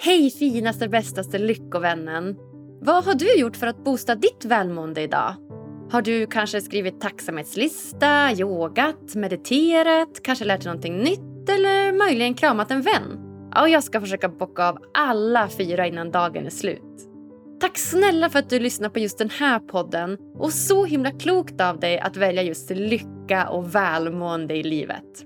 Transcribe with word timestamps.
Hej 0.00 0.30
finaste, 0.30 0.88
bästaste 0.88 1.38
lyckovännen! 1.38 2.36
Vad 2.80 3.04
har 3.04 3.14
du 3.14 3.38
gjort 3.38 3.56
för 3.56 3.66
att 3.66 3.84
boosta 3.84 4.14
ditt 4.14 4.44
välmående 4.44 5.02
idag? 5.02 5.34
Har 5.90 6.02
du 6.02 6.26
kanske 6.26 6.60
skrivit 6.60 7.00
tacksamhetslista, 7.00 8.32
yogat, 8.32 9.14
mediterat, 9.14 10.22
kanske 10.22 10.44
lärt 10.44 10.60
dig 10.60 10.66
någonting 10.66 10.98
nytt 10.98 11.48
eller 11.48 11.92
möjligen 11.92 12.34
kramat 12.34 12.70
en 12.70 12.82
vän? 12.82 13.18
Ja, 13.54 13.68
jag 13.68 13.84
ska 13.84 14.00
försöka 14.00 14.28
bocka 14.28 14.68
av 14.68 14.78
alla 14.94 15.48
fyra 15.48 15.86
innan 15.86 16.10
dagen 16.10 16.46
är 16.46 16.50
slut. 16.50 17.08
Tack 17.60 17.78
snälla 17.78 18.30
för 18.30 18.38
att 18.38 18.50
du 18.50 18.60
lyssnar 18.60 18.88
på 18.88 18.98
just 18.98 19.18
den 19.18 19.30
här 19.30 19.58
podden 19.58 20.18
och 20.34 20.52
så 20.52 20.84
himla 20.84 21.10
klokt 21.10 21.60
av 21.60 21.80
dig 21.80 21.98
att 21.98 22.16
välja 22.16 22.42
just 22.42 22.70
lycka 22.70 23.48
och 23.48 23.74
välmående 23.74 24.56
i 24.56 24.62
livet. 24.62 25.24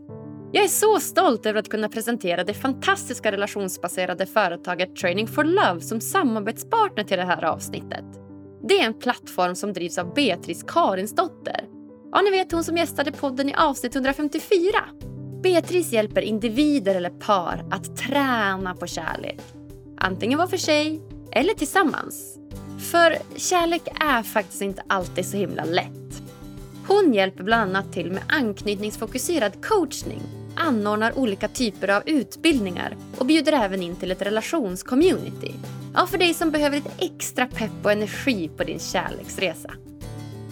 Jag 0.54 0.64
är 0.64 0.68
så 0.68 1.00
stolt 1.00 1.46
över 1.46 1.60
att 1.60 1.68
kunna 1.68 1.88
presentera 1.88 2.44
det 2.44 2.54
fantastiska 2.54 3.32
relationsbaserade 3.32 4.26
företaget 4.26 4.96
Training 4.96 5.28
for 5.28 5.44
Love 5.44 5.80
som 5.80 6.00
samarbetspartner 6.00 7.04
till 7.04 7.16
det 7.18 7.24
här 7.24 7.44
avsnittet. 7.44 8.04
Det 8.68 8.80
är 8.80 8.86
en 8.86 8.94
plattform 8.94 9.54
som 9.54 9.72
drivs 9.72 9.98
av 9.98 10.14
Beatrice 10.14 10.62
Karinsdotter. 10.62 11.64
Ja, 12.12 12.20
ni 12.20 12.30
vet 12.30 12.52
hon 12.52 12.64
som 12.64 12.76
gästade 12.76 13.12
podden 13.12 13.48
i 13.48 13.54
avsnitt 13.54 13.94
154. 13.94 14.50
Beatrice 15.42 15.92
hjälper 15.92 16.22
individer 16.22 16.94
eller 16.94 17.10
par 17.10 17.64
att 17.70 17.96
träna 17.96 18.74
på 18.74 18.86
kärlek. 18.86 19.40
Antingen 19.98 20.38
var 20.38 20.46
för 20.46 20.56
sig 20.56 21.00
eller 21.32 21.54
tillsammans. 21.54 22.38
För 22.90 23.16
kärlek 23.36 23.82
är 24.00 24.22
faktiskt 24.22 24.62
inte 24.62 24.82
alltid 24.86 25.26
så 25.26 25.36
himla 25.36 25.64
lätt. 25.64 26.22
Hon 26.88 27.14
hjälper 27.14 27.44
bland 27.44 27.62
annat 27.62 27.92
till 27.92 28.12
med 28.12 28.22
anknytningsfokuserad 28.28 29.66
coachning, 29.66 30.20
anordnar 30.56 31.18
olika 31.18 31.48
typer 31.48 31.88
av 31.88 32.02
utbildningar 32.06 32.96
och 33.18 33.26
bjuder 33.26 33.52
även 33.52 33.82
in 33.82 33.96
till 33.96 34.10
ett 34.10 34.22
relationscommunity. 34.22 35.54
Ja, 35.94 36.06
för 36.06 36.18
dig 36.18 36.34
som 36.34 36.50
behöver 36.50 36.76
lite 36.76 36.90
extra 36.98 37.46
pepp 37.46 37.70
och 37.84 37.92
energi 37.92 38.50
på 38.56 38.64
din 38.64 38.78
kärleksresa. 38.78 39.70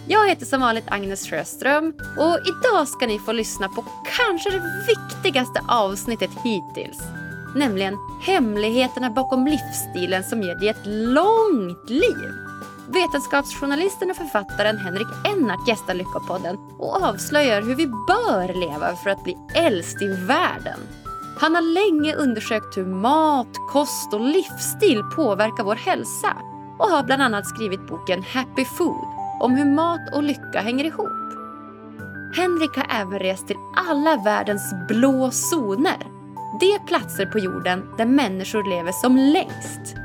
Jag 0.08 0.28
heter 0.28 0.46
som 0.46 0.60
vanligt 0.60 0.84
Agnes 0.88 1.28
Sjöström 1.28 1.92
och 2.18 2.38
idag 2.48 2.88
ska 2.88 3.06
ni 3.06 3.18
få 3.18 3.32
lyssna 3.32 3.68
på 3.68 3.84
kanske 4.16 4.50
det 4.50 4.86
viktigaste 4.86 5.60
avsnittet 5.68 6.30
hittills. 6.44 6.98
Nämligen 7.56 7.96
hemligheterna 8.22 9.10
bakom 9.10 9.46
livsstilen 9.46 10.24
som 10.24 10.42
ger 10.42 10.54
dig 10.54 10.68
ett 10.68 10.86
långt 10.86 11.90
liv. 11.90 12.49
Vetenskapsjournalisten 12.92 14.10
och 14.10 14.16
författaren 14.16 14.78
Henrik 14.78 15.06
Ennart 15.24 15.68
gästar 15.68 15.94
Lyckopodden 15.94 16.56
och 16.78 17.02
avslöjar 17.02 17.62
hur 17.62 17.74
vi 17.74 17.86
bör 17.86 18.54
leva 18.60 18.96
för 18.96 19.10
att 19.10 19.24
bli 19.24 19.36
äldst 19.54 20.02
i 20.02 20.06
världen. 20.06 20.80
Han 21.38 21.54
har 21.54 21.62
länge 21.62 22.14
undersökt 22.14 22.76
hur 22.76 22.86
mat, 22.86 23.48
kost 23.68 24.14
och 24.14 24.20
livsstil 24.20 25.02
påverkar 25.16 25.64
vår 25.64 25.74
hälsa 25.74 26.36
och 26.78 26.88
har 26.88 27.02
bland 27.02 27.22
annat 27.22 27.46
skrivit 27.48 27.88
boken 27.88 28.22
Happy 28.22 28.64
Food 28.64 29.08
om 29.40 29.54
hur 29.56 29.74
mat 29.74 30.14
och 30.14 30.22
lycka 30.22 30.60
hänger 30.60 30.84
ihop. 30.84 31.32
Henrik 32.36 32.76
har 32.76 33.00
även 33.00 33.18
rest 33.18 33.46
till 33.46 33.56
alla 33.88 34.16
världens 34.16 34.74
blå 34.88 35.30
zoner. 35.30 36.06
De 36.60 36.78
platser 36.86 37.26
på 37.26 37.38
jorden 37.38 37.84
där 37.96 38.06
människor 38.06 38.70
lever 38.70 38.92
som 38.92 39.16
längst. 39.16 39.96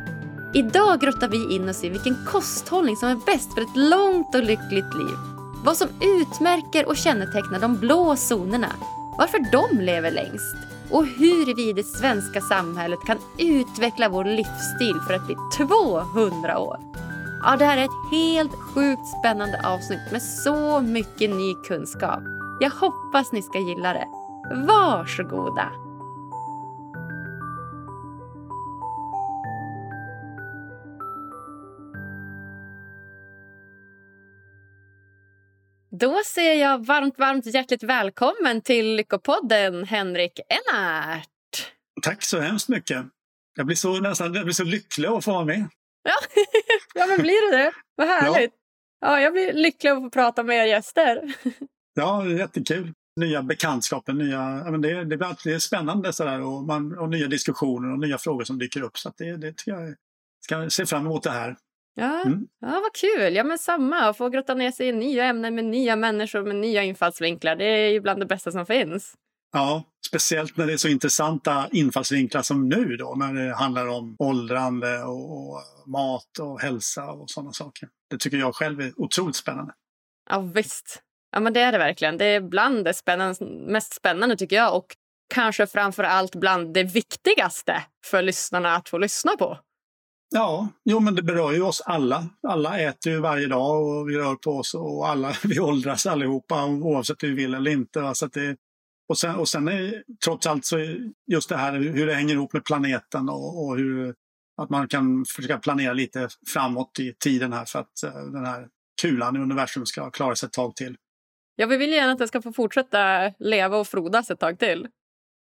Idag 0.56 1.02
grottar 1.02 1.28
vi 1.28 1.56
in 1.56 1.70
oss 1.70 1.84
i 1.84 1.89
vilken 1.89 2.16
kosthållning 2.25 2.95
som 2.95 3.09
är 3.09 3.16
bäst 3.25 3.53
för 3.53 3.61
ett 3.61 3.75
långt 3.75 4.36
och 4.36 4.44
lyckligt 4.44 4.94
liv. 4.94 5.17
Vad 5.64 5.78
som 5.78 5.88
utmärker 6.02 6.88
och 6.88 6.98
kännetecknar 6.98 7.59
de 7.59 7.78
blå 7.78 8.16
zonerna. 8.16 8.72
Varför 9.17 9.52
de 9.52 9.80
lever 9.81 10.11
längst. 10.11 10.56
Och 10.92 11.06
hur 11.06 11.56
vi 11.56 11.70
i 11.70 11.73
det 11.73 11.83
svenska 11.83 12.42
samhället 12.42 13.00
kan 13.06 13.17
utveckla 13.38 14.09
vår 14.09 14.26
livsstil 14.26 14.95
för 15.08 15.14
att 15.14 15.26
bli 15.26 15.36
200 15.58 16.59
år. 16.59 16.80
Ja, 17.44 17.56
det 17.59 17.66
här 17.66 17.78
är 17.78 17.86
ett 17.86 18.11
helt 18.11 18.56
sjukt 18.56 19.08
spännande 19.20 19.61
avsnitt 19.64 20.11
med 20.11 20.21
så 20.21 20.82
mycket 20.82 21.30
ny 21.30 21.55
kunskap. 21.67 22.23
Jag 22.60 22.70
hoppas 22.70 23.32
ni 23.32 23.42
ska 23.42 23.60
gilla 23.60 23.94
det. 23.94 24.08
Varsågoda! 24.67 25.84
Då 36.00 36.22
säger 36.26 36.61
jag 36.61 36.86
varmt, 36.86 37.20
varmt 37.20 37.45
hjärtligt 37.45 37.83
välkommen 37.83 38.61
till 38.61 38.95
Lyckopodden, 38.95 39.83
Henrik 39.83 40.39
Ennart. 40.50 41.72
Tack 42.02 42.23
så 42.23 42.39
hemskt 42.39 42.70
mycket. 42.70 43.06
Jag 43.56 43.66
blir 43.66 43.76
så, 43.76 44.00
nästan, 44.00 44.33
jag 44.33 44.44
blir 44.44 44.54
så 44.54 44.64
lycklig 44.64 45.08
att 45.08 45.26
få 45.26 45.32
vara 45.32 45.45
med. 45.45 45.67
Ja, 46.04 46.42
ja 46.95 47.08
men 47.08 47.22
blir 47.22 47.52
du 47.52 47.58
det? 47.58 47.72
Vad 47.95 48.08
härligt. 48.08 48.52
Ja. 49.00 49.11
ja, 49.11 49.22
jag 49.22 49.33
blir 49.33 49.54
lycklig 49.54 49.89
att 49.89 50.04
få 50.04 50.10
prata 50.10 50.44
med 50.44 50.58
er 50.58 50.66
gäster. 50.66 51.36
Ja, 51.98 52.23
det 52.23 52.33
är 52.33 52.38
jättekul. 52.38 52.94
Nya 53.20 53.44
bekantskaper, 53.44 54.14
nya, 54.14 54.42
men 54.72 54.82
det, 54.82 55.04
det 55.04 55.17
blir 55.17 55.27
alltid 55.27 55.62
spännande 55.62 56.14
sådär, 56.14 56.42
och, 56.42 56.64
man, 56.64 56.98
och 56.98 57.10
nya 57.10 57.27
diskussioner 57.27 57.92
och 57.92 58.00
nya 58.00 58.17
frågor 58.17 58.44
som 58.44 58.60
dyker 58.60 58.82
upp. 58.82 58.98
Så 58.98 59.14
det, 59.17 59.38
det 59.38 59.54
tycker 59.54 59.72
jag 59.72 59.95
ska 60.45 60.70
se 60.70 60.86
fram 60.86 61.06
emot 61.06 61.23
det 61.23 61.32
här. 61.32 61.58
Ja, 61.95 62.22
mm. 62.26 62.48
ja, 62.61 62.67
vad 62.67 62.94
kul. 62.94 63.36
Ja, 63.36 63.44
men 63.44 63.58
samma. 63.58 64.00
Att 64.00 64.17
få 64.17 64.30
grotta 64.30 64.54
ner 64.54 64.72
sig 64.72 64.88
i 64.88 64.92
nya 64.92 65.26
ämnen 65.26 65.56
med 65.56 65.66
nya 65.66 65.95
människor 65.95 66.44
med 66.44 66.56
nya 66.56 66.83
infallsvinklar. 66.83 67.56
Det 67.56 67.66
är 67.66 67.89
ju 67.89 68.00
bland 68.00 68.20
det 68.20 68.26
bästa 68.26 68.52
som 68.52 68.66
finns. 68.66 69.14
Ja, 69.54 69.83
speciellt 70.08 70.58
när 70.58 70.67
det 70.67 70.73
är 70.73 70.78
så 70.78 70.88
intressanta 70.88 71.67
infallsvinklar 71.72 72.42
som 72.42 72.70
nu 72.70 72.98
då, 72.98 73.16
när 73.16 73.33
det 73.33 73.56
handlar 73.56 73.88
om 73.88 74.16
åldrande 74.20 75.04
och, 75.04 75.61
mat 75.86 76.39
och 76.39 76.61
hälsa 76.61 77.11
och 77.11 77.30
sådana 77.30 77.54
saker. 77.54 77.89
Det 78.10 78.17
tycker 78.17 78.38
jag 78.38 78.56
själv 78.56 78.82
är 78.82 78.94
otroligt 79.02 79.36
spännande. 79.36 79.73
Ja, 80.30 80.39
visst. 80.39 81.02
Ja, 81.32 81.39
men 81.39 81.54
det 81.54 81.60
är 81.60 81.72
det 81.72 81.77
verkligen. 81.77 82.17
Det 82.17 82.26
är 82.26 82.42
bland 82.42 82.86
det 82.86 82.94
spännande, 82.94 83.45
mest 83.45 83.94
spännande 83.94 84.38
tycker 84.38 84.56
jag 84.56 84.77
och 84.77 84.86
kanske 85.33 85.67
framför 85.67 86.04
allt 86.04 86.36
bland 86.36 86.73
det 86.73 86.83
viktigaste 86.83 87.83
för 88.06 88.22
lyssnarna 88.22 88.76
att 88.76 88.89
få 88.89 88.98
lyssna 88.98 89.32
på. 89.38 89.58
Ja, 90.30 90.67
jo 90.86 90.99
men 90.99 91.15
det 91.15 91.21
berör 91.21 91.52
ju 91.52 91.61
oss 91.61 91.81
alla. 91.81 92.30
Alla 92.47 92.80
äter 92.80 93.11
ju 93.11 93.19
varje 93.19 93.47
dag 93.47 93.87
och 93.87 94.09
vi 94.09 94.17
rör 94.17 94.36
på 94.36 94.52
oss 94.52 94.73
och 94.73 95.08
alla, 95.08 95.33
vi 95.43 95.59
åldras 95.59 96.05
allihopa 96.05 96.65
oavsett 96.65 97.23
hur 97.23 97.27
vi 97.27 97.36
vill 97.36 97.53
eller 97.53 97.71
inte. 97.71 98.11
Så 98.13 98.27
det, 98.27 98.58
och 99.09 99.17
sen, 99.17 99.35
och 99.35 99.49
sen 99.49 99.67
är 99.67 100.03
trots 100.23 100.47
allt 100.47 100.65
så 100.65 100.77
just 101.31 101.49
det 101.49 101.58
här 101.58 101.73
hur 101.73 102.08
det 102.08 102.14
hänger 102.14 102.33
ihop 102.33 102.53
med 102.53 102.65
planeten 102.65 103.30
och, 103.30 103.65
och 103.65 103.77
hur 103.77 104.15
att 104.61 104.69
man 104.69 104.87
kan 104.87 105.25
försöka 105.25 105.58
planera 105.58 105.93
lite 105.93 106.30
framåt 106.47 106.99
i 106.99 107.14
tiden 107.14 107.53
här 107.53 107.65
för 107.65 107.80
att 107.80 108.03
uh, 108.05 108.31
den 108.31 108.45
här 108.45 108.67
kulan 109.02 109.35
i 109.35 109.39
universum 109.39 109.85
ska 109.85 110.11
klara 110.11 110.35
sig 110.35 110.47
ett 110.47 110.53
tag 110.53 110.75
till. 110.75 110.97
Ja, 111.55 111.67
vi 111.67 111.77
vill 111.77 111.91
gärna 111.91 112.11
att 112.11 112.17
den 112.17 112.27
ska 112.27 112.41
få 112.41 112.53
fortsätta 112.53 113.31
leva 113.39 113.77
och 113.77 113.87
frodas 113.87 114.31
ett 114.31 114.39
tag 114.39 114.59
till. 114.59 114.87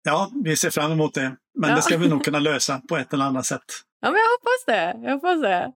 Ja, 0.02 0.30
vi 0.44 0.56
ser 0.56 0.70
fram 0.70 0.92
emot 0.92 1.14
det. 1.14 1.36
Men 1.58 1.70
ja. 1.70 1.76
det 1.76 1.82
ska 1.82 1.96
vi 1.96 2.08
nog 2.08 2.24
kunna 2.24 2.38
lösa 2.38 2.80
på 2.88 2.96
ett 2.96 3.12
eller 3.12 3.24
annat 3.24 3.46
sätt. 3.46 3.64
Ja, 4.02 4.10
men 4.10 4.20
jag 4.20 4.28
hoppas 4.28 4.64
det. 4.66 5.06
Jag 5.06 5.14
hoppas 5.14 5.40
det. 5.40 5.72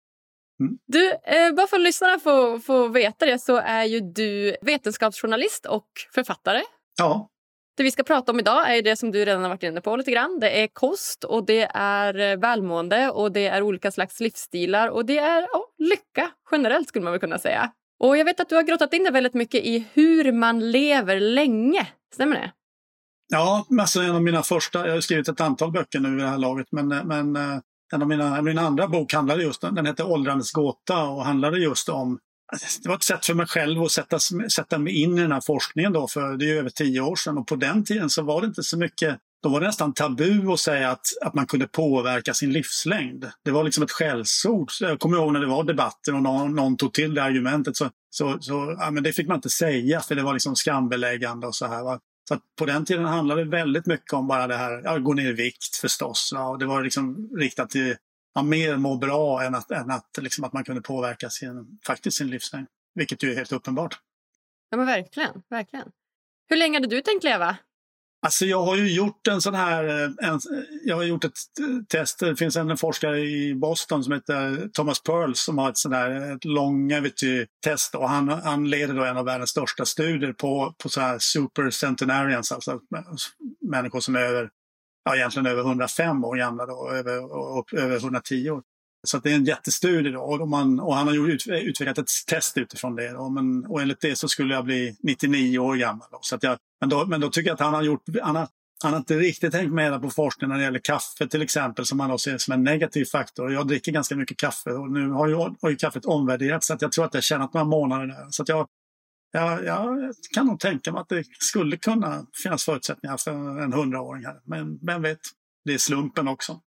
Mm. 0.59 0.77
Du, 0.87 1.11
eh, 1.11 1.53
bara 1.55 1.67
för 1.67 1.77
att 1.77 1.83
lyssnarna 1.83 2.19
får, 2.19 2.59
får 2.59 2.89
veta 2.89 3.25
det 3.25 3.39
så 3.39 3.55
är 3.57 3.83
ju 3.83 3.99
du 3.99 4.55
vetenskapsjournalist 4.61 5.65
och 5.65 5.87
författare. 6.13 6.61
Ja. 6.97 7.29
Det 7.77 7.83
vi 7.83 7.91
ska 7.91 8.03
prata 8.03 8.31
om 8.31 8.39
idag 8.39 8.77
är 8.77 8.81
det 8.81 8.95
som 8.95 9.11
du 9.11 9.25
redan 9.25 9.41
har 9.41 9.49
varit 9.49 9.63
inne 9.63 9.81
på 9.81 9.95
lite 9.95 10.11
grann. 10.11 10.39
Det 10.39 10.61
är 10.61 10.67
kost 10.67 11.23
och 11.23 11.45
det 11.45 11.71
är 11.73 12.19
eh, 12.19 12.37
välmående 12.37 13.09
och 13.09 13.31
det 13.31 13.47
är 13.47 13.61
olika 13.61 13.91
slags 13.91 14.19
livsstilar 14.19 14.89
och 14.89 15.05
det 15.05 15.17
är 15.17 15.43
oh, 15.43 15.65
lycka 15.77 16.31
generellt 16.51 16.89
skulle 16.89 17.03
man 17.03 17.13
väl 17.13 17.19
kunna 17.19 17.39
säga. 17.39 17.71
Och 17.99 18.17
jag 18.17 18.25
vet 18.25 18.39
att 18.39 18.49
du 18.49 18.55
har 18.55 18.63
grottat 18.63 18.93
in 18.93 19.03
dig 19.03 19.11
väldigt 19.11 19.33
mycket 19.33 19.63
i 19.63 19.87
hur 19.93 20.31
man 20.31 20.71
lever 20.71 21.19
länge. 21.19 21.87
Stämmer 22.13 22.35
det? 22.35 22.51
Ja, 23.27 23.65
alltså 23.79 24.01
en 24.01 24.15
av 24.15 24.23
mina 24.23 24.43
första, 24.43 24.87
jag 24.87 24.93
har 24.93 25.01
skrivit 25.01 25.27
ett 25.27 25.41
antal 25.41 25.71
böcker 25.71 25.99
nu 25.99 26.17
i 26.17 26.21
det 26.21 26.27
här 26.27 26.37
laget, 26.37 26.67
men, 26.71 26.87
men 26.87 27.35
eh, 27.35 27.59
en 27.93 28.01
av 28.01 28.07
mina, 28.07 28.41
min 28.41 28.57
andra 28.57 28.87
bok 28.87 29.13
handlade 29.13 29.43
just 29.43 29.61
den 29.61 29.85
hette 29.85 30.03
Åldrandets 30.03 30.51
gåta 30.51 31.03
och 31.03 31.25
handlade 31.25 31.59
just 31.59 31.89
om 31.89 32.19
det 32.83 32.89
var 32.89 32.95
ett 32.95 33.03
sätt 33.03 33.25
för 33.25 33.33
mig 33.33 33.47
själv 33.47 33.81
att 33.81 33.91
sätta, 33.91 34.19
sätta 34.49 34.77
mig 34.77 35.01
in 35.01 35.17
i 35.17 35.21
den 35.21 35.31
här 35.31 35.41
forskningen 35.41 35.93
då, 35.93 36.07
för 36.07 36.37
det 36.37 36.49
är 36.49 36.55
över 36.55 36.69
tio 36.69 37.01
år 37.01 37.15
sedan. 37.15 37.37
Och 37.37 37.47
på 37.47 37.55
den 37.55 37.83
tiden 37.83 38.09
så 38.09 38.23
var 38.23 38.41
det 38.41 38.47
inte 38.47 38.63
så 38.63 38.77
mycket, 38.77 39.17
då 39.43 39.49
var 39.49 39.59
det 39.59 39.67
nästan 39.67 39.93
tabu 39.93 40.51
att 40.51 40.59
säga 40.59 40.91
att, 40.91 41.05
att 41.21 41.33
man 41.33 41.47
kunde 41.47 41.67
påverka 41.67 42.33
sin 42.33 42.53
livslängd. 42.53 43.25
Det 43.45 43.51
var 43.51 43.63
liksom 43.63 43.83
ett 43.83 43.91
skällsord. 43.91 44.71
Jag 44.79 44.99
kommer 44.99 45.17
ihåg 45.17 45.33
när 45.33 45.39
det 45.39 45.47
var 45.47 45.63
debatter 45.63 46.15
och 46.15 46.21
någon, 46.21 46.55
någon 46.55 46.77
tog 46.77 46.93
till 46.93 47.13
det 47.13 47.23
argumentet. 47.23 47.75
Så, 47.75 47.89
så, 48.09 48.37
så 48.41 48.75
ja, 48.79 48.91
men 48.91 49.03
det 49.03 49.13
fick 49.13 49.27
man 49.27 49.35
inte 49.35 49.49
säga 49.49 49.99
för 49.99 50.15
det 50.15 50.23
var 50.23 50.33
liksom 50.33 50.55
skambeläggande 50.55 51.47
och 51.47 51.55
så 51.55 51.67
här. 51.67 51.83
Va? 51.83 51.99
Så 52.27 52.39
på 52.55 52.65
den 52.65 52.85
tiden 52.85 53.05
handlade 53.05 53.43
det 53.43 53.49
väldigt 53.49 53.85
mycket 53.85 54.13
om 54.13 54.27
bara 54.27 54.47
det 54.47 54.55
här, 54.55 54.81
ja, 54.83 54.97
gå 54.97 55.13
ner 55.13 55.29
i 55.29 55.33
vikt 55.33 55.75
förstås. 55.75 56.29
Ja, 56.33 56.49
och 56.49 56.59
det 56.59 56.65
var 56.65 56.83
liksom 56.83 57.29
riktat 57.37 57.69
till 57.69 57.95
ja, 58.35 58.43
mer 58.43 58.77
må 58.77 58.97
bra 58.97 59.43
än 59.43 59.55
att, 59.55 59.71
än 59.71 59.91
att, 59.91 60.17
liksom, 60.21 60.43
att 60.43 60.53
man 60.53 60.63
kunde 60.63 60.81
påverka 60.81 61.29
sin, 61.29 61.79
faktiskt 61.85 62.17
sin 62.17 62.29
livslängd. 62.29 62.67
Vilket 62.95 63.23
ju 63.23 63.31
är 63.31 63.35
helt 63.35 63.51
uppenbart. 63.51 63.99
Ja 64.69 64.77
men 64.77 64.85
verkligen, 64.85 65.41
verkligen. 65.49 65.91
Hur 66.49 66.57
länge 66.57 66.77
hade 66.77 66.87
du 66.87 67.01
tänkt 67.01 67.23
leva? 67.23 67.57
Alltså 68.25 68.45
jag 68.45 68.61
har 68.63 68.75
ju 68.75 68.93
gjort 68.93 69.27
en 69.27 69.41
sån 69.41 69.55
här, 69.55 69.87
eh, 69.87 70.29
en, 70.29 70.39
jag 70.83 70.95
har 70.95 71.03
gjort 71.03 71.23
ett 71.23 71.31
eh, 71.59 71.83
test, 71.89 72.19
det 72.19 72.35
finns 72.35 72.55
en 72.55 72.77
forskare 72.77 73.19
i 73.19 73.55
Boston 73.55 74.03
som 74.03 74.13
heter 74.13 74.69
Thomas 74.73 75.03
Pearls 75.03 75.39
som 75.39 75.57
har 75.57 75.69
ett 75.69 75.77
sånt 75.77 75.95
här 75.95 76.11
eh, 76.11 76.31
ett 76.31 76.45
longevity-test 76.45 77.95
och 77.95 78.09
han, 78.09 78.29
han 78.29 78.69
leder 78.69 78.93
då 78.93 79.03
en 79.03 79.17
av 79.17 79.25
världens 79.25 79.49
största 79.49 79.85
studier 79.85 80.33
på, 80.33 80.75
på 80.83 80.89
så 80.89 81.01
här 81.01 81.19
super 81.19 81.69
centenarians, 81.69 82.51
alltså 82.51 82.79
människor 83.71 83.99
som 83.99 84.15
är 84.15 84.19
över, 84.19 84.49
ja 85.03 85.15
egentligen 85.15 85.45
över 85.45 85.61
105 85.61 86.23
år 86.23 86.35
gamla 86.35 86.65
då, 86.65 86.91
över, 86.91 87.33
och, 87.33 87.73
över 87.73 87.95
110 87.95 88.49
år. 88.49 88.61
Så 89.07 89.17
det 89.17 89.31
är 89.31 89.35
en 89.35 89.45
jättestudie 89.45 90.11
då, 90.11 90.21
och, 90.21 90.47
man, 90.47 90.79
och 90.79 90.95
han 90.95 91.07
har 91.07 91.13
gjort, 91.13 91.47
utvecklat 91.47 91.97
ett 91.97 92.09
test 92.27 92.57
utifrån 92.57 92.95
det. 92.95 93.11
Då, 93.11 93.29
men, 93.29 93.65
och 93.65 93.81
enligt 93.81 94.01
det 94.01 94.15
så 94.15 94.27
skulle 94.27 94.53
jag 94.53 94.65
bli 94.65 94.95
99 95.03 95.59
år 95.59 95.75
gammal. 95.75 96.07
Då, 96.11 96.19
så 96.21 96.35
att 96.35 96.43
jag, 96.43 96.57
men, 96.85 96.89
då, 96.89 97.05
men 97.05 97.21
då 97.21 97.29
tycker 97.29 97.49
jag 97.49 97.53
att 97.53 97.59
han 97.59 97.73
har 97.73 97.83
gjort, 97.83 98.03
han 98.23 98.35
har, 98.35 98.47
han 98.83 98.93
har 98.93 98.99
inte 98.99 99.17
riktigt 99.17 99.51
tänkt 99.51 99.73
med 99.73 100.01
på 100.01 100.09
forskning 100.09 100.49
när 100.49 100.57
det 100.57 100.63
gäller 100.63 100.79
kaffe 100.79 101.27
till 101.27 101.41
exempel 101.41 101.85
som 101.85 101.97
man 101.97 102.09
då 102.09 102.17
ser 102.17 102.37
som 102.37 102.53
en 102.53 102.63
negativ 102.63 103.05
faktor. 103.05 103.53
Jag 103.53 103.67
dricker 103.67 103.91
ganska 103.91 104.15
mycket 104.15 104.37
kaffe 104.37 104.69
och 104.69 104.91
nu 104.91 105.09
har 105.09 105.27
ju, 105.27 105.35
har 105.35 105.69
ju 105.69 105.75
kaffet 105.75 106.05
omvärderats 106.05 106.67
så 106.67 106.73
att 106.73 106.81
jag 106.81 106.91
tror 106.91 107.05
att 107.05 107.13
jag 107.13 107.23
tjänat 107.23 107.53
några 107.53 107.65
månader 107.65 108.07
där. 108.07 108.27
Så 108.29 108.41
att 108.41 108.49
jag, 108.49 108.67
jag, 109.31 109.65
jag 109.65 110.13
kan 110.33 110.47
nog 110.47 110.59
tänka 110.59 110.91
mig 110.91 111.01
att 111.01 111.09
det 111.09 111.23
skulle 111.39 111.77
kunna 111.77 112.25
finnas 112.43 112.63
förutsättningar 112.63 113.17
för 113.17 113.61
en 113.61 113.73
hundraåring 113.73 114.25
här. 114.25 114.39
Men 114.43 114.79
vem 114.81 115.01
vet, 115.01 115.19
det 115.65 115.73
är 115.73 115.77
slumpen 115.77 116.27
också. 116.27 116.59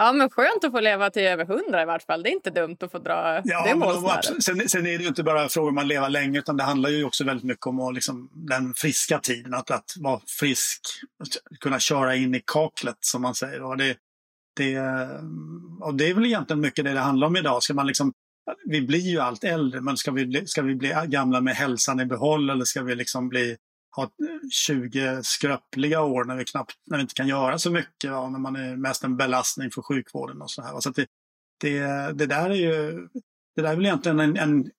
Ja, 0.00 0.12
men 0.12 0.30
skönt 0.30 0.64
att 0.64 0.72
få 0.72 0.80
leva 0.80 1.10
till 1.10 1.22
över 1.22 1.44
hundra 1.44 1.82
i 1.82 1.84
vart 1.84 2.02
fall. 2.02 2.22
Det 2.22 2.28
är 2.28 2.32
inte 2.32 2.50
dumt 2.50 2.76
att 2.80 2.92
få 2.92 2.98
dra 2.98 3.40
ja, 3.44 3.64
det 3.66 3.74
målsnöret. 3.74 4.44
Sen, 4.44 4.68
sen, 4.68 4.86
är 4.86 4.98
det 4.98 5.02
ju 5.02 5.08
inte 5.08 5.22
bara 5.22 5.48
frågan 5.48 5.68
om 5.68 5.78
att 5.78 5.86
leva 5.86 6.08
länge 6.08 6.38
utan 6.38 6.56
det 6.56 6.62
handlar 6.62 6.90
ju 6.90 7.04
också 7.04 7.24
väldigt 7.24 7.44
mycket 7.44 7.66
om 7.66 7.94
liksom, 7.94 8.30
den 8.32 8.74
friska 8.74 9.18
tiden. 9.18 9.54
Att, 9.54 9.70
att 9.70 9.94
vara 9.96 10.20
frisk, 10.40 10.80
att 11.22 11.60
kunna 11.60 11.78
köra 11.78 12.16
in 12.16 12.34
i 12.34 12.42
kaklet 12.46 12.96
som 13.00 13.22
man 13.22 13.34
säger. 13.34 13.62
Och 13.62 13.76
det, 13.76 13.96
det, 14.56 14.78
och 15.80 15.94
det 15.94 16.10
är 16.10 16.14
väl 16.14 16.26
egentligen 16.26 16.60
mycket 16.60 16.84
det 16.84 16.92
det 16.92 17.00
handlar 17.00 17.26
om 17.26 17.36
idag. 17.36 17.62
Ska 17.62 17.74
man 17.74 17.86
liksom, 17.86 18.12
vi 18.64 18.80
blir 18.82 19.10
ju 19.10 19.20
allt 19.20 19.44
äldre 19.44 19.80
men 19.80 19.96
ska 19.96 20.10
vi, 20.10 20.26
bli, 20.26 20.46
ska 20.46 20.62
vi 20.62 20.74
bli 20.74 20.94
gamla 21.06 21.40
med 21.40 21.54
hälsan 21.54 22.00
i 22.00 22.06
behåll 22.06 22.50
eller 22.50 22.64
ska 22.64 22.82
vi 22.82 22.94
liksom 22.94 23.28
bli 23.28 23.56
ha 23.96 24.10
20 24.52 25.22
skröpliga 25.22 26.02
år 26.02 26.24
när 26.24 26.36
vi 26.36 26.44
knappt, 26.44 26.74
när 26.86 26.96
vi 26.96 27.02
inte 27.02 27.14
kan 27.14 27.28
göra 27.28 27.58
så 27.58 27.70
mycket, 27.70 28.10
va, 28.10 28.28
när 28.28 28.38
man 28.38 28.56
är 28.56 28.76
mest 28.76 29.04
en 29.04 29.16
belastning 29.16 29.70
för 29.70 29.82
sjukvården 29.82 30.42
och 30.42 30.50
så 30.50 30.62
här. 30.62 30.80
Så 30.80 30.90
det, 30.90 31.06
det, 31.60 31.80
det, 32.12 32.26
där 32.26 32.50
är 32.50 32.54
ju, 32.54 33.08
det 33.56 33.62
där 33.62 33.72
är 33.72 33.76
väl 33.76 33.86
egentligen 33.86 34.20
en, 34.20 34.36
en 34.36 34.70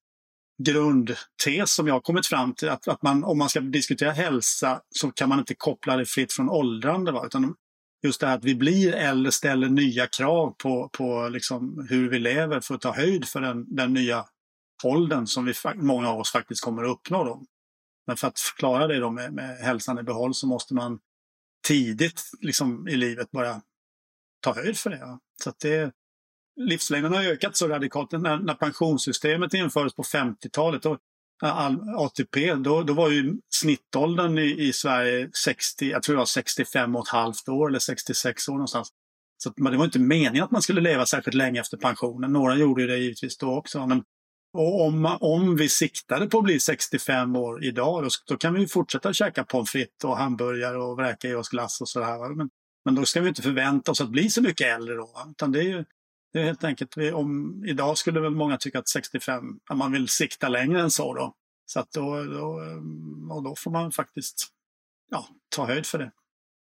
grundtes 0.64 1.72
som 1.76 1.88
jag 1.88 1.96
har 1.96 2.02
kommit 2.02 2.28
fram 2.28 2.54
till, 2.54 2.70
att, 2.70 2.88
att 2.88 3.02
man, 3.02 3.24
om 3.24 3.38
man 3.38 3.50
ska 3.50 3.60
diskutera 3.60 4.12
hälsa 4.12 4.82
så 4.90 5.12
kan 5.12 5.30
man 5.30 5.40
inte 5.40 5.56
koppla 5.56 5.98
det 5.98 6.06
fritt 6.06 6.34
från 6.34 6.50
åldrande. 6.50 7.12
Va? 7.12 7.26
Utan 7.26 7.56
just 8.04 8.22
det 8.22 8.28
här 8.28 8.38
att 8.38 8.44
vi 8.44 8.56
blir 8.56 8.94
äldre 8.94 9.32
ställer 9.32 9.70
nya 9.70 10.08
krav 10.08 10.56
på, 10.64 10.90
på 10.90 11.30
liksom 11.30 11.88
hur 11.90 12.10
vi 12.10 12.20
lever 12.20 12.60
för 12.60 12.76
att 12.76 12.82
ta 12.82 12.96
höjd 12.96 13.26
för 13.26 13.42
den, 13.42 13.76
den 13.76 13.94
nya 13.94 14.26
åldern 14.84 15.28
som 15.28 15.46
vi, 15.46 15.54
många 15.76 16.10
av 16.10 16.20
oss 16.20 16.32
faktiskt 16.32 16.64
kommer 16.64 16.84
att 16.84 16.90
uppnå. 16.90 17.24
Då. 17.24 17.44
Men 18.10 18.18
för 18.18 18.28
att 18.28 18.40
klara 18.58 18.88
det 18.88 19.00
då 19.00 19.10
med, 19.10 19.34
med 19.34 19.58
hälsan 19.58 20.00
i 20.00 20.04
behåll 20.04 20.34
så 20.34 20.48
måste 20.48 20.74
man 20.74 21.00
tidigt 21.68 22.22
liksom, 22.42 22.88
i 22.88 22.96
livet 22.96 23.32
börja 23.32 23.62
ta 24.42 24.54
höjd 24.54 24.78
för 24.78 24.90
det. 24.90 24.98
Ja. 24.98 25.20
Så 25.44 25.50
att 25.50 25.60
det 25.60 25.92
livslängden 26.56 27.14
har 27.14 27.24
ökat 27.24 27.58
så 27.58 27.68
radikalt. 27.68 28.12
När, 28.12 28.40
när 28.40 28.54
pensionssystemet 28.54 29.54
infördes 29.54 29.96
på 29.96 30.04
50-talet, 30.04 30.86
ATP, 31.98 32.56
då, 32.56 32.84
då 32.84 32.94
var 32.94 33.10
ju 33.10 33.36
snittåldern 33.56 34.38
i, 34.38 34.68
i 34.68 34.74
Sverige 34.74 35.30
60, 35.46 35.90
jag 35.90 36.04
tror 36.04 36.16
det 36.16 36.20
var 36.20 36.26
65 36.26 36.96
och 36.96 37.08
ett 37.08 37.12
halvt 37.12 37.50
år 37.50 37.70
eller 37.70 37.80
66 37.80 38.50
år 38.50 38.54
någonstans. 38.54 38.90
Så 39.38 39.54
men 39.58 39.72
det 39.72 39.78
var 39.78 39.86
inte 39.86 40.00
meningen 40.00 40.44
att 40.44 40.52
man 40.52 40.62
skulle 40.62 40.82
leva 40.82 41.06
särskilt 41.06 41.36
länge 41.36 41.62
efter 41.62 41.78
pensionen. 41.78 42.34
Några 42.34 42.56
gjorde 42.56 42.88
det 42.88 42.98
givetvis 42.98 43.38
då 43.38 43.58
också. 43.58 43.88
Men 43.88 44.04
och 44.54 44.86
om, 44.86 45.18
om 45.22 45.56
vi 45.56 45.70
siktade 45.70 46.28
på 46.28 46.38
att 46.38 46.44
bli 46.44 46.60
65 46.60 47.36
år 47.36 47.64
idag, 47.64 48.04
då, 48.04 48.10
då 48.28 48.38
kan 48.38 48.54
vi 48.54 48.68
fortsätta 48.68 49.14
käka 49.14 49.44
pommes 49.44 49.70
frites 49.70 50.04
och 50.04 50.18
hamburgare 50.18 50.78
och 50.78 50.98
vräka 50.98 51.28
i 51.28 51.36
oss 51.36 51.50
glass 51.50 51.82
och 51.82 51.90
sådär. 51.90 52.36
Men, 52.36 52.50
men 52.86 52.96
då 52.96 53.06
ska 53.06 53.22
vi 53.22 53.30
inte 53.30 53.42
förvänta 53.42 53.92
oss 53.92 54.02
att 54.02 54.10
bli 54.10 54.30
så 54.30 54.42
mycket 54.42 54.68
äldre 54.68 54.96
då. 54.96 55.10
Utan 55.32 55.52
det 55.52 55.60
är 55.60 55.64
ju 55.64 55.86
det 56.34 56.40
är 56.40 56.44
helt 56.44 56.64
enkelt, 56.64 56.98
om, 57.14 57.64
idag 57.66 57.98
skulle 57.98 58.20
väl 58.20 58.36
många 58.36 58.58
tycka 58.58 58.80
att 58.80 58.90
65, 58.90 59.60
att 59.70 59.78
man 59.78 59.92
vill 59.92 60.08
sikta 60.08 60.50
längre 60.50 60.82
än 60.82 60.92
så 60.92 61.14
då. 61.14 61.36
Så 61.66 61.80
att 61.80 61.92
då, 61.92 62.24
då, 62.24 62.62
eh, 62.62 63.36
och 63.36 63.44
då 63.44 63.56
får 63.58 63.72
man 63.72 63.92
faktiskt 63.92 64.48
ja, 65.12 65.28
ta 65.56 65.66
höjd 65.66 65.86
för 65.86 65.98
det. 65.98 66.12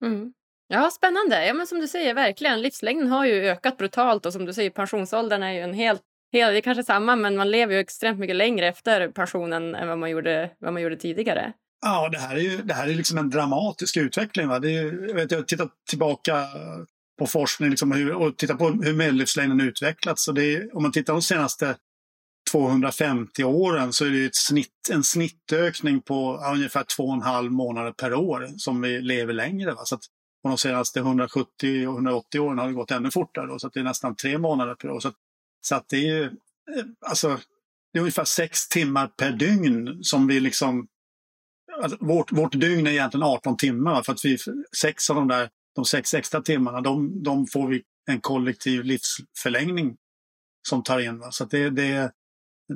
Mm. 0.05 0.33
Ja, 0.67 0.89
spännande. 0.91 1.45
Ja, 1.45 1.53
men 1.53 1.67
som 1.67 1.79
du 1.79 1.87
säger, 1.87 2.13
verkligen. 2.13 2.61
Livslängden 2.61 3.07
har 3.07 3.25
ju 3.25 3.33
ökat 3.33 3.77
brutalt 3.77 4.25
och 4.25 4.33
som 4.33 4.45
du 4.45 4.53
säger, 4.53 4.69
pensionsåldern 4.69 5.43
är 5.43 5.51
ju 5.51 5.59
en 5.59 5.73
helt 5.73 6.01
det 6.31 6.41
är 6.57 6.61
kanske 6.61 6.83
samma, 6.83 7.15
men 7.15 7.35
man 7.35 7.51
lever 7.51 7.73
ju 7.73 7.79
extremt 7.79 8.19
mycket 8.19 8.35
längre 8.35 8.67
efter 8.67 9.07
pensionen 9.07 9.75
än 9.75 9.87
vad 9.87 9.97
man 9.97 10.09
gjorde, 10.09 10.51
vad 10.59 10.73
man 10.73 10.81
gjorde 10.81 10.97
tidigare. 10.97 11.53
Ja, 11.81 12.09
det 12.09 12.17
här 12.17 12.35
är 12.35 12.39
ju 12.39 12.57
det 12.57 12.73
här 12.73 12.87
är 12.87 12.93
liksom 12.93 13.17
en 13.17 13.29
dramatisk 13.29 13.97
utveckling. 13.97 14.47
Va? 14.47 14.59
Det 14.59 14.71
är, 14.71 15.07
jag, 15.07 15.15
vet, 15.15 15.31
jag 15.31 15.47
tittar 15.47 15.69
tillbaka 15.89 16.45
på 17.19 17.27
forskning 17.27 17.69
liksom, 17.69 17.91
hur, 17.91 18.13
och 18.13 18.37
tittat 18.37 18.57
på 18.57 18.69
hur 18.69 18.93
medellivslängden 18.93 19.61
utvecklats. 19.61 20.23
Så 20.23 20.31
det 20.31 20.55
är, 20.55 20.75
om 20.75 20.83
man 20.83 20.91
tittar 20.91 21.13
de 21.13 21.21
senaste 21.21 21.75
250 22.51 23.43
åren 23.43 23.93
så 23.93 24.05
är 24.05 24.09
det 24.09 24.25
ett 24.25 24.35
snitt, 24.35 24.89
en 24.91 25.03
snittökning 25.03 26.01
på 26.01 26.39
ja, 26.41 26.53
ungefär 26.53 26.83
2,5 26.83 27.49
månader 27.49 27.91
per 27.91 28.13
år 28.13 28.47
som 28.57 28.81
vi 28.81 29.01
lever 29.01 29.33
längre. 29.33 29.73
Va? 29.73 29.85
Så 29.85 29.95
att 29.95 30.01
på 30.43 30.49
de 30.49 30.57
senaste 30.57 30.99
170 30.99 31.87
och 31.87 31.93
180 31.93 32.39
åren 32.39 32.57
har 32.57 32.67
det 32.67 32.73
gått 32.73 32.91
ännu 32.91 33.11
fortare. 33.11 33.47
Då, 33.47 33.59
så 33.59 33.67
att 33.67 33.73
det 33.73 33.79
är 33.79 33.83
nästan 33.83 34.15
tre 34.15 34.37
månader 34.37 34.75
per 34.75 34.89
år. 34.89 34.99
Så 34.99 35.07
så 35.61 35.75
att 35.75 35.89
det 35.89 35.97
är 35.97 36.15
ju, 36.15 36.23
eh, 36.23 36.85
alltså, 36.99 37.39
det 37.93 37.99
är 37.99 38.01
ungefär 38.01 38.25
sex 38.25 38.67
timmar 38.67 39.07
per 39.07 39.31
dygn 39.31 40.03
som 40.03 40.27
vi 40.27 40.39
liksom... 40.39 40.87
Alltså, 41.83 41.97
vårt, 42.01 42.31
vårt 42.31 42.59
dygn 42.59 42.87
är 42.87 42.91
egentligen 42.91 43.23
18 43.23 43.57
timmar 43.57 44.03
för 44.03 44.13
att 44.13 44.25
vi, 44.25 44.37
sex 44.81 45.09
av 45.09 45.15
de 45.15 45.27
där 45.27 45.49
de 45.75 45.85
sex 45.85 46.13
extra 46.13 46.41
timmarna, 46.41 46.81
de, 46.81 47.23
de 47.23 47.47
får 47.47 47.67
vi 47.67 47.83
en 48.09 48.21
kollektiv 48.21 48.83
livsförlängning 48.83 49.97
som 50.67 50.83
tar 50.83 50.99
in. 50.99 51.19
Va? 51.19 51.31
Så 51.31 51.45
det, 51.45 51.69
det, 51.69 52.11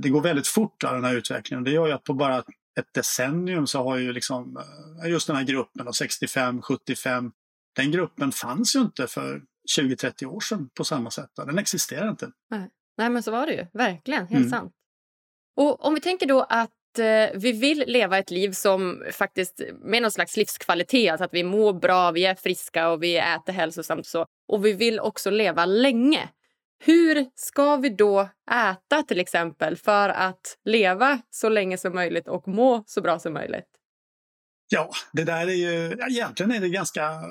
det 0.01 0.09
går 0.09 0.21
väldigt 0.21 0.47
fort 0.47 0.81
där, 0.81 0.93
den 0.93 1.03
här 1.03 1.15
utvecklingen. 1.15 1.63
Det 1.63 1.71
gör 1.71 1.87
ju 1.87 1.93
att 1.93 2.03
på 2.03 2.13
bara 2.13 2.39
ett 2.79 2.93
decennium 2.93 3.67
så 3.67 3.83
har 3.83 3.97
ju 3.97 4.13
liksom 4.13 4.57
eh, 5.03 5.09
just 5.09 5.27
den 5.27 5.35
här 5.35 5.43
gruppen 5.43 5.87
65-75, 5.87 7.31
den 7.75 7.91
gruppen 7.91 8.31
fanns 8.31 8.75
ju 8.75 8.79
inte 8.79 9.07
för 9.07 9.41
20-30 9.79 10.25
år 10.25 10.39
sedan 10.39 10.69
på 10.73 10.83
samma 10.83 11.11
sätt. 11.11 11.29
Den 11.35 11.57
existerar 11.57 12.09
inte. 12.09 12.31
Nej. 12.49 12.69
Nej, 12.97 13.09
men 13.09 13.23
så 13.23 13.31
var 13.31 13.45
det 13.45 13.53
ju. 13.53 13.65
Verkligen. 13.73 14.27
Helt 14.27 14.45
mm. 14.45 14.49
sant. 14.49 14.73
Och 15.55 15.85
om 15.85 15.93
vi 15.93 16.01
tänker 16.01 16.25
då 16.25 16.41
att 16.49 16.99
eh, 16.99 17.39
vi 17.39 17.51
vill 17.51 17.83
leva 17.87 18.17
ett 18.17 18.31
liv 18.31 18.51
som 18.51 19.03
faktiskt 19.11 19.61
med 19.81 20.01
någon 20.01 20.11
slags 20.11 20.37
livskvalitet, 20.37 21.11
alltså 21.11 21.25
att 21.25 21.33
vi 21.33 21.43
mår 21.43 21.73
bra, 21.73 22.11
vi 22.11 22.25
är 22.25 22.35
friska 22.35 22.89
och 22.89 23.03
vi 23.03 23.17
äter 23.17 23.53
hälsosamt 23.53 24.07
så. 24.07 24.25
Och 24.47 24.65
vi 24.65 24.73
vill 24.73 24.99
också 24.99 25.29
leva 25.29 25.65
länge. 25.65 26.29
Hur 26.85 27.25
ska 27.35 27.75
vi 27.75 27.89
då 27.89 28.29
äta 28.51 29.03
till 29.03 29.19
exempel 29.19 29.75
för 29.75 30.09
att 30.09 30.57
leva 30.65 31.21
så 31.29 31.49
länge 31.49 31.77
som 31.77 31.95
möjligt 31.95 32.27
och 32.27 32.47
må 32.47 32.83
så 32.87 33.01
bra 33.01 33.19
som 33.19 33.33
möjligt? 33.33 33.67
Ja, 34.69 34.91
det 35.13 35.23
där 35.23 35.47
är 35.47 35.53
ju, 35.53 35.97
egentligen 36.09 36.51
är 36.51 36.59
det 36.59 36.69
ganska 36.69 37.21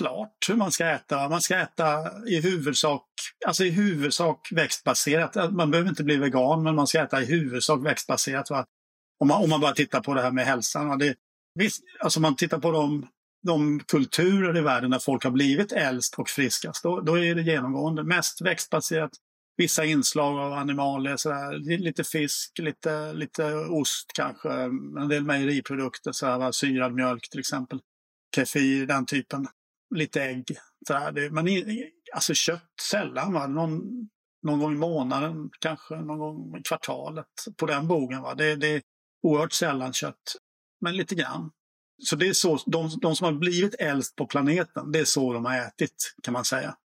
klart 0.00 0.48
hur 0.48 0.56
man 0.56 0.72
ska 0.72 0.86
äta. 0.86 1.28
Man 1.28 1.40
ska 1.40 1.56
äta 1.56 2.10
i 2.26 2.40
huvudsak, 2.40 3.06
alltså 3.46 3.64
i 3.64 3.70
huvudsak 3.70 4.48
växtbaserat. 4.52 5.52
Man 5.52 5.70
behöver 5.70 5.90
inte 5.90 6.04
bli 6.04 6.16
vegan, 6.16 6.62
men 6.62 6.74
man 6.74 6.86
ska 6.86 7.02
äta 7.02 7.22
i 7.22 7.24
huvudsak 7.24 7.86
växtbaserat. 7.86 8.50
Va? 8.50 8.66
Om, 9.18 9.28
man, 9.28 9.42
om 9.42 9.50
man 9.50 9.60
bara 9.60 9.72
tittar 9.72 10.00
på 10.00 10.14
det 10.14 10.22
här 10.22 10.30
med 10.30 10.46
hälsan. 10.46 10.88
Va? 10.88 10.96
Det, 10.96 11.14
visst, 11.54 11.82
alltså 12.00 12.20
man 12.20 12.36
tittar 12.36 12.58
på 12.58 12.70
de, 12.70 13.06
de 13.42 13.80
kulturer 13.80 14.56
i 14.56 14.60
världen 14.60 14.90
där 14.90 14.98
folk 14.98 15.24
har 15.24 15.30
blivit 15.30 15.72
äldst 15.72 16.18
och 16.18 16.28
friskast. 16.28 16.82
Då, 16.82 17.00
då 17.00 17.18
är 17.18 17.34
det 17.34 17.42
genomgående 17.42 18.04
mest 18.04 18.40
växtbaserat. 18.40 19.12
Vissa 19.56 19.84
inslag 19.84 20.38
av 20.38 20.52
animalier, 20.52 21.16
sådär, 21.16 21.78
lite 21.78 22.04
fisk, 22.04 22.58
lite, 22.58 23.12
lite 23.12 23.54
ost 23.54 24.10
kanske, 24.14 24.50
en 25.00 25.08
del 25.08 25.24
mejeriprodukter, 25.24 26.12
sådär, 26.12 26.52
syrad 26.52 26.94
mjölk 26.94 27.30
till 27.30 27.40
exempel. 27.40 27.80
Kefir, 28.36 28.86
den 28.86 29.06
typen 29.06 29.46
lite 29.94 30.22
ägg. 30.22 30.44
Sådär. 30.86 31.12
Det, 31.12 31.30
men 31.30 31.46
alltså 32.14 32.34
kött 32.34 32.70
sällan. 32.90 33.32
Va? 33.32 33.46
Någon, 33.46 33.80
någon 34.42 34.58
gång 34.58 34.72
i 34.72 34.78
månaden, 34.78 35.50
kanske 35.60 35.96
någon 35.96 36.18
gång 36.18 36.58
i 36.58 36.62
kvartalet 36.62 37.26
på 37.56 37.66
den 37.66 37.88
bogen. 37.88 38.22
Va? 38.22 38.34
Det, 38.34 38.56
det 38.56 38.66
är 38.66 38.82
oerhört 39.22 39.52
sällan 39.52 39.92
kött, 39.92 40.36
men 40.80 40.96
lite 40.96 41.14
grann. 41.14 41.50
Så 42.02 42.16
det 42.16 42.28
är 42.28 42.32
så, 42.32 42.58
de, 42.66 42.98
de 43.02 43.16
som 43.16 43.24
har 43.24 43.32
blivit 43.32 43.74
äldst 43.74 44.16
på 44.16 44.26
planeten, 44.26 44.92
det 44.92 44.98
är 44.98 45.04
så 45.04 45.32
de 45.32 45.44
har 45.44 45.58
ätit 45.58 46.14
kan 46.22 46.32
man 46.32 46.44
säga. 46.44 46.76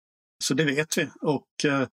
Så 0.45 0.55
det 0.55 0.65
vet 0.65 0.99
vi. 0.99 1.09
Och 1.21 1.65
eh, 1.65 1.89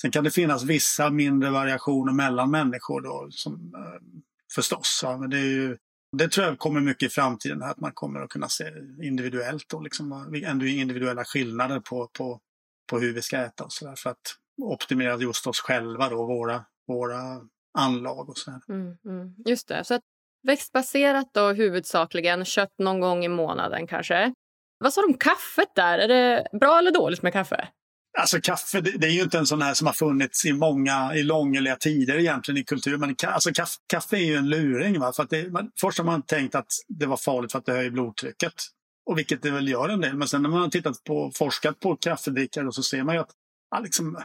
Sen 0.00 0.10
kan 0.10 0.24
det 0.24 0.30
finnas 0.30 0.64
vissa 0.64 1.10
mindre 1.10 1.50
variationer 1.50 2.12
mellan 2.12 2.50
människor 2.50 3.00
då, 3.00 3.28
som, 3.30 3.74
eh, 3.74 4.22
förstås. 4.54 5.00
Ja, 5.02 5.16
men 5.16 5.30
det 5.30 5.38
är 5.38 5.50
ju 5.50 5.78
det 6.16 6.28
tror 6.28 6.46
jag 6.46 6.58
kommer 6.58 6.80
mycket 6.80 7.06
i 7.06 7.08
framtiden, 7.08 7.62
att 7.62 7.80
man 7.80 7.92
kommer 7.92 8.20
att 8.20 8.30
kunna 8.30 8.48
se 8.48 8.64
individuellt 9.02 9.72
och 9.72 9.82
liksom 9.82 10.34
ändå 10.46 10.66
individuella 10.66 11.24
skillnader 11.24 11.80
på, 11.80 12.08
på, 12.18 12.40
på 12.90 12.98
hur 12.98 13.12
vi 13.14 13.22
ska 13.22 13.38
äta 13.38 13.64
och 13.64 13.72
så 13.72 13.86
där 13.86 13.94
för 13.96 14.10
att 14.10 14.36
optimera 14.62 15.16
just 15.16 15.46
oss 15.46 15.60
själva 15.60 16.08
då, 16.08 16.26
våra, 16.26 16.64
våra 16.86 17.40
anlag 17.78 18.28
och 18.28 18.38
så 18.38 18.50
där. 18.50 18.60
Mm, 18.68 18.96
mm. 19.04 19.34
Just 19.46 19.68
det, 19.68 19.84
så 19.84 19.94
att 19.94 20.02
växtbaserat 20.46 21.30
då 21.34 21.52
huvudsakligen, 21.52 22.44
kött 22.44 22.74
någon 22.78 23.00
gång 23.00 23.24
i 23.24 23.28
månaden 23.28 23.86
kanske. 23.86 24.34
Vad 24.78 24.92
sa 24.92 25.00
du 25.00 25.06
om 25.06 25.18
kaffet 25.18 25.74
där? 25.74 25.98
Är 25.98 26.08
det 26.08 26.48
bra 26.60 26.78
eller 26.78 26.90
dåligt 26.90 27.22
med 27.22 27.32
kaffe? 27.32 27.68
Alltså 28.18 28.40
kaffe, 28.40 28.80
det, 28.80 28.90
det, 28.90 29.06
är 29.06 29.10
ju 29.10 29.22
inte 29.22 29.38
en 29.38 29.46
sån 29.46 29.62
här 29.62 29.74
som 29.74 29.86
har 29.86 29.94
funnits 29.94 30.44
i 30.44 30.52
många, 30.52 31.14
i 31.14 31.22
långliga 31.22 31.76
tider 31.76 32.18
egentligen 32.18 32.60
i 32.60 32.64
kultur. 32.64 32.96
Men 32.96 33.14
ka, 33.14 33.26
alltså, 33.26 33.52
kaffe, 33.52 33.76
kaffe 33.86 34.16
är 34.16 34.24
ju 34.24 34.36
en 34.36 34.48
luring. 34.48 35.00
Va? 35.00 35.12
För 35.12 35.22
att 35.22 35.30
det, 35.30 35.52
man, 35.52 35.70
först 35.80 35.98
har 35.98 36.04
man 36.04 36.22
tänkt 36.22 36.54
att 36.54 36.72
det 36.88 37.06
var 37.06 37.16
farligt 37.16 37.52
för 37.52 37.58
att 37.58 37.66
det 37.66 37.72
höjer 37.72 37.90
blodtrycket. 37.90 38.54
Och 39.06 39.18
vilket 39.18 39.42
det 39.42 39.50
väl 39.50 39.68
gör 39.68 39.88
en 39.88 40.00
del. 40.00 40.16
Men 40.16 40.28
sen 40.28 40.42
när 40.42 40.50
man 40.50 40.60
har 40.60 40.68
tittat 40.68 41.04
på, 41.04 41.32
forskat 41.34 41.80
på 41.80 41.96
kaffedrickare 41.96 42.72
så 42.72 42.82
ser 42.82 43.02
man 43.02 43.14
ju 43.14 43.20
att 43.20 43.30
ja, 43.70 43.80
liksom, 43.80 44.18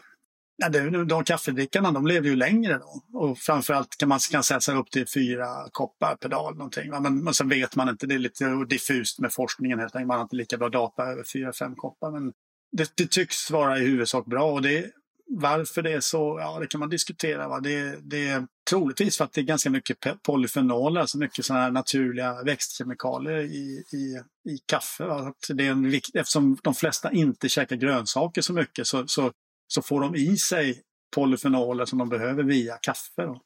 ja, 0.58 0.70
det, 0.70 1.06
de 1.06 1.24
kaffedrickarna 1.24 1.92
de 1.92 2.08
lever 2.08 2.30
ju 2.30 2.36
längre 2.36 2.78
då. 2.78 3.20
Och 3.20 3.38
framförallt 3.38 3.98
kan 3.98 4.10
man 4.10 4.20
kan 4.32 4.44
sätta 4.44 4.74
upp 4.74 4.92
till 4.92 5.08
fyra 5.08 5.48
koppar 5.72 6.16
per 6.16 6.30
dag. 6.30 6.58
Någonting, 6.58 6.92
va? 6.92 7.00
Men, 7.00 7.24
men 7.24 7.34
sen 7.34 7.50
vet 7.50 7.76
man 7.76 7.90
inte, 7.90 8.08
det 8.08 8.16
är 8.16 8.20
lite 8.20 8.66
diffust 8.70 9.20
med 9.20 9.34
forskningen 9.34 9.80
helt 9.80 9.96
enkelt. 9.96 10.08
Man 10.08 10.18
har 10.18 10.24
inte 10.24 10.36
lika 10.36 10.58
bra 10.58 10.70
data 10.70 11.04
över 11.04 11.24
fyra, 11.34 11.54
fem 11.54 11.76
koppar. 11.76 12.12
Men 12.12 12.34
det, 12.72 12.92
det, 12.96 13.12
tycks 13.12 13.52
vara 13.52 13.80
i 13.80 13.82
huvudsak 13.82 14.26
bra. 14.26 14.52
Och 14.52 14.62
det, 14.62 14.92
varför 15.30 15.82
det 15.82 15.94
är 15.94 16.00
så, 16.00 16.40
ja 16.42 16.60
det 16.60 16.68
kan 16.68 16.80
man 16.80 16.90
diskutera. 16.90 17.48
Va? 17.48 17.60
Det, 17.60 18.00
det 18.02 18.28
är 18.28 18.48
troligtvis 18.70 19.18
för 19.18 19.26
att 19.26 19.34
det 19.34 19.42
är 19.42 19.46
ganska 19.46 19.70
mycket 19.70 20.24
polyfenoler, 20.24 21.02
alltså 21.02 21.18
mycket 21.18 21.46
sådana 21.46 21.64
här 21.64 21.72
naturliga 21.72 22.44
växtkemikalier 22.44 23.38
i, 23.38 23.84
i, 23.94 24.22
i 24.52 24.58
kaffe. 24.66 25.06
Va? 25.06 25.16
Att 25.16 25.58
det 25.58 25.68
är 25.68 25.72
en 25.72 25.90
vikt, 25.90 26.16
eftersom 26.16 26.58
de 26.64 26.76
flesta 26.76 27.12
inte 27.12 27.50
käkar 27.50 27.76
grönsaker 27.76 28.42
så 28.42 28.54
mycket 28.54 28.88
så, 28.88 29.08
så, 29.08 29.32
så 29.68 29.82
får 29.82 30.02
de 30.02 30.16
i 30.16 30.38
sig 30.38 30.82
polyfenoler 31.16 31.86
som 31.86 32.00
de 32.00 32.10
behöver 32.10 32.44
via 32.44 32.78
kaffe. 32.82 33.22
Då. 33.22 33.42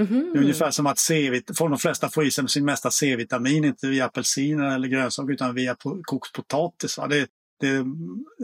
Mm 0.00 0.12
-hmm. 0.12 0.32
Det 0.32 0.38
är 0.38 0.42
ungefär 0.42 0.70
som 0.70 0.86
att 0.86 1.00
får 1.56 1.68
de 1.68 1.78
flesta 1.78 2.10
får 2.10 2.26
i 2.26 2.30
sig 2.30 2.48
sin 2.48 2.64
mesta 2.64 2.90
C-vitamin, 2.90 3.64
inte 3.64 3.88
via 3.88 4.04
apelsiner 4.04 4.74
eller 4.74 4.88
grönsaker 4.88 5.32
utan 5.32 5.54
via 5.54 5.76
kokt 6.02 6.32
potatis. 6.32 6.98
Det, 7.10 7.26
det, 7.60 7.84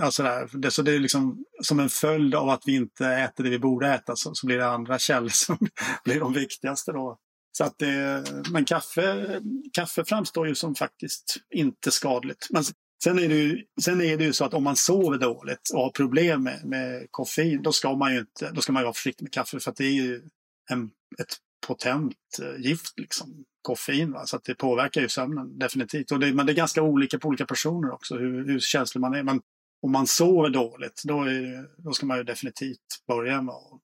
alltså 0.02 0.22
där, 0.22 0.48
det, 0.52 0.70
så 0.70 0.82
det 0.82 0.92
är 0.92 0.98
liksom 0.98 1.44
som 1.62 1.80
en 1.80 1.88
följd 1.88 2.34
av 2.34 2.48
att 2.48 2.62
vi 2.66 2.74
inte 2.74 3.06
äter 3.06 3.44
det 3.44 3.50
vi 3.50 3.58
borde 3.58 3.88
äta 3.88 4.16
så, 4.16 4.34
så 4.34 4.46
blir 4.46 4.58
det 4.58 4.66
andra 4.66 4.98
källor 4.98 5.28
som 5.32 5.58
blir 6.04 6.20
de 6.20 6.32
viktigaste 6.32 6.92
då. 6.92 7.18
Så 7.52 7.64
att 7.64 7.78
det, 7.78 8.24
men 8.52 8.64
kaffe, 8.64 9.40
kaffe 9.72 10.04
framstår 10.04 10.48
ju 10.48 10.54
som 10.54 10.74
faktiskt 10.74 11.36
inte 11.54 11.90
skadligt. 11.90 12.46
Men 12.50 12.64
sen 13.04 13.18
är, 13.18 13.28
det 13.28 13.34
ju, 13.34 13.64
sen 13.82 14.00
är 14.00 14.16
det 14.16 14.24
ju 14.24 14.32
så 14.32 14.44
att 14.44 14.54
om 14.54 14.64
man 14.64 14.76
sover 14.76 15.18
dåligt 15.18 15.70
och 15.74 15.80
har 15.80 15.90
problem 15.90 16.42
med, 16.42 16.64
med 16.64 17.06
koffein 17.10 17.62
då 17.62 17.72
ska 17.72 17.96
man 17.96 18.12
ju 18.12 18.20
inte, 18.20 18.50
då 18.50 18.60
ska 18.60 18.72
man 18.72 18.82
vara 18.82 18.92
försiktig 18.92 19.24
med 19.24 19.32
kaffe 19.32 19.60
för 19.60 19.70
att 19.70 19.76
det 19.76 19.84
är 19.84 19.92
ju 19.92 20.22
en, 20.70 20.90
ett 21.20 21.36
potent 21.66 22.16
eh, 22.42 22.64
gift, 22.64 22.98
liksom, 22.98 23.44
koffein. 23.62 24.12
Va? 24.12 24.26
Så 24.26 24.36
att 24.36 24.44
det 24.44 24.54
påverkar 24.54 25.00
ju 25.00 25.08
sömnen 25.08 25.58
definitivt. 25.58 26.12
Och 26.12 26.20
det, 26.20 26.34
men 26.34 26.46
det 26.46 26.52
är 26.52 26.56
ganska 26.56 26.82
olika 26.82 27.18
på 27.18 27.28
olika 27.28 27.46
personer 27.46 27.90
också, 27.90 28.16
hur, 28.16 28.46
hur 28.46 28.60
känslig 28.60 29.00
man 29.00 29.14
är. 29.14 29.22
Men 29.22 29.40
om 29.82 29.92
man 29.92 30.06
sover 30.06 30.50
dåligt, 30.50 31.02
då, 31.04 31.22
är, 31.22 31.82
då 31.84 31.92
ska 31.92 32.06
man 32.06 32.16
ju 32.16 32.24
definitivt 32.24 33.06
börja 33.08 33.42
med 33.42 33.54
att 33.54 33.80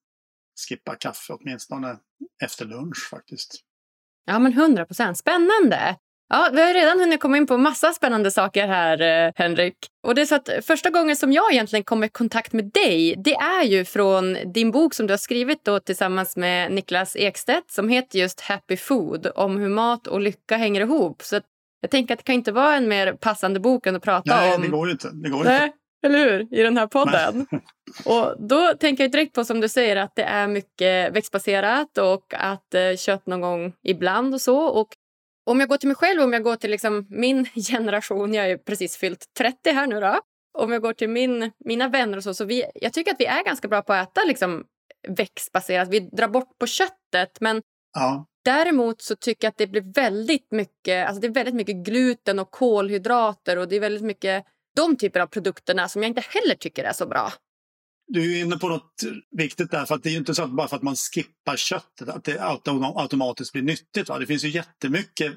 skippa 0.68 0.94
kaffe 0.94 1.32
åtminstone 1.32 1.98
efter 2.42 2.64
lunch 2.64 3.08
faktiskt. 3.10 3.64
Ja 4.24 4.38
men 4.38 4.52
hundra 4.52 4.84
procent, 4.86 5.18
spännande! 5.18 5.96
Ja, 6.30 6.48
vi 6.52 6.62
har 6.62 6.74
redan 6.74 7.00
hunnit 7.00 7.20
komma 7.20 7.36
in 7.36 7.46
på 7.46 7.58
massa 7.58 7.92
spännande 7.92 8.30
saker 8.30 8.66
här, 8.66 9.26
eh, 9.26 9.32
Henrik. 9.36 9.74
Och 10.06 10.14
det 10.14 10.20
är 10.22 10.26
så 10.26 10.34
att 10.34 10.50
första 10.62 10.90
gången 10.90 11.16
som 11.16 11.32
jag 11.32 11.52
egentligen 11.52 11.84
kom 11.84 12.04
i 12.04 12.08
kontakt 12.08 12.52
med 12.52 12.64
dig, 12.64 13.14
det 13.24 13.34
är 13.34 13.64
ju 13.64 13.84
från 13.84 14.36
din 14.52 14.70
bok 14.70 14.94
som 14.94 15.06
du 15.06 15.12
har 15.12 15.18
skrivit 15.18 15.64
då 15.64 15.80
tillsammans 15.80 16.36
med 16.36 16.72
Niklas 16.72 17.16
Ekstedt 17.16 17.70
som 17.70 17.88
heter 17.88 18.18
just 18.18 18.40
Happy 18.40 18.76
Food, 18.76 19.26
om 19.34 19.58
hur 19.58 19.68
mat 19.68 20.06
och 20.06 20.20
lycka 20.20 20.56
hänger 20.56 20.80
ihop. 20.80 21.22
Så 21.22 21.40
jag 21.80 21.90
tänker 21.90 22.14
att 22.14 22.18
det 22.18 22.24
kan 22.24 22.34
inte 22.34 22.52
vara 22.52 22.74
en 22.74 22.88
mer 22.88 23.12
passande 23.12 23.60
bok 23.60 23.86
än 23.86 23.96
att 23.96 24.02
prata 24.02 24.36
Nej, 24.36 24.54
om. 24.54 24.60
Nej, 24.60 24.70
det 24.70 24.76
går 24.76 24.90
inte. 24.90 25.10
Det 25.12 25.28
går 25.28 25.44
Nej, 25.44 25.64
inte. 25.64 25.76
Eller 26.02 26.18
hur? 26.18 26.58
I 26.58 26.62
den 26.62 26.76
här 26.76 26.86
podden. 26.86 27.46
och 28.04 28.48
då 28.48 28.72
tänker 28.80 29.04
jag 29.04 29.12
direkt 29.12 29.34
på 29.34 29.44
som 29.44 29.60
du 29.60 29.68
säger 29.68 29.96
att 29.96 30.12
det 30.16 30.22
är 30.22 30.46
mycket 30.46 31.12
växtbaserat 31.16 31.98
och 31.98 32.34
att 32.34 32.74
eh, 32.74 32.96
kött 32.96 33.26
någon 33.26 33.40
gång 33.40 33.72
ibland 33.82 34.34
och 34.34 34.40
så. 34.40 34.58
Och 34.58 34.88
om 35.50 35.60
jag 35.60 35.68
går 35.68 35.76
till 35.76 35.88
mig 35.88 35.96
själv, 35.96 36.22
om 36.22 36.32
jag 36.32 36.42
går 36.42 36.56
till 36.56 36.70
liksom 36.70 37.06
min 37.10 37.44
generation, 37.70 38.34
jag 38.34 38.50
är 38.50 38.56
precis 38.56 38.96
fyllt 38.96 39.34
30 39.38 39.70
här 39.70 39.86
nu 39.86 40.00
då. 40.00 40.20
Om 40.58 40.72
jag 40.72 40.82
går 40.82 40.92
till 40.92 41.08
min, 41.08 41.52
mina 41.64 41.88
vänner 41.88 42.16
och 42.16 42.22
så, 42.24 42.34
så 42.34 42.44
vi, 42.44 42.64
jag 42.74 42.92
tycker 42.92 43.12
att 43.12 43.20
vi 43.20 43.24
är 43.24 43.44
ganska 43.44 43.68
bra 43.68 43.82
på 43.82 43.92
att 43.92 44.08
äta 44.08 44.24
liksom 44.24 44.64
växtbaserat. 45.08 45.88
Vi 45.88 46.00
drar 46.00 46.28
bort 46.28 46.58
på 46.58 46.66
köttet 46.66 47.40
men 47.40 47.62
ja. 47.94 48.26
däremot 48.44 49.02
så 49.02 49.16
tycker 49.16 49.46
jag 49.46 49.50
att 49.50 49.58
det 49.58 49.66
blir 49.66 49.94
väldigt 49.94 50.50
mycket, 50.50 51.06
alltså 51.06 51.20
det 51.20 51.26
är 51.26 51.32
väldigt 51.32 51.54
mycket 51.54 51.76
gluten 51.76 52.38
och 52.38 52.50
kolhydrater 52.50 53.56
och 53.56 53.68
det 53.68 53.76
är 53.76 53.80
väldigt 53.80 54.04
mycket 54.04 54.44
de 54.76 54.96
typer 54.96 55.20
av 55.20 55.26
produkterna 55.26 55.88
som 55.88 56.02
jag 56.02 56.10
inte 56.10 56.24
heller 56.28 56.54
tycker 56.54 56.84
är 56.84 56.92
så 56.92 57.06
bra. 57.06 57.32
Du 58.08 58.36
är 58.36 58.40
inne 58.40 58.56
på 58.58 58.68
något 58.68 58.92
viktigt 59.36 59.70
där, 59.70 59.84
för 59.84 59.94
att 59.94 60.02
det 60.02 60.08
är 60.08 60.12
ju 60.12 60.18
inte 60.18 60.34
så 60.34 60.42
att 60.42 60.50
bara 60.50 60.68
för 60.68 60.76
att 60.76 60.82
man 60.82 60.96
skippar 60.96 61.56
köttet 61.56 62.08
att 62.08 62.24
det 62.24 62.40
automatiskt 62.94 63.52
blir 63.52 63.62
nyttigt. 63.62 64.08
Va? 64.08 64.18
Det 64.18 64.26
finns 64.26 64.44
ju 64.44 64.48
jättemycket 64.48 65.32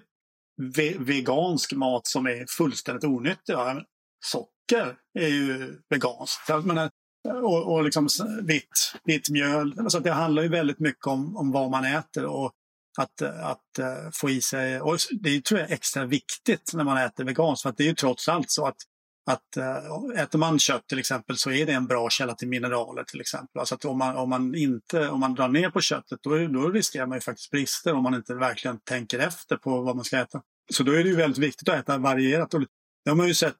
ve 0.75 0.95
vegansk 0.99 1.73
mat 1.73 2.07
som 2.07 2.25
är 2.25 2.45
fullständigt 2.57 3.03
onyttig. 3.03 3.55
Va? 3.55 3.83
Socker 4.25 4.95
är 5.19 5.27
ju 5.27 5.77
veganskt. 5.89 6.49
Menar, 6.65 6.89
och, 7.29 7.73
och 7.73 7.83
liksom 7.83 8.07
vitt, 8.43 8.93
vitt 9.03 9.29
mjöl. 9.29 9.79
Alltså 9.79 9.99
det 9.99 10.11
handlar 10.11 10.43
ju 10.43 10.49
väldigt 10.49 10.79
mycket 10.79 11.07
om, 11.07 11.37
om 11.37 11.51
vad 11.51 11.71
man 11.71 11.85
äter 11.85 12.25
och 12.25 12.51
att, 12.97 13.21
att 13.21 13.79
eh, 13.79 14.09
få 14.13 14.29
i 14.29 14.41
sig. 14.41 14.81
Och 14.81 14.97
det 15.21 15.45
tror 15.45 15.59
jag 15.59 15.69
är 15.69 15.73
extra 15.73 16.05
viktigt 16.05 16.71
när 16.73 16.83
man 16.83 16.97
äter 16.97 17.23
veganskt. 17.23 17.63
För 17.63 17.73
det 17.77 17.83
är 17.83 17.87
ju 17.87 17.95
trots 17.95 18.29
allt 18.29 18.51
så 18.51 18.65
att 18.65 18.77
att 19.25 19.57
äh, 19.57 20.21
äter 20.23 20.39
man 20.39 20.59
kött 20.59 20.87
till 20.87 20.99
exempel 20.99 21.37
så 21.37 21.51
är 21.51 21.65
det 21.65 21.71
en 21.71 21.87
bra 21.87 22.09
källa 22.09 22.35
till 22.35 22.47
mineraler 22.47 23.03
till 23.03 23.21
exempel. 23.21 23.59
Alltså 23.59 23.75
att 23.75 23.85
om 23.85 23.97
man, 23.97 24.15
om 24.17 24.29
man, 24.29 24.55
inte, 24.55 25.09
om 25.09 25.19
man 25.19 25.35
drar 25.35 25.49
ner 25.49 25.69
på 25.69 25.81
köttet 25.81 26.19
då, 26.21 26.47
då 26.47 26.69
riskerar 26.69 27.05
man 27.05 27.17
ju 27.17 27.21
faktiskt 27.21 27.51
brister 27.51 27.93
om 27.93 28.03
man 28.03 28.13
inte 28.13 28.33
verkligen 28.33 28.79
tänker 28.79 29.19
efter 29.19 29.57
på 29.57 29.81
vad 29.81 29.95
man 29.95 30.05
ska 30.05 30.17
äta. 30.17 30.41
Så 30.73 30.83
då 30.83 30.91
är 30.91 31.03
det 31.03 31.09
ju 31.09 31.15
väldigt 31.15 31.43
viktigt 31.43 31.69
att 31.69 31.79
äta 31.79 31.97
varierat. 31.97 32.53
Och 32.53 32.59
det 33.03 33.09
har 33.09 33.15
man 33.15 33.27
ju 33.27 33.33
sett 33.33 33.57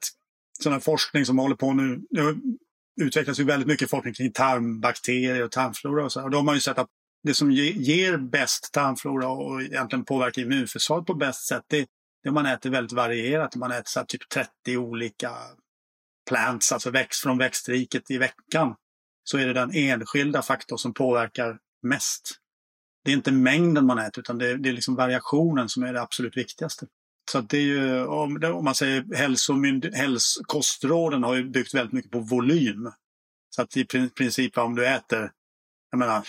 sån 0.60 0.74
här 0.74 0.80
forskning 0.80 1.25
som 1.25 1.39
håller 1.39 1.56
på 1.56 1.74
nu. 1.74 2.01
Det 2.10 2.36
utvecklas 3.03 3.39
ju 3.39 3.44
väldigt 3.44 3.68
mycket 3.68 3.89
forskning 3.89 4.13
kring 4.13 4.32
tarmbakterier 4.32 5.44
och 5.44 5.51
tarmflora 5.51 6.06
och 6.06 6.12
så. 6.12 6.24
Och 6.24 6.32
då 6.32 6.38
har 6.38 6.44
man 6.44 6.56
ju 6.56 6.62
sett 6.62 6.77
att 6.77 6.89
det 7.24 7.34
som 7.34 7.51
ger 7.51 8.18
bäst 8.18 8.70
tarmflora 8.74 9.27
och 9.27 9.62
egentligen 9.62 10.06
påverkar 10.06 10.41
immunförsvaret 10.41 11.06
på 11.06 11.13
bäst 11.13 11.48
sätt 11.48 11.63
det 11.68 11.86
det 12.23 12.31
man 12.31 12.45
äter 12.45 12.69
väldigt 12.69 12.91
varierat. 12.91 13.55
Man 13.55 13.71
äter 13.71 13.83
så 13.85 14.05
typ 14.05 14.29
30 14.29 14.77
olika 14.77 15.31
plants, 16.29 16.71
alltså 16.71 16.89
växt 16.89 17.23
från 17.23 17.37
växtriket 17.37 18.11
i 18.11 18.17
veckan. 18.17 18.75
Så 19.23 19.37
är 19.37 19.47
det 19.47 19.53
den 19.53 19.75
enskilda 19.75 20.41
faktor 20.41 20.77
som 20.77 20.93
påverkar 20.93 21.57
mest. 21.83 22.37
Det 23.03 23.11
är 23.11 23.15
inte 23.15 23.31
mängden 23.31 23.85
man 23.85 23.99
äter 23.99 24.19
utan 24.19 24.37
det 24.37 24.47
är, 24.47 24.57
det 24.57 24.69
är 24.69 24.73
liksom 24.73 24.95
variationen 24.95 25.69
som 25.69 25.83
är 25.83 25.93
det 25.93 26.01
absolut 26.01 26.37
viktigaste. 26.37 26.87
Så 27.31 27.41
det 27.41 27.57
är 27.57 27.61
ju, 27.61 28.05
om, 28.05 28.43
om 28.43 28.65
man 28.65 28.75
säger 28.75 29.15
hälsomynd, 29.15 29.85
häls, 29.85 30.39
kostråden 30.47 31.23
har 31.23 31.35
ju 31.35 31.49
byggt 31.49 31.73
väldigt 31.73 31.93
mycket 31.93 32.11
på 32.11 32.19
volym. 32.19 32.91
Så 33.49 33.61
att 33.61 33.77
i 33.77 33.85
princip 33.85 34.57
om 34.57 34.75
du 34.75 34.87
äter, 34.87 35.31
jag 35.91 35.97
menar, 35.97 36.23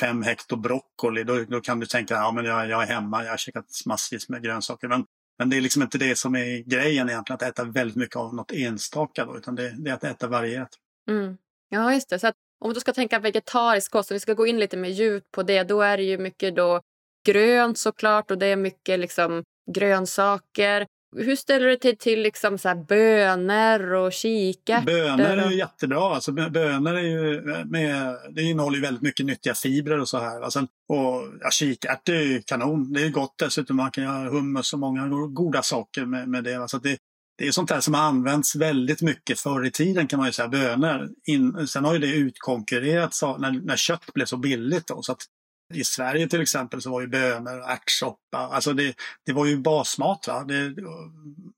fem 0.00 0.22
hekto 0.22 0.56
broccoli, 0.56 1.24
då, 1.24 1.44
då 1.44 1.60
kan 1.60 1.80
du 1.80 1.86
tänka 1.86 2.16
att 2.16 2.34
ja, 2.34 2.42
jag, 2.42 2.68
jag 2.68 2.82
är 2.82 2.86
hemma, 2.86 3.24
jag 3.24 3.30
har 3.30 3.36
käkat 3.36 3.64
massvis 3.86 4.28
med 4.28 4.42
grönsaker. 4.42 4.88
Men, 4.88 5.04
men 5.38 5.50
det 5.50 5.56
är 5.56 5.60
liksom 5.60 5.82
inte 5.82 5.98
det 5.98 6.18
som 6.18 6.36
är 6.36 6.58
grejen 6.58 7.08
egentligen, 7.08 7.34
att 7.34 7.42
äta 7.42 7.64
väldigt 7.64 7.96
mycket 7.96 8.16
av 8.16 8.34
något 8.34 8.52
enstaka, 8.52 9.24
då, 9.24 9.36
utan 9.36 9.54
det, 9.54 9.74
det 9.84 9.90
är 9.90 9.94
att 9.94 10.04
äta 10.04 10.28
varierat. 10.28 10.70
Mm. 11.10 11.36
Ja, 11.68 11.94
just 11.94 12.08
det. 12.08 12.18
Så 12.18 12.26
att, 12.26 12.34
om 12.60 12.74
du 12.74 12.80
ska 12.80 12.92
tänka 12.92 13.18
vegetarisk 13.18 13.92
kost, 13.92 14.10
och 14.10 14.14
vi 14.14 14.20
ska 14.20 14.34
gå 14.34 14.46
in 14.46 14.58
lite 14.58 14.76
mer 14.76 14.88
djupt 14.88 15.32
på 15.32 15.42
det, 15.42 15.62
då 15.62 15.82
är 15.82 15.96
det 15.96 16.02
ju 16.02 16.18
mycket 16.18 16.56
då 16.56 16.80
grönt 17.26 17.78
såklart 17.78 18.30
och 18.30 18.38
det 18.38 18.46
är 18.46 18.56
mycket 18.56 19.00
liksom 19.00 19.44
grönsaker. 19.74 20.86
Hur 21.16 21.36
ställer 21.36 21.66
du 21.66 21.76
dig 21.76 21.96
till 21.96 22.22
liksom 22.22 22.58
så 22.58 22.84
bönor 22.88 23.92
och 23.92 24.12
kikärtor? 24.12 24.86
Bönor 24.86 25.24
är 25.24 25.50
ju 25.50 25.56
jättebra. 25.56 26.14
Alltså, 26.14 26.32
bönor 26.32 26.96
är 26.96 27.02
ju 27.02 27.52
eh, 27.52 27.64
med, 27.64 28.16
det 28.30 28.42
innehåller 28.42 28.76
ju 28.76 28.82
väldigt 28.82 29.02
mycket 29.02 29.26
nyttiga 29.26 29.54
fibrer 29.54 30.00
och 30.00 30.08
så 30.08 30.18
här. 30.18 30.40
Alltså, 30.40 30.60
och 30.88 31.28
ja, 31.40 31.50
kikärtor 31.50 32.14
är 32.14 32.22
ju 32.22 32.42
kanon. 32.42 32.92
Det 32.92 33.02
är 33.02 33.10
gott 33.10 33.34
dessutom. 33.38 33.76
Man 33.76 33.90
kan 33.90 34.04
göra 34.04 34.30
hummus 34.30 34.72
och 34.72 34.78
många 34.78 35.08
goda 35.28 35.62
saker 35.62 36.04
med, 36.04 36.28
med 36.28 36.44
det. 36.44 36.54
Alltså, 36.54 36.78
det. 36.78 36.98
Det 37.38 37.46
är 37.46 37.52
sånt 37.52 37.68
där 37.68 37.80
som 37.80 37.94
har 37.94 38.02
använts 38.02 38.56
väldigt 38.56 39.02
mycket 39.02 39.40
förr 39.40 39.66
i 39.66 39.70
tiden 39.70 40.06
kan 40.06 40.18
man 40.18 40.28
ju 40.28 40.32
säga, 40.32 40.48
bönor. 40.48 41.08
In, 41.26 41.68
sen 41.68 41.84
har 41.84 41.92
ju 41.92 41.98
det 41.98 42.14
utkonkurrerats 42.14 43.22
när, 43.22 43.66
när 43.66 43.76
kött 43.76 44.14
blev 44.14 44.26
så 44.26 44.36
billigt. 44.36 44.86
Då, 44.86 45.02
så 45.02 45.12
att 45.12 45.26
i 45.72 45.84
Sverige 45.84 46.28
till 46.28 46.40
exempel 46.40 46.82
så 46.82 46.90
var 46.90 47.00
ju 47.00 47.06
bönor 47.06 47.58
och 47.58 47.70
ärtsoppa, 47.70 48.38
alltså 48.38 48.72
det, 48.72 48.94
det 49.26 49.32
var 49.32 49.46
ju 49.46 49.56
basmat. 49.56 50.26
Va? 50.28 50.44
Det, 50.44 50.74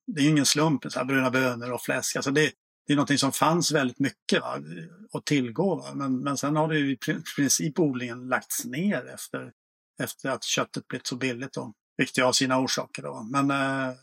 det 0.07 0.21
är 0.21 0.23
ju 0.23 0.31
ingen 0.31 0.47
slump, 0.47 0.85
så 0.89 0.99
här, 0.99 1.07
bruna 1.07 1.31
bönor 1.31 1.73
och 1.73 1.83
fläsk. 1.83 2.17
Alltså 2.17 2.31
det, 2.31 2.53
det 2.87 2.93
är 2.93 2.97
någonting 2.97 3.19
som 3.19 3.33
fanns 3.33 3.73
väldigt 3.73 3.99
mycket 3.99 4.41
va? 4.41 4.59
att 5.13 5.25
tillgå. 5.25 5.75
Va? 5.75 5.95
Men, 5.95 6.19
men 6.19 6.37
sen 6.37 6.57
har 6.57 6.69
det 6.69 6.79
ju 6.79 6.93
i 6.93 6.99
princip 7.37 7.79
odlingen 7.79 8.29
lagts 8.29 8.65
ner 8.65 9.07
efter, 9.15 9.53
efter 10.03 10.29
att 10.29 10.45
köttet 10.45 10.89
blivit 10.89 11.07
så 11.07 11.17
billigt. 11.17 11.53
Då, 11.53 11.73
vilket 11.97 12.25
har 12.25 12.33
sina 12.33 12.61
orsaker. 12.61 13.03
Då. 13.03 13.23
Men, 13.23 13.51
eh, 13.51 13.95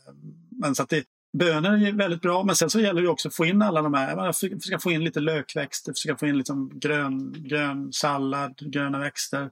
men 0.50 0.74
så 0.74 0.82
att 0.82 0.88
det, 0.88 1.04
bönor 1.38 1.86
är 1.86 1.92
väldigt 1.92 2.20
bra, 2.20 2.44
men 2.44 2.56
sen 2.56 2.70
så 2.70 2.80
gäller 2.80 3.02
det 3.02 3.08
också 3.08 3.28
att 3.28 3.34
få 3.34 3.44
in 3.44 3.62
alla 3.62 3.82
de 3.82 3.94
här. 3.94 4.16
Man 4.16 4.34
försöka 4.34 4.78
få 4.78 4.92
in 4.92 5.04
lite 5.04 5.20
lökväxter, 5.20 5.92
försöka 5.92 6.16
få 6.16 6.26
in 6.26 6.38
liksom 6.38 6.78
grön, 6.78 7.32
grön 7.38 7.92
sallad, 7.92 8.72
gröna 8.72 8.98
växter. 8.98 9.50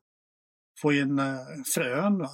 Få 0.83 0.93
in 0.93 1.19
äh, 1.19 1.37
frön, 1.75 2.29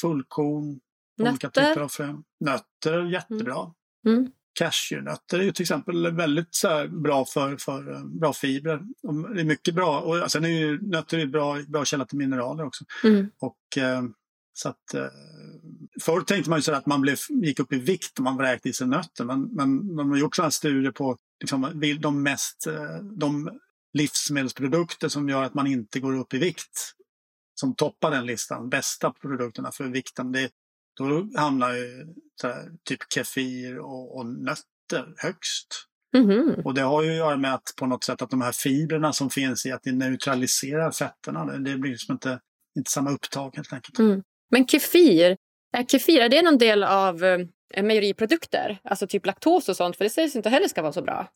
fullkorn, 0.00 0.80
Nötter. 1.18 1.30
olika 1.30 1.50
typer 1.50 1.80
av 1.80 1.88
frön. 1.88 2.24
Nötter, 2.40 3.04
jättebra. 3.12 3.72
Mm. 4.06 4.18
Mm. 4.18 4.30
Cashewnötter 4.58 5.38
är 5.38 5.42
ju 5.42 5.52
till 5.52 5.62
exempel 5.62 6.12
väldigt 6.12 6.54
så 6.54 6.88
bra 6.88 7.24
för, 7.24 7.56
för 7.56 7.90
uh, 7.90 8.04
bra 8.04 8.32
fibrer. 8.32 8.80
Det 9.34 9.40
är 9.40 9.44
mycket 9.44 9.74
bra. 9.74 10.00
Och 10.00 10.32
sen 10.32 10.44
är 10.44 10.48
ju 10.48 10.80
nötter 10.82 11.18
är 11.18 11.26
bra, 11.26 11.58
bra 11.68 11.84
källa 11.84 12.04
till 12.04 12.18
mineraler 12.18 12.64
också. 12.64 12.84
Mm. 13.04 13.30
Och, 13.38 13.58
uh, 13.78 14.08
så 14.52 14.68
att, 14.68 14.94
förr 16.02 16.20
tänkte 16.20 16.50
man 16.50 16.58
ju 16.58 16.62
så 16.62 16.72
att 16.72 16.86
man 16.86 17.00
blev, 17.00 17.16
gick 17.28 17.60
upp 17.60 17.72
i 17.72 17.78
vikt 17.78 18.18
om 18.18 18.24
man 18.24 18.36
vräkte 18.36 18.68
i 18.68 18.72
sig 18.72 18.86
nötter. 18.86 19.24
Men, 19.24 19.42
men 19.42 19.94
man 19.94 20.10
har 20.10 20.16
gjort 20.16 20.36
sådana 20.36 20.50
studier 20.50 20.92
på 20.92 21.16
liksom, 21.40 21.80
de 22.00 22.22
mest 22.22 22.66
de 23.02 23.50
livsmedelsprodukter 23.92 25.08
som 25.08 25.28
gör 25.28 25.42
att 25.42 25.54
man 25.54 25.66
inte 25.66 26.00
går 26.00 26.18
upp 26.18 26.34
i 26.34 26.38
vikt. 26.38 26.96
Som 27.60 27.74
toppar 27.74 28.10
den 28.10 28.26
listan, 28.26 28.68
bästa 28.68 29.10
produkterna 29.10 29.72
för 29.72 29.84
vikten. 29.84 30.32
Det, 30.32 30.50
då 30.98 31.28
hamnar 31.36 31.72
ju 31.72 32.06
här, 32.42 32.64
typ 32.84 33.00
kefir 33.14 33.78
och, 33.78 34.16
och, 34.16 34.26
nötter 34.26 35.14
högst. 35.16 35.86
Mm. 36.16 36.54
Och 36.64 36.74
det 36.74 36.82
har 36.82 37.02
ju 37.02 37.10
att 37.10 37.16
göra 37.16 37.36
med 37.36 37.54
att 37.54 37.72
på 37.76 37.86
något 37.86 38.04
sätt 38.04 38.22
att 38.22 38.30
de 38.30 38.40
här 38.40 38.52
fibrerna 38.52 39.12
som 39.12 39.30
finns 39.30 39.66
i 39.66 39.72
att 39.72 39.82
det 39.82 39.92
neutraliserar 39.92 40.90
fetterna. 40.90 41.44
Det, 41.44 41.58
det 41.58 41.78
blir 41.78 41.90
liksom 41.90 42.12
inte, 42.12 42.40
inte 42.78 42.90
samma 42.90 43.10
upptag 43.10 43.56
helt 43.56 43.72
enkelt. 43.72 43.98
Mm. 43.98 44.22
Men 44.50 44.66
kefir, 44.66 45.36
är 45.76 45.84
kefir 45.84 46.20
är 46.20 46.28
det 46.28 46.42
någon 46.42 46.58
del 46.58 46.84
av 46.84 47.24
eh, 47.24 47.82
mejeriprodukter? 47.82 48.78
Alltså 48.84 49.06
typ 49.06 49.26
laktos 49.26 49.68
och 49.68 49.76
sånt? 49.76 49.96
För 49.96 50.04
det 50.04 50.10
sägs 50.10 50.36
inte 50.36 50.50
heller 50.50 50.68
ska 50.68 50.82
vara 50.82 50.92
så 50.92 51.02
bra. 51.02 51.28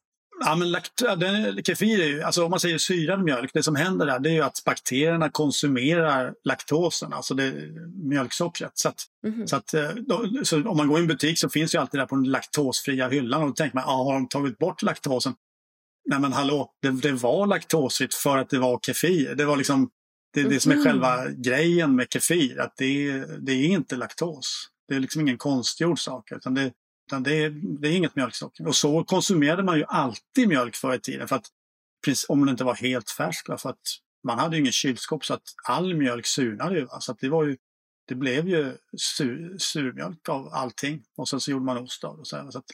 Ja, 0.44 0.56
men 0.56 0.72
den, 1.20 1.62
kefir 1.64 2.00
är 2.00 2.06
ju, 2.06 2.22
alltså 2.22 2.44
om 2.44 2.50
man 2.50 2.60
säger 2.60 2.78
syrad 2.78 3.24
mjölk, 3.24 3.50
det 3.54 3.62
som 3.62 3.76
händer 3.76 4.06
där 4.06 4.18
det 4.18 4.28
är 4.30 4.34
ju 4.34 4.42
att 4.42 4.62
bakterierna 4.66 5.28
konsumerar 5.30 6.34
laktosen, 6.44 7.12
alltså 7.12 7.34
det, 7.34 7.52
mjölksockret. 8.08 8.70
Så, 8.74 8.88
att, 8.88 9.04
Mhm. 9.26 9.46
så, 9.46 9.56
att, 9.56 9.74
eh, 9.74 9.88
då, 9.90 10.28
så 10.44 10.68
om 10.68 10.76
man 10.76 10.88
går 10.88 10.98
i 10.98 11.00
en 11.02 11.06
butik 11.08 11.38
så 11.38 11.48
finns 11.48 11.74
ju 11.74 11.78
alltid 11.78 12.00
där 12.00 12.06
på 12.06 12.14
den 12.14 12.24
laktosfria 12.30 13.08
hyllan 13.08 13.40
och 13.42 13.48
då 13.48 13.54
tänker 13.54 13.74
man, 13.74 13.84
ah, 13.86 14.04
har 14.04 14.12
de 14.14 14.28
tagit 14.28 14.58
bort 14.58 14.82
laktosen? 14.82 15.34
Nej 16.10 16.20
men 16.20 16.32
hallå, 16.32 16.70
det, 16.82 16.90
det 16.90 17.12
var 17.12 17.46
laktosfritt 17.46 18.14
för 18.14 18.38
att 18.38 18.50
det 18.50 18.58
var 18.58 18.78
kefir. 18.82 19.34
Det 19.34 19.44
var 19.44 19.56
liksom 19.56 19.90
det, 20.34 20.42
det 20.42 20.60
som 20.60 20.72
är 20.72 20.76
Mhm. 20.76 20.84
själva 20.84 21.28
grejen 21.28 21.96
med 21.96 22.06
kefir, 22.12 22.60
att 22.60 22.74
det, 22.76 23.24
det 23.46 23.52
är 23.52 23.64
inte 23.66 23.96
laktos. 23.96 24.66
Det 24.88 24.94
är 24.94 25.00
liksom 25.00 25.20
ingen 25.20 25.38
konstgjord 25.38 25.98
sak, 26.00 26.32
utan 26.32 26.54
det, 26.54 26.72
utan 27.10 27.22
det, 27.22 27.44
är, 27.44 27.50
det 27.80 27.88
är 27.88 27.92
inget 27.96 28.16
mjölksocker. 28.16 28.66
Och 28.66 28.76
så 28.76 29.04
konsumerade 29.04 29.62
man 29.62 29.78
ju 29.78 29.84
alltid 29.88 30.48
mjölk 30.48 30.76
förr 30.76 30.94
i 30.94 31.00
tiden. 31.00 31.28
För 31.28 31.36
att, 31.36 31.46
om 32.28 32.40
den 32.40 32.48
inte 32.48 32.64
var 32.64 32.74
helt 32.74 33.10
färsk. 33.10 33.48
va, 33.48 33.58
För 33.58 33.70
att 33.70 33.80
man 34.26 34.38
hade 34.38 34.56
ju 34.56 34.60
ingen 34.60 34.72
kylskåp 34.72 35.24
så 35.24 35.34
att 35.34 35.42
all 35.68 35.94
mjölk 35.94 36.26
surnade 36.26 36.78
ju. 36.78 36.84
va. 36.84 37.00
Så 37.00 37.12
att 37.12 37.18
det, 37.18 37.28
var 37.28 37.44
ju, 37.44 37.56
det 38.08 38.14
blev 38.14 38.48
ju 38.48 38.76
sur, 38.96 39.58
surmjölk 39.58 40.28
av 40.28 40.48
allting. 40.52 41.02
Och 41.16 41.28
sen 41.28 41.40
så 41.40 41.50
gjorde 41.50 41.64
man 41.64 41.78
ost 41.78 42.04
av 42.04 42.18
det. 42.18 42.24
Så, 42.24 42.36
här, 42.36 42.50
så 42.50 42.58
att, 42.58 42.64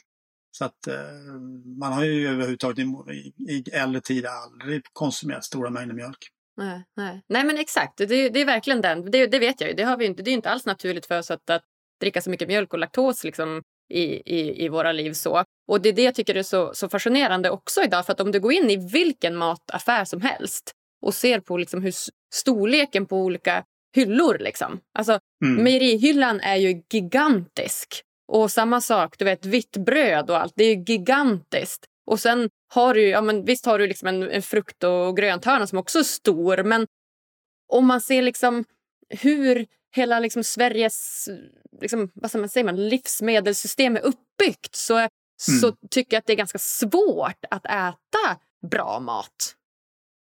så 0.57 0.65
att 0.65 0.87
eh, 0.87 1.33
man 1.79 1.93
har 1.93 2.03
ju 2.03 2.27
överhuvudtaget 2.27 2.79
i, 2.79 2.83
i, 2.83 3.53
i 3.53 3.63
äldre 3.73 4.01
tid 4.01 4.25
aldrig 4.25 4.81
konsumerat 4.93 5.43
stora 5.43 5.69
mängder 5.69 5.95
mjölk. 5.95 6.31
Nej, 6.57 6.83
nej. 6.95 7.23
nej, 7.29 7.45
men 7.45 7.57
exakt. 7.57 7.97
Det, 7.97 8.05
det 8.05 8.41
är 8.41 8.45
verkligen 8.45 8.81
den. 8.81 9.11
Det, 9.11 9.27
det 9.27 9.39
vet 9.39 9.61
jag 9.61 9.69
ju. 9.69 9.75
Det, 9.75 9.83
har 9.83 9.97
vi 9.97 10.05
inte, 10.05 10.23
det 10.23 10.31
är 10.31 10.33
inte 10.33 10.49
alls 10.49 10.65
naturligt 10.65 11.05
för 11.05 11.19
oss 11.19 11.31
att, 11.31 11.49
att 11.49 11.63
dricka 11.99 12.21
så 12.21 12.29
mycket 12.29 12.47
mjölk 12.47 12.73
och 12.73 12.79
laktos 12.79 13.23
liksom, 13.23 13.63
i, 13.89 14.03
i, 14.35 14.65
i 14.65 14.69
våra 14.69 14.91
liv. 14.91 15.13
så. 15.13 15.43
Och 15.67 15.81
det 15.81 15.89
är 15.89 15.93
det 15.93 16.03
jag 16.03 16.15
tycker 16.15 16.35
är 16.35 16.43
så, 16.43 16.73
så 16.73 16.89
fascinerande 16.89 17.49
också 17.49 17.83
idag. 17.83 18.05
För 18.05 18.13
att 18.13 18.21
om 18.21 18.31
du 18.31 18.39
går 18.39 18.53
in 18.53 18.69
i 18.69 18.89
vilken 18.91 19.35
mataffär 19.35 20.05
som 20.05 20.21
helst 20.21 20.71
och 21.01 21.13
ser 21.13 21.39
på 21.39 21.57
liksom 21.57 21.81
hur 21.81 21.93
storleken 22.33 23.05
på 23.05 23.17
olika 23.17 23.63
hyllor. 23.95 24.37
Liksom. 24.39 24.79
Alltså, 24.99 25.19
Mm. 25.43 25.63
Mejerihyllan 25.63 26.39
är 26.39 26.55
ju 26.55 26.81
gigantisk. 26.93 28.01
Och 28.27 28.51
samma 28.51 28.81
sak, 28.81 29.15
du 29.17 29.25
vet 29.25 29.45
vitt 29.45 29.77
bröd 29.77 30.29
och 30.29 30.41
allt, 30.41 30.53
det 30.55 30.63
är 30.63 30.75
ju 30.75 30.83
gigantiskt. 30.83 31.85
Och 32.07 32.19
sen 32.19 32.49
har 32.73 32.93
du, 32.93 33.09
ja 33.09 33.21
men 33.21 33.45
visst 33.45 33.65
har 33.65 33.79
du 33.79 33.87
liksom 33.87 34.07
en, 34.07 34.29
en 34.31 34.41
frukt 34.41 34.83
och 34.83 35.17
grönthörna 35.17 35.67
som 35.67 35.77
också 35.77 35.99
är 35.99 36.03
stor, 36.03 36.63
men 36.63 36.87
om 37.73 37.85
man 37.85 38.01
ser 38.01 38.21
liksom 38.21 38.65
hur 39.09 39.65
hela 39.95 40.19
liksom 40.19 40.43
Sveriges 40.43 41.29
liksom, 41.81 42.11
vad 42.13 42.35
man, 42.35 42.49
säger 42.49 42.65
man, 42.65 42.89
livsmedelssystem 42.89 43.95
är 43.95 44.01
uppbyggt 44.01 44.75
så, 44.75 45.07
så 45.61 45.71
tycker 45.89 46.15
jag 46.15 46.19
att 46.21 46.27
det 46.27 46.33
är 46.33 46.37
ganska 46.37 46.59
svårt 46.59 47.45
att 47.49 47.65
äta 47.65 48.39
bra 48.71 48.99
mat. 48.99 49.55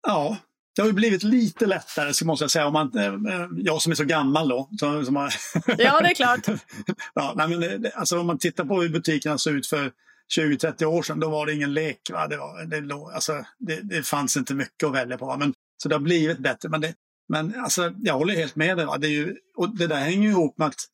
Ja, 0.08 0.38
det 0.76 0.82
har 0.82 0.88
ju 0.88 0.94
blivit 0.94 1.24
lite 1.24 1.66
lättare 1.66 2.14
så 2.14 2.26
måste 2.26 2.44
jag 2.44 2.52
säga. 2.52 2.68
Om 2.68 2.74
man, 2.74 2.98
eh, 2.98 3.06
eh, 3.06 3.48
jag 3.58 3.82
som 3.82 3.92
är 3.92 3.96
så 3.96 4.04
gammal 4.04 4.50
då. 4.50 4.70
Så, 4.80 5.06
som 5.06 5.16
har, 5.16 5.34
Ja, 5.78 6.02
det 6.02 6.08
är 6.10 6.16
klart. 6.16 6.48
ja, 7.14 7.34
nej, 7.36 7.48
men 7.48 7.82
det, 7.82 7.92
alltså 7.96 8.20
om 8.20 8.28
man 8.28 8.38
tittar 8.38 8.66
på 8.66 8.82
hur 8.82 8.90
butikerna 8.90 9.38
såg 9.38 9.54
ut 9.54 9.68
för 9.68 9.92
20-30 10.40 10.86
år 10.86 11.04
sedan, 11.04 11.20
då 11.20 11.30
var 11.30 11.46
det 11.46 11.54
ingen 11.54 11.74
lek. 11.74 12.00
Va? 12.12 12.28
Det, 12.28 12.38
var, 12.38 12.66
det, 12.66 12.82
låg- 12.82 13.12
alltså, 13.12 13.46
det, 13.60 13.82
det 13.82 14.04
fanns 14.04 14.38
inte 14.38 14.54
mycket 14.54 14.88
att 14.88 14.94
välja 14.94 15.18
på. 15.18 15.26
Va? 15.26 15.38
Men, 15.38 15.54
så 15.84 15.90
det 15.90 15.96
har 15.96 16.00
blivit 16.00 16.38
bättre. 16.40 16.70
Men, 16.70 16.82
det, 16.82 16.94
men 17.32 17.56
alltså, 17.60 17.94
jag 18.00 18.14
håller 18.14 18.34
helt 18.34 18.56
med 18.56 18.78
dig. 18.78 18.88
Det, 19.00 19.08
är 19.08 19.12
ju, 19.12 19.36
och 19.56 19.78
det 19.78 19.88
där 19.88 20.00
hänger 20.00 20.24
ju 20.24 20.30
ihop 20.30 20.58
med 20.58 20.68
att 20.68 20.86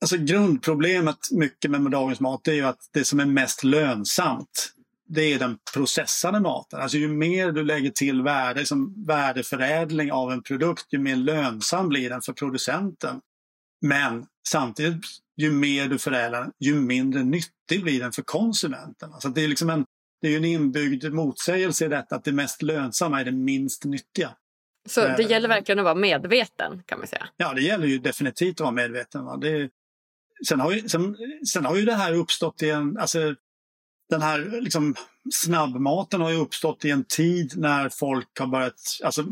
alltså, 0.00 0.16
grundproblemet 0.16 1.18
mycket 1.30 1.70
med 1.70 1.90
dagens 1.90 2.20
mat 2.20 2.48
är 2.48 2.52
ju 2.52 2.62
att 2.62 2.88
det 2.92 3.04
som 3.04 3.20
är 3.20 3.26
mest 3.26 3.64
lönsamt 3.64 4.72
det 5.08 5.22
är 5.22 5.38
den 5.38 5.58
processade 5.74 6.40
maten. 6.40 6.80
Alltså 6.80 6.96
ju 6.98 7.08
mer 7.08 7.52
du 7.52 7.64
lägger 7.64 7.90
till 7.90 8.22
värde, 8.22 8.66
som 8.66 9.04
värdeförädling 9.06 10.12
av 10.12 10.32
en 10.32 10.42
produkt, 10.42 10.86
ju 10.90 10.98
mer 10.98 11.16
lönsam 11.16 11.88
blir 11.88 12.10
den 12.10 12.22
för 12.22 12.32
producenten. 12.32 13.20
Men 13.80 14.26
samtidigt, 14.48 15.04
ju 15.36 15.52
mer 15.52 15.88
du 15.88 15.98
förädlar 15.98 16.50
ju 16.60 16.74
mindre 16.74 17.22
nyttig 17.22 17.82
blir 17.82 18.00
den 18.00 18.12
för 18.12 18.22
konsumenten. 18.22 19.12
Alltså 19.12 19.28
det 19.28 19.44
är 19.44 19.48
liksom 19.48 19.70
en, 19.70 19.84
det 20.20 20.28
är 20.28 20.36
en 20.36 20.44
inbyggd 20.44 21.12
motsägelse 21.12 21.84
i 21.84 21.88
detta, 21.88 22.16
att 22.16 22.24
det 22.24 22.32
mest 22.32 22.62
lönsamma 22.62 23.20
är 23.20 23.24
det 23.24 23.32
minst 23.32 23.84
nyttiga. 23.84 24.30
Så 24.88 25.00
det 25.00 25.22
gäller 25.22 25.48
verkligen 25.48 25.78
att 25.78 25.84
vara 25.84 25.94
medveten 25.94 26.82
kan 26.86 26.98
man 26.98 27.08
säga. 27.08 27.28
Ja, 27.36 27.54
det 27.54 27.62
gäller 27.62 27.86
ju 27.86 27.98
definitivt 27.98 28.54
att 28.54 28.60
vara 28.60 28.70
medveten. 28.70 29.24
Va? 29.24 29.36
Det, 29.36 29.70
sen, 30.48 30.60
har 30.60 30.72
ju, 30.72 30.88
sen, 30.88 31.16
sen 31.52 31.64
har 31.64 31.76
ju 31.76 31.84
det 31.84 31.94
här 31.94 32.12
uppstått 32.12 32.62
i 32.62 32.70
en... 32.70 32.98
Alltså, 32.98 33.34
den 34.10 34.22
här 34.22 34.60
liksom, 34.60 34.94
snabbmaten 35.34 36.20
har 36.20 36.30
ju 36.30 36.36
uppstått 36.36 36.84
i 36.84 36.90
en 36.90 37.04
tid 37.04 37.52
när 37.56 37.88
folk 37.88 38.38
har 38.38 38.46
börjat... 38.46 38.80
Alltså, 39.04 39.24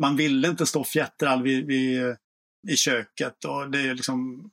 man 0.00 0.16
ville 0.16 0.48
inte 0.48 0.66
stå 0.66 0.84
fjättrad 0.84 1.42
vid, 1.42 1.66
vid, 1.66 2.16
i 2.68 2.76
köket 2.76 3.44
och 3.44 3.70
det 3.70 3.80
är 3.80 3.94
liksom 3.94 4.50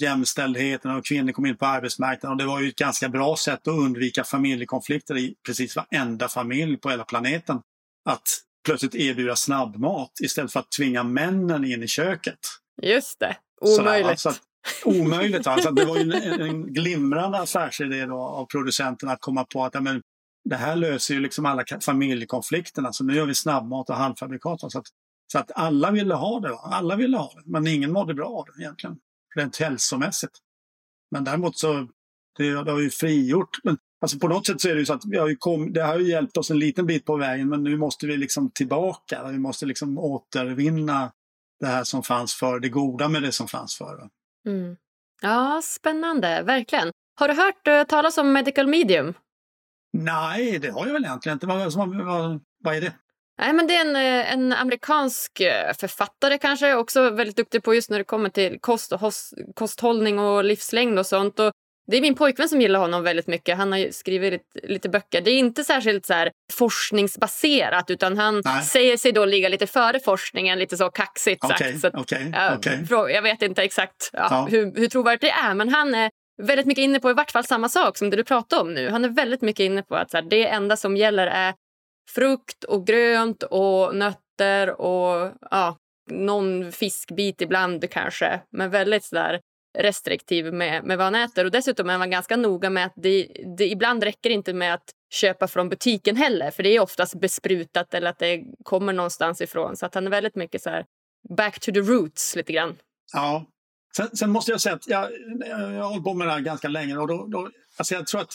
jämställdheten 0.00 0.90
och 0.90 1.04
kvinnor 1.04 1.32
kom 1.32 1.46
in 1.46 1.56
på 1.56 1.66
arbetsmarknaden 1.66 2.30
och 2.30 2.36
det 2.36 2.44
var 2.44 2.60
ju 2.60 2.68
ett 2.68 2.76
ganska 2.76 3.08
bra 3.08 3.36
sätt 3.36 3.68
att 3.68 3.74
undvika 3.74 4.24
familjekonflikter 4.24 5.18
i 5.18 5.34
precis 5.46 5.76
varenda 5.76 6.28
familj 6.28 6.76
på 6.76 6.90
hela 6.90 7.04
planeten. 7.04 7.60
Att 8.04 8.28
plötsligt 8.64 8.94
erbjuda 8.94 9.36
snabbmat 9.36 10.12
istället 10.22 10.52
för 10.52 10.60
att 10.60 10.70
tvinga 10.70 11.02
männen 11.02 11.64
in 11.64 11.82
i 11.82 11.88
köket. 11.88 12.38
Just 12.82 13.20
det. 13.20 13.36
Sådär? 13.64 13.82
Omöjligt. 13.82 14.20
Så 14.20 14.28
att, 14.28 14.40
omöjligt. 14.84 15.46
Alltså, 15.46 15.70
det 15.70 15.84
var 15.84 15.96
en, 15.96 16.12
en 16.40 16.72
glimrande 16.72 17.38
affärsidé 17.38 18.06
då 18.06 18.18
av 18.18 18.46
producenterna 18.46 19.12
att 19.12 19.20
komma 19.20 19.44
på 19.44 19.64
att 19.64 19.74
ja, 19.74 19.80
men, 19.80 20.02
det 20.44 20.56
här 20.56 20.76
löser 20.76 21.14
ju 21.14 21.20
liksom 21.20 21.46
alla 21.46 21.64
familjekonflikterna. 21.84 22.92
Så 22.92 23.04
nu 23.04 23.16
gör 23.16 23.26
vi 23.26 23.34
snabbmat 23.34 23.90
och 23.90 23.96
halvfabrikat. 23.96 24.60
Så 24.60 24.78
att, 24.78 24.86
så 25.32 25.38
att 25.38 25.50
alla 25.54 25.90
ville 25.90 26.14
ha 26.14 26.40
det. 26.40 26.54
Alla 26.54 26.96
ville 26.96 27.16
ha 27.16 27.32
det. 27.34 27.42
Men 27.44 27.66
ingen 27.66 27.92
mådde 27.92 28.14
bra 28.14 28.28
av 28.28 28.44
det 28.46 28.62
egentligen. 28.62 28.96
Rent 29.36 29.56
hälsomässigt. 29.56 30.32
Men 31.10 31.24
däremot 31.24 31.58
så 31.58 31.88
det, 32.38 32.64
det 32.64 32.70
har 32.70 32.80
ju 32.80 32.90
frigjort. 32.90 33.58
Men, 33.64 33.78
alltså 34.00 34.18
på 34.18 34.28
något 34.28 34.46
sätt 34.46 34.60
så 34.60 34.68
är 34.68 34.74
det 34.74 34.80
ju 34.80 34.86
så 34.86 34.92
att 34.92 35.04
vi 35.04 35.18
har 35.18 35.34
kom, 35.34 35.72
det 35.72 35.82
har 35.82 35.98
ju 35.98 36.10
hjälpt 36.10 36.36
oss 36.36 36.50
en 36.50 36.58
liten 36.58 36.86
bit 36.86 37.04
på 37.04 37.16
vägen. 37.16 37.48
Men 37.48 37.62
nu 37.62 37.76
måste 37.76 38.06
vi 38.06 38.16
liksom 38.16 38.50
tillbaka. 38.50 39.28
Vi 39.28 39.38
måste 39.38 39.66
liksom 39.66 39.98
återvinna 39.98 41.12
det 41.60 41.66
här 41.66 41.84
som 41.84 42.02
fanns 42.02 42.34
för 42.34 42.60
det 42.60 42.68
goda 42.68 43.08
med 43.08 43.22
det 43.22 43.32
som 43.32 43.48
fanns 43.48 43.78
förr. 43.78 44.08
Mm. 44.46 44.76
Ja, 45.22 45.60
spännande. 45.64 46.42
Verkligen. 46.42 46.92
Har 47.14 47.28
du 47.28 47.34
hört 47.34 47.68
uh, 47.68 47.82
talas 47.82 48.18
om 48.18 48.32
medical 48.32 48.66
medium? 48.66 49.14
Nej, 49.92 50.58
det 50.58 50.70
har 50.70 50.86
jag 50.86 50.92
väl 50.92 51.04
egentligen 51.04 51.36
inte. 51.36 51.46
Vad, 51.46 51.72
vad, 51.72 52.04
vad, 52.06 52.40
vad 52.64 52.76
är 52.76 52.80
det? 52.80 52.92
Nej, 53.40 53.52
men 53.52 53.66
det 53.66 53.76
är 53.76 53.80
en, 53.80 53.96
eh, 53.96 54.32
en 54.32 54.52
amerikansk 54.52 55.40
eh, 55.40 55.72
författare 55.72 56.38
kanske, 56.38 56.74
också 56.74 57.10
väldigt 57.10 57.36
duktig 57.36 57.62
på 57.62 57.74
just 57.74 57.90
när 57.90 57.98
det 57.98 58.04
kommer 58.04 58.28
till 58.28 58.60
kost 58.60 58.92
och 58.92 59.00
hos, 59.00 59.34
kosthållning 59.54 60.18
och 60.18 60.44
livslängd 60.44 60.98
och 60.98 61.06
sånt. 61.06 61.40
Och 61.40 61.52
det 61.90 61.96
är 61.96 62.00
min 62.00 62.14
pojkvän 62.14 62.48
som 62.48 62.60
gillar 62.60 62.80
honom 62.80 63.02
väldigt 63.02 63.26
mycket. 63.26 63.56
Han 63.56 63.72
har 63.72 63.92
skrivit 63.92 64.32
lite, 64.32 64.66
lite 64.66 64.88
böcker. 64.88 65.20
Det 65.20 65.30
är 65.30 65.38
inte 65.38 65.64
särskilt 65.64 66.06
så 66.06 66.28
forskningsbaserat 66.52 67.90
utan 67.90 68.18
han 68.18 68.42
Nej. 68.44 68.62
säger 68.62 68.96
sig 68.96 69.12
då 69.12 69.24
ligga 69.24 69.48
lite 69.48 69.66
före 69.66 70.00
forskningen, 70.00 70.58
lite 70.58 70.76
så 70.76 70.90
kaxigt 70.90 71.44
okay, 71.44 71.72
sagt. 71.72 71.80
Så 71.80 72.00
okay, 72.00 72.30
ja, 72.32 72.56
okay. 72.56 73.12
Jag 73.14 73.22
vet 73.22 73.42
inte 73.42 73.62
exakt 73.62 74.10
ja, 74.12 74.26
ja. 74.30 74.46
Hur, 74.50 74.74
hur 74.76 74.88
trovärdigt 74.88 75.20
det 75.20 75.30
är 75.30 75.54
men 75.54 75.68
han 75.68 75.94
är 75.94 76.10
väldigt 76.42 76.66
mycket 76.66 76.82
inne 76.82 77.00
på 77.00 77.10
i 77.10 77.14
vart 77.14 77.30
fall 77.30 77.44
samma 77.44 77.68
sak 77.68 77.98
som 77.98 78.10
det 78.10 78.16
du 78.16 78.24
pratar 78.24 78.60
om 78.60 78.74
nu. 78.74 78.90
Han 78.90 79.04
är 79.04 79.08
väldigt 79.08 79.42
mycket 79.42 79.64
inne 79.64 79.82
på 79.82 79.96
att 79.96 80.10
så 80.10 80.16
här, 80.16 80.24
det 80.24 80.48
enda 80.48 80.76
som 80.76 80.96
gäller 80.96 81.26
är 81.26 81.54
frukt 82.14 82.64
och 82.64 82.86
grönt 82.86 83.42
och 83.42 83.96
nötter 83.96 84.80
och 84.80 85.32
ja, 85.50 85.76
någon 86.10 86.72
fiskbit 86.72 87.40
ibland 87.40 87.90
kanske. 87.90 88.40
Men 88.50 88.70
väldigt 88.70 89.04
sådär 89.04 89.40
restriktiv 89.78 90.52
med, 90.52 90.84
med 90.84 90.98
vad 90.98 91.04
han 91.04 91.14
äter. 91.14 91.44
Och 91.44 91.50
dessutom 91.50 91.90
är 91.90 91.98
man 91.98 92.10
ganska 92.10 92.36
noga 92.36 92.70
med 92.70 92.86
att 92.86 92.94
det, 92.96 93.28
det 93.58 93.66
ibland 93.66 94.04
räcker 94.04 94.30
inte 94.30 94.52
med 94.52 94.74
att 94.74 94.90
köpa 95.10 95.48
från 95.48 95.68
butiken 95.68 96.16
heller. 96.16 96.50
För 96.50 96.62
det 96.62 96.68
är 96.68 96.80
oftast 96.80 97.20
besprutat 97.20 97.94
eller 97.94 98.10
att 98.10 98.18
det 98.18 98.44
kommer 98.64 98.92
någonstans 98.92 99.40
ifrån. 99.40 99.76
Så 99.76 99.86
att 99.86 99.94
han 99.94 100.06
är 100.06 100.10
väldigt 100.10 100.34
mycket 100.34 100.62
så 100.62 100.70
här 100.70 100.84
back 101.36 101.60
to 101.60 101.72
the 101.72 101.80
roots 101.80 102.36
lite 102.36 102.52
grann. 102.52 102.76
Ja. 103.12 103.46
Sen, 103.96 104.16
sen 104.16 104.30
måste 104.30 104.50
jag 104.50 104.60
säga 104.60 104.74
att 104.74 104.88
jag, 104.88 105.08
jag 105.48 105.56
har 105.56 105.88
hållit 105.88 106.04
på 106.04 106.14
med 106.14 106.26
det 106.26 106.32
här 106.32 106.40
ganska 106.40 106.68
länge 106.68 106.96
och 106.96 107.08
då, 107.08 107.26
då, 107.26 107.50
alltså 107.76 107.94
jag 107.94 108.06
tror 108.06 108.20
att 108.20 108.34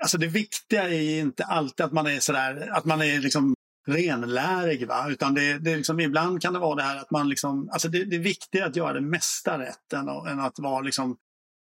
alltså 0.00 0.18
det 0.18 0.26
viktiga 0.26 0.88
är 0.88 1.20
inte 1.20 1.44
alltid 1.44 1.86
att 1.86 1.92
man 1.92 2.06
är 2.06 2.20
sådär, 2.20 2.68
att 2.72 2.84
man 2.84 3.02
är 3.02 3.20
liksom 3.20 3.54
renlärig. 3.86 4.88
Va? 4.88 5.08
Utan 5.08 5.34
det, 5.34 5.58
det 5.58 5.76
liksom, 5.76 6.00
ibland 6.00 6.42
kan 6.42 6.52
det 6.52 6.58
vara 6.58 6.74
det 6.74 6.82
här 6.82 6.96
att 6.96 7.10
man 7.10 7.28
liksom, 7.28 7.68
alltså 7.72 7.88
det, 7.88 8.04
det 8.04 8.16
är 8.16 8.20
viktigare 8.20 8.68
att 8.68 8.76
göra 8.76 8.92
det 8.92 9.00
mesta 9.00 9.58
rätt 9.58 9.92
än, 9.92 10.08
än 10.08 10.40
att 10.40 10.58
vara 10.58 10.80
liksom 10.80 11.16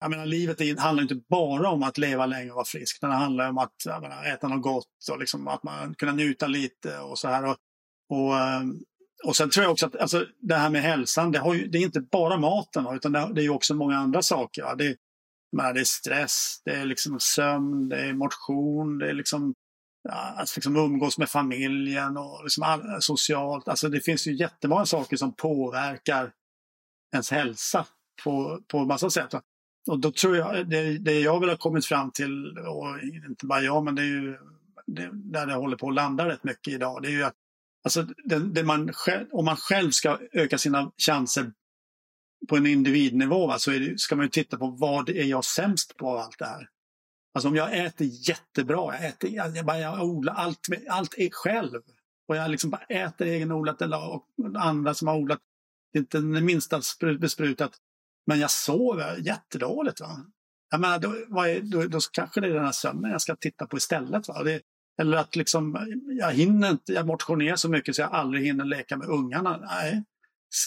jag 0.02 0.10
menar, 0.10 0.26
livet 0.26 0.60
är, 0.60 0.76
handlar 0.76 1.02
inte 1.02 1.20
bara 1.28 1.70
om 1.70 1.82
att 1.82 1.98
leva 1.98 2.26
länge 2.26 2.50
och 2.50 2.56
vara 2.56 2.64
frisk. 2.64 3.00
Det 3.00 3.06
handlar 3.06 3.48
om 3.48 3.58
att 3.58 3.74
menar, 3.86 4.24
äta 4.24 4.48
något 4.48 4.62
gott 4.62 5.08
och 5.10 5.18
liksom, 5.18 5.48
att 5.48 5.62
man 5.62 5.94
kunna 5.94 6.12
njuta 6.12 6.46
lite 6.46 6.98
och 6.98 7.18
så 7.18 7.28
här. 7.28 7.44
Och, 7.44 7.56
och, 8.08 8.38
ehm, 8.38 8.80
och 9.24 9.36
sen 9.36 9.50
tror 9.50 9.64
jag 9.64 9.72
också 9.72 9.86
att 9.86 9.96
alltså, 9.96 10.26
det 10.40 10.54
här 10.54 10.70
med 10.70 10.82
hälsan, 10.82 11.32
det, 11.32 11.38
har 11.38 11.54
ju, 11.54 11.66
det 11.68 11.78
är 11.78 11.82
inte 11.82 12.00
bara 12.00 12.36
maten 12.36 12.86
utan 12.94 13.12
det, 13.12 13.30
det 13.34 13.42
är 13.42 13.50
också 13.50 13.74
många 13.74 13.98
andra 13.98 14.22
saker. 14.22 14.62
Va? 14.62 14.74
Det, 14.74 14.96
menar, 15.56 15.72
det 15.74 15.80
är 15.80 15.84
stress, 15.84 16.62
det 16.64 16.70
är 16.70 16.84
liksom 16.84 17.20
sömn, 17.20 17.88
det 17.88 18.00
är 18.00 18.12
motion, 18.12 18.98
det 18.98 19.08
är 19.08 19.14
liksom 19.14 19.54
att 20.08 20.38
alltså 20.38 20.58
liksom 20.58 20.76
umgås 20.76 21.18
med 21.18 21.30
familjen 21.30 22.16
och 22.16 22.40
liksom 22.42 22.62
all, 22.62 23.02
socialt. 23.02 23.68
Alltså 23.68 23.88
det 23.88 24.00
finns 24.00 24.26
ju 24.26 24.36
jättemånga 24.36 24.86
saker 24.86 25.16
som 25.16 25.32
påverkar 25.32 26.32
ens 27.12 27.30
hälsa 27.30 27.86
på, 28.24 28.60
på 28.68 28.84
massa 28.84 29.10
sätt. 29.10 29.34
Och 29.88 29.98
då 29.98 30.12
tror 30.12 30.36
jag, 30.36 30.70
det, 30.70 30.98
det 30.98 31.20
jag 31.20 31.40
väl 31.40 31.48
har 31.48 31.56
kommit 31.56 31.86
fram 31.86 32.10
till, 32.10 32.58
och 32.58 33.02
inte 33.28 33.46
bara 33.46 33.60
jag, 33.60 33.84
men 33.84 33.94
det 33.94 34.02
är 34.02 34.06
ju 34.06 34.38
det, 34.86 35.10
där 35.12 35.46
det 35.46 35.54
håller 35.54 35.76
på 35.76 35.88
att 35.88 35.94
landa 35.94 36.28
rätt 36.28 36.44
mycket 36.44 36.74
idag, 36.74 37.02
det 37.02 37.08
är 37.08 37.12
ju 37.12 37.22
att 37.22 37.36
alltså, 37.84 38.02
det, 38.24 38.38
det 38.38 38.62
man 38.62 38.92
själv, 38.92 39.26
om 39.32 39.44
man 39.44 39.56
själv 39.56 39.90
ska 39.90 40.18
öka 40.32 40.58
sina 40.58 40.92
chanser 40.98 41.52
på 42.48 42.56
en 42.56 42.66
individnivå 42.66 43.46
va, 43.46 43.58
så 43.58 43.70
det, 43.70 44.00
ska 44.00 44.16
man 44.16 44.24
ju 44.24 44.30
titta 44.30 44.58
på 44.58 44.66
vad 44.66 45.08
är 45.08 45.24
jag 45.24 45.44
sämst 45.44 45.96
på 45.96 46.08
av 46.08 46.18
allt 46.18 46.38
det 46.38 46.46
här. 46.46 46.68
Alltså 47.34 47.48
om 47.48 47.56
jag 47.56 47.84
äter 47.86 48.06
jättebra, 48.10 48.94
jag, 48.94 49.06
äter, 49.06 49.30
jag, 49.30 49.66
bara, 49.66 49.78
jag 49.78 50.02
odlar 50.02 50.34
allt, 50.34 50.68
allt 50.88 51.14
är 51.18 51.30
själv. 51.32 51.80
Och 52.28 52.36
jag 52.36 52.50
liksom 52.50 52.70
bara 52.70 52.82
äter 52.82 53.26
egenodlat 53.26 53.82
eller 53.82 54.12
och 54.12 54.26
andra 54.56 54.94
som 54.94 55.08
har 55.08 55.16
odlat. 55.16 55.38
Det 55.92 55.98
är 55.98 56.00
inte 56.00 56.18
det 56.18 56.40
minsta 56.40 56.80
besprutat. 57.20 57.72
Men 58.26 58.40
jag 58.40 58.50
sover 58.50 59.16
jättedåligt. 59.16 60.00
Va? 60.00 60.26
Jag 60.70 60.80
menar, 60.80 60.98
då, 60.98 61.40
är, 61.40 61.60
då, 61.60 61.86
då 61.86 61.98
kanske 62.12 62.40
det 62.40 62.46
är 62.46 62.54
den 62.54 62.64
här 62.64 62.72
sömnen 62.72 63.10
jag 63.10 63.20
ska 63.20 63.36
titta 63.36 63.66
på 63.66 63.76
istället. 63.76 64.28
Va? 64.28 64.42
Det, 64.42 64.62
eller 65.00 65.16
att 65.16 65.36
liksom, 65.36 65.78
jag 66.20 66.32
hinner 66.32 66.70
inte, 66.70 66.92
jag 66.92 67.06
motionerar 67.06 67.56
så 67.56 67.68
mycket 67.68 67.96
så 67.96 68.02
jag 68.02 68.12
aldrig 68.12 68.44
hinner 68.44 68.64
leka 68.64 68.96
med 68.96 69.08
ungarna. 69.08 69.56
Nej, 69.56 70.04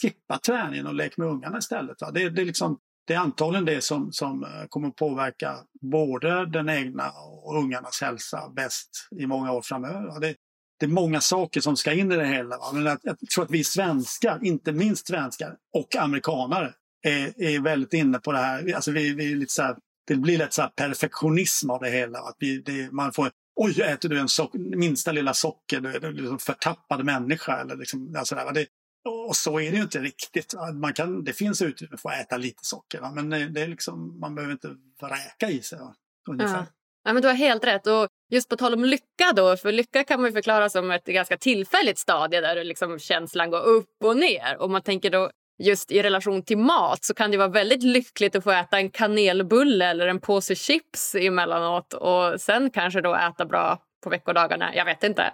skippa 0.02 0.38
träningen 0.38 0.88
och 0.88 0.94
lek 0.94 1.18
med 1.18 1.28
ungarna 1.28 1.58
istället. 1.58 2.02
Va? 2.02 2.12
Det, 2.12 2.30
det, 2.30 2.42
är 2.42 2.46
liksom, 2.46 2.80
det 3.08 3.14
är 3.14 3.18
antagligen 3.18 3.66
det 3.66 3.82
som, 3.82 4.12
som 4.12 4.44
eh, 4.44 4.50
kommer 4.70 4.88
att 4.88 4.96
påverka 4.96 5.58
både 5.82 6.46
den 6.46 6.70
egna 6.70 7.12
och 7.44 7.58
ungarnas 7.58 8.02
hälsa 8.02 8.50
bäst 8.56 8.90
i 9.20 9.28
många 9.28 9.52
år 9.52 9.62
framöver. 9.62 10.20
Det, 10.20 10.36
det 10.80 10.86
är 10.86 10.90
många 10.90 11.22
saker 11.22 11.62
som 11.62 11.78
ska 11.78 11.94
in 11.94 12.12
i 12.12 12.16
det 12.16 12.28
hela. 12.28 12.58
Va? 12.58 12.72
Men 12.74 12.86
jag, 12.86 13.00
jag 13.02 13.18
tror 13.36 13.44
att 13.44 13.52
vi 13.52 13.64
svenskar, 13.64 14.40
inte 14.44 14.72
minst 14.72 15.08
svenskar 15.08 15.56
och 15.74 15.96
amerikanare, 15.96 16.74
är, 17.08 17.42
är 17.42 17.60
väldigt 17.60 17.94
inne 17.94 18.20
på 18.20 18.32
det 18.32 18.38
här. 18.38 18.74
Alltså 18.76 18.92
vi, 18.92 19.14
vi 19.14 19.32
är 19.32 19.36
lite 19.36 19.54
så 19.54 19.64
här, 19.64 19.76
det 20.08 20.16
blir 20.16 20.38
lite 20.38 20.56
så 20.56 20.68
perfektionism 20.76 21.70
av 21.70 21.82
det 21.82 21.90
hela. 21.90 22.20
Att 22.20 22.36
vi, 22.40 22.62
det, 22.62 22.92
man 22.92 23.14
får, 23.14 23.32
Oj, 23.56 23.82
äter 23.82 24.10
du 24.10 24.20
en 24.20 24.28
socker, 24.28 24.60
minsta 24.60 25.12
lilla 25.12 25.34
socker, 25.34 25.80
Du 25.82 25.90
är 25.90 26.06
en 26.06 26.16
liksom 26.16 26.40
förtappad 26.40 27.06
människa. 27.06 27.62
Eller 27.62 27.76
liksom, 27.76 28.16
alltså 28.18 28.36
där, 28.36 28.54
det, 28.54 28.66
och 29.06 29.36
så 29.36 29.60
är 29.60 29.72
det 29.72 29.78
ju 29.78 29.84
inte 29.84 30.00
riktigt. 30.00 30.56
Man 30.74 30.94
kan, 30.94 31.24
det 31.24 31.34
finns 31.34 31.62
utrymme 31.62 31.98
för 31.98 32.10
att 32.10 32.20
äta 32.20 32.38
lite 32.38 32.66
socker, 32.66 33.02
va? 33.02 33.12
men 33.12 33.30
det 33.30 33.62
är 33.62 33.68
liksom, 33.68 34.20
man 34.20 34.36
behöver 34.36 34.52
inte 34.54 34.76
vräka 35.02 35.50
i 35.50 35.62
sig. 35.62 35.80
Va? 35.80 35.96
Ungefär. 36.30 36.58
Ja. 36.58 36.66
ja. 37.04 37.14
men 37.14 37.22
du 37.22 37.28
har 37.28 37.36
helt 37.36 37.64
rätt. 37.64 37.88
Och 37.88 38.08
just 38.32 38.50
på 38.50 38.56
tal 38.56 38.74
om 38.74 38.86
lycka 38.86 39.34
då, 39.36 39.58
för 39.58 39.72
lycka 39.72 40.04
kan 40.04 40.22
man 40.22 40.32
förklara 40.32 40.70
som 40.70 40.92
ett 40.92 41.06
ganska 41.06 41.38
tillfälligt 41.38 41.98
stadie 41.98 42.42
där 42.42 42.64
liksom 42.64 43.00
känslan 43.00 43.50
går 43.50 43.62
upp 43.62 44.04
och 44.04 44.18
ner. 44.18 44.58
Om 44.60 44.72
man 44.72 44.82
tänker 44.82 45.10
då 45.10 45.30
just 45.64 45.92
i 45.92 46.04
relation 46.04 46.44
till 46.44 46.58
mat 46.58 47.04
så 47.04 47.14
kan 47.14 47.32
det 47.32 47.38
vara 47.38 47.48
väldigt 47.48 47.84
lyckligt 47.84 48.36
att 48.36 48.44
få 48.44 48.52
äta 48.52 48.78
en 48.78 48.90
kanelbulle 48.90 49.86
eller 49.86 50.08
en 50.08 50.20
påse 50.20 50.56
chips 50.56 51.16
emellanåt 51.16 51.94
och 51.94 52.42
sen 52.42 52.70
kanske 52.70 53.02
då 53.02 53.16
äta 53.16 53.46
bra 53.46 53.82
på 54.04 54.10
veckodagarna. 54.10 54.76
Jag 54.76 54.86
vet 54.86 55.04
inte. 55.04 55.34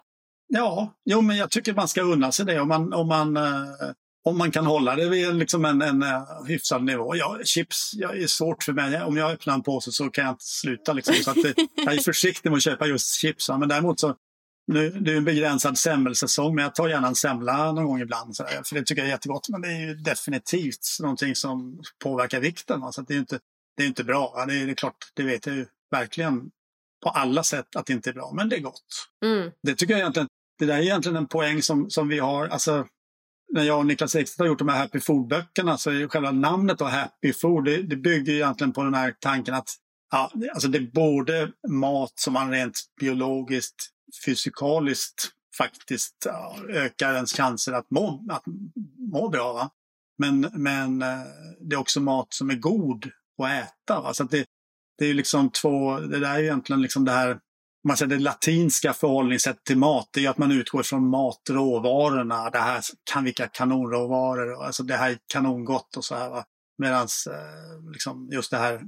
Ja, 0.54 0.94
jo, 1.06 1.22
men 1.22 1.38
jag 1.38 1.52
tycker 1.52 1.74
man 1.74 1.88
ska 1.88 2.02
unna 2.02 2.32
sig 2.32 2.46
det 2.46 2.60
om 2.60 2.68
man, 2.68 2.94
om 2.94 3.08
man, 3.08 3.38
eh, 3.38 3.44
om 4.24 4.38
man 4.38 4.52
kan 4.52 4.66
hålla 4.66 4.96
det 4.96 5.10
vid 5.10 5.36
liksom 5.36 5.66
en, 5.66 5.82
en 5.82 6.04
uh, 6.04 6.46
hyfsad 6.48 6.84
nivå. 6.84 7.16
Ja, 7.16 7.40
chips 7.44 7.92
ja, 7.94 8.14
är 8.14 8.28
svårt 8.28 8.64
för 8.64 8.74
mig. 8.74 9.04
Om 9.04 9.18
jag 9.18 9.32
öppnar 9.32 9.54
en 9.54 9.64
påse 9.64 9.92
så 9.92 10.10
kan 10.10 10.26
jag 10.26 10.32
inte 10.32 10.46
sluta. 10.46 10.94
Liksom, 10.94 11.16
så 11.16 11.32
att 11.32 11.38
det, 11.44 11.56
jag 11.76 11.94
är 11.94 12.00
försiktig 12.00 12.50
med 12.50 12.58
att 12.58 12.64
köpa 12.64 12.88
just 12.88 13.16
chips. 13.16 13.50
Men 13.50 13.68
däremot 13.70 14.00
så 14.00 14.16
nu, 14.68 14.90
det 14.90 15.12
är 15.12 15.18
en 15.18 15.26
begränsad 15.26 15.78
semmelsäsong, 15.78 16.56
men 16.56 16.64
jag 16.64 16.76
tar 16.76 16.88
gärna 16.88 17.08
en 17.08 17.16
semla 17.16 17.72
någon 17.72 17.86
gång 17.86 18.02
ibland. 18.02 18.36
Så 18.36 18.44
där, 18.44 18.62
för 18.66 18.76
det 18.76 18.86
tycker 18.86 19.02
jag 19.02 19.08
är 19.08 19.14
jättegott. 19.14 19.50
Men 19.50 19.62
det 19.62 19.68
är 19.68 19.80
ju 19.80 19.96
definitivt 19.96 20.98
någonting 21.02 21.36
som 21.36 21.82
påverkar 22.04 22.40
vikten. 22.40 22.82
Va? 22.82 22.92
Så 22.92 23.02
det 23.02 23.14
är 23.14 23.20
inte, 23.20 23.40
det 23.78 23.84
är 23.84 23.88
inte 23.88 24.04
bra. 24.04 24.46
Det 24.48 24.54
är, 24.56 24.66
det 24.66 24.72
är 24.72 24.76
klart, 24.76 25.12
det 25.14 25.24
vet 25.24 25.46
jag 25.46 25.56
ju 25.56 25.66
verkligen 25.92 26.52
på 27.04 27.10
alla 27.10 27.44
sätt 27.44 27.76
att 27.76 27.86
det 27.86 27.94
inte 27.94 28.10
är 28.10 28.14
bra, 28.14 28.32
men 28.36 28.50
det 28.50 28.56
är 28.56 28.62
gott. 28.62 29.08
Mm. 29.26 29.52
Det 29.64 29.76
tycker 29.76 29.94
jag 29.94 30.00
egentligen, 30.00 30.28
det 30.60 30.66
där 30.66 30.78
är 30.78 30.82
egentligen 30.82 31.16
en 31.16 31.28
poäng 31.28 31.62
som, 31.62 31.90
som 31.90 32.08
vi 32.08 32.20
har, 32.20 32.48
alltså 32.48 32.88
när 33.54 33.64
jag 33.64 33.80
och 33.80 33.86
Niklas 33.86 34.16
Ekstedt 34.16 34.40
har 34.40 34.48
gjort 34.48 34.60
de 34.60 34.70
här 34.70 34.78
Happy 34.78 35.00
Food-böckerna 35.00 35.78
så 35.78 35.92
är 35.92 36.08
själva 36.08 36.32
namnet 36.32 36.78
då 36.78 36.86
Happy 36.86 37.34
Food, 37.34 37.66
det, 37.66 37.82
det 37.82 37.96
bygger 37.96 38.34
egentligen 38.34 38.74
på 38.74 38.84
den 38.84 38.94
här 38.94 39.16
tanken 39.20 39.54
att 39.54 39.70
ja, 40.12 40.32
alltså 40.54 40.68
det 40.68 40.78
är 40.78 40.92
både 40.94 41.52
mat 41.70 42.14
som 42.16 42.34
man 42.34 42.52
rent 42.52 42.80
biologiskt 43.00 43.92
fysikaliskt 44.26 45.32
faktiskt 45.58 46.28
ökar 46.70 47.14
ens 47.14 47.34
chanser 47.34 47.74
att 47.74 47.92
må, 47.92 48.26
att 48.30 48.44
må 49.14 49.30
bra. 49.30 49.54
Va? 49.54 49.70
Men, 50.18 50.50
men 50.54 51.02
eh, 51.02 51.22
det 51.60 51.76
är 51.76 51.80
också 51.80 52.00
mat 52.00 52.34
som 52.34 52.50
är 52.50 52.56
god 52.56 53.06
att 53.44 53.50
äta. 53.50 54.02
Va? 54.02 54.14
Så 54.14 54.24
att 54.24 54.32
det, 54.32 54.46
det 54.98 55.06
är 55.06 55.14
liksom 55.14 55.50
två, 55.50 56.00
det 56.00 56.20
där 56.20 56.36
är 56.36 56.44
egentligen 56.44 56.82
liksom 56.82 57.06
det 57.06 57.12
här, 57.12 57.40
man 57.84 57.98
säger 57.98 58.10
det 58.10 58.20
latinska 58.20 58.94
förhållningssättet 58.94 59.64
till 59.64 59.78
mat, 59.78 60.10
det 60.14 60.26
är 60.26 60.30
att 60.30 60.38
man 60.38 60.52
utgår 60.52 60.84
från 60.84 61.10
matråvarorna. 61.10 62.50
Det 62.50 62.60
här 62.60 62.82
kan 63.04 63.24
vilka 63.24 63.48
kanonråvaror, 63.48 64.64
alltså 64.64 64.84
det 64.84 64.96
här 64.96 65.12
är 65.12 65.18
kanongott 65.28 65.98
och 65.98 66.06
så 66.06 66.16
här. 66.16 66.44
Medan 66.78 67.08
eh, 67.30 67.92
liksom 67.92 68.30
just 68.32 68.52
det 68.52 68.58
här 68.58 68.82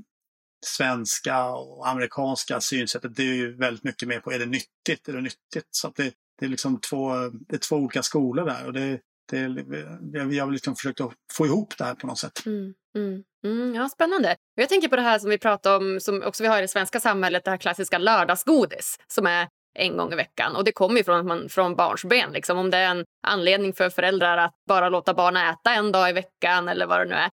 svenska 0.66 1.46
och 1.46 1.88
amerikanska 1.88 2.62
synsättet 2.62 3.16
det 3.16 3.24
är 3.24 3.34
ju 3.34 3.58
väldigt 3.58 3.84
mycket 3.84 4.08
mer 4.08 4.20
på 4.20 4.32
är 4.32 4.40
det 4.40 4.46
nyttigt, 4.46 5.08
är 5.08 5.14
det 5.14 5.22
nyttigt? 5.22 5.68
Så 5.72 5.88
att 5.88 5.96
det, 5.96 6.14
det 6.40 6.46
är 6.46 6.50
liksom 6.50 6.80
två, 6.80 7.30
det 7.30 7.56
är 7.56 7.60
två 7.60 7.76
olika 7.76 8.04
skolor 8.04 8.46
där 8.46 8.66
och 8.66 8.74
det, 8.74 9.00
det, 9.32 10.24
vi 10.26 10.40
har 10.40 10.52
liksom 10.52 10.76
försökt 10.76 11.02
att 11.02 11.14
få 11.34 11.46
ihop 11.46 11.78
det 11.78 11.84
här 11.84 11.96
på 11.96 12.08
något 12.08 12.20
sätt. 12.20 12.46
Mm, 12.46 12.74
mm, 12.96 13.24
mm, 13.44 13.76
ja, 13.76 13.90
spännande. 13.90 14.36
Jag 14.56 14.70
tänker 14.70 14.88
på 14.88 14.96
det 14.96 15.02
här 15.02 15.20
som 15.20 15.30
vi 15.30 15.38
pratar 15.38 15.78
om, 15.78 16.00
som 16.00 16.24
också 16.24 16.44
vi 16.44 16.50
har 16.50 16.58
i 16.58 16.62
det 16.62 16.68
svenska 16.68 17.00
samhället, 17.00 17.46
det 17.46 17.52
här 17.52 17.58
klassiska 17.58 17.98
lördagsgodis 17.98 19.00
som 19.08 19.28
är 19.28 19.48
en 19.80 19.98
gång 19.98 20.14
i 20.14 20.16
veckan. 20.16 20.56
Och 20.56 20.64
det 20.64 20.72
kommer 20.72 20.98
ju 20.98 21.04
från, 21.04 21.28
man, 21.28 21.50
från 21.50 21.76
barnsben. 21.76 22.32
Liksom. 22.32 22.58
Om 22.58 22.70
det 22.70 22.78
är 22.78 22.92
en 22.92 23.06
anledning 23.28 23.74
för 23.74 23.90
föräldrar 23.90 24.38
att 24.38 24.54
bara 24.68 24.90
låta 24.90 25.14
barnen 25.14 25.50
äta 25.50 25.74
en 25.74 25.92
dag 25.92 26.10
i 26.10 26.14
veckan 26.14 26.70
eller 26.70 26.86
vad 26.86 27.00
det 27.00 27.06
nu 27.06 27.16
är. 27.16 27.30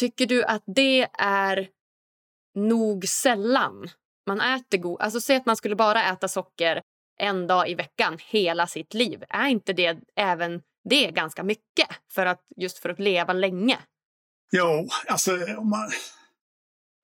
Tycker 0.00 0.26
du 0.26 0.44
att 0.44 0.62
det 0.66 1.08
är 1.18 1.68
nog 2.54 3.04
sällan 3.04 3.90
man 4.26 4.40
äter 4.40 4.78
god... 4.78 5.00
Alltså 5.00 5.20
säg 5.20 5.36
att 5.36 5.46
man 5.46 5.56
skulle 5.56 5.76
bara 5.76 6.04
äta 6.04 6.28
socker 6.28 6.82
en 7.18 7.46
dag 7.46 7.70
i 7.70 7.74
veckan 7.74 8.18
hela 8.20 8.66
sitt 8.66 8.94
liv. 8.94 9.24
Är 9.28 9.48
inte 9.48 9.72
det 9.72 9.98
även 10.16 10.62
det 10.84 11.10
ganska 11.10 11.42
mycket 11.42 11.88
för 12.12 12.26
att, 12.26 12.40
just 12.56 12.78
för 12.78 12.88
att 12.88 12.98
leva 12.98 13.32
länge? 13.32 13.78
Jo, 14.52 14.88
alltså 15.06 15.38
om 15.58 15.70
man... 15.70 15.90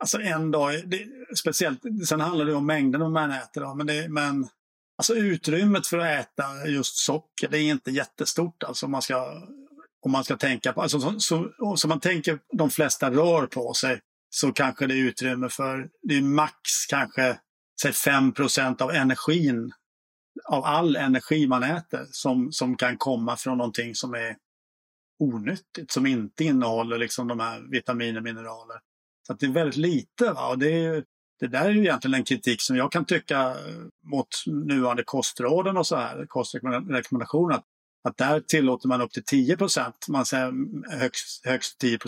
Alltså 0.01 0.21
en 0.21 0.51
dag, 0.51 0.89
det, 0.89 1.07
speciellt, 1.37 1.81
sen 2.09 2.21
handlar 2.21 2.45
det 2.45 2.55
om 2.55 2.67
mängden 2.67 3.13
man 3.13 3.31
äter. 3.31 3.61
Då, 3.61 3.75
men, 3.75 3.87
det, 3.87 4.09
men 4.09 4.49
alltså 4.99 5.15
utrymmet 5.15 5.87
för 5.87 5.99
att 5.99 6.21
äta 6.21 6.67
just 6.67 6.97
socker, 6.97 7.49
det 7.49 7.59
är 7.59 7.63
inte 7.63 7.91
jättestort 7.91 8.63
alltså 8.63 8.87
om 8.87 8.93
man 8.93 9.03
ska, 9.03 9.43
om 10.01 10.13
man 10.13 10.25
ska 10.25 10.37
tänka 10.37 10.73
på, 10.73 10.83
alltså 10.83 11.01
så, 11.01 11.21
så, 11.21 11.77
så 11.77 11.89
man 11.89 12.01
tänker 12.01 12.39
de 12.53 12.71
flesta 12.71 13.11
rör 13.11 13.47
på 13.47 13.75
sig 13.75 14.01
så 14.31 14.53
kanske 14.53 14.87
det 14.87 14.95
är 14.95 15.09
utrymme 15.09 15.49
för, 15.49 15.89
det 16.03 16.15
är 16.15 16.23
max 16.23 16.87
kanske 16.89 17.39
säg 17.83 17.91
5% 17.91 18.83
av 18.83 18.91
energin, 18.91 19.73
av 20.49 20.65
all 20.65 20.97
energi 20.97 21.47
man 21.47 21.63
äter 21.63 22.07
som, 22.11 22.53
som 22.53 22.77
kan 22.77 22.97
komma 22.97 23.37
från 23.37 23.59
någonting 23.59 23.95
som 23.95 24.15
är 24.15 24.37
onyttigt, 25.19 25.93
som 25.93 26.07
inte 26.07 26.45
innehåller 26.45 26.99
liksom 26.99 27.29
de 27.29 27.41
här 27.41 27.61
vitaminer 27.71 28.17
och 28.17 28.25
mineraler. 28.25 28.77
Så 29.27 29.33
det 29.33 29.47
är 29.47 29.51
väldigt 29.51 29.77
lite. 29.77 30.33
Va? 30.33 30.49
Och 30.49 30.59
det, 30.59 30.85
är, 30.85 31.05
det 31.41 31.47
där 31.47 31.65
är 31.65 31.71
ju 31.71 31.81
egentligen 31.81 32.15
en 32.15 32.25
kritik 32.25 32.63
som 32.63 32.77
jag 32.77 32.93
kan 32.93 33.05
tycka 33.05 33.57
mot 34.03 34.29
nuvarande 34.47 35.03
kostråden 35.05 35.77
och 35.77 35.87
så 35.87 35.97
här, 35.97 36.27
kostrekommendationer. 36.27 37.55
Att, 37.55 37.65
att 38.05 38.17
där 38.17 38.41
tillåter 38.41 38.89
man 38.89 39.01
upp 39.01 39.13
till 39.13 39.25
10 39.25 39.57
man 40.09 40.27
säger 40.27 40.53
högst, 40.99 41.47
högst 41.47 41.79
10 41.79 41.99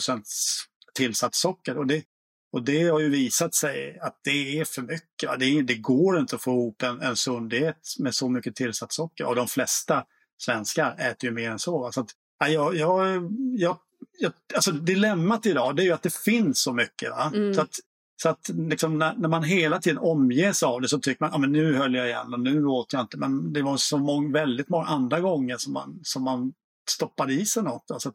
tillsatt 0.94 1.34
socker. 1.34 1.78
Och 1.78 1.86
det, 1.86 2.04
och 2.52 2.62
det 2.62 2.88
har 2.88 3.00
ju 3.00 3.08
visat 3.08 3.54
sig 3.54 3.98
att 3.98 4.20
det 4.24 4.58
är 4.60 4.64
för 4.64 4.82
mycket. 4.82 5.38
Det, 5.38 5.46
är, 5.46 5.62
det 5.62 5.74
går 5.74 6.18
inte 6.18 6.36
att 6.36 6.42
få 6.42 6.50
ihop 6.50 6.82
en, 6.82 7.00
en 7.00 7.16
sund 7.16 7.50
diet 7.50 7.94
med 7.98 8.14
så 8.14 8.28
mycket 8.28 8.56
tillsatt 8.56 8.92
socker. 8.92 9.24
Och 9.24 9.36
de 9.36 9.48
flesta 9.48 10.04
svenskar 10.38 10.96
äter 10.98 11.30
ju 11.30 11.34
mer 11.34 11.50
än 11.50 11.58
så. 11.58 11.92
så 11.92 12.00
att, 12.00 12.10
jag, 12.48 12.76
jag, 12.76 13.32
jag, 13.56 13.78
jag, 14.18 14.32
alltså 14.54 14.72
dilemmat 14.72 15.46
idag 15.46 15.76
det 15.76 15.82
är 15.82 15.84
ju 15.84 15.92
att 15.92 16.02
det 16.02 16.14
finns 16.14 16.62
så 16.62 16.72
mycket. 16.72 17.12
Mm. 17.34 17.54
Så 17.54 17.60
att, 17.60 17.74
så 18.22 18.28
att 18.28 18.48
liksom 18.48 18.98
när, 18.98 19.14
när, 19.14 19.28
man 19.28 19.44
hela 19.44 19.80
tiden 19.80 19.98
omges 19.98 20.62
av 20.62 20.80
det 20.80 20.88
så 20.88 20.98
tycker 20.98 21.24
man 21.24 21.30
att 21.30 21.36
ah, 21.36 21.46
nu 21.46 21.74
höll 21.74 21.94
jag 21.94 22.06
igen 22.06 22.34
och 22.34 22.40
nu 22.40 22.66
åt 22.66 22.92
jag 22.92 23.02
inte. 23.02 23.16
Men 23.16 23.52
det 23.52 23.62
var 23.62 23.76
så 23.76 23.98
många, 23.98 24.32
väldigt 24.32 24.68
många 24.68 24.86
andra 24.86 25.20
gånger 25.20 25.56
som 25.56 25.72
man, 25.72 26.00
som 26.02 26.22
man 26.22 26.52
stoppade 26.90 27.32
i 27.32 27.46
sig 27.46 27.62
något. 27.62 27.90
Alltså 27.90 28.12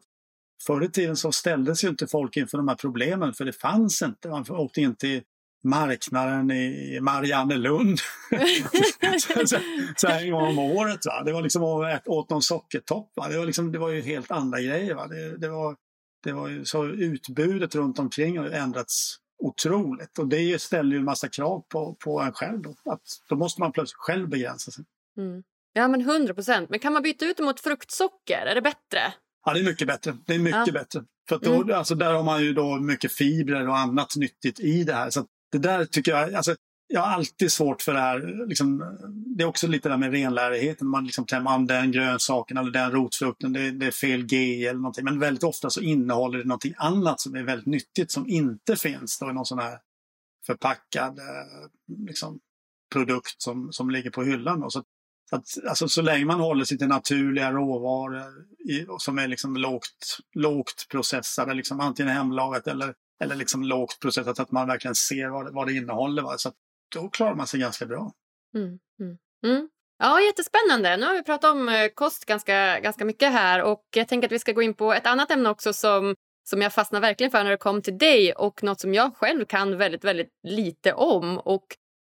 Förr 0.66 0.84
i 0.84 0.88
tiden 0.88 1.16
så 1.16 1.32
ställdes 1.32 1.84
ju 1.84 1.88
inte 1.88 2.06
folk 2.06 2.36
inför 2.36 2.58
de 2.58 2.68
här 2.68 2.74
problemen 2.74 3.34
för 3.34 3.44
det 3.44 3.52
fanns 3.52 4.02
inte. 4.02 4.28
Man 4.28 4.44
åkte 4.50 4.80
in 4.80 4.94
till 4.94 5.22
marknaden 5.66 6.50
i 6.50 6.98
Mariannelund 7.00 7.98
så, 9.20 9.46
så, 9.46 9.58
så 9.96 10.08
här 10.08 10.24
en 10.24 10.30
gång 10.30 10.48
om 10.48 10.58
året. 10.58 11.00
Va? 11.06 11.22
Det 11.24 11.32
var 11.32 11.42
liksom 11.42 11.62
att 11.62 12.08
åt 12.08 12.30
någon 12.30 12.42
sockertopp. 12.42 13.12
Va? 13.16 13.28
Det, 13.28 13.38
var 13.38 13.46
liksom, 13.46 13.72
det 13.72 13.78
var 13.78 13.90
ju 13.90 14.02
helt 14.02 14.30
andra 14.30 14.60
grejer. 14.60 14.94
Va? 14.94 15.06
Det, 15.06 15.36
det 15.38 15.48
var, 15.48 15.76
det 16.24 16.32
var 16.32 16.48
ju, 16.48 16.64
så 16.64 16.86
utbudet 16.86 17.74
runt 17.74 17.98
omkring 17.98 18.38
har 18.38 18.46
ändrats 18.46 19.16
otroligt 19.38 20.18
och 20.18 20.28
det 20.28 20.62
ställer 20.62 20.92
ju 20.92 20.98
en 20.98 21.04
massa 21.04 21.28
krav 21.28 21.64
på, 21.68 21.96
på 22.04 22.20
en 22.20 22.32
själv. 22.32 22.62
Då. 22.62 22.74
Att, 22.92 23.02
då 23.28 23.36
måste 23.36 23.60
man 23.60 23.72
plötsligt 23.72 23.98
själv 23.98 24.28
begränsa 24.28 24.70
sig. 24.70 24.84
Mm. 25.18 25.42
Ja 25.72 25.88
men 25.88 26.00
100 26.00 26.34
procent. 26.34 26.70
Men 26.70 26.78
kan 26.78 26.92
man 26.92 27.02
byta 27.02 27.24
ut 27.24 27.36
det 27.36 27.42
mot 27.42 27.60
fruktsocker? 27.60 28.46
Är 28.46 28.54
det 28.54 28.62
bättre? 28.62 29.14
Ja, 29.44 29.52
det 29.52 29.60
är 29.60 29.64
mycket 29.64 29.88
bättre. 29.88 30.16
Det 30.26 30.34
är 30.34 30.38
mycket 30.38 30.66
ja. 30.66 30.72
bättre. 30.72 31.04
För 31.28 31.38
då, 31.38 31.54
mm. 31.54 31.78
alltså, 31.78 31.94
där 31.94 32.12
har 32.12 32.22
man 32.22 32.42
ju 32.42 32.52
då 32.52 32.76
mycket 32.76 33.12
fibrer 33.12 33.68
och 33.68 33.78
annat 33.78 34.16
nyttigt 34.16 34.60
i 34.60 34.84
det 34.84 34.92
här. 34.92 35.10
Så 35.10 35.26
det 35.52 35.58
där 35.58 35.84
tycker 35.84 36.12
jag, 36.12 36.34
alltså, 36.34 36.56
jag 36.88 37.00
har 37.00 37.08
alltid 37.08 37.52
svårt 37.52 37.82
för 37.82 37.92
det 37.92 38.00
här. 38.00 38.46
Liksom, 38.48 38.96
det 39.36 39.42
är 39.42 39.48
också 39.48 39.66
lite 39.66 39.88
där 39.88 39.96
med 39.96 40.12
renlärigheten. 40.12 40.88
Man 40.88 41.04
liksom 41.04 41.24
klämmer 41.24 41.50
an 41.50 41.62
ah, 41.62 41.66
den 41.66 41.92
grönsaken 41.92 42.56
eller 42.56 42.70
den 42.70 42.90
rotfrukten, 42.90 43.52
det, 43.52 43.70
det, 43.70 43.86
är 43.86 43.90
fel 43.90 44.26
G 44.26 44.66
eller 44.66 44.80
någonting. 44.80 45.04
Men 45.04 45.18
väldigt 45.18 45.44
ofta 45.44 45.70
så 45.70 45.80
innehåller 45.80 46.38
det 46.38 46.44
någonting 46.44 46.74
annat 46.76 47.20
som 47.20 47.34
är 47.34 47.42
väldigt 47.42 47.66
nyttigt 47.66 48.10
som 48.10 48.28
inte 48.28 48.76
finns 48.76 49.18
då 49.18 49.30
i 49.30 49.32
någon 49.32 49.46
sån 49.46 49.58
här 49.58 49.78
förpackad 50.46 51.18
eh, 51.18 52.04
liksom, 52.06 52.38
produkt 52.92 53.42
som, 53.42 53.72
som 53.72 53.90
ligger 53.90 54.10
på 54.10 54.22
hyllan. 54.22 54.60
Då. 54.60 54.70
Så 54.70 54.78
att, 55.32 55.66
alltså, 55.68 55.88
så 55.88 56.02
länge 56.02 56.24
man 56.24 56.40
håller 56.40 56.64
sig 56.64 56.78
till 56.78 56.88
naturliga 56.88 57.52
råvaror 57.52 58.32
i, 58.70 58.86
som 58.98 59.18
är 59.18 59.28
liksom 59.28 59.56
lågt, 59.56 60.18
lågt 60.34 60.86
processade, 60.90 61.54
liksom 61.54 61.80
antingen 61.80 62.12
hemlagat 62.12 62.66
eller, 62.66 62.94
eller 63.24 63.36
liksom 63.36 63.62
lågt 63.62 64.00
processat, 64.00 64.36
så 64.36 64.42
att 64.42 64.50
man 64.50 64.68
verkligen 64.68 64.94
ser 64.94 65.28
vad, 65.28 65.54
vad 65.54 65.66
det 65.66 65.72
innehåller. 65.72 66.22
Va? 66.22 66.38
Så 66.38 66.52
då 66.94 67.08
klarar 67.08 67.34
man 67.34 67.46
sig 67.46 67.60
ganska 67.60 67.86
bra. 67.86 68.12
Mm, 68.54 68.78
mm, 69.00 69.18
mm. 69.46 69.68
Ja, 69.98 70.20
jättespännande. 70.20 70.96
Nu 70.96 71.06
har 71.06 71.14
vi 71.14 71.22
pratat 71.22 71.50
om 71.50 71.68
eh, 71.68 71.88
kost 71.94 72.24
ganska, 72.24 72.80
ganska 72.80 73.04
mycket 73.04 73.32
här 73.32 73.62
och 73.62 73.84
jag 73.94 74.08
tänker 74.08 74.28
att 74.28 74.32
vi 74.32 74.38
ska 74.38 74.52
gå 74.52 74.62
in 74.62 74.74
på 74.74 74.92
ett 74.92 75.06
annat 75.06 75.30
ämne 75.30 75.50
också 75.50 75.72
som, 75.72 76.14
som 76.48 76.62
jag 76.62 76.72
fastnar 76.72 77.00
verkligen 77.00 77.30
för 77.30 77.44
när 77.44 77.50
det 77.50 77.56
kom 77.56 77.82
till 77.82 77.98
dig 77.98 78.32
och 78.32 78.62
något 78.62 78.80
som 78.80 78.94
jag 78.94 79.16
själv 79.16 79.44
kan 79.44 79.76
väldigt, 79.76 80.04
väldigt 80.04 80.30
lite 80.42 80.92
om. 80.92 81.38
Och 81.38 81.66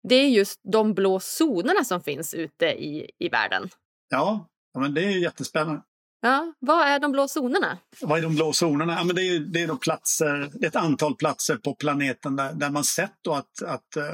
det 0.08 0.14
är 0.14 0.28
just 0.28 0.60
de 0.72 0.94
blå 0.94 1.20
zonerna 1.20 1.84
som 1.84 2.02
finns 2.02 2.34
ute 2.34 2.66
i, 2.66 3.10
i 3.18 3.28
världen. 3.28 3.68
Ja, 4.10 4.48
men 4.78 4.94
det 4.94 5.04
är 5.04 5.22
jättespännande. 5.22 5.82
Ja, 6.24 6.52
vad 6.58 6.86
är 6.86 6.98
de 6.98 7.12
blå 7.12 7.26
zonerna? 7.36 7.78
Vad 8.00 8.18
är 8.18 8.22
de 8.22 8.34
blå 8.34 8.52
zonerna? 8.52 8.94
Ja, 8.94 9.04
men 9.04 9.16
det, 9.16 9.22
är, 9.22 9.40
det 9.40 9.62
är 9.62 9.66
då 9.66 9.76
platser, 9.76 10.50
ett 10.66 10.76
antal 10.76 11.16
platser 11.16 11.56
på 11.56 11.74
planeten 11.74 12.36
där, 12.36 12.52
där 12.52 12.70
man 12.70 12.84
sett 12.84 13.26
att, 13.28 13.62
att 13.62 13.96
uh, 13.96 14.04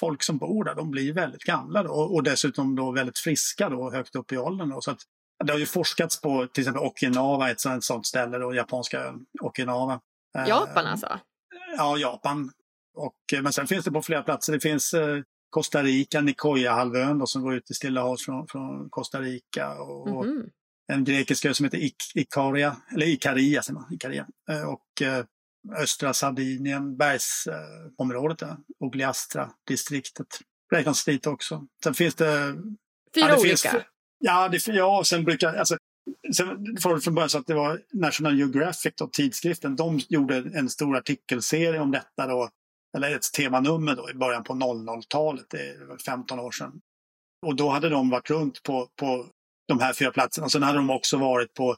folk 0.00 0.22
som 0.22 0.38
bor 0.38 0.64
där 0.64 0.74
de 0.74 0.90
blir 0.90 1.12
väldigt 1.12 1.44
gamla 1.44 1.82
då, 1.82 1.92
och 1.92 2.22
dessutom 2.22 2.76
då 2.76 2.90
väldigt 2.90 3.18
friska 3.18 3.68
då, 3.68 3.90
högt 3.90 4.16
upp 4.16 4.32
i 4.32 4.36
åldern. 4.36 4.70
Då, 4.70 4.80
så 4.80 4.90
att, 4.90 4.98
det 5.44 5.52
har 5.52 5.58
ju 5.58 5.66
forskats 5.66 6.20
på 6.20 6.46
till 6.46 6.62
exempel 6.62 6.82
Okinawa, 6.82 7.50
ett 7.50 7.60
sånt, 7.60 7.84
sånt 7.84 8.06
ställe, 8.06 8.38
då, 8.38 8.54
japanska 8.54 9.14
Okinawa. 9.40 10.00
Japan 10.46 10.86
alltså? 10.86 11.18
Ja, 11.76 11.98
Japan. 11.98 12.50
Och, 12.96 13.32
eh, 13.32 13.42
men 13.42 13.52
sen 13.52 13.66
finns 13.66 13.84
det 13.84 13.90
på 13.90 14.02
flera 14.02 14.22
platser. 14.22 14.52
Det 14.52 14.60
finns 14.60 14.94
eh, 14.94 15.22
Costa 15.50 15.82
Rica, 15.82 16.20
Nicoya-halvön 16.20 17.26
som 17.26 17.42
går 17.42 17.54
ut 17.54 17.70
i 17.70 17.74
Stilla 17.74 18.02
havet 18.02 18.20
från, 18.20 18.46
från 18.46 18.90
Costa 18.90 19.20
Rica. 19.20 19.74
Och, 19.80 20.08
mm 20.08 20.38
-hmm. 20.38 20.50
En 20.92 21.04
grekisk 21.04 21.44
ö 21.44 21.54
som 21.54 21.64
heter 21.64 21.78
Ik 21.78 21.96
Ikaria, 22.14 22.76
eller 22.92 23.06
Ikaria, 23.06 23.62
säger 23.62 23.74
man, 23.74 23.92
Ikaria. 23.92 24.26
Eh, 24.50 24.68
och 24.68 25.02
eh, 25.02 25.24
östra 25.76 26.14
Sardinien, 26.14 26.96
bergsområdet, 26.96 28.42
eh, 28.42 28.54
Ogliastra-distriktet 28.80 30.40
räknas 30.72 31.04
dit 31.04 31.26
också. 31.26 31.66
Sen 31.84 31.94
finns 31.94 32.14
det... 32.14 32.54
Fyra 33.14 33.28
ja, 33.28 33.28
det 33.28 33.40
olika? 33.40 33.70
Finns, 33.70 33.84
ja, 34.18 34.48
det, 34.48 34.66
ja, 34.66 35.02
sen 35.04 35.24
brukar... 35.24 35.54
Alltså, 35.54 35.76
Sen 36.36 36.76
var 36.84 36.94
det 36.94 37.00
från 37.00 37.14
början 37.14 37.28
så 37.28 37.38
att 37.38 37.46
det 37.46 37.54
var 37.54 37.82
National 37.92 38.38
Geographic, 38.38 38.92
då, 38.96 39.06
tidskriften, 39.06 39.76
de 39.76 40.00
gjorde 40.08 40.36
en 40.36 40.70
stor 40.70 40.96
artikelserie 40.96 41.80
om 41.80 41.90
detta 41.90 42.26
då, 42.26 42.48
eller 42.96 43.16
ett 43.16 43.32
temanummer 43.32 43.96
då 43.96 44.10
i 44.10 44.14
början 44.14 44.44
på 44.44 44.52
00-talet, 44.52 45.46
det 45.48 45.58
är 45.58 46.04
15 46.04 46.40
år 46.40 46.50
sedan. 46.50 46.80
Och 47.46 47.56
då 47.56 47.68
hade 47.68 47.88
de 47.88 48.10
varit 48.10 48.30
runt 48.30 48.62
på, 48.62 48.88
på 48.96 49.26
de 49.68 49.80
här 49.80 49.92
fyra 49.92 50.10
platserna. 50.10 50.48
Sen 50.48 50.62
hade 50.62 50.78
de 50.78 50.90
också 50.90 51.16
varit 51.16 51.54
på 51.54 51.76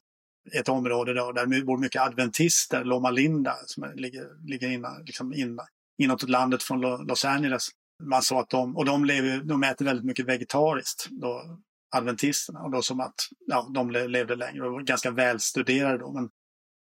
ett 0.53 0.69
område 0.69 1.15
då, 1.15 1.33
där 1.33 1.47
det 1.47 1.63
bor 1.63 1.79
mycket 1.79 2.03
adventister, 2.03 2.85
Loma 2.85 3.11
Linda, 3.11 3.57
som 3.67 3.93
ligger, 3.95 4.49
ligger 4.49 4.71
inna, 4.71 4.99
liksom 4.99 5.35
inna, 5.35 5.63
inåt 6.03 6.29
landet 6.29 6.63
från 6.63 6.81
Los 6.81 7.25
Angeles. 7.25 7.69
Man 8.03 8.23
sa 8.23 8.41
att 8.41 8.51
de, 8.51 8.77
och 8.77 8.85
de, 8.85 9.05
lever, 9.05 9.43
de 9.45 9.63
äter 9.63 9.85
väldigt 9.85 10.05
mycket 10.05 10.27
vegetariskt. 10.27 11.07
Då, 11.11 11.59
adventisterna. 11.97 12.61
Och 12.61 12.71
då 12.71 12.83
som 12.83 13.01
att 13.01 13.15
ja, 13.47 13.71
de 13.75 13.91
levde 13.91 14.37
längre 14.37 14.67
och 14.67 14.73
var 14.73 14.83
ganska 14.83 15.11
välstuderade 15.11 15.99
då. 15.99 16.13
Men 16.13 16.31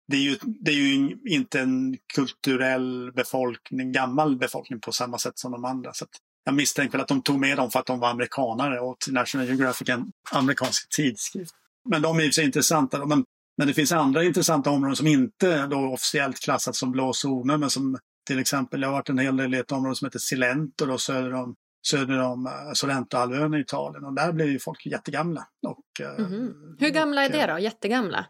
det 0.08 0.16
är, 0.16 0.20
ju, 0.20 0.38
det 0.42 0.70
är 0.70 0.74
ju 0.74 1.18
inte 1.26 1.60
en 1.60 1.98
kulturell 2.14 3.12
befolkning, 3.12 3.92
gammal 3.92 4.36
befolkning 4.36 4.80
på 4.80 4.92
samma 4.92 5.18
sätt 5.18 5.38
som 5.38 5.52
de 5.52 5.64
andra. 5.64 5.92
Så 5.92 6.06
jag 6.44 6.54
misstänker 6.54 6.98
att 6.98 7.08
de 7.08 7.22
tog 7.22 7.40
med 7.40 7.56
dem 7.56 7.70
för 7.70 7.80
att 7.80 7.86
de 7.86 8.00
var 8.00 8.10
amerikanare 8.10 8.80
och 8.80 8.96
National 9.10 9.46
Geographic 9.46 9.88
en 9.88 10.12
amerikansk 10.32 10.96
tidskrift. 10.96 11.54
Men 11.88 12.02
de 12.02 12.18
är 12.18 12.22
ju 12.22 12.32
så 12.32 12.42
intressanta. 12.42 13.06
Men, 13.06 13.24
men 13.58 13.66
det 13.66 13.74
finns 13.74 13.92
andra 13.92 14.24
intressanta 14.24 14.70
områden 14.70 14.96
som 14.96 15.06
inte 15.06 15.66
då 15.66 15.78
officiellt 15.78 16.40
klassats 16.40 16.78
som 16.78 16.92
blå 16.92 17.12
zoner 17.12 17.56
men 17.56 17.70
som 17.70 17.98
till 18.26 18.38
exempel, 18.38 18.82
jag 18.82 18.88
har 18.88 18.92
varit 18.92 19.08
en 19.08 19.18
hel 19.18 19.36
del 19.36 19.54
i 19.54 19.58
ett 19.58 19.72
område 19.72 19.96
som 19.96 20.06
heter 20.06 20.18
Silento 20.18 20.86
då, 20.86 20.98
söder 20.98 21.34
om 21.34 21.54
söder 21.86 22.18
om 22.18 22.46
uh, 22.46 22.72
Sorrentohalvön 22.74 23.54
i 23.54 23.60
Italien 23.60 24.04
och 24.04 24.14
där 24.14 24.32
blir 24.32 24.46
ju 24.46 24.58
folk 24.58 24.86
jättegamla. 24.86 25.46
Och, 25.66 26.00
mm 26.00 26.32
-hmm. 26.32 26.76
Hur 26.78 26.90
gamla 26.90 27.24
är 27.24 27.28
det 27.28 27.52
då? 27.52 27.58
Jättegamla? 27.58 28.26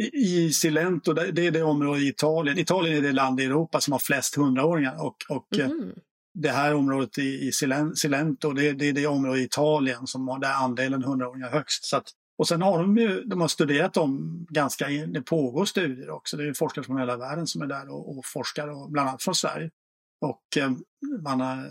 I, 0.00 0.16
i 0.16 0.52
Cilento, 0.52 1.12
det 1.12 1.46
är 1.46 1.50
det 1.50 1.62
område 1.62 2.00
i 2.00 2.08
Italien. 2.08 2.58
Italien 2.58 2.96
är 2.96 3.02
det 3.02 3.12
land 3.12 3.40
i 3.40 3.44
Europa 3.44 3.80
som 3.80 3.92
har 3.92 3.98
flest 3.98 4.34
hundraåringar 4.34 5.06
och, 5.06 5.16
och 5.28 5.58
mm 5.58 5.92
det 6.40 6.50
här 6.50 6.74
området 6.74 7.18
i, 7.18 7.48
i 7.48 7.52
Cilento, 7.94 8.52
det, 8.52 8.72
det, 8.72 8.88
är 8.88 8.92
det 8.92 9.06
område 9.06 9.40
i 9.40 9.44
Italien 9.44 10.06
som 10.06 10.28
har 10.28 10.38
där 10.38 10.52
andelen 10.52 11.02
hundraåringar 11.02 11.50
högst. 11.50 11.84
Så 11.84 11.96
att, 11.96 12.10
och 12.38 12.48
sen 12.48 12.62
har 12.62 12.78
de 12.78 12.96
ju, 12.96 13.24
de 13.24 13.40
har 13.40 13.48
studerat 13.48 13.94
dem 13.94 14.46
ganska, 14.50 14.88
det 14.88 15.22
pågår 15.22 15.64
studier 15.64 16.10
också. 16.10 16.36
Det 16.36 16.48
är 16.48 16.54
forskare 16.54 16.84
från 16.84 16.98
hela 16.98 17.16
världen 17.16 17.46
som 17.46 17.62
är 17.62 17.66
där 17.66 17.90
och, 17.90 18.18
och 18.18 18.26
forskar, 18.26 18.68
och 18.68 18.90
bland 18.90 19.08
annat 19.08 19.22
från 19.22 19.34
Sverige. 19.34 19.70
Och 20.20 20.56
eh, 20.56 20.70
man 21.22 21.40
har 21.40 21.70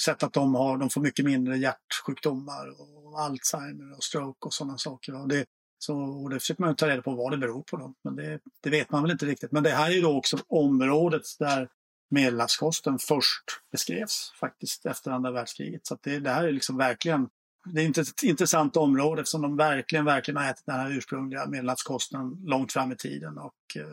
sett 0.00 0.22
att 0.22 0.32
de, 0.32 0.54
har, 0.54 0.78
de 0.78 0.90
får 0.90 1.00
mycket 1.00 1.24
mindre 1.24 1.56
hjärtsjukdomar 1.56 2.66
och 2.78 3.20
Alzheimer 3.20 3.96
och 3.96 4.04
stroke 4.04 4.46
och 4.46 4.54
sådana 4.54 4.78
saker. 4.78 5.20
Och 5.20 5.28
det, 5.28 5.44
så, 5.78 5.96
och 5.96 6.30
det 6.30 6.40
försöker 6.40 6.62
man 6.62 6.76
ta 6.76 6.88
reda 6.88 7.02
på 7.02 7.14
vad 7.14 7.32
det 7.32 7.38
beror 7.38 7.62
på. 7.62 7.76
Då. 7.76 7.94
Men 8.04 8.16
det, 8.16 8.40
det 8.62 8.70
vet 8.70 8.90
man 8.90 9.02
väl 9.02 9.10
inte 9.10 9.26
riktigt. 9.26 9.52
Men 9.52 9.62
det 9.62 9.70
här 9.70 9.90
är 9.90 9.94
ju 9.94 10.00
då 10.00 10.16
också 10.16 10.38
området 10.48 11.22
där 11.38 11.68
medelhavskosten 12.12 12.98
först 12.98 13.44
beskrevs 13.72 14.32
faktiskt 14.40 14.86
efter 14.86 15.10
andra 15.10 15.30
världskriget. 15.30 15.86
Så 15.86 15.98
det, 16.02 16.18
det 16.18 16.30
här 16.30 16.44
är 16.44 16.52
liksom 16.52 16.76
verkligen 16.76 17.28
det 17.64 17.82
är 17.82 18.00
ett 18.00 18.22
intressant 18.22 18.76
område 18.76 19.20
eftersom 19.20 19.42
de 19.42 19.56
verkligen, 19.56 20.04
verkligen 20.04 20.36
har 20.36 20.50
ätit 20.50 20.66
den 20.66 20.80
här 20.80 20.90
ursprungliga 20.90 21.46
medelhavskosten 21.46 22.36
långt 22.44 22.72
fram 22.72 22.92
i 22.92 22.96
tiden. 22.96 23.38
Och, 23.38 23.76
eh, 23.76 23.86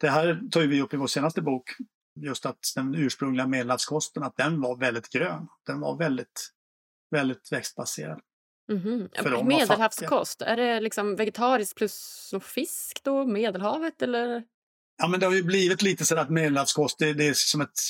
det 0.00 0.08
här 0.08 0.40
tar 0.50 0.60
vi 0.60 0.82
upp 0.82 0.94
i 0.94 0.96
vår 0.96 1.06
senaste 1.06 1.42
bok, 1.42 1.70
just 2.20 2.46
att 2.46 2.58
den 2.74 2.94
ursprungliga 2.94 3.46
medelhavskosten, 3.46 4.22
att 4.22 4.36
den 4.36 4.60
var 4.60 4.76
väldigt 4.76 5.08
grön. 5.08 5.48
Den 5.66 5.80
var 5.80 5.96
väldigt, 5.96 6.50
väldigt 7.10 7.52
växtbaserad. 7.52 8.20
Mm 8.70 8.82
-hmm. 8.82 9.44
Medelhavskost, 9.44 10.42
är 10.42 10.56
det 10.56 10.80
liksom 10.80 11.16
vegetariskt 11.16 11.76
plus 11.76 12.34
fisk 12.42 13.00
då, 13.04 13.26
Medelhavet 13.26 14.02
eller? 14.02 14.44
Ja 15.00 15.08
men 15.08 15.20
det 15.20 15.26
har 15.26 15.32
ju 15.32 15.42
blivit 15.42 15.82
lite 15.82 16.04
så 16.04 16.18
att 16.18 16.30
medelhavskost, 16.30 16.98
det, 16.98 17.12
det 17.12 17.28
är 17.28 17.34
som 17.34 17.60
ett 17.60 17.80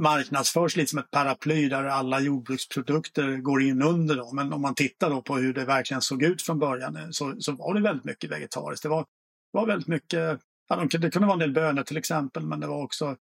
marknadsförs 0.00 0.76
lite 0.76 0.90
som 0.90 0.98
ett 0.98 1.10
paraply 1.10 1.68
där 1.68 1.84
alla 1.84 2.20
jordbruksprodukter 2.20 3.36
går 3.36 3.62
in 3.62 3.82
under. 3.82 4.16
Då. 4.16 4.32
Men 4.32 4.52
om 4.52 4.62
man 4.62 4.74
tittar 4.74 5.10
då 5.10 5.22
på 5.22 5.36
hur 5.36 5.54
det 5.54 5.64
verkligen 5.64 6.00
såg 6.00 6.22
ut 6.22 6.42
från 6.42 6.58
början 6.58 6.96
eh, 6.96 7.08
så, 7.10 7.34
så 7.38 7.52
var 7.52 7.74
det 7.74 7.80
väldigt 7.80 8.04
mycket 8.04 8.30
vegetariskt. 8.30 8.82
Det 8.82 8.88
var, 8.88 9.06
var 9.52 9.66
väldigt 9.66 9.88
mycket, 9.88 10.40
ja, 10.68 10.86
det 10.90 11.10
kunde 11.10 11.26
vara 11.28 11.32
en 11.32 11.38
del 11.38 11.52
bönor 11.52 11.82
till 11.82 11.96
exempel 11.96 12.46
men 12.46 12.60
det 12.60 12.66
var 12.66 12.82
också 12.82 13.16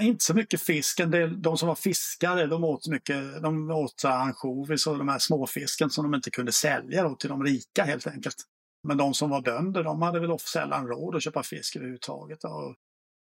inte 0.00 0.24
så 0.24 0.34
mycket 0.34 0.60
fisk. 0.60 1.00
En 1.00 1.10
del, 1.10 1.42
de 1.42 1.58
som 1.58 1.68
var 1.68 1.74
fiskare 1.74 2.46
de 2.46 2.64
åt 2.64 2.88
mycket, 2.88 3.42
de 3.42 3.70
åt 3.70 4.04
ansjovis 4.04 4.86
och 4.86 4.98
de 4.98 5.08
här 5.08 5.18
småfisken 5.18 5.90
som 5.90 6.04
de 6.04 6.14
inte 6.14 6.30
kunde 6.30 6.52
sälja 6.52 7.14
till 7.14 7.28
de 7.28 7.44
rika 7.44 7.84
helt 7.84 8.06
enkelt. 8.06 8.36
Men 8.84 8.96
de 8.96 9.14
som 9.14 9.30
var 9.30 9.42
bönder 9.42 9.84
de 9.84 10.02
hade 10.02 10.20
väl 10.20 10.38
sällan 10.38 10.86
råd 10.86 11.16
att 11.16 11.22
köpa 11.22 11.42
fisk 11.42 11.76
överhuvudtaget. 11.76 12.44
Och 12.44 12.74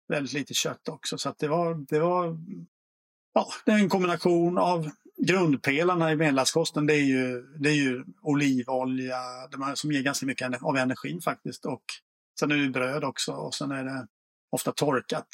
väldigt 0.07 0.33
lite 0.33 0.53
kött 0.53 0.89
också. 0.89 1.17
Så 1.17 1.35
det 1.39 1.47
var, 1.47 1.75
det 1.89 1.99
var 1.99 2.37
ja, 3.33 3.47
det 3.65 3.71
är 3.71 3.77
en 3.77 3.89
kombination 3.89 4.57
av 4.57 4.89
grundpelarna 5.17 6.11
i 6.11 6.15
medelhavskosten. 6.15 6.87
Det 6.87 6.93
är 6.93 7.03
ju, 7.03 7.41
det 7.41 7.69
är 7.69 7.75
ju 7.75 8.03
olivolja 8.21 9.19
som 9.75 9.91
ger 9.91 10.01
ganska 10.01 10.25
mycket 10.25 10.63
av 10.63 10.77
energin 10.77 11.21
faktiskt. 11.21 11.65
Och 11.65 11.83
sen 12.39 12.51
är 12.51 12.55
det 12.55 12.69
bröd 12.69 13.03
också 13.03 13.31
och 13.31 13.53
sen 13.53 13.71
är 13.71 13.83
det 13.83 14.07
ofta 14.49 14.71
torkat 14.71 15.27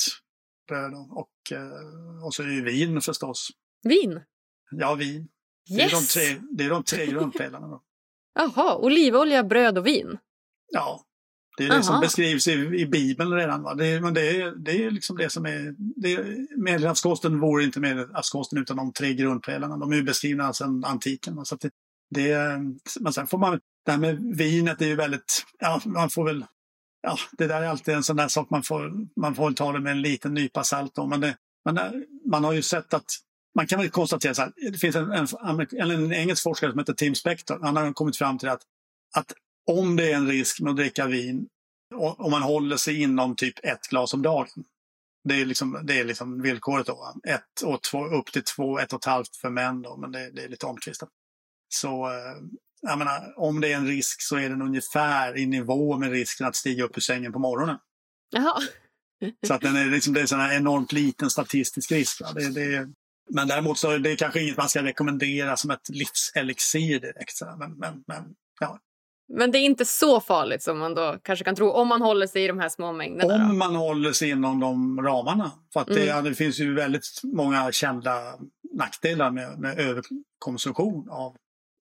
bröd 0.67 0.93
och, 0.93 1.51
eh, 1.51 2.25
och 2.25 2.33
så 2.33 2.43
är 2.43 2.47
det 2.47 2.53
ju 2.53 2.63
vin 2.63 3.01
förstås. 3.01 3.49
Vin? 3.83 4.21
Ja, 4.71 4.95
vin. 4.95 5.27
Yes. 5.71 5.77
Det, 5.77 5.83
är 5.83 5.89
de 5.89 6.05
tre, 6.05 6.41
det 6.51 6.63
är 6.63 6.69
de 6.69 6.83
tre 6.83 7.05
grundpelarna. 7.05 7.67
Då. 7.67 7.83
Jaha, 8.39 8.78
olivolja, 8.78 9.43
bröd 9.43 9.78
och 9.78 9.88
vin? 9.88 10.17
Ja, 10.71 11.06
det 11.58 11.63
är 11.63 11.67
det 11.67 11.73
Aha. 11.73 11.84
som 11.84 11.99
beskrivs 11.99 12.47
i, 12.47 12.52
i 12.52 12.86
Bibeln 12.86 13.34
redan. 13.34 13.63
Va? 13.63 13.75
Det, 13.75 14.02
men 14.02 14.13
det 14.13 14.41
är, 14.41 14.52
det 14.52 14.84
är 14.84 14.91
liksom 14.91 15.17
det 15.17 15.30
som 15.30 15.45
är... 15.45 15.75
Medelhavskosten 16.63 17.39
vore 17.39 17.63
inte 17.63 17.80
Medelhavskosten 17.80 18.60
utan 18.60 18.78
de 18.78 18.93
tre 18.93 19.13
grundpelarna. 19.13 19.78
De 19.78 19.91
är 19.91 19.95
ju 19.95 20.04
beskrivna 20.04 20.54
sedan 20.54 20.84
antiken. 20.84 21.36
Va? 21.36 21.45
Så 21.45 21.56
det, 21.56 21.71
det, 22.10 22.38
men 22.99 23.13
sen 23.13 23.28
får 23.28 23.38
man... 23.38 23.60
Det 23.86 23.91
här 23.91 23.99
med 23.99 24.38
vinet 24.38 24.82
är 24.82 24.86
ju 24.88 24.95
väldigt... 24.95 25.45
Ja, 25.60 25.82
man 25.86 26.10
får 26.10 26.25
väl... 26.25 26.45
Ja, 27.02 27.17
det 27.38 27.47
där 27.47 27.62
är 27.62 27.67
alltid 27.67 27.93
en 27.93 28.04
sån 28.04 28.15
där 28.15 28.28
sak 28.28 28.49
man 28.49 28.63
får, 28.63 28.91
man 29.21 29.36
får 29.36 29.52
ta 29.52 29.71
det 29.71 29.80
med 29.80 29.91
en 29.91 30.02
liten 30.02 30.34
nypa 30.34 30.63
salt. 30.63 30.95
Då. 30.95 31.08
Men, 31.08 31.21
det, 31.21 31.38
men 31.65 31.80
man 32.32 32.43
har 32.43 32.54
ju 32.54 32.62
sett 32.62 32.93
att 32.93 33.06
man 33.55 33.67
kan 33.67 33.79
väl 33.79 33.89
konstatera 33.89 34.33
så 34.33 34.41
här, 34.41 34.53
det 34.71 34.77
finns 34.77 34.95
en, 34.95 35.12
en, 35.12 35.27
en, 35.71 35.91
en 35.91 36.13
engelsk 36.13 36.43
forskare 36.43 36.71
som 36.71 36.79
heter 36.79 36.93
Tim 36.93 37.15
Spector. 37.15 37.59
Han 37.62 37.77
har 37.77 37.93
kommit 37.93 38.17
fram 38.17 38.38
till 38.38 38.49
att, 38.49 38.62
att 39.15 39.33
om 39.71 39.95
det 39.95 40.12
är 40.12 40.15
en 40.15 40.27
risk 40.27 40.59
med 40.59 40.69
att 40.69 40.77
dricka 40.77 41.07
vin 41.07 41.47
om 41.95 42.31
man 42.31 42.41
håller 42.41 42.77
sig 42.77 43.01
inom 43.01 43.35
typ 43.35 43.65
ett 43.65 43.88
glas 43.89 44.13
om 44.13 44.21
dagen. 44.21 44.47
Det 45.23 45.41
är 45.41 45.45
liksom, 45.45 45.81
det 45.83 45.99
är 45.99 46.05
liksom 46.05 46.41
villkoret 46.41 46.88
då. 46.88 47.13
Ett 47.27 47.62
och 47.63 47.83
två, 47.83 48.05
upp 48.05 48.31
till 48.31 48.43
två, 48.43 48.79
ett 48.79 48.93
och 48.93 48.99
ett 48.99 49.05
halvt 49.05 49.35
för 49.35 49.49
män 49.49 49.81
då, 49.81 49.97
men 49.97 50.12
det, 50.12 50.31
det 50.31 50.43
är 50.43 50.49
lite 50.49 50.65
omtvistat. 50.65 51.09
Så 51.73 52.05
eh, 52.07 52.35
jag 52.81 52.97
menar, 52.97 53.33
om 53.39 53.62
det 53.62 53.71
är 53.71 53.75
en 53.75 53.88
risk 53.88 54.21
så 54.21 54.38
är 54.38 54.49
den 54.49 54.62
ungefär 54.62 55.38
i 55.38 55.45
nivå 55.45 55.97
med 55.97 56.12
risken 56.12 56.47
att 56.47 56.55
stiga 56.55 56.83
upp 56.83 56.97
ur 56.97 57.01
sängen 57.01 57.33
på 57.33 57.39
morgonen. 57.39 57.77
Jaha. 58.29 58.62
så 59.47 59.53
att 59.53 59.62
den 59.62 59.75
är, 59.75 59.85
liksom, 59.85 60.13
det 60.13 60.21
är 60.21 60.33
en 60.33 60.57
enormt 60.57 60.91
liten 60.91 61.29
statistisk 61.29 61.91
risk. 61.91 62.21
Det, 62.35 62.49
det, 62.49 62.89
men 63.33 63.47
däremot 63.47 63.77
så 63.77 63.91
är 63.91 63.99
det 63.99 64.15
kanske 64.15 64.41
inget 64.41 64.57
man 64.57 64.69
ska 64.69 64.83
rekommendera 64.83 65.57
som 65.57 65.71
ett 65.71 65.89
livselixir 65.89 66.99
direkt. 66.99 67.41
Men, 67.59 67.77
men, 67.77 68.03
men 68.07 68.35
ja, 68.59 68.79
men 69.33 69.51
det 69.51 69.57
är 69.57 69.65
inte 69.65 69.85
så 69.85 70.19
farligt 70.19 70.63
som 70.63 70.79
man 70.79 70.95
då 70.95 71.17
kanske 71.23 71.45
kan 71.45 71.55
tro 71.55 71.71
om 71.71 71.87
man 71.87 72.01
håller 72.01 72.27
sig 72.27 72.43
i 72.43 72.47
de 72.47 72.59
här 72.59 72.69
små 72.69 72.91
mängderna? 72.91 73.35
Om 73.35 73.49
då? 73.49 73.55
man 73.55 73.75
håller 73.75 74.11
sig 74.11 74.29
inom 74.29 74.59
de 74.59 75.01
ramarna. 75.01 75.51
För 75.73 75.79
att 75.79 75.87
det, 75.87 76.09
mm. 76.09 76.23
det 76.23 76.35
finns 76.35 76.59
ju 76.59 76.73
väldigt 76.73 77.21
många 77.23 77.71
kända 77.71 78.11
nackdelar 78.73 79.31
med, 79.31 79.59
med 79.59 79.79
överkonsumtion 79.79 81.09
av 81.09 81.35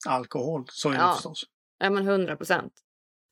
alkohol. 0.07 0.65
Så 0.69 0.91
är 0.91 0.93
det 0.93 1.15
förstås. 1.15 1.45
Ja, 1.79 1.91
men 1.91 2.07
hundra 2.07 2.37
procent. 2.37 2.73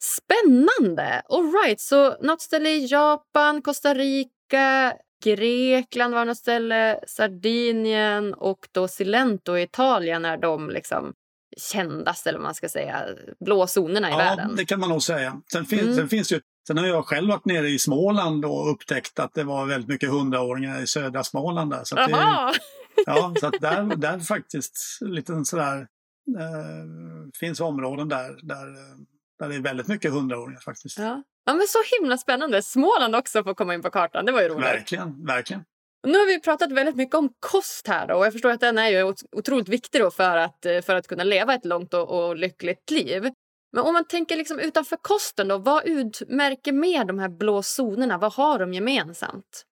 Spännande! 0.03 1.23
Alright, 1.29 1.81
så 1.81 2.23
något 2.23 2.41
ställe 2.41 2.69
i 2.69 2.87
Japan, 2.87 3.63
Costa 3.63 3.95
Rica, 3.95 4.97
Grekland 5.25 6.15
var 6.15 6.25
något 6.25 6.37
ställe, 6.37 7.01
Sardinien 7.07 8.35
och 8.35 8.69
då 8.73 8.89
Silento 8.89 9.57
i 9.57 9.63
Italien 9.63 10.25
är 10.25 10.37
de 10.37 10.71
liksom 10.71 11.13
kändaste, 11.57 12.29
eller 12.29 12.39
man 12.39 12.55
ska 12.55 12.69
säga, 12.69 13.07
blå 13.45 13.67
zonerna 13.67 14.09
i 14.09 14.13
ja, 14.13 14.19
världen. 14.19 14.47
Ja, 14.51 14.57
det 14.57 14.65
kan 14.65 14.81
man 14.81 14.89
nog 14.89 15.03
säga. 15.03 15.41
Sen, 15.53 15.67
finns, 15.67 15.83
mm. 15.83 15.95
sen 15.95 16.09
finns 16.09 16.33
ju 16.33 16.41
Sen 16.67 16.79
har 16.79 16.87
jag 16.87 17.05
själv 17.05 17.29
varit 17.29 17.45
nere 17.45 17.69
i 17.69 17.79
Småland 17.79 18.45
och 18.45 18.71
upptäckt 18.71 19.19
att 19.19 19.35
det 19.35 19.45
var 19.45 19.67
väldigt 19.67 19.89
mycket 19.89 20.11
hundraåringar 20.11 20.83
i 20.83 20.87
södra 20.87 21.25
Småland. 21.25 21.71
Där. 21.71 21.85
Så 21.85 21.95
det, 21.95 22.11
ja, 23.07 23.35
så 23.41 23.47
att 23.47 23.61
där, 23.61 23.97
där 23.97 24.19
faktiskt 24.19 24.99
lite 25.01 25.45
sådär, 25.45 25.79
eh, 26.39 26.87
finns 27.41 27.61
områden 27.61 28.09
där, 28.09 28.39
där, 28.43 28.67
där 29.39 29.49
det 29.49 29.55
är 29.55 29.61
väldigt 29.61 29.89
mycket 29.89 30.13
hundraåringar 30.13 30.61
faktiskt. 30.61 30.99
Ja. 30.99 31.23
ja, 31.45 31.55
men 31.55 31.67
så 31.69 31.79
himla 32.01 32.19
spännande. 32.19 32.63
Småland 32.63 33.17
också 33.17 33.45
får 33.45 33.55
komma 33.55 33.75
in 33.75 33.83
på 33.83 33.91
kartan, 33.91 34.25
det 34.25 34.33
var 34.33 34.43
ju 34.43 34.49
roligt. 34.49 34.65
Verkligen, 34.65 35.27
verkligen. 35.27 35.65
Nu 36.07 36.19
har 36.19 36.27
vi 36.27 36.41
pratat 36.41 36.73
väldigt 36.73 36.97
mycket 36.97 37.15
om 37.15 37.33
kost 37.41 37.89
här 37.89 38.07
då, 38.07 38.15
och 38.15 38.27
jag 38.27 38.33
förstår 38.33 38.51
att 38.51 38.61
den 38.61 38.79
är 38.79 38.89
ju 38.89 39.15
otroligt 39.33 39.69
viktig 39.69 40.13
för, 40.13 40.37
att, 40.37 40.67
för 40.85 40.95
att 40.95 41.07
kunna 41.07 41.25
leva 41.25 41.55
ett 41.55 41.65
långt 41.65 41.95
och, 41.95 42.29
och 42.29 42.37
lyckligt 42.37 42.91
liv. 42.91 43.31
Men 43.73 43.85
om 43.85 43.93
man 43.93 44.05
tänker 44.05 44.37
liksom 44.37 44.59
utanför 44.59 44.97
kosten 44.97 45.49
då, 45.49 45.59
vad 45.59 45.87
utmärker 45.87 46.73
mer 46.73 47.05
de 47.05 47.19
här 47.19 47.29
blå 47.29 47.63
zonerna? 47.63 48.19
Vad 48.19 48.33
har 48.33 48.59
de 48.59 48.73
gemensamt? 48.73 49.65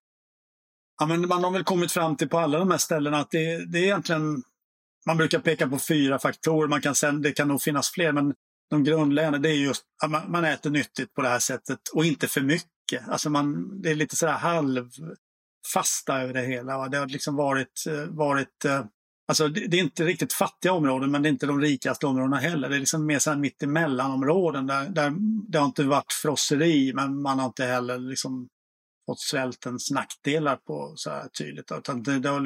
Ja, 1.00 1.06
men 1.06 1.28
man 1.28 1.44
har 1.44 1.50
väl 1.50 1.64
kommit 1.64 1.92
fram 1.92 2.16
till 2.16 2.28
på 2.28 2.38
alla 2.38 2.58
de 2.58 2.70
här 2.70 2.78
ställena 2.78 3.18
att 3.18 3.30
det, 3.30 3.72
det 3.72 3.78
är 3.78 3.82
egentligen, 3.82 4.42
man 5.06 5.16
brukar 5.16 5.38
peka 5.38 5.68
på 5.68 5.78
fyra 5.78 6.18
faktorer, 6.18 6.68
man 6.68 6.80
kan 6.80 6.94
sen, 6.94 7.22
det 7.22 7.32
kan 7.32 7.48
nog 7.48 7.62
finnas 7.62 7.90
fler, 7.90 8.12
men 8.12 8.34
de 8.70 8.84
grundläggande 8.84 9.38
det 9.38 9.48
är 9.48 9.54
just 9.54 9.84
att 10.04 10.10
man, 10.10 10.30
man 10.30 10.44
äter 10.44 10.70
nyttigt 10.70 11.14
på 11.14 11.22
det 11.22 11.28
här 11.28 11.38
sättet 11.38 11.78
och 11.92 12.04
inte 12.04 12.28
för 12.28 12.40
mycket. 12.40 13.08
Alltså 13.08 13.30
man, 13.30 13.80
det 13.82 13.90
är 13.90 13.94
lite 13.94 14.16
sådär 14.16 14.32
halvfasta 14.32 16.22
över 16.22 16.34
det 16.34 16.42
hela. 16.42 16.78
Va? 16.78 16.88
Det 16.88 16.98
har 16.98 17.06
liksom 17.06 17.36
varit, 17.36 17.84
eh, 17.88 18.04
varit 18.04 18.64
eh, 18.64 18.84
Alltså 19.26 19.48
det, 19.48 19.66
det, 19.66 19.76
är 19.76 19.82
inte 19.82 20.04
riktigt 20.04 20.32
fattiga 20.32 20.72
områden 20.72 21.10
men 21.10 21.22
det 21.22 21.28
är 21.28 21.30
inte 21.30 21.46
de 21.46 21.60
rikaste 21.60 22.06
områdena 22.06 22.36
heller. 22.36 22.68
Det 22.68 22.76
är 22.76 22.80
liksom 22.80 23.06
mer 23.06 23.18
så 23.18 23.30
här 23.30 23.38
mittemellan-områden 23.38 24.66
där, 24.66 24.88
där 24.88 25.12
det 25.48 25.58
har 25.58 25.66
inte 25.66 25.84
varit 25.84 26.12
frosseri 26.12 26.92
men 26.94 27.22
man 27.22 27.38
har 27.38 27.46
inte 27.46 27.64
heller 27.64 27.98
liksom 27.98 28.48
fått 29.06 29.20
svältens 29.20 29.90
nackdelar 29.90 30.56
på 30.56 30.92
så 30.96 31.10
här 31.10 31.28
tydligt. 31.28 31.72
Utan 31.72 32.02
det, 32.02 32.18
det 32.18 32.28
har 32.28 32.40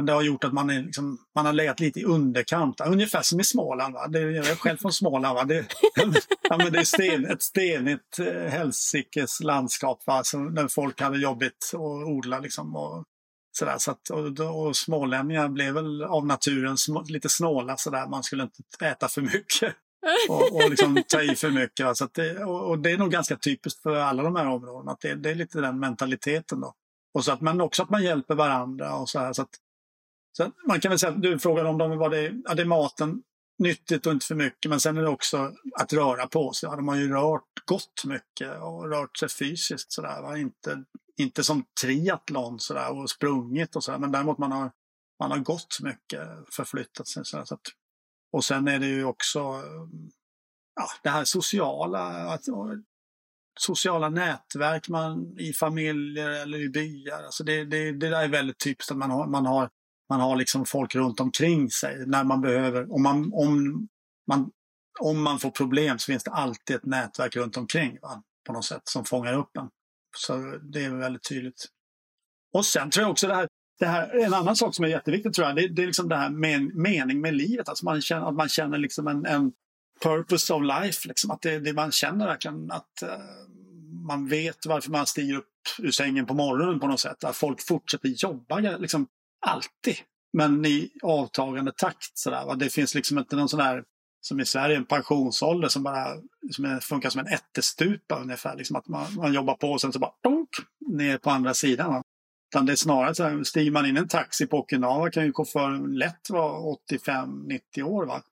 men 0.00 0.06
det 0.06 0.12
har 0.12 0.22
gjort 0.22 0.44
att 0.44 0.52
man, 0.52 0.70
är 0.70 0.82
liksom, 0.82 1.18
man 1.34 1.46
har 1.46 1.52
legat 1.52 1.80
lite 1.80 2.00
i 2.00 2.04
underkant. 2.04 2.80
Ungefär 2.80 3.22
som 3.22 3.40
i 3.40 3.44
Småland. 3.44 3.94
Va? 3.94 4.08
Det, 4.08 4.20
jag 4.20 4.46
är 4.46 4.54
själv 4.54 4.76
från 4.76 4.92
Småland. 4.92 5.34
Va? 5.34 5.44
Det, 5.44 5.66
ja, 6.48 6.56
men 6.56 6.72
det 6.72 6.78
är 6.78 6.84
sten, 6.84 7.26
ett 7.26 7.42
stenigt 7.42 8.18
eh, 8.18 8.50
helsikes 8.50 9.40
landskap. 9.40 10.02
Va? 10.06 10.24
Så 10.24 10.38
när 10.38 10.68
folk 10.68 11.00
hade 11.00 11.18
jobbigt 11.18 11.70
att 11.72 12.08
odla. 12.08 12.38
Liksom, 12.38 12.76
och, 12.76 13.04
sådär. 13.58 13.78
Så 13.78 13.90
att, 13.90 14.10
och, 14.10 14.66
och 14.66 14.76
smålänningar 14.76 15.48
blev 15.48 15.74
väl 15.74 16.02
av 16.02 16.26
naturen 16.26 16.76
sm, 16.76 16.96
lite 17.08 17.28
snåla. 17.28 17.76
Sådär. 17.76 18.06
Man 18.06 18.22
skulle 18.22 18.42
inte 18.42 18.86
äta 18.86 19.08
för 19.08 19.22
mycket 19.22 19.74
och, 20.28 20.54
och 20.54 20.70
liksom 20.70 21.02
ta 21.08 21.22
i 21.22 21.36
för 21.36 21.50
mycket. 21.50 21.86
Va? 21.86 21.94
Så 21.94 22.08
det, 22.12 22.44
och, 22.44 22.68
och, 22.68 22.78
det 22.78 22.90
är 22.90 22.98
nog 22.98 23.10
ganska 23.10 23.36
typiskt 23.36 23.82
för 23.82 23.96
alla 23.96 24.22
de 24.22 24.36
här 24.36 24.46
områdena. 24.46 24.92
Att 24.92 25.00
det, 25.00 25.14
det 25.14 25.30
är 25.30 25.34
lite 25.34 25.60
den 25.60 25.80
mentaliteten. 25.80 26.60
Då. 26.60 26.74
Och 27.14 27.24
så 27.24 27.32
att, 27.32 27.40
men 27.40 27.60
också 27.60 27.82
att 27.82 27.90
man 27.90 28.02
hjälper 28.02 28.34
varandra. 28.34 28.94
och 28.94 29.08
så, 29.08 29.18
här, 29.18 29.32
så 29.32 29.42
att 29.42 29.54
så 30.32 30.52
man 30.66 30.80
kan 30.80 30.88
väl 30.88 30.98
säga, 30.98 31.12
att 31.12 31.22
du 31.22 31.38
frågade 31.38 31.68
om 31.68 31.78
de 31.78 31.98
var 31.98 32.10
det, 32.10 32.42
ja, 32.44 32.54
det 32.54 32.62
är 32.62 32.66
maten, 32.66 33.22
nyttigt 33.58 34.06
och 34.06 34.12
inte 34.12 34.26
för 34.26 34.34
mycket, 34.34 34.68
men 34.68 34.80
sen 34.80 34.96
är 34.96 35.02
det 35.02 35.08
också 35.08 35.52
att 35.78 35.92
röra 35.92 36.26
på 36.26 36.52
sig. 36.52 36.68
Ja, 36.68 36.76
de 36.76 36.88
har 36.88 36.96
ju 36.96 37.12
rört 37.12 37.66
gott 37.66 38.04
mycket 38.04 38.62
och 38.62 38.90
rört 38.90 39.16
sig 39.16 39.28
fysiskt 39.28 39.92
sådär, 39.92 40.22
va? 40.22 40.38
Inte, 40.38 40.84
inte 41.16 41.44
som 41.44 41.64
triathlon 41.82 42.60
sådär, 42.60 42.98
och 42.98 43.10
sprungit 43.10 43.76
och 43.76 43.84
sådär, 43.84 43.98
men 43.98 44.12
däremot 44.12 44.38
man 44.38 44.52
har, 44.52 44.70
man 45.20 45.30
har 45.30 45.38
gått 45.38 45.78
mycket, 45.82 46.28
förflyttat 46.52 47.08
sig. 47.08 47.24
Sådär, 47.24 47.44
så 47.44 47.54
att, 47.54 47.66
och 48.32 48.44
sen 48.44 48.68
är 48.68 48.78
det 48.78 48.86
ju 48.86 49.04
också 49.04 49.38
ja, 50.74 50.86
det 51.02 51.10
här 51.10 51.24
sociala, 51.24 52.06
att, 52.08 52.44
sociala 53.60 54.08
nätverk 54.08 54.88
man, 54.88 55.38
i 55.38 55.52
familjer 55.52 56.30
eller 56.30 56.58
i 56.58 56.68
byar. 56.68 57.22
Alltså 57.22 57.44
det, 57.44 57.64
det, 57.64 57.92
det 57.92 58.08
där 58.08 58.22
är 58.22 58.28
väldigt 58.28 58.58
typiskt 58.58 58.90
att 58.90 58.96
man 58.96 59.10
har, 59.10 59.26
man 59.26 59.46
har, 59.46 59.70
man 60.10 60.20
har 60.20 60.36
liksom 60.36 60.66
folk 60.66 60.94
runt 60.94 61.20
omkring 61.20 61.70
sig 61.70 62.06
när 62.06 62.24
man 62.24 62.40
behöver. 62.40 62.92
Om 62.92 63.02
man, 63.02 63.30
om, 63.32 63.88
man, 64.26 64.50
om 65.00 65.22
man 65.22 65.38
får 65.38 65.50
problem 65.50 65.98
så 65.98 66.12
finns 66.12 66.24
det 66.24 66.30
alltid 66.30 66.76
ett 66.76 66.86
nätverk 66.86 67.36
runt 67.36 67.56
omkring 67.56 67.98
va? 68.02 68.22
på 68.46 68.52
något 68.52 68.64
sätt 68.64 68.82
som 68.84 69.04
fångar 69.04 69.34
upp 69.34 69.56
en. 69.56 69.68
Så 70.16 70.58
det 70.72 70.84
är 70.84 70.90
väldigt 70.90 71.28
tydligt. 71.28 71.66
Och 72.52 72.66
sen 72.66 72.90
tror 72.90 73.02
jag 73.02 73.10
också 73.10 73.26
det 73.26 73.34
här, 73.34 73.48
det 73.78 73.86
här 73.86 74.24
en 74.24 74.34
annan 74.34 74.56
sak 74.56 74.74
som 74.74 74.84
är 74.84 74.88
jätteviktigt 74.88 75.34
tror 75.34 75.46
jag, 75.46 75.56
det, 75.56 75.68
det 75.68 75.82
är 75.82 75.86
liksom 75.86 76.08
det 76.08 76.16
här 76.16 76.30
med 76.30 76.74
mening 76.74 77.20
med 77.20 77.34
livet. 77.34 77.68
Alltså 77.68 77.84
man 77.84 78.00
känner, 78.00 78.28
att 78.28 78.34
man 78.34 78.48
känner 78.48 78.78
liksom 78.78 79.08
en, 79.08 79.26
en 79.26 79.52
purpose 80.02 80.54
of 80.54 80.62
life. 80.62 81.08
Liksom. 81.08 81.30
Att 81.30 81.42
det, 81.42 81.58
det 81.58 81.72
man 81.72 81.92
känner 81.92 82.26
verkligen 82.26 82.70
att 82.70 83.02
uh, 83.02 83.08
man 84.06 84.28
vet 84.28 84.66
varför 84.66 84.90
man 84.90 85.06
stiger 85.06 85.36
upp 85.36 85.46
ur 85.78 85.90
sängen 85.90 86.26
på 86.26 86.34
morgonen 86.34 86.80
på 86.80 86.86
något 86.86 87.00
sätt. 87.00 87.24
Att 87.24 87.36
folk 87.36 87.66
fortsätter 87.66 88.08
jobba 88.08 88.58
liksom 88.58 89.06
alltid. 89.46 89.96
Men 90.32 90.64
i 90.64 90.90
avtagande 91.02 91.72
takt. 91.72 92.18
Sådär, 92.18 92.46
va? 92.46 92.54
Det 92.54 92.70
finns 92.70 92.94
liksom 92.94 93.18
inte 93.18 93.36
någon 93.36 93.48
sån 93.48 93.58
där 93.58 93.84
som 94.20 94.40
i 94.40 94.46
Sverige, 94.46 94.76
en 94.76 94.84
pensionsålder 94.84 95.68
som 95.68 95.82
bara 95.82 96.16
som 96.50 96.80
funkar 96.82 97.10
som 97.10 97.20
en 97.20 97.26
ättestupa 97.26 98.20
ungefär. 98.20 98.56
Liksom 98.56 98.76
att 98.76 98.88
man, 98.88 99.14
man 99.14 99.32
jobbar 99.32 99.54
på 99.54 99.70
och 99.70 99.80
sen 99.80 99.92
så 99.92 99.98
bara 99.98 100.14
donk, 100.22 100.48
ner 100.86 101.18
på 101.18 101.30
andra 101.30 101.54
sidan. 101.54 101.90
Va? 101.92 102.02
Utan 102.50 102.66
det 102.66 102.72
är 102.72 102.76
snarare 102.76 103.14
så 103.14 103.24
här, 103.24 103.44
stiger 103.44 103.70
man 103.70 103.86
in 103.86 103.96
en 103.96 104.08
taxi 104.08 104.46
på 104.46 104.58
Okinawa 104.58 105.10
kan 105.10 105.24
ju 105.24 105.32
chauffören 105.32 105.98
lätt 105.98 106.30
vara 106.30 106.76
85-90 106.90 107.82
år. 107.82 108.06
Va? 108.06 108.22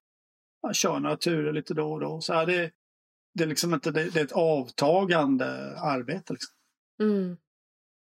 Man 0.63 0.75
kör 0.75 1.01
några 1.01 1.17
turer 1.17 1.53
lite 1.53 1.75
då 1.75 1.93
och 1.93 2.01
då. 2.01 2.21
Så 2.21 2.35
här, 2.35 2.47
det, 2.47 2.71
det, 3.35 3.45
är 3.45 3.49
liksom 3.49 3.75
inte, 3.75 3.91
det, 3.91 4.05
det 4.05 4.21
är 4.21 4.25
ett 4.25 4.33
avtagande 4.33 5.79
arbete. 5.81 6.33
Liksom. 6.33 6.55
Mm. 7.03 7.37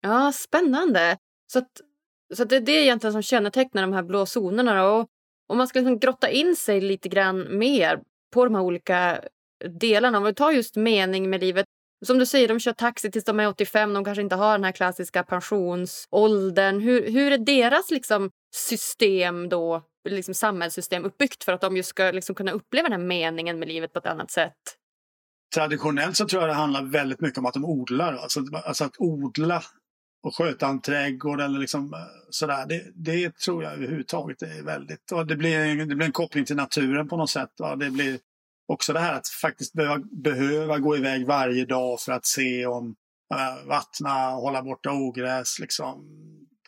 Ja, 0.01 0.33
spännande. 0.33 1.19
Så, 1.53 1.59
att, 1.59 1.81
så 2.35 2.43
att 2.43 2.49
det 2.49 2.57
är 2.57 2.61
det 2.61 2.73
egentligen 2.73 3.13
som 3.13 3.23
kännetecknar 3.23 3.83
de 3.83 3.93
här 3.93 4.03
blå 4.03 4.27
zonerna. 4.27 4.91
Och 4.91 5.07
om 5.49 5.59
man 5.59 5.69
ska 5.69 5.79
liksom 5.79 5.99
grotta 5.99 6.31
in 6.31 6.57
sig 6.57 6.81
lite 6.81 7.09
grann 7.09 7.59
mer 7.59 8.01
på 8.35 8.45
de 8.45 8.55
här 8.55 8.63
olika 8.63 9.21
delarna. 9.81 10.19
Om 10.19 10.25
vi 10.25 10.35
tar 10.35 10.51
just 10.51 10.77
mening 10.77 11.31
med 11.31 11.41
livet. 11.41 11.67
Som 12.07 12.19
du 12.19 12.27
säger, 12.27 12.49
de 12.49 12.61
kör 12.61 12.73
taxi 12.73 13.11
tills 13.11 13.25
de 13.25 13.41
är 13.41 13.49
85. 13.49 13.93
De 13.93 14.05
kanske 14.05 14.23
inte 14.23 14.37
har 14.37 14.53
den 14.53 14.65
här 14.65 14.73
klassiska 14.73 15.23
pensionsåldern. 15.23 16.81
Hur, 16.81 17.11
hur 17.11 17.33
är 17.33 17.39
deras 17.39 17.91
liksom, 17.91 18.31
system 18.55 19.49
då, 19.49 19.83
liksom 20.09 20.35
samhällssystem 20.35 21.05
uppbyggt 21.05 21.45
för 21.45 21.53
att 21.53 21.61
de 21.61 21.77
just 21.77 21.89
ska 21.89 22.11
liksom 22.11 22.35
kunna 22.35 22.53
uppleva 22.53 22.89
den 22.89 23.01
här 23.01 23.07
meningen 23.07 23.59
med 23.59 23.69
livet 23.69 23.93
på 23.93 23.99
ett 23.99 24.07
annat 24.07 24.31
sätt? 24.31 24.53
Traditionellt 25.55 26.17
så 26.17 26.29
tror 26.29 26.43
jag 26.43 26.51
det 26.51 26.55
handlar 26.55 26.83
väldigt 26.83 27.21
mycket 27.21 27.39
om 27.39 27.47
att 27.47 27.55
de 27.55 27.65
odlar. 27.65 28.13
Alltså, 28.13 28.41
alltså 28.53 28.85
att 28.85 28.95
odla 28.99 29.63
och 30.27 30.37
sköta 30.37 30.69
en 30.69 30.81
trädgård 30.81 31.41
eller 31.41 31.59
liksom 31.59 31.95
eh, 31.95 32.01
sådär. 32.31 32.67
Det, 32.67 32.91
det 32.95 33.37
tror 33.37 33.63
jag 33.63 33.73
överhuvudtaget 33.73 34.43
är 34.43 34.63
väldigt... 34.63 35.13
Och 35.13 35.27
det, 35.27 35.37
blir, 35.37 35.87
det 35.87 35.95
blir 35.95 36.07
en 36.07 36.13
koppling 36.13 36.45
till 36.45 36.57
naturen 36.57 37.09
på 37.09 37.17
något 37.17 37.31
sätt. 37.31 37.51
Va? 37.59 37.77
Det 37.77 37.91
blir 37.91 38.19
också 38.69 38.93
det 38.93 39.01
här 39.01 39.15
att 39.15 39.29
faktiskt 39.29 39.73
behöva, 39.73 40.03
behöva 40.23 40.79
gå 40.79 40.97
iväg 40.97 41.27
varje 41.27 41.65
dag 41.65 42.01
för 42.01 42.13
att 42.13 42.27
se 42.27 42.67
om 42.67 42.95
äh, 43.35 43.69
vattna, 43.69 44.31
hålla 44.31 44.63
borta 44.63 44.93
ogräs. 44.93 45.59
Liksom. 45.59 46.05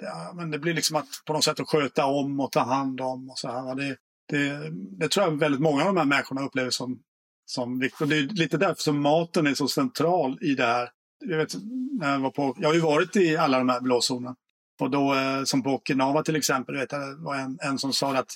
Ja, 0.01 0.33
men 0.37 0.51
det 0.51 0.59
blir 0.59 0.75
liksom 0.75 0.97
att 0.97 1.09
på 1.27 1.33
något 1.33 1.45
sätt 1.45 1.61
att 1.61 1.69
sköta 1.69 2.07
om 2.07 2.41
och 2.41 2.53
ta 2.53 2.61
hand 2.61 3.01
om. 3.01 3.31
och 3.31 3.39
så 3.39 3.49
här. 3.49 3.75
Det, 3.75 3.97
det, 4.29 4.71
det 4.99 5.09
tror 5.09 5.27
jag 5.27 5.39
väldigt 5.39 5.61
många 5.61 5.83
av 5.83 5.87
de 5.87 5.97
här 5.97 6.05
människorna 6.05 6.43
upplever 6.43 6.71
som, 6.71 6.99
som 7.47 7.79
viktigt. 7.79 8.01
Och 8.01 8.09
det 8.09 8.17
är 8.19 8.23
lite 8.23 8.57
därför 8.57 8.83
som 8.83 9.01
maten 9.01 9.47
är 9.47 9.55
så 9.55 9.69
central 9.69 10.39
i 10.41 10.55
det 10.55 10.67
här 10.67 10.89
jag, 11.21 11.39
vet, 11.39 11.55
när 11.99 12.13
jag, 12.13 12.21
var 12.21 12.31
på, 12.31 12.57
jag 12.59 12.69
har 12.69 12.75
ju 12.75 12.81
varit 12.81 13.17
i 13.17 13.37
alla 13.37 13.59
de 13.59 13.69
här 13.69 13.81
blåzonerna. 13.81 14.37
Och 14.81 14.91
då, 14.91 15.15
eh, 15.15 15.45
som 15.45 15.63
på 15.63 15.71
Okinawa 15.71 16.23
till 16.23 16.37
exempel, 16.37 16.77
vet 16.77 16.91
det 16.91 17.17
var 17.19 17.37
en, 17.37 17.59
en 17.63 17.79
som 17.79 17.93
sa 17.93 18.17
att, 18.17 18.31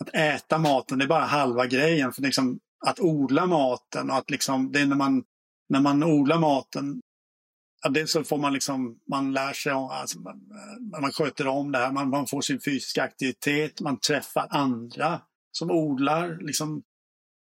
att 0.00 0.14
äta 0.14 0.58
maten, 0.58 0.98
det 0.98 1.04
är 1.04 1.08
bara 1.08 1.24
halva 1.24 1.66
grejen. 1.66 2.12
För 2.12 2.22
liksom, 2.22 2.58
att 2.86 3.00
odla 3.00 3.46
maten 3.46 4.10
och 4.10 4.16
att 4.16 4.30
liksom, 4.30 4.72
det 4.72 4.80
är 4.80 4.86
när 4.86 4.96
man, 4.96 5.24
när 5.68 5.80
man 5.80 6.02
odlar 6.02 6.38
maten, 6.38 7.00
ja, 7.82 7.90
det 7.90 8.06
så 8.06 8.24
får 8.24 8.38
man 8.38 8.52
liksom, 8.52 8.98
man 9.10 9.32
lär 9.32 9.52
sig, 9.52 9.72
alltså, 9.72 10.20
man, 10.20 10.34
eh, 10.94 11.00
man 11.00 11.12
sköter 11.12 11.46
om 11.46 11.72
det 11.72 11.78
här, 11.78 11.92
man, 11.92 12.08
man 12.08 12.26
får 12.26 12.40
sin 12.40 12.60
fysiska 12.60 13.02
aktivitet, 13.02 13.80
man 13.80 13.98
träffar 14.00 14.46
andra 14.50 15.20
som 15.52 15.70
odlar, 15.70 16.38
liksom, 16.40 16.82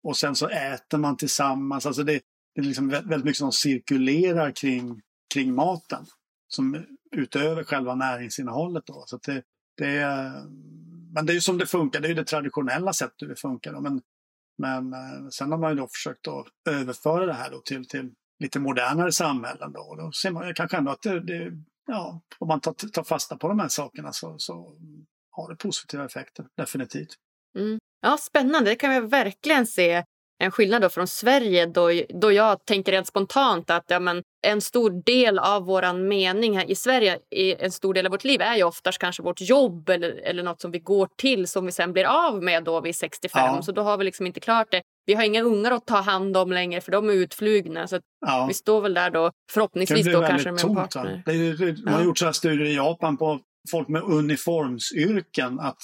och 0.03 0.17
sen 0.17 0.35
så 0.35 0.47
äter 0.49 0.97
man 0.97 1.17
tillsammans. 1.17 1.85
Alltså 1.85 2.03
det, 2.03 2.21
det 2.56 2.62
är 2.62 2.66
liksom 2.66 2.89
väldigt 2.89 3.24
mycket 3.24 3.38
som 3.38 3.51
cirkulerar 3.51 4.51
kring, 4.51 5.01
kring 5.34 5.56
maten. 5.56 6.06
Som 6.47 6.86
utöver 7.12 7.64
själva 7.64 7.95
näringsinnehållet. 7.95 8.86
Då. 8.86 9.04
Så 9.08 9.18
det, 9.18 9.43
det 9.78 9.97
är, 9.97 10.32
men 11.14 11.26
det 11.26 11.32
är 11.32 11.36
ju 11.36 11.41
som 11.41 11.58
det 11.58 11.66
funkar, 11.66 11.99
det 11.99 12.08
är 12.08 12.16
det 12.16 12.24
traditionella 12.24 12.93
sättet 12.93 13.30
det 13.30 13.36
funkar. 13.36 13.74
Då. 13.74 13.82
Men, 13.82 14.01
men 14.58 14.93
eh, 14.93 15.28
sen 15.30 15.51
har 15.51 15.58
man 15.58 15.72
ju 15.72 15.78
då 15.78 15.88
försökt 15.88 16.28
att 16.28 16.47
överföra 16.70 17.26
det 17.26 17.34
här 17.34 17.51
då 17.51 17.60
till, 17.60 17.88
till 17.88 18.12
lite 18.39 18.60
modernare 18.60 19.12
samhällen. 19.12 19.74
Då. 19.74 19.80
Och 19.80 19.97
då 19.97 20.12
ser 20.12 20.32
man 20.32 20.54
kanske 20.54 20.78
ändå 20.78 20.91
att 20.91 21.01
det, 21.01 21.20
det, 21.20 21.51
ja, 21.88 22.22
om 22.39 22.47
man 22.47 22.62
tar, 22.62 22.74
tar 22.74 23.04
fasta 23.04 23.38
på 23.38 23.47
de 23.47 23.60
här 23.60 23.68
sakerna 23.68 24.14
så, 24.14 24.36
så 24.38 24.78
har 25.30 25.49
det 25.49 25.56
positiva 25.56 26.06
effekter, 26.06 26.45
definitivt. 26.58 27.16
Mm. 27.58 27.80
Ja, 28.01 28.18
spännande. 28.18 28.70
Det 28.70 28.76
kan 28.76 28.91
vi 28.91 28.99
verkligen 28.99 29.68
se 29.68 30.04
en 30.43 30.51
skillnad 30.51 30.81
då 30.81 30.89
från 30.89 31.07
Sverige 31.07 31.65
då, 31.65 31.91
då 32.09 32.31
jag 32.31 32.65
tänker 32.65 32.91
rent 32.91 33.07
spontant 33.07 33.69
att 33.69 33.85
ja, 33.87 33.99
men 33.99 34.23
en 34.47 34.61
stor 34.61 35.03
del 35.05 35.39
av 35.39 35.65
vår 35.65 35.93
mening 35.93 36.57
här 36.57 36.71
i 36.71 36.75
Sverige, 36.75 37.19
en 37.59 37.71
stor 37.71 37.93
del 37.93 38.05
av 38.05 38.11
vårt 38.11 38.23
liv 38.23 38.41
är 38.41 38.55
ju 38.55 38.63
oftast 38.63 38.99
kanske 38.99 39.23
vårt 39.23 39.41
jobb 39.41 39.89
eller, 39.89 40.09
eller 40.09 40.43
något 40.43 40.61
som 40.61 40.71
vi 40.71 40.79
går 40.79 41.09
till 41.17 41.47
som 41.47 41.65
vi 41.65 41.71
sen 41.71 41.93
blir 41.93 42.03
av 42.03 42.43
med 42.43 42.63
då 42.63 42.81
vid 42.81 42.95
65. 42.95 43.41
Ja. 43.45 43.61
Så 43.61 43.71
då 43.71 43.81
har 43.81 43.97
vi 43.97 44.03
liksom 44.03 44.27
inte 44.27 44.39
klart 44.39 44.67
det. 44.71 44.81
Vi 45.05 45.13
har 45.13 45.23
inga 45.23 45.41
ungar 45.41 45.71
att 45.71 45.87
ta 45.87 45.97
hand 45.97 46.37
om 46.37 46.51
längre 46.51 46.81
för 46.81 46.91
de 46.91 47.09
är 47.09 47.13
utflugna. 47.13 47.87
Så 47.87 47.99
ja. 48.25 48.45
vi 48.47 48.53
står 48.53 48.81
väl 48.81 48.93
där 48.93 49.09
då 49.09 49.31
förhoppningsvis 49.51 50.13
då 50.13 50.21
kanske 50.21 50.51
med 50.51 50.63
en 50.63 50.75
partner. 50.75 51.23
Det, 51.25 51.53
det, 51.53 51.83
man 51.83 51.93
har 51.93 52.03
gjort 52.03 52.17
så 52.17 52.33
studier 52.33 52.67
i 52.67 52.75
Japan 52.75 53.17
på 53.17 53.39
folk 53.71 53.87
med 53.87 54.01
uniformsyrken 54.01 55.59
att 55.59 55.81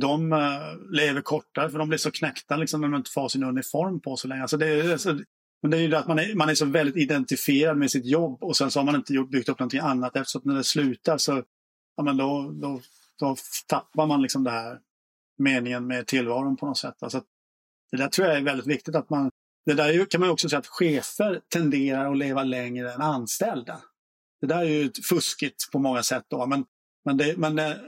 de 0.00 0.32
uh, 0.32 0.90
lever 0.90 1.20
kortare 1.20 1.70
för 1.70 1.78
de 1.78 1.88
blir 1.88 1.98
så 1.98 2.10
knäckta 2.10 2.56
liksom, 2.56 2.80
när 2.80 2.88
de 2.88 2.96
inte 2.96 3.10
får 3.10 3.28
sin 3.28 3.42
uniform 3.42 4.00
på 4.00 4.16
så 4.16 4.28
länge. 4.28 4.42
Alltså 4.42 4.56
det, 4.56 4.66
är, 4.66 4.92
alltså, 4.92 5.18
men 5.62 5.70
det 5.70 5.76
är 5.76 5.80
ju 5.80 5.88
det 5.88 5.98
att 5.98 6.08
man 6.08 6.18
är, 6.18 6.34
man 6.34 6.48
är 6.48 6.54
så 6.54 6.64
väldigt 6.64 6.96
identifierad 6.96 7.76
med 7.76 7.90
sitt 7.90 8.06
jobb 8.06 8.42
och 8.42 8.56
sen 8.56 8.70
så 8.70 8.78
har 8.78 8.84
man 8.84 8.94
inte 8.94 9.14
gjort, 9.14 9.30
byggt 9.30 9.48
upp 9.48 9.58
någonting 9.58 9.80
annat 9.80 10.16
eftersom 10.16 10.42
när 10.44 10.54
det 10.54 10.64
slutar 10.64 11.18
så 11.18 11.42
ja, 11.96 12.02
men 12.02 12.16
då, 12.16 12.52
då, 12.54 12.80
då 13.18 13.36
tappar 13.66 14.06
man 14.06 14.22
liksom 14.22 14.44
det 14.44 14.50
här 14.50 14.78
meningen 15.38 15.86
med 15.86 16.06
tillvaron 16.06 16.56
på 16.56 16.66
något 16.66 16.78
sätt. 16.78 17.02
Alltså, 17.02 17.22
det 17.90 17.96
där 17.96 18.08
tror 18.08 18.28
jag 18.28 18.36
är 18.36 18.42
väldigt 18.42 18.66
viktigt 18.66 18.94
att 18.94 19.10
man 19.10 19.30
det 19.68 19.74
där 19.74 20.04
kan 20.04 20.20
man 20.20 20.30
också 20.30 20.48
säga 20.48 20.58
att 20.58 20.66
chefer 20.66 21.40
tenderar 21.48 22.10
att 22.10 22.18
leva 22.18 22.44
längre 22.44 22.92
än 22.92 23.00
anställda. 23.00 23.80
Det 24.40 24.46
där 24.46 24.58
är 24.58 24.64
ju 24.64 24.90
fuskigt 25.08 25.70
på 25.72 25.78
många 25.78 26.02
sätt. 26.02 26.24
Då, 26.28 26.46
men, 26.46 26.64
men, 27.04 27.16
det, 27.16 27.36
men 27.36 27.56
det, 27.56 27.80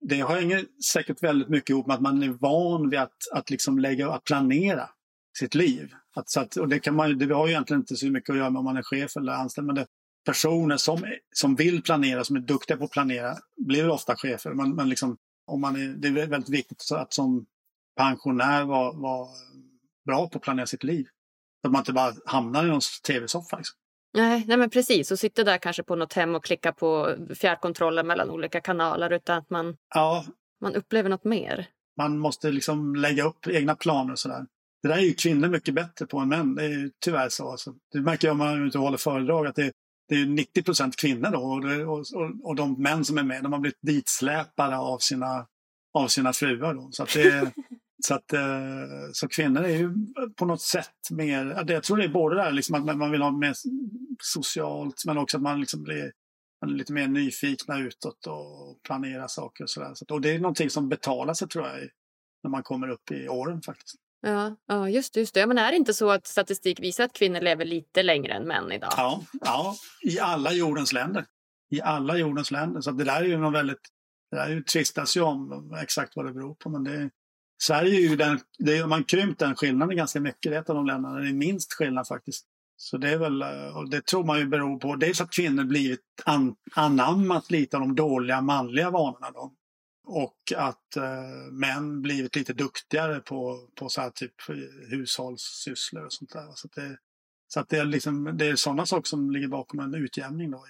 det 0.00 0.28
hänger 0.28 0.64
säkert 0.92 1.22
väldigt 1.22 1.48
mycket 1.48 1.70
ihop 1.70 1.86
med 1.86 1.94
att 1.94 2.02
man 2.02 2.22
är 2.22 2.28
van 2.28 2.90
vid 2.90 2.98
att, 2.98 3.16
att, 3.32 3.50
liksom 3.50 3.78
lägga, 3.78 4.10
att 4.10 4.24
planera 4.24 4.90
sitt 5.38 5.54
liv. 5.54 5.92
Att, 6.14 6.30
så 6.30 6.40
att, 6.40 6.56
och 6.56 6.68
det, 6.68 6.78
kan 6.78 6.94
man, 6.94 7.18
det 7.18 7.34
har 7.34 7.46
ju 7.46 7.52
egentligen 7.52 7.80
inte 7.80 7.96
så 7.96 8.06
mycket 8.06 8.30
att 8.30 8.36
göra 8.36 8.50
med 8.50 8.58
om 8.58 8.64
man 8.64 8.76
är 8.76 8.82
chef 8.82 9.16
eller 9.16 9.32
anställd. 9.32 9.66
Men 9.66 9.76
det, 9.76 9.86
personer 10.24 10.76
som, 10.76 11.04
som 11.32 11.54
vill 11.54 11.82
planera, 11.82 12.24
som 12.24 12.36
är 12.36 12.40
duktiga 12.40 12.76
på 12.76 12.84
att 12.84 12.90
planera, 12.90 13.36
blir 13.56 13.90
ofta 13.90 14.16
chefer. 14.16 14.54
Men, 14.54 14.74
men 14.74 14.88
liksom, 14.88 15.16
om 15.46 15.60
man 15.60 15.76
är, 15.76 15.88
det 15.88 16.08
är 16.08 16.26
väldigt 16.26 16.50
viktigt 16.50 16.92
att 16.92 17.12
som 17.12 17.46
pensionär 17.96 18.64
vara 18.64 18.92
var 18.92 19.28
bra 20.06 20.28
på 20.28 20.38
att 20.38 20.42
planera 20.42 20.66
sitt 20.66 20.84
liv. 20.84 21.06
Så 21.60 21.68
att 21.68 21.72
man 21.72 21.80
inte 21.80 21.92
bara 21.92 22.12
hamnar 22.26 22.64
i 22.64 22.68
någon 22.68 22.80
tv-soffa. 23.06 23.56
Liksom. 23.56 23.78
Nej, 24.14 24.44
nej 24.48 24.56
men 24.56 24.70
precis. 24.70 25.10
Och 25.10 25.18
sitta 25.18 25.44
där 25.44 25.58
kanske 25.58 25.82
på 25.82 25.96
något 25.96 26.12
hem 26.12 26.34
och 26.34 26.44
klicka 26.44 26.72
på 26.72 27.16
fjärrkontroller 27.34 28.02
mellan 28.02 28.30
olika 28.30 28.60
kanaler 28.60 29.12
utan 29.12 29.38
att 29.38 29.50
man, 29.50 29.76
ja. 29.94 30.24
man 30.60 30.74
upplever 30.74 31.10
något 31.10 31.24
mer. 31.24 31.66
Man 31.96 32.18
måste 32.18 32.50
liksom 32.50 32.94
lägga 32.94 33.24
upp 33.24 33.46
egna 33.46 33.74
planer 33.74 34.12
och 34.12 34.18
sådär. 34.18 34.46
Det 34.82 34.88
där 34.88 34.96
är 34.96 35.02
ju 35.02 35.14
kvinnor 35.14 35.48
mycket 35.48 35.74
bättre 35.74 36.06
på 36.06 36.18
än 36.18 36.28
män. 36.28 36.54
Det 36.54 36.64
är 36.64 36.68
ju 36.68 36.90
tyvärr 37.04 37.28
så. 37.28 37.50
Alltså. 37.50 37.74
Det 37.92 38.00
märker 38.00 38.28
jag 38.28 38.32
om 38.32 38.38
man 38.38 38.64
inte 38.64 38.78
håller 38.78 38.98
föredrag 38.98 39.46
att 39.46 39.54
det, 39.54 39.72
det 40.08 40.14
är 40.14 40.26
90 40.26 40.62
procent 40.62 40.96
kvinnor 40.96 41.30
då. 41.30 41.40
Och, 41.40 41.66
det, 41.66 41.84
och, 41.84 42.04
och, 42.42 42.56
de 42.56 42.82
män 42.82 43.04
som 43.04 43.18
är 43.18 43.22
med 43.22 43.42
de 43.42 43.52
har 43.52 43.60
blivit 43.60 43.78
ditsläpade 43.82 44.76
av 44.76 44.98
sina, 44.98 45.46
av 45.94 46.08
sina 46.08 46.32
fruar. 46.32 46.74
Då. 46.74 46.88
Så 46.92 47.02
att 47.02 47.14
det, 47.14 47.52
Så, 48.04 48.14
att, 48.14 48.32
eh, 48.32 48.40
så 49.12 49.28
kvinnor 49.28 49.64
är 49.64 49.76
ju 49.76 49.92
på 50.36 50.44
något 50.44 50.60
sätt 50.60 51.10
mer, 51.10 51.64
jag 51.68 51.82
tror 51.82 51.96
det 51.96 52.04
är 52.04 52.08
både 52.08 52.36
där 52.36 52.52
liksom 52.52 52.74
att 52.74 52.96
man 52.96 53.10
vill 53.10 53.22
ha 53.22 53.30
mer 53.30 53.54
socialt 54.22 55.02
men 55.06 55.18
också 55.18 55.36
att 55.36 55.42
man 55.42 55.60
liksom 55.60 55.82
blir 55.82 56.12
man 56.60 56.70
är 56.70 56.74
lite 56.74 56.92
mer 56.92 57.08
nyfikna 57.08 57.78
utåt 57.78 58.26
och 58.26 58.82
planerar 58.82 59.28
saker 59.28 59.64
och 59.64 59.70
sådär. 59.70 59.94
Så, 59.94 60.04
och 60.10 60.20
det 60.20 60.30
är 60.30 60.38
någonting 60.38 60.70
som 60.70 60.88
betalar 60.88 61.34
sig 61.34 61.48
tror 61.48 61.66
jag 61.66 61.88
när 62.42 62.50
man 62.50 62.62
kommer 62.62 62.88
upp 62.88 63.10
i 63.10 63.28
åren 63.28 63.62
faktiskt. 63.62 63.96
Ja, 64.20 64.56
ja 64.66 64.88
just 64.88 65.14
det. 65.14 65.20
Just 65.20 65.34
det. 65.34 65.46
Men 65.46 65.58
är 65.58 65.70
det 65.70 65.76
inte 65.76 65.94
så 65.94 66.10
att 66.10 66.26
statistik 66.26 66.80
visar 66.80 67.04
att 67.04 67.12
kvinnor 67.12 67.40
lever 67.40 67.64
lite 67.64 68.02
längre 68.02 68.32
än 68.32 68.44
män 68.44 68.72
idag? 68.72 68.92
Ja, 68.96 69.22
ja 69.40 69.76
i 70.02 70.18
alla 70.18 70.52
jordens 70.52 70.92
länder. 70.92 71.26
I 71.70 71.80
alla 71.80 72.16
jordens 72.16 72.50
länder. 72.50 72.80
Så 72.80 72.90
det 72.90 73.04
där 73.04 73.20
är 73.20 73.24
ju 73.24 73.36
något 73.36 73.54
väldigt... 73.54 73.80
Det 74.30 74.36
där 74.36 74.48
ju 74.48 74.62
tvistas 74.62 75.16
ju 75.16 75.20
om 75.20 75.74
exakt 75.82 76.16
vad 76.16 76.26
det 76.26 76.32
beror 76.32 76.54
på. 76.54 76.70
Men 76.70 76.84
det, 76.84 77.10
Sverige 77.58 77.96
är 77.96 78.10
ju 78.10 78.16
den... 78.16 78.40
Det 78.58 78.78
är, 78.78 78.86
man 78.86 79.04
krympt 79.04 79.38
den 79.38 79.56
skillnaden 79.56 79.96
ganska 79.96 80.20
mycket. 80.20 80.52
Det 80.52 80.56
är 80.56 80.60
ett 80.60 80.70
av 80.70 80.76
de 80.76 80.86
länderna 80.86 81.14
där 81.14 81.22
det 81.22 81.28
är 81.28 81.34
minst 81.34 81.72
skillnad 81.72 82.06
faktiskt. 82.06 82.46
Så 82.76 82.96
det 82.98 83.10
är 83.10 83.18
väl, 83.18 83.42
eh, 83.42 83.76
och 83.76 83.90
det 83.90 84.06
tror 84.06 84.24
man 84.24 84.38
ju 84.38 84.46
beror 84.46 84.78
på 84.78 84.96
dels 84.96 85.20
att 85.20 85.30
kvinnor 85.30 85.64
blivit 85.64 86.00
an, 86.24 86.56
anammat 86.74 87.50
lite 87.50 87.76
av 87.76 87.80
de 87.80 87.94
dåliga 87.94 88.40
manliga 88.40 88.90
vanorna. 88.90 89.30
Då. 89.30 89.54
Och 90.06 90.52
att 90.56 90.96
eh, 90.96 91.52
män 91.52 92.02
blivit 92.02 92.36
lite 92.36 92.52
duktigare 92.52 93.20
på, 93.20 93.68
på 93.74 93.88
så 93.88 94.00
här 94.00 94.10
typ 94.10 94.34
hushållssysslor 94.90 96.04
och 96.04 96.12
sånt 96.12 96.32
där. 96.32 96.52
Så, 96.54 96.68
det, 96.74 96.98
så 97.48 97.60
att 97.60 97.68
det 97.68 97.78
är, 97.78 97.84
liksom, 97.84 98.36
det 98.38 98.46
är 98.46 98.56
sådana 98.56 98.86
saker 98.86 99.08
som 99.08 99.30
ligger 99.30 99.48
bakom 99.48 99.80
en 99.80 99.94
utjämning 99.94 100.50
då 100.50 100.64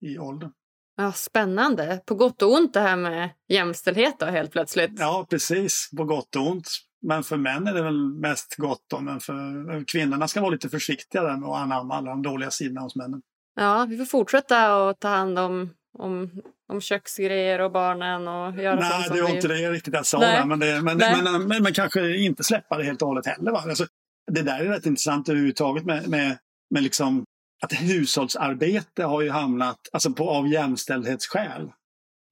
i, 0.00 0.12
i 0.12 0.18
åldern. 0.18 0.52
Ja, 0.96 1.12
spännande. 1.12 2.00
På 2.06 2.14
gott 2.14 2.42
och 2.42 2.52
ont 2.52 2.74
det 2.74 2.80
här 2.80 2.96
med 2.96 3.30
jämställdhet 3.48 4.14
då 4.18 4.26
helt 4.26 4.52
plötsligt. 4.52 4.90
Ja, 4.98 5.26
precis. 5.30 5.90
På 5.96 6.04
gott 6.04 6.36
och 6.36 6.46
ont. 6.46 6.68
Men 7.06 7.22
för 7.22 7.36
män 7.36 7.66
är 7.66 7.74
det 7.74 7.82
väl 7.82 8.14
mest 8.14 8.54
gott 8.56 8.84
då. 8.90 9.00
Men 9.00 9.20
för 9.20 9.84
kvinnorna 9.86 10.28
ska 10.28 10.40
vara 10.40 10.50
lite 10.50 10.68
försiktiga 10.68 11.22
där 11.22 11.36
med 11.36 11.48
att 11.48 11.56
anamma 11.56 11.94
alla 11.94 12.10
de 12.10 12.22
dåliga 12.22 12.50
sidorna 12.50 12.80
hos 12.80 12.96
männen. 12.96 13.22
Ja, 13.56 13.86
vi 13.88 13.96
får 13.96 14.04
fortsätta 14.04 14.88
att 14.88 15.00
ta 15.00 15.08
hand 15.08 15.38
om, 15.38 15.70
om, 15.98 16.30
om 16.68 16.80
köksgrejer 16.80 17.60
och 17.60 17.72
barnen 17.72 18.28
och 18.28 18.62
göra 18.62 18.80
Nej, 18.80 19.08
det 19.12 19.22
var 19.22 19.28
vi... 19.28 19.34
inte 19.34 19.48
det 19.48 19.70
riktigt 19.70 19.94
jag 19.94 20.06
sa. 20.06 20.18
Där, 20.20 20.44
men, 20.44 20.58
det, 20.58 20.82
men, 20.82 20.98
men, 20.98 21.48
men, 21.48 21.62
men, 21.62 21.72
kanske 21.72 22.16
inte 22.16 22.44
släppa 22.44 22.78
det 22.78 22.84
helt 22.84 23.02
och 23.02 23.08
hållet 23.08 23.26
heller. 23.26 23.50
Va? 23.50 23.64
Alltså, 23.68 23.86
det 24.32 24.42
där 24.42 24.60
är 24.60 24.64
rätt 24.64 24.86
intressant 24.86 25.28
överhuvudtaget 25.28 25.84
med, 25.84 26.08
med, 26.08 26.38
med 26.70 26.82
liksom 26.82 27.24
att 27.62 27.72
hushållsarbete 27.72 29.04
har 29.04 29.22
ju 29.22 29.30
hamnat 29.30 29.88
alltså 29.92 30.12
på, 30.12 30.30
av 30.30 30.48
jämställdhetsskäl 30.48 31.72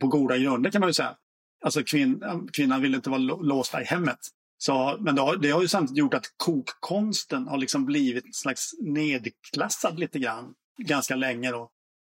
på 0.01 0.07
goda 0.07 0.39
grunder 0.39 0.71
kan 0.71 0.81
man 0.81 0.89
ju 0.89 0.95
säga. 0.95 1.17
Alltså 1.65 1.83
kvin, 1.83 2.23
kvinnan 2.53 2.83
vill 2.83 2.95
inte 2.95 3.11
vara 3.11 3.19
låsta 3.21 3.83
i 3.83 3.85
hemmet. 3.85 4.19
Så, 4.59 4.97
men 5.01 5.15
det 5.15 5.21
har, 5.21 5.37
det 5.37 5.51
har 5.51 5.63
ju 5.63 5.69
samtidigt 5.69 5.99
gjort 5.99 6.15
att 6.15 6.35
kokkonsten 6.37 7.49
har 7.49 7.59
liksom 7.59 7.85
blivit 7.85 8.25
en 8.25 8.33
slags 8.33 8.71
nedklassad 8.81 9.99
lite 9.99 10.19
grann 10.19 10.55
ganska 10.83 11.17
länge. 11.17 11.51
Då. 11.51 11.71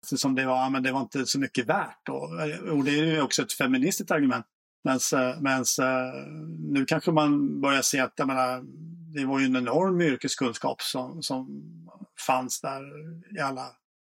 Som 0.07 0.35
det 0.35 0.47
var, 0.47 0.71
men 0.71 0.83
det 0.83 0.93
var 0.93 1.01
inte 1.01 1.27
så 1.27 1.39
mycket 1.39 1.67
värt. 1.67 2.01
Då. 2.07 2.15
Och 2.71 2.85
det 2.85 2.91
är 2.91 3.05
ju 3.05 3.21
också 3.21 3.43
ett 3.43 3.53
feministiskt 3.53 4.11
argument. 4.11 4.47
Men 4.85 4.99
eh, 5.13 5.87
eh, 5.87 6.15
nu 6.59 6.85
kanske 6.85 7.13
man 7.13 7.61
börjar 7.61 7.83
se 7.83 8.01
att 8.01 8.13
jag 8.17 8.27
menar, 8.27 8.63
det 9.15 9.25
var 9.25 9.41
ju 9.41 9.47
en 9.47 9.57
enorm 9.57 10.01
yrkeskunskap 10.01 10.83
som, 10.83 11.23
som 11.23 11.65
fanns 12.27 12.61
där 12.61 12.83
i 13.37 13.41
alla, 13.41 13.67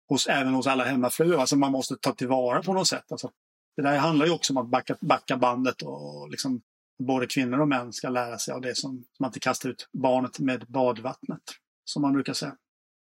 hos, 0.10 0.28
även 0.28 0.54
hos 0.54 0.68
alla 0.68 0.84
hemmafruar. 0.84 1.40
Alltså 1.40 1.56
man 1.56 1.72
måste 1.72 1.96
ta 1.96 2.12
tillvara 2.12 2.64
på 2.64 2.74
något 2.74 2.88
sätt. 2.88 3.12
Alltså, 3.12 3.32
det 3.76 3.82
där 3.82 3.98
handlar 3.98 4.26
ju 4.26 4.32
också 4.32 4.54
om 4.54 4.58
att 4.58 4.70
backa, 4.70 4.96
backa 5.02 5.38
bandet 5.38 5.82
och 5.82 6.30
liksom 6.30 6.62
både 7.00 7.28
kvinnor 7.28 7.60
och 7.60 7.68
män 7.68 7.94
ska 7.94 8.10
lära 8.10 8.38
sig 8.38 8.54
av 8.54 8.62
det 8.62 8.76
som, 8.76 8.92
som 8.92 9.06
man 9.20 9.30
inte 9.30 9.40
kastar 9.40 9.70
ut 9.70 9.90
barnet 9.94 10.40
med 10.40 10.66
badvattnet, 10.68 11.44
som 11.86 12.02
man 12.02 12.14
brukar 12.14 12.34
säga. 12.34 12.56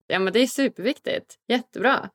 Ja, 0.07 0.20
men 0.20 0.34
det 0.34 0.39
är 0.39 0.47
superviktigt. 0.47 1.36
Jättebra. 1.47 2.09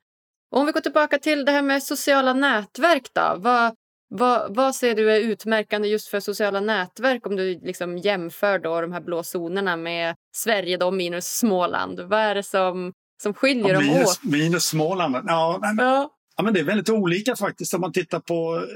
Och 0.51 0.61
om 0.61 0.67
vi 0.67 0.73
går 0.73 0.81
tillbaka 0.81 1.19
till 1.19 1.45
det 1.45 1.53
här 1.53 1.63
med 1.63 1.83
sociala 1.83 2.33
nätverk 2.33 3.09
då. 3.13 3.37
Vad, 3.39 3.75
vad, 4.09 4.55
vad 4.55 4.75
ser 4.75 4.95
du 4.95 5.13
är 5.13 5.21
utmärkande 5.21 5.89
just 5.89 6.09
för 6.09 6.21
sociala 6.21 6.61
nätverk 6.61 7.27
om 7.27 7.37
du 7.37 7.61
liksom 7.63 7.99
jämför 7.99 8.59
då 8.59 8.81
de 8.81 8.93
här 8.93 9.01
blå 9.01 9.23
zonerna 9.23 9.77
med 9.77 10.15
Sverige 10.37 10.77
då 10.77 10.91
minus 10.91 11.27
Småland? 11.27 12.01
Vad 12.01 12.21
är 12.21 12.35
det 12.35 12.43
som, 12.43 12.93
som 13.23 13.35
skiljer 13.35 13.69
ja, 13.69 13.75
dem 13.75 13.85
minus, 13.85 14.09
åt? 14.09 14.25
Minus 14.25 14.65
Småland? 14.65 15.17
Ja, 15.27 15.59
men, 15.61 15.87
Ja. 15.87 16.11
ja, 16.37 16.43
men 16.43 16.55
det 16.55 16.61
är 16.61 16.65
väldigt 16.65 16.91
olika 16.91 17.37
faktiskt. 17.37 17.75
Om 17.75 17.81
man 17.81 17.93
tittar 17.93 18.21
på 18.21 18.67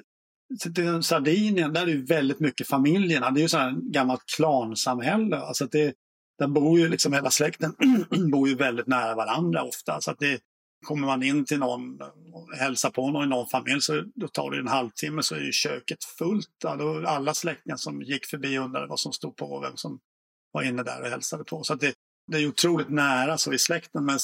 Sardinien, 1.03 1.73
där 1.73 1.83
är 1.83 1.87
det 1.87 2.15
väldigt 2.15 2.41
mycket 2.41 2.69
familjerna. 2.69 3.31
Det 3.31 3.41
är 3.41 3.43
ju 3.43 3.49
så 3.49 3.59
här 3.59 3.93
gammalt 3.93 4.25
klansamhälle. 4.37 5.37
Alltså 5.37 5.67
det, 5.67 5.95
där 6.39 6.47
bor 6.47 6.79
ju 6.79 6.89
liksom 6.89 7.13
hela 7.13 7.31
släkten 7.31 7.75
bor 8.33 8.49
ju 8.49 8.55
väldigt 8.55 8.87
nära 8.87 9.15
varandra 9.15 9.63
ofta. 9.63 10.01
Så 10.01 10.11
att 10.11 10.19
det, 10.19 10.41
kommer 10.83 11.07
man 11.07 11.23
in 11.23 11.45
till 11.45 11.59
någon 11.59 12.01
och 12.33 12.57
hälsar 12.57 12.91
på 12.91 13.11
någon 13.11 13.25
i 13.25 13.29
någon 13.29 13.49
familj 13.49 13.81
så 13.81 14.03
då 14.15 14.29
tar 14.29 14.51
det 14.51 14.59
en 14.59 14.69
halvtimme 14.69 15.23
så 15.23 15.35
är 15.35 15.41
ju 15.41 15.53
köket 15.53 16.05
fullt. 16.05 16.65
Alla 17.07 17.35
släktingar 17.35 17.77
som 17.77 18.03
gick 18.03 18.27
förbi 18.27 18.59
undrade 18.59 18.87
vad 18.87 19.01
som 19.01 19.13
stod 19.13 19.37
på 19.37 19.47
och 19.47 19.65
vem 19.65 19.77
som 19.77 20.01
var 20.53 20.63
inne 20.63 20.83
där 20.83 21.03
och 21.03 21.09
hälsade 21.09 21.45
på. 21.45 21.63
Så 21.63 21.73
att 21.73 21.81
det, 21.81 21.95
det 22.27 22.39
är 22.39 22.47
otroligt 22.47 22.91
nära 22.91 23.39
så 23.39 23.53
i 23.53 23.59
släkten. 23.59 24.05
Men 24.05 24.19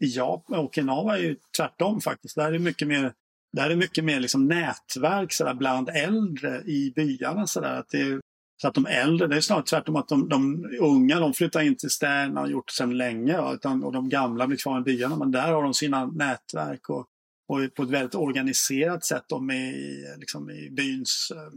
i 0.00 0.06
Japan 0.06 0.58
och 0.58 0.64
Okinawa 0.64 1.18
är 1.18 1.22
ju 1.22 1.36
tvärtom 1.56 2.00
faktiskt. 2.00 2.34
Där 2.34 2.46
är 2.46 2.52
det 2.52 2.58
mycket 2.58 2.88
mer 2.88 3.12
där 3.52 3.70
är 3.70 3.76
mycket 3.76 4.04
mer 4.04 4.20
liksom 4.20 4.46
nätverk 4.46 5.32
så 5.32 5.44
där, 5.44 5.54
bland 5.54 5.88
äldre 5.88 6.62
i 6.62 6.92
byarna. 6.96 7.46
Så, 7.46 7.60
där, 7.60 7.78
att 7.80 7.88
det, 7.88 8.20
så 8.56 8.68
att 8.68 8.74
de 8.74 8.86
äldre, 8.86 9.26
det 9.26 9.36
är 9.36 9.40
snarare 9.40 9.64
tvärtom 9.64 9.96
att 9.96 10.08
de, 10.08 10.28
de 10.28 10.64
unga 10.80 11.20
de 11.20 11.34
flyttar 11.34 11.60
in 11.60 11.76
till 11.76 11.90
städerna 11.90 12.40
och 12.40 12.50
gjort 12.50 12.70
sedan 12.70 12.96
länge. 12.96 13.36
Va, 13.36 13.54
utan, 13.54 13.84
och 13.84 13.92
de 13.92 14.08
gamla 14.08 14.46
blir 14.46 14.58
kvar 14.58 14.80
i 14.80 14.82
byarna. 14.82 15.16
Men 15.16 15.30
där 15.30 15.52
har 15.52 15.62
de 15.62 15.74
sina 15.74 16.06
nätverk 16.06 16.88
och, 16.88 17.06
och 17.48 17.74
på 17.76 17.82
ett 17.82 17.90
väldigt 17.90 18.14
organiserat 18.14 19.04
sätt 19.04 19.24
de 19.28 19.50
är 19.50 19.72
i, 19.72 20.16
liksom, 20.18 20.50
i 20.50 20.70
byns 20.70 21.32
eh, 21.34 21.52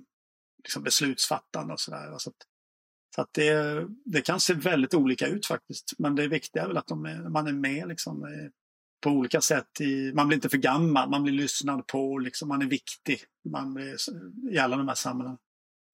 liksom, 0.63 0.83
beslutsfattande 0.83 1.73
och 1.73 1.79
sådär. 1.79 2.15
Så, 2.17 2.29
att, 2.29 2.35
så 3.15 3.21
att 3.21 3.29
det, 3.33 3.85
det 4.05 4.21
kan 4.21 4.39
se 4.39 4.53
väldigt 4.53 4.93
olika 4.93 5.27
ut 5.27 5.45
faktiskt. 5.45 5.93
Men 5.97 6.15
det 6.15 6.27
viktiga 6.27 6.63
är 6.63 6.67
väl 6.67 6.77
att 6.77 6.87
de 6.87 7.05
är, 7.05 7.29
man 7.29 7.47
är 7.47 7.53
med 7.53 7.87
liksom, 7.87 8.25
på 9.03 9.09
olika 9.09 9.41
sätt. 9.41 9.81
I, 9.81 10.13
man 10.13 10.27
blir 10.27 10.35
inte 10.35 10.49
för 10.49 10.57
gammal, 10.57 11.09
man 11.09 11.23
blir 11.23 11.33
lyssnad 11.33 11.87
på, 11.87 12.17
liksom, 12.17 12.47
man 12.47 12.61
är 12.61 12.65
viktig 12.65 13.19
man 13.49 13.73
blir, 13.73 13.95
i 14.51 14.57
alla 14.57 14.77
de 14.77 14.87
här 14.87 14.95
sammanhangen. 14.95 15.39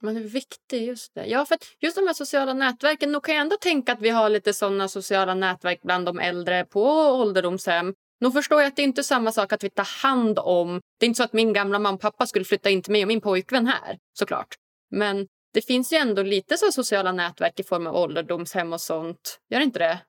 Man 0.04 0.18
är 0.18 0.22
viktig, 0.22 0.88
just 0.88 1.14
det. 1.16 1.26
Ja, 1.26 1.46
för 1.46 1.58
just 1.80 1.96
de 1.96 2.08
här 2.08 2.14
sociala 2.14 2.54
nätverken, 2.54 3.12
nog 3.12 3.24
kan 3.24 3.36
jag 3.36 3.42
ändå 3.42 3.58
tänka 3.58 3.94
att 3.94 4.02
vi 4.02 4.10
har 4.10 4.30
lite 4.30 4.54
sådana 4.54 4.88
sociala 4.88 5.34
nätverk 5.34 5.82
bland 5.84 6.06
de 6.06 6.20
äldre 6.20 6.66
på 6.66 6.84
ålderdomshem. 7.22 7.94
Nu 8.20 8.32
förstår 8.32 8.62
jag 8.62 8.68
att 8.68 8.76
det 8.76 8.82
inte 8.82 9.02
är 9.02 9.04
samma 9.04 9.32
sak 9.32 9.54
att 9.54 9.64
vi 9.64 9.70
tar 9.70 10.02
hand 10.04 10.40
om... 10.40 10.82
Det 11.00 11.06
är 11.06 11.08
inte 11.08 11.18
så 11.18 11.24
att 11.24 11.34
min 11.34 11.54
gamla 11.54 11.80
mamma 11.80 11.96
och 11.96 12.02
pappa 12.02 12.26
skulle 12.26 12.46
flytta 12.46 12.70
in 12.70 12.82
till 12.82 12.92
mig 12.92 13.02
och 13.02 13.08
min 13.08 13.22
pojkvän 13.22 13.68
här, 13.68 13.98
såklart. 14.20 14.56
Men 14.92 15.28
det 15.54 15.62
finns 15.62 15.94
ju 15.94 15.98
ändå 15.98 16.24
lite 16.24 16.58
så 16.58 16.72
sociala 16.72 17.12
nätverk 17.12 17.60
i 17.60 17.64
form 17.64 17.88
av 17.88 17.96
ålderdomshem 17.96 18.74
och 18.74 18.82
sånt. 18.82 19.40
Gör 19.50 19.60
det 19.60 19.66
inte 19.66 19.80
det? 19.80 20.00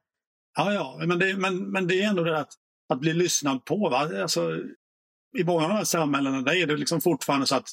Ja, 0.57 0.73
ja, 0.73 0.97
men 1.07 1.19
det, 1.19 1.37
men, 1.37 1.71
men 1.71 1.87
det 1.87 2.03
är 2.03 2.09
ändå 2.09 2.25
det 2.25 2.39
att 2.39 2.53
att 2.89 3.01
bli 3.01 3.13
lyssnad 3.13 3.65
på. 3.65 3.89
Va? 3.89 4.23
Alltså, 4.23 4.51
I 5.39 5.45
många 5.45 5.63
av 5.63 5.69
de 5.69 5.77
här 5.77 5.85
samhällena 5.85 6.41
där 6.41 6.55
är 6.55 6.67
det 6.67 6.77
liksom 6.77 7.01
fortfarande 7.01 7.47
så 7.47 7.57
att 7.57 7.69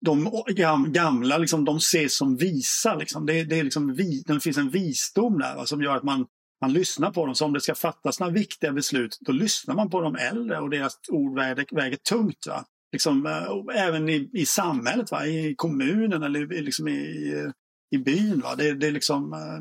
de 0.00 0.92
gamla 0.92 1.38
liksom, 1.38 1.64
de 1.64 1.76
ses 1.76 2.16
som 2.16 2.36
visa. 2.36 2.94
Liksom. 2.94 3.26
Det, 3.26 3.44
det, 3.44 3.58
är 3.58 3.64
liksom, 3.64 3.96
det 4.26 4.40
finns 4.40 4.58
en 4.58 4.70
visdom 4.70 5.38
där 5.38 5.56
va, 5.56 5.66
som 5.66 5.82
gör 5.82 5.96
att 5.96 6.02
man, 6.02 6.26
man 6.60 6.72
lyssnar 6.72 7.10
på 7.10 7.26
dem. 7.26 7.34
Så 7.34 7.44
om 7.44 7.52
det 7.52 7.60
ska 7.60 7.74
fattas 7.74 8.20
några 8.20 8.32
viktiga 8.32 8.72
beslut 8.72 9.18
då 9.20 9.32
lyssnar 9.32 9.74
man 9.74 9.90
på 9.90 10.00
de 10.00 10.16
äldre 10.16 10.58
och 10.60 10.70
deras 10.70 10.98
ord 11.08 11.34
väger, 11.34 11.74
väger 11.74 11.96
tungt. 11.96 12.46
Va? 12.46 12.64
Liksom, 12.92 13.26
eh, 13.26 13.84
även 13.84 14.08
i, 14.08 14.30
i 14.32 14.46
samhället, 14.46 15.10
va? 15.10 15.26
i 15.26 15.54
kommunen 15.54 16.22
eller 16.22 16.46
liksom 16.46 16.88
i, 16.88 17.52
i 17.90 17.98
byn. 17.98 18.40
Va? 18.40 18.54
Det, 18.56 18.74
det, 18.74 18.86
är 18.86 18.92
liksom, 18.92 19.32
eh, 19.32 19.60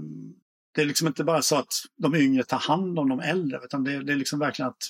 det 0.76 0.82
är 0.82 0.86
liksom 0.86 1.08
inte 1.08 1.24
bara 1.24 1.42
så 1.42 1.56
att 1.56 1.74
de 1.98 2.16
yngre 2.16 2.44
tar 2.44 2.60
hand 2.60 3.00
om 3.00 3.10
de 3.10 3.20
äldre 3.20 3.60
utan 3.64 3.84
det, 3.84 4.04
det 4.04 4.14
är 4.14 4.18
liksom 4.18 4.40
verkligen 4.40 4.70
att 4.70 4.84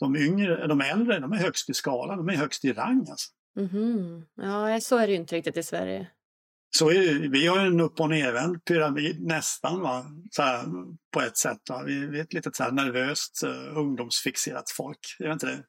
de 0.00 0.16
yngre, 0.16 0.66
de 0.66 0.80
äldre, 0.80 1.20
de 1.20 1.32
är 1.32 1.36
högst 1.36 1.70
i 1.70 1.74
skalan, 1.74 2.18
de 2.18 2.28
är 2.28 2.36
högst 2.36 2.64
i 2.64 2.72
rang. 2.72 3.06
Alltså. 3.10 3.30
Mm-hmm. 3.58 4.22
Ja, 4.36 4.80
så 4.80 4.96
är 4.96 5.06
det 5.06 5.12
ju 5.12 5.18
inte 5.18 5.36
riktigt 5.36 5.56
i 5.56 5.62
Sverige. 5.62 6.06
Så 6.76 6.90
är 6.90 6.94
det, 6.94 7.28
vi 7.28 7.46
har 7.46 7.60
ju 7.60 7.66
en 7.66 7.80
upp 7.80 8.00
och 8.00 8.08
nervänd 8.08 8.64
pyramid 8.64 9.22
nästan 9.22 9.80
va? 9.80 10.04
Så 10.30 10.42
här, 10.42 10.64
på 11.12 11.20
ett 11.20 11.36
sätt. 11.36 11.60
Va? 11.70 11.82
Vi, 11.86 12.06
vi 12.06 12.18
är 12.18 12.22
ett 12.22 12.32
litet 12.32 12.56
så 12.56 12.62
här 12.62 12.72
nervöst 12.72 13.44
uh, 13.44 13.78
ungdomsfixerat 13.78 14.70
folk, 14.70 14.98
är 15.18 15.26
det 15.26 15.32
inte 15.32 15.46
det? 15.46 15.64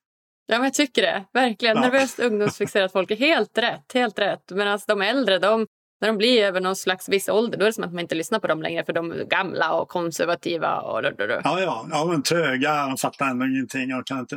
Ja, 0.46 0.58
men 0.58 0.64
jag 0.64 0.74
tycker 0.74 1.02
det. 1.02 1.26
Verkligen. 1.34 1.76
Ja. 1.76 1.82
Nervöst 1.82 2.20
ungdomsfixerat 2.20 2.92
folk 2.92 3.12
är 3.12 3.16
helt 3.16 3.58
rätt. 3.58 3.94
Helt 3.94 4.20
rätt. 4.20 4.52
Men 4.52 4.68
alltså, 4.68 4.86
de 4.88 5.02
äldre, 5.02 5.40
de, 5.40 5.68
när 6.02 6.08
de 6.08 6.18
blir 6.18 6.44
över 6.44 6.62
någon 6.62 6.76
slags 6.76 7.10
viss 7.10 7.30
ålder 7.30 7.58
då 7.58 7.64
är 7.64 7.66
det 7.66 7.74
som 7.74 7.84
att 7.84 7.94
man 7.94 8.00
inte 8.00 8.16
lyssnar 8.16 8.40
på 8.40 8.48
dem 8.48 8.62
längre 8.62 8.86
för 8.86 8.94
de 8.94 9.12
är 9.12 9.24
gamla 9.24 9.74
och 9.74 9.90
konservativa. 9.90 10.82
Och 10.82 11.02
då, 11.02 11.10
då, 11.10 11.28
då. 11.28 11.42
Ja, 11.44 11.60
ja, 11.62 11.88
ja, 11.92 12.06
men 12.06 12.24
tröga. 12.24 12.86
De 12.86 12.98
fattar 12.98 13.30
ändå 13.30 13.46
ingenting 13.46 13.96
och 13.96 14.08
kan 14.08 14.20
inte 14.20 14.36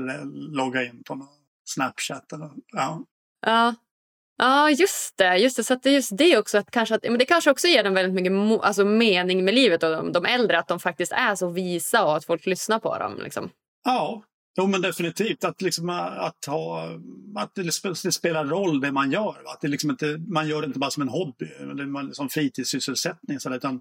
logga 0.51 0.85
in 0.85 1.03
på 1.07 1.15
någon 1.15 1.29
Snapchat. 1.65 2.33
Eller, 2.33 2.51
ja. 2.73 3.05
Ja. 3.47 3.75
Ja, 4.39 4.71
just 4.71 5.17
det. 5.17 5.37
Just 5.37 5.57
det. 5.57 5.65
Så 5.65 5.75
det 5.75 5.91
är 5.91 5.95
just 5.95 6.17
det 6.17 6.39
också. 6.39 6.59
Att 6.59 6.71
kanske 6.71 6.95
att, 6.95 7.03
men 7.03 7.19
det 7.19 7.25
kanske 7.25 7.51
också 7.51 7.67
ger 7.67 7.85
dem 7.85 7.95
väldigt 7.95 8.15
mycket 8.15 8.33
mo, 8.33 8.61
alltså 8.61 8.85
mening 8.85 9.45
med 9.45 9.55
livet 9.55 9.83
och 9.83 9.91
de, 9.91 10.13
de 10.13 10.25
äldre. 10.25 10.59
Att 10.59 10.69
de 10.69 10.81
faktiskt 10.81 11.13
är 11.13 11.35
så 11.35 11.49
visa 11.49 12.05
och 12.05 12.17
att 12.17 12.25
folk 12.25 12.47
lyssnar 12.47 12.79
på 12.79 12.99
dem. 12.99 13.21
Liksom. 13.23 13.51
Ja, 13.85 14.23
Jo, 14.59 14.67
men 14.67 14.83
definitivt. 14.83 15.45
Att, 15.45 15.63
liksom, 15.63 15.91
att, 15.91 16.45
ha, 16.47 16.91
att 17.37 17.55
det, 17.55 18.13
spelar 18.13 18.45
roll 18.45 18.81
det 18.81 18.93
man 18.93 19.11
gör. 19.11 19.43
Va? 19.45 19.53
Att 19.53 19.61
det 19.61 19.69
liksom 19.69 19.91
inte, 19.91 20.19
man 20.29 20.49
gör 20.49 20.61
det 20.61 20.67
inte 20.67 20.79
bara 20.79 20.91
som 20.91 21.03
en 21.03 21.09
hobby 21.09 21.47
eller 21.61 22.13
som 22.13 22.29
fritidssysselsättning. 22.29 23.41
Så, 23.41 23.55
utan 23.55 23.81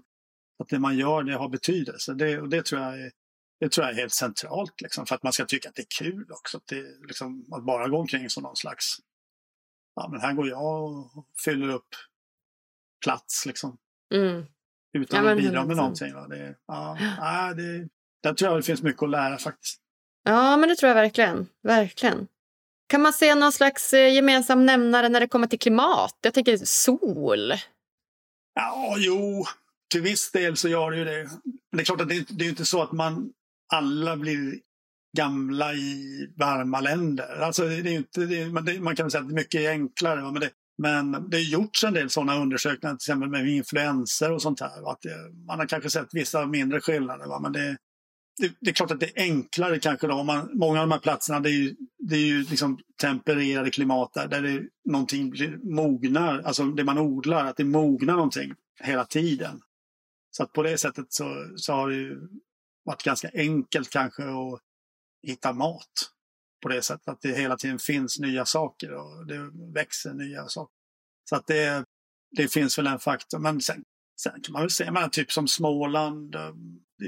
att 0.62 0.68
det 0.68 0.78
man 0.78 0.98
gör 0.98 1.22
det 1.22 1.34
har 1.34 1.48
betydelse. 1.48 2.14
Det, 2.14 2.40
och 2.40 2.48
det, 2.48 2.66
tror 2.66 2.80
jag 2.82 3.00
är, 3.00 3.10
det 3.60 3.68
tror 3.68 3.86
jag 3.86 3.94
är 3.94 4.00
helt 4.00 4.12
centralt 4.12 4.80
liksom, 4.80 5.06
för 5.06 5.14
att 5.14 5.22
man 5.22 5.32
ska 5.32 5.44
tycka 5.44 5.68
att 5.68 5.74
det 5.74 5.82
är 5.82 6.04
kul 6.04 6.26
också. 6.30 6.56
Att, 6.56 6.66
det, 6.66 6.84
liksom, 7.06 7.44
att 7.52 7.64
bara 7.64 7.88
gå 7.88 7.98
omkring 7.98 8.30
som 8.30 8.42
någon 8.42 8.56
slags... 8.56 8.96
Ja, 9.96 10.08
men 10.08 10.20
här 10.20 10.32
går 10.32 10.48
jag 10.48 10.84
och 10.84 11.26
fyller 11.44 11.68
upp 11.68 11.88
plats. 13.04 13.46
Liksom. 13.46 13.78
Mm. 14.14 14.46
Utan 14.98 15.24
ja, 15.24 15.32
att 15.32 15.38
bidra 15.38 15.64
med 15.64 15.76
någonting. 15.76 16.14
Va? 16.14 16.28
Det, 16.28 16.54
ja, 16.66 16.98
ja, 17.00 17.54
det, 17.54 17.88
där 18.22 18.34
tror 18.34 18.50
jag 18.50 18.58
det 18.58 18.62
finns 18.62 18.82
mycket 18.82 19.02
att 19.02 19.10
lära 19.10 19.38
faktiskt. 19.38 19.80
Ja, 20.24 20.56
men 20.56 20.68
det 20.68 20.76
tror 20.76 20.88
jag 20.88 20.94
verkligen. 20.94 21.48
Verkligen. 21.62 22.28
Kan 22.88 23.02
man 23.02 23.12
se 23.12 23.34
någon 23.34 23.52
slags 23.52 23.92
eh, 23.92 24.14
gemensam 24.14 24.66
nämnare 24.66 25.08
när 25.08 25.20
det 25.20 25.28
kommer 25.28 25.46
till 25.46 25.58
klimat? 25.58 26.18
Jag 26.20 26.34
tänker 26.34 26.56
sol. 26.56 27.52
Ja, 28.54 28.94
jo, 28.98 29.44
till 29.90 30.02
viss 30.02 30.32
del 30.32 30.56
så 30.56 30.68
gör 30.68 30.90
det 30.90 30.98
ju 30.98 31.04
det. 31.04 31.30
Men 31.44 31.76
det 31.76 31.82
är 31.82 31.84
klart 31.84 32.00
att 32.00 32.08
det, 32.08 32.26
det 32.28 32.44
är 32.44 32.48
inte 32.48 32.64
så 32.64 32.82
att 32.82 32.92
man 32.92 33.32
alla 33.72 34.16
blir 34.16 34.60
gamla 35.16 35.74
i 35.74 36.26
varma 36.36 36.80
länder. 36.80 37.40
Alltså 37.40 37.68
det 37.68 37.74
är 37.74 37.86
inte, 37.86 38.20
det, 38.20 38.46
man, 38.46 38.82
man 38.82 38.96
kan 38.96 39.10
säga 39.10 39.22
att 39.22 39.28
det 39.28 39.32
är 39.32 39.36
mycket 39.36 39.70
enklare. 39.70 40.22
Men 40.22 40.40
det, 40.40 40.50
men 40.78 41.12
det 41.30 41.36
har 41.36 41.44
gjorts 41.44 41.84
en 41.84 41.94
del 41.94 42.10
sådana 42.10 42.36
undersökningar, 42.42 42.94
till 42.94 43.12
exempel 43.12 43.28
med 43.28 43.48
influenser 43.48 44.32
och 44.32 44.42
sånt 44.42 44.60
här. 44.60 44.90
Att 44.90 45.02
det, 45.02 45.30
man 45.46 45.58
har 45.58 45.66
kanske 45.66 45.90
sett 45.90 46.08
vissa 46.12 46.46
mindre 46.46 46.80
skillnader. 46.80 47.26
Va? 47.26 47.40
Men 47.40 47.52
det, 47.52 47.76
det, 48.38 48.52
det, 48.60 48.70
är 48.70 48.74
klart 48.74 48.90
att 48.90 49.00
det 49.00 49.18
är 49.18 49.22
enklare 49.22 49.78
kanske 49.78 50.06
då. 50.06 50.22
Man, 50.22 50.50
många 50.52 50.80
av 50.80 50.88
de 50.88 50.92
här 50.92 50.98
platserna 50.98 51.40
det 51.40 51.48
är 51.48 51.52
ju, 51.52 51.76
det 51.98 52.16
är 52.16 52.26
ju 52.26 52.42
liksom 52.42 52.78
tempererade 53.00 53.70
klimat 53.70 54.14
där, 54.14 54.28
där 54.28 54.42
det 54.42 54.62
någonting 54.84 55.32
mognar, 55.62 56.42
alltså 56.44 56.64
det 56.64 56.84
man 56.84 56.98
odlar, 56.98 57.44
att 57.44 57.56
det 57.56 57.64
mognar 57.64 58.14
någonting 58.14 58.54
hela 58.80 59.04
tiden. 59.04 59.60
Så 60.30 60.42
att 60.42 60.52
på 60.52 60.62
det 60.62 60.78
sättet 60.78 61.06
så, 61.08 61.52
så 61.56 61.72
har 61.72 61.88
det 61.88 61.94
ju 61.94 62.20
varit 62.84 63.02
ganska 63.02 63.30
enkelt 63.34 63.90
kanske 63.90 64.22
att 64.22 64.60
hitta 65.26 65.52
mat. 65.52 66.10
På 66.62 66.68
det 66.68 66.82
sättet 66.82 67.08
att 67.08 67.22
det 67.22 67.36
hela 67.38 67.56
tiden 67.56 67.78
finns 67.78 68.18
nya 68.18 68.44
saker 68.44 68.92
och 68.92 69.26
det 69.26 69.50
växer 69.74 70.14
nya 70.14 70.48
saker. 70.48 70.74
Så 71.28 71.36
att 71.36 71.46
det, 71.46 71.84
det 72.36 72.48
finns 72.48 72.78
väl 72.78 72.86
en 72.86 72.98
faktor. 72.98 73.38
Men 73.38 73.60
sen, 73.60 73.84
sen 74.20 74.40
kan 74.42 74.52
man 74.52 74.62
väl 74.62 74.70
se, 74.70 74.90
man, 74.90 75.10
typ 75.10 75.32
som 75.32 75.48
Småland, 75.48 76.34
eh, 76.34 76.52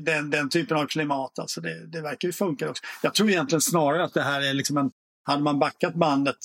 den, 0.03 0.31
den 0.31 0.49
typen 0.49 0.77
av 0.77 0.87
klimat, 0.87 1.39
alltså 1.39 1.61
det, 1.61 1.87
det 1.87 2.01
verkar 2.01 2.29
ju 2.29 2.33
funka 2.33 2.71
också. 2.71 2.83
Jag 3.03 3.15
tror 3.15 3.31
egentligen 3.31 3.61
snarare 3.61 4.05
att 4.05 4.15
det 4.15 4.23
här 4.23 4.41
är 4.41 4.55
liksom 4.55 4.77
en, 4.77 4.91
hade 5.25 5.43
man 5.43 5.59
backat 5.59 5.95
bandet 5.95 6.39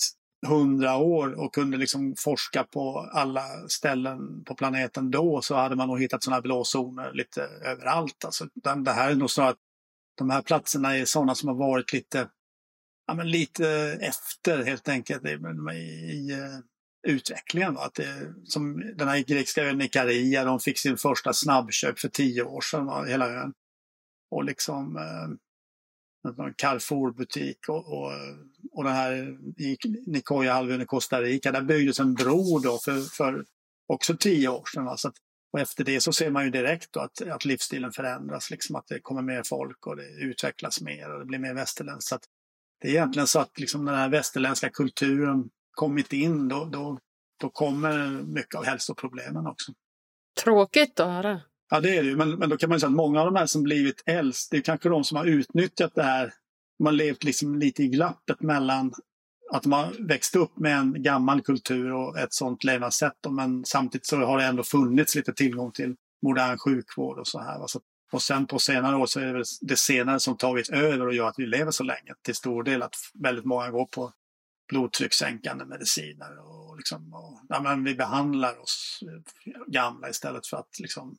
hundra 0.47 0.97
år 0.97 1.39
och 1.39 1.53
kunde 1.53 1.77
liksom 1.77 2.15
forska 2.17 2.63
på 2.63 3.09
alla 3.13 3.45
ställen 3.67 4.43
på 4.43 4.55
planeten 4.55 5.11
då 5.11 5.41
så 5.41 5.55
hade 5.55 5.75
man 5.75 5.87
nog 5.87 6.01
hittat 6.01 6.23
sådana 6.23 6.41
blå 6.41 6.63
zoner 6.63 7.13
lite 7.13 7.43
överallt. 7.43 8.25
Alltså, 8.25 8.47
det 8.83 8.91
här 8.91 9.11
är 9.11 9.15
nog 9.15 9.31
snarare 9.31 9.51
att 9.51 9.57
de 10.15 10.29
här 10.29 10.41
platserna 10.41 10.97
är 10.97 11.05
sådana 11.05 11.35
som 11.35 11.49
har 11.49 11.55
varit 11.55 11.93
lite, 11.93 12.29
ja, 13.07 13.13
men 13.13 13.31
lite 13.31 13.67
efter 14.01 14.63
helt 14.63 14.89
enkelt 14.89 15.25
i, 15.25 15.29
i, 15.29 15.75
i 16.11 16.31
eh, 16.31 16.59
utvecklingen. 17.07 17.73
Va? 17.73 17.85
Att 17.85 17.93
det, 17.93 18.33
som 18.45 18.93
den 18.95 19.07
här 19.07 19.19
grekiska 19.19 19.63
ön 19.63 19.81
Ikaria, 19.81 20.43
de 20.43 20.59
fick 20.59 20.79
sin 20.79 20.97
första 20.97 21.33
snabbköp 21.33 21.99
för 21.99 22.09
tio 22.09 22.43
år 22.43 22.61
sedan, 22.61 22.85
va? 22.85 23.03
hela 23.03 23.29
ön. 23.29 23.53
Och 24.31 24.43
liksom 24.43 24.97
eh, 24.97 25.29
Carrefour-butik 26.57 27.69
och, 27.69 27.93
och, 27.93 28.11
och 28.71 28.83
den 28.83 28.93
här 28.93 29.13
i 29.57 29.77
Nicoya-halvön 30.07 30.81
i 30.81 30.85
Costa 30.85 31.21
Rica, 31.21 31.51
där 31.51 31.61
byggdes 31.61 31.99
en 31.99 32.13
bro 32.13 32.59
då 32.59 32.77
för, 32.77 33.01
för 33.01 33.45
också 33.87 34.17
tio 34.17 34.47
år 34.49 34.65
sedan. 34.73 34.97
Så 34.97 35.07
att, 35.07 35.15
och 35.53 35.59
efter 35.59 35.83
det 35.83 36.01
så 36.01 36.13
ser 36.13 36.31
man 36.31 36.43
ju 36.43 36.49
direkt 36.49 36.97
att, 36.97 37.21
att 37.21 37.45
livsstilen 37.45 37.91
förändras, 37.91 38.51
liksom 38.51 38.75
att 38.75 38.87
det 38.87 38.99
kommer 38.99 39.21
mer 39.21 39.43
folk 39.45 39.87
och 39.87 39.95
det 39.95 40.07
utvecklas 40.19 40.81
mer 40.81 41.13
och 41.13 41.19
det 41.19 41.25
blir 41.25 41.39
mer 41.39 41.53
västerländskt. 41.53 42.09
Så 42.09 42.19
det 42.81 42.87
är 42.87 42.91
egentligen 42.91 43.27
så 43.27 43.39
att 43.39 43.59
liksom 43.59 43.85
den 43.85 43.95
här 43.95 44.09
västerländska 44.09 44.69
kulturen 44.69 45.49
kommit 45.71 46.13
in, 46.13 46.47
då, 46.47 46.65
då, 46.65 46.99
då 47.41 47.49
kommer 47.49 48.09
mycket 48.09 48.55
av 48.55 48.65
hälsoproblemen 48.65 49.47
också. 49.47 49.71
Tråkigt 50.43 50.99
att 50.99 51.07
höra. 51.07 51.41
Ja, 51.69 51.79
det 51.79 51.97
är 51.97 52.03
det 52.03 52.09
ju. 52.09 52.15
Men, 52.15 52.31
men 52.35 52.49
då 52.49 52.57
kan 52.57 52.69
man 52.69 52.79
säga 52.79 52.87
att 52.87 52.95
många 52.95 53.19
av 53.19 53.25
de 53.25 53.35
här 53.35 53.45
som 53.45 53.63
blivit 53.63 54.03
äldst, 54.05 54.51
det 54.51 54.57
är 54.57 54.61
kanske 54.61 54.89
de 54.89 55.03
som 55.03 55.17
har 55.17 55.25
utnyttjat 55.25 55.95
det 55.95 56.03
här. 56.03 56.33
De 56.77 56.85
har 56.85 56.93
levt 56.93 57.23
liksom 57.23 57.59
lite 57.59 57.83
i 57.83 57.87
glappet 57.87 58.41
mellan 58.41 58.93
att 59.53 59.65
man 59.65 59.87
växte 59.89 60.03
växt 60.03 60.35
upp 60.35 60.57
med 60.57 60.77
en 60.77 61.03
gammal 61.03 61.41
kultur 61.41 61.93
och 61.93 62.19
ett 62.19 62.33
sånt 62.33 62.63
levnadssätt. 62.63 63.17
Men 63.29 63.65
samtidigt 63.65 64.05
så 64.05 64.17
har 64.17 64.37
det 64.37 64.45
ändå 64.45 64.63
funnits 64.63 65.15
lite 65.15 65.33
tillgång 65.33 65.71
till 65.71 65.95
modern 66.21 66.57
sjukvård 66.57 67.19
och 67.19 67.27
så 67.27 67.39
här. 67.39 67.61
Alltså, 67.61 67.79
och 68.11 68.21
sen 68.21 68.47
på 68.47 68.59
senare 68.59 68.95
år 68.95 69.05
så 69.05 69.19
är 69.19 69.33
det 69.33 69.43
det 69.61 69.77
senare 69.77 70.19
som 70.19 70.37
tagit 70.37 70.69
över 70.69 71.07
och 71.07 71.13
gör 71.13 71.27
att 71.27 71.39
vi 71.39 71.45
lever 71.45 71.71
så 71.71 71.83
länge. 71.83 72.13
Till 72.21 72.35
stor 72.35 72.63
del 72.63 72.83
att 72.83 72.95
väldigt 73.13 73.45
många 73.45 73.69
går 73.69 73.85
på 73.85 74.13
blodtryckssänkande 74.69 75.65
mediciner. 75.65 76.39
Och, 76.39 76.77
liksom, 76.77 77.13
och 77.13 77.39
ja, 77.49 77.61
men 77.61 77.83
vi 77.83 77.95
behandlar 77.95 78.61
oss 78.61 78.99
gamla 79.67 80.09
istället 80.09 80.47
för 80.47 80.57
att 80.57 80.79
liksom, 80.79 81.17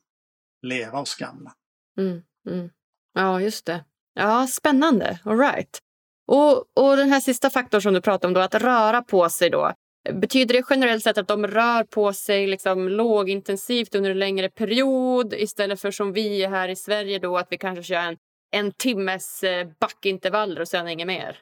leva 0.61 0.99
oss 0.99 1.15
gamla. 1.15 1.53
Mm, 1.97 2.21
mm. 2.49 2.69
Ja, 3.13 3.41
just 3.41 3.65
det. 3.65 3.85
Ja, 4.13 4.47
spännande. 4.47 5.19
All 5.23 5.37
right. 5.37 5.84
Och, 6.27 6.57
och 6.57 6.97
den 6.97 7.09
här 7.09 7.19
sista 7.19 7.49
faktorn 7.49 7.81
som 7.81 7.93
du 7.93 8.01
pratar 8.01 8.27
om, 8.27 8.33
då, 8.33 8.41
att 8.41 8.55
röra 8.55 9.01
på 9.01 9.29
sig. 9.29 9.49
då. 9.49 9.71
Betyder 10.13 10.53
det 10.53 10.63
generellt 10.69 11.03
sett 11.03 11.17
att 11.17 11.27
de 11.27 11.47
rör 11.47 11.83
på 11.83 12.13
sig 12.13 12.47
liksom 12.47 12.89
lågintensivt 12.89 13.95
under 13.95 14.11
en 14.11 14.19
längre 14.19 14.49
period 14.49 15.33
istället 15.33 15.81
för 15.81 15.91
som 15.91 16.13
vi 16.13 16.45
här 16.45 16.69
i 16.69 16.75
Sverige 16.75 17.19
då 17.19 17.37
att 17.37 17.47
vi 17.49 17.57
kanske 17.57 17.83
kör 17.83 17.95
en, 17.95 18.17
en 18.51 18.71
timmes 18.71 19.43
eh, 19.43 19.67
backintervaller 19.79 20.61
och 20.61 20.67
sen 20.67 20.87
inget 20.87 21.07
mer? 21.07 21.37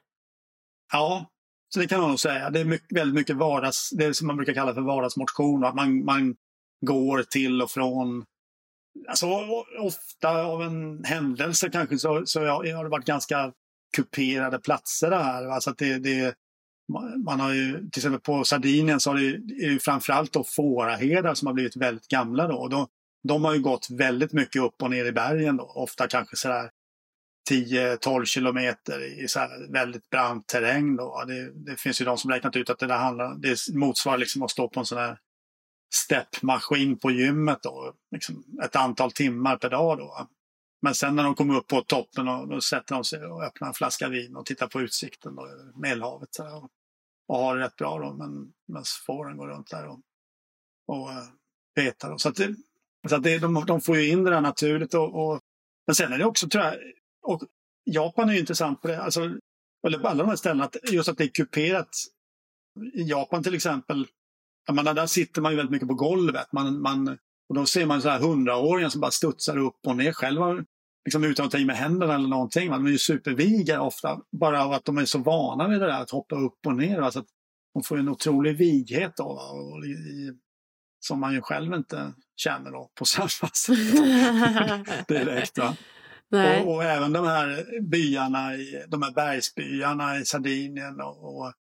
Ja, 0.91 1.25
så 1.73 1.79
det 1.79 1.87
kan 1.87 2.01
man 2.01 2.09
nog 2.09 2.19
säga. 2.19 2.49
Det 2.49 2.59
är 2.59 2.65
mycket, 2.65 2.97
väldigt 2.97 3.15
mycket 3.15 3.35
vardags, 3.35 3.89
det 3.89 4.13
som 4.13 4.27
man 4.27 4.35
brukar 4.37 4.53
kalla 4.53 4.73
för 4.73 4.81
vardagsmotion. 4.81 5.63
Att 5.63 5.75
man, 5.75 6.05
man 6.05 6.35
går 6.85 7.23
till 7.23 7.61
och 7.61 7.71
från 7.71 8.25
Alltså, 9.07 9.27
ofta 9.79 10.45
av 10.45 10.61
en 10.61 11.03
händelse 11.03 11.69
kanske 11.69 11.97
så, 11.97 12.23
så 12.25 12.45
har 12.45 12.83
det 12.83 12.89
varit 12.89 13.05
ganska 13.05 13.53
kuperade 13.95 14.59
platser 14.59 15.09
det 15.09 15.23
här. 15.23 15.45
Alltså 15.45 15.69
att 15.69 15.77
det, 15.77 15.97
det, 15.97 16.35
man 17.25 17.39
har 17.39 17.53
ju, 17.53 17.77
till 17.77 17.99
exempel 17.99 18.21
på 18.21 18.43
Sardinien 18.43 18.99
så 18.99 19.09
har 19.09 19.17
det, 19.17 19.65
är 19.65 19.69
det 19.69 19.79
framförallt 19.79 20.33
då 20.33 20.43
fåraherdar 20.43 21.33
som 21.33 21.45
har 21.45 21.53
blivit 21.53 21.75
väldigt 21.75 22.07
gamla 22.07 22.47
då. 22.47 22.67
De, 22.67 22.87
de 23.27 23.45
har 23.45 23.53
ju 23.53 23.61
gått 23.61 23.87
väldigt 23.91 24.33
mycket 24.33 24.61
upp 24.61 24.81
och 24.81 24.89
ner 24.89 25.05
i 25.05 25.11
bergen 25.11 25.57
då. 25.57 25.63
Ofta 25.63 26.07
kanske 26.07 26.35
sådär 26.35 26.69
10-12 27.51 28.25
kilometer 28.25 29.23
i 29.23 29.27
så 29.27 29.39
väldigt 29.69 30.09
brant 30.09 30.47
terräng. 30.47 30.95
Då. 30.95 31.23
Det, 31.27 31.51
det, 31.53 31.79
finns 31.79 32.01
ju 32.01 32.05
de 32.05 32.17
som 32.17 32.31
räknat 32.31 32.55
ut 32.55 32.69
att 32.69 32.79
det, 32.79 32.87
där 32.87 32.97
handlar, 32.97 33.35
det 33.35 33.57
motsvarar 33.73 34.17
liksom 34.17 34.43
att 34.43 34.51
stå 34.51 34.69
på 34.69 34.79
en 34.79 34.85
sån 34.85 34.97
här 34.97 35.17
steppmaskin 35.93 36.99
på 36.99 37.11
gymmet 37.11 37.59
då, 37.63 37.93
liksom 38.11 38.43
ett 38.63 38.75
antal 38.75 39.11
timmar 39.11 39.57
per 39.57 39.69
dag. 39.69 39.97
Då. 39.97 40.27
Men 40.83 40.95
sen 40.95 41.15
när 41.15 41.23
de 41.23 41.35
kommer 41.35 41.55
upp 41.55 41.67
på 41.67 41.81
toppen 41.81 42.27
och 42.27 42.47
då 42.47 42.61
sätter 42.61 42.95
de 42.95 43.03
sig 43.03 43.25
och 43.25 43.43
öppnar 43.43 43.67
en 43.67 43.73
flaska 43.73 44.09
vin 44.09 44.35
och 44.35 44.45
tittar 44.45 44.67
på 44.67 44.81
utsikten 44.81 45.35
då, 45.35 45.47
över 45.47 45.79
Medelhavet. 45.79 46.29
Så, 46.31 46.43
och, 46.43 46.69
och 47.27 47.37
har 47.37 47.57
det 47.57 47.63
rätt 47.63 47.75
bra 47.75 47.99
då, 47.99 48.13
men 48.13 48.53
medan 48.67 48.83
fåren 49.05 49.37
går 49.37 49.47
runt 49.47 49.69
där 49.69 49.87
och, 49.87 50.01
och 50.87 51.11
eh, 51.11 51.23
petar. 51.75 52.09
Då. 52.09 52.17
Så, 52.17 52.29
att 52.29 52.35
det, 52.35 52.55
så 53.09 53.15
att 53.15 53.23
det, 53.23 53.39
de, 53.39 53.63
de 53.67 53.81
får 53.81 53.97
ju 53.97 54.09
in 54.09 54.23
det 54.23 54.31
där 54.31 54.41
naturligt. 54.41 54.93
Och, 54.93 55.25
och, 55.25 55.41
men 55.87 55.95
sen 55.95 56.13
är 56.13 56.17
det 56.17 56.25
också, 56.25 56.49
tror 56.49 56.63
jag, 56.63 56.75
och 57.21 57.43
Japan 57.85 58.29
är 58.29 58.33
ju 58.33 58.39
intressant 58.39 58.81
på 58.81 58.87
det, 58.87 59.01
alltså, 59.01 59.21
eller 59.87 59.99
på 59.99 60.07
alla 60.07 60.23
de 60.23 60.29
här 60.29 60.35
ställena, 60.35 60.63
att 60.63 60.91
just 60.91 61.09
att 61.09 61.17
det 61.17 61.23
är 61.23 61.27
kuperat. 61.27 61.89
I 62.93 63.03
Japan 63.03 63.43
till 63.43 63.55
exempel, 63.55 64.07
menar, 64.71 64.93
där 64.93 65.05
sitter 65.05 65.41
man 65.41 65.51
ju 65.51 65.55
väldigt 65.55 65.71
mycket 65.71 65.87
på 65.87 65.93
golvet. 65.93 66.51
Man, 66.51 66.81
man, 66.81 67.17
och 67.49 67.55
då 67.55 67.65
ser 67.65 67.85
man 67.85 68.01
så 68.01 68.09
här 68.09 68.19
hundraåringar 68.19 68.89
som 68.89 69.01
bara 69.01 69.11
studsar 69.11 69.57
upp 69.57 69.87
och 69.87 69.97
ner 69.97 70.13
själva 70.13 70.65
liksom 71.05 71.23
utan 71.23 71.45
att 71.45 71.51
ta 71.51 71.57
i 71.57 71.65
med 71.65 71.75
händerna 71.75 72.15
eller 72.15 72.27
någonting. 72.27 72.71
De 72.71 72.85
är 72.85 72.89
ju 72.89 72.97
superviga 72.97 73.81
ofta, 73.81 74.19
bara 74.31 74.65
av 74.65 74.73
att 74.73 74.85
de 74.85 74.97
är 74.97 75.05
så 75.05 75.19
vana 75.19 75.67
vid 75.67 75.79
det 75.79 75.85
där 75.85 76.01
att 76.01 76.11
hoppa 76.11 76.35
upp 76.35 76.65
och 76.65 76.75
ner. 76.75 77.11
Så 77.11 77.19
att 77.19 77.25
de 77.73 77.83
får 77.83 77.99
en 77.99 78.09
otrolig 78.09 78.57
vighet 78.57 79.13
då, 79.17 79.23
och 79.23 79.85
i, 79.85 80.31
som 80.99 81.19
man 81.19 81.33
ju 81.33 81.41
själv 81.41 81.73
inte 81.73 82.13
känner 82.35 82.71
då, 82.71 82.91
på 82.95 83.05
samma 83.05 83.29
sätt 83.29 85.07
direkt. 85.07 85.57
Va? 85.57 85.75
Och, 86.31 86.73
och, 86.73 86.83
även 86.83 87.13
de 87.13 87.25
här 87.25 87.65
byarna, 87.81 88.55
i, 88.55 88.85
de 88.87 89.01
här 89.01 89.11
bergsbyarna 89.11 90.19
i 90.19 90.25
Sardinien 90.25 91.01
och, 91.01 91.35
och, 91.35 91.53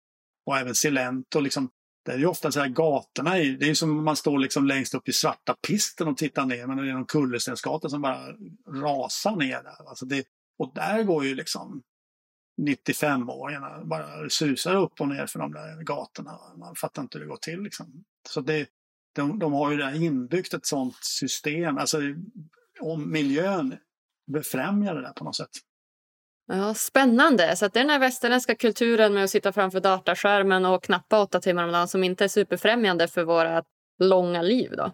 och 0.46 0.58
även 0.58 0.74
Silento. 0.74 1.40
Liksom, 1.40 1.70
det 2.02 2.12
är 2.12 2.18
ju 2.18 2.26
ofta 2.26 2.52
så 2.52 2.60
här 2.60 2.68
gatorna, 2.68 3.38
är, 3.38 3.50
det 3.50 3.70
är 3.70 3.74
som 3.74 3.98
om 3.98 4.04
man 4.04 4.16
står 4.16 4.38
liksom 4.38 4.66
längst 4.66 4.94
upp 4.94 5.08
i 5.08 5.12
svarta 5.12 5.56
pisten 5.68 6.08
och 6.08 6.16
tittar 6.16 6.46
ner, 6.46 6.66
men 6.66 6.76
det 6.76 6.90
är 6.90 6.92
någon 6.92 7.04
kullerstensgata 7.04 7.88
som 7.88 8.02
bara 8.02 8.26
rasar 8.68 9.36
ner 9.36 9.62
där. 9.62 9.88
Alltså 9.88 10.06
det, 10.06 10.26
och 10.58 10.72
där 10.74 11.02
går 11.02 11.24
ju 11.24 11.34
liksom 11.34 11.82
95-åringarna 12.60 13.84
bara 13.84 14.30
susar 14.30 14.76
upp 14.76 15.00
och 15.00 15.08
ner 15.08 15.26
för 15.26 15.38
de 15.38 15.52
där 15.52 15.82
gatorna. 15.82 16.38
Man 16.56 16.74
fattar 16.74 17.02
inte 17.02 17.18
hur 17.18 17.24
det 17.24 17.30
går 17.30 17.36
till. 17.36 17.60
Liksom. 17.60 18.04
Så 18.28 18.40
det, 18.40 18.68
de, 19.14 19.38
de 19.38 19.52
har 19.52 19.70
ju 19.70 19.76
där 19.76 20.02
inbyggt 20.02 20.54
ett 20.54 20.66
sånt 20.66 21.04
system, 21.04 21.78
alltså 21.78 21.98
om 22.80 23.12
miljön 23.12 23.76
befrämjar 24.26 24.94
det 24.94 25.02
där 25.02 25.12
på 25.12 25.24
något 25.24 25.36
sätt. 25.36 25.50
Ja, 26.52 26.74
spännande. 26.74 27.56
Så 27.56 27.68
det 27.68 27.78
är 27.78 27.82
den 27.82 27.90
här 27.90 27.98
västerländska 27.98 28.54
kulturen 28.54 29.14
med 29.14 29.24
att 29.24 29.30
sitta 29.30 29.52
framför 29.52 29.80
dataskärmen 29.80 30.64
och 30.64 30.84
knappa 30.84 31.22
åtta 31.22 31.40
timmar 31.40 31.64
om 31.64 31.72
dagen 31.72 31.88
som 31.88 32.04
inte 32.04 32.24
är 32.24 32.28
superfrämjande 32.28 33.08
för 33.08 33.24
våra 33.24 33.62
långa 33.98 34.42
liv 34.42 34.70
då? 34.76 34.92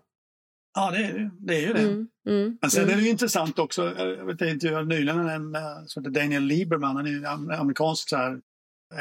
Ja, 0.75 0.91
det 0.91 0.99
är, 0.99 1.31
det 1.39 1.55
är 1.55 1.61
ju 1.61 1.73
det. 1.73 1.81
Mm, 1.81 2.09
mm, 2.29 2.59
Men 2.61 2.71
sen 2.71 2.83
mm. 2.83 2.93
är 2.93 2.97
det 2.97 3.03
ju 3.03 3.11
intressant 3.11 3.59
också, 3.59 3.95
jag 3.99 4.27
vet, 4.27 4.41
jag 4.41 4.51
intervjuade 4.51 4.87
nyligen 4.87 5.29
en 5.29 5.57
som 5.87 6.05
heter 6.05 6.21
Daniel 6.21 6.43
Lieberman, 6.43 6.97
han 6.97 7.07
är 7.07 7.17
en 7.17 7.51
amerikansk 7.51 8.09
så 8.09 8.17
här, 8.17 8.41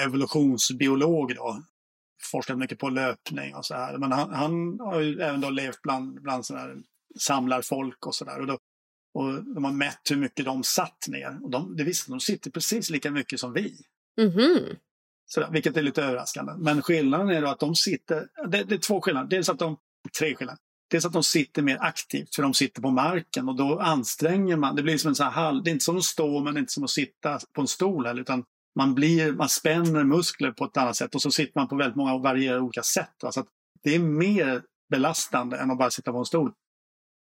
evolutionsbiolog 0.06 1.36
då. 1.36 1.64
Forskat 2.32 2.58
mycket 2.58 2.80
på 2.80 2.90
löpning 2.90 3.56
och 3.56 3.66
så 3.66 3.74
här. 3.76 3.98
Men 3.98 4.12
han, 4.12 4.34
han 4.34 4.80
har 4.80 5.02
ju 5.02 5.22
även 5.22 5.42
då 5.42 5.50
levt 5.50 5.82
bland, 5.82 6.22
bland 6.22 6.46
så 6.46 6.56
här 6.56 6.76
samlarfolk 7.20 8.06
och 8.06 8.16
sådär. 8.16 8.42
Och, 8.42 8.60
och 9.16 9.44
de 9.44 9.64
har 9.64 9.72
mätt 9.72 10.02
hur 10.10 10.18
mycket 10.18 10.46
de 10.46 10.64
satt 10.64 11.06
ner. 11.08 11.40
Och 11.44 11.50
de, 11.50 11.76
det 11.76 11.84
visste 11.84 12.12
de 12.12 12.20
sitter 12.20 12.52
precis 12.52 12.90
lika 12.90 13.12
mycket 13.12 13.40
som 13.40 13.54
vi. 13.54 13.76
Mm. 14.22 14.76
Sådär, 15.26 15.50
vilket 15.52 15.78
är 15.78 15.82
lite 15.82 16.04
överraskande. 16.04 16.54
Men 16.58 16.82
skillnaden 16.82 17.30
är 17.30 17.44
att 17.44 17.60
de 17.60 17.76
sitter, 17.76 18.28
det, 18.48 18.64
det 18.64 18.76
är 18.76 18.80
två 18.80 19.02
skillnader. 19.02 19.30
Dels 19.30 19.50
att 19.50 19.60
de, 19.60 19.78
tre 20.20 20.36
skillnader. 20.36 20.60
Dels 20.92 21.06
att 21.06 21.14
de 21.14 21.24
sitter 21.24 21.62
mer 21.62 21.78
aktivt 21.82 22.36
för 22.36 22.44
de 22.44 22.54
sitter 22.54 22.82
på 22.82 22.92
marken 22.92 23.50
och 23.50 23.56
då 23.56 23.80
anstränger 23.80 24.58
man. 24.58 24.76
Det 24.76 24.84
blir 24.84 24.98
som 24.98 25.10
en 25.10 25.16
sån 25.16 25.32
här 25.32 25.64
det 25.64 25.70
är 25.70 25.72
inte 25.72 25.86
som 25.86 25.98
att 25.98 26.04
stå 26.04 26.44
men 26.44 26.58
inte 26.58 26.74
som 26.74 26.84
att 26.84 26.90
sitta 26.90 27.40
på 27.54 27.62
en 27.62 27.68
stol 27.68 28.06
heller 28.06 28.22
utan 28.22 28.44
man, 28.76 28.96
blir, 28.96 29.34
man 29.34 29.50
spänner 29.50 30.04
muskler 30.04 30.52
på 30.52 30.66
ett 30.66 30.78
annat 30.78 30.96
sätt 30.96 31.16
och 31.16 31.22
så 31.22 31.32
sitter 31.32 31.60
man 31.60 31.68
på 31.68 31.76
väldigt 31.76 31.96
många 31.96 32.14
och 32.14 32.22
varierade 32.22 32.62
olika 32.62 32.84
sätt. 32.84 33.16
Så 33.32 33.46
det 33.84 33.96
är 33.96 34.00
mer 34.00 34.62
belastande 34.90 35.58
än 35.58 35.72
att 35.72 35.78
bara 35.78 35.92
sitta 35.92 36.12
på 36.12 36.18
en 36.18 36.26
stol. 36.26 36.54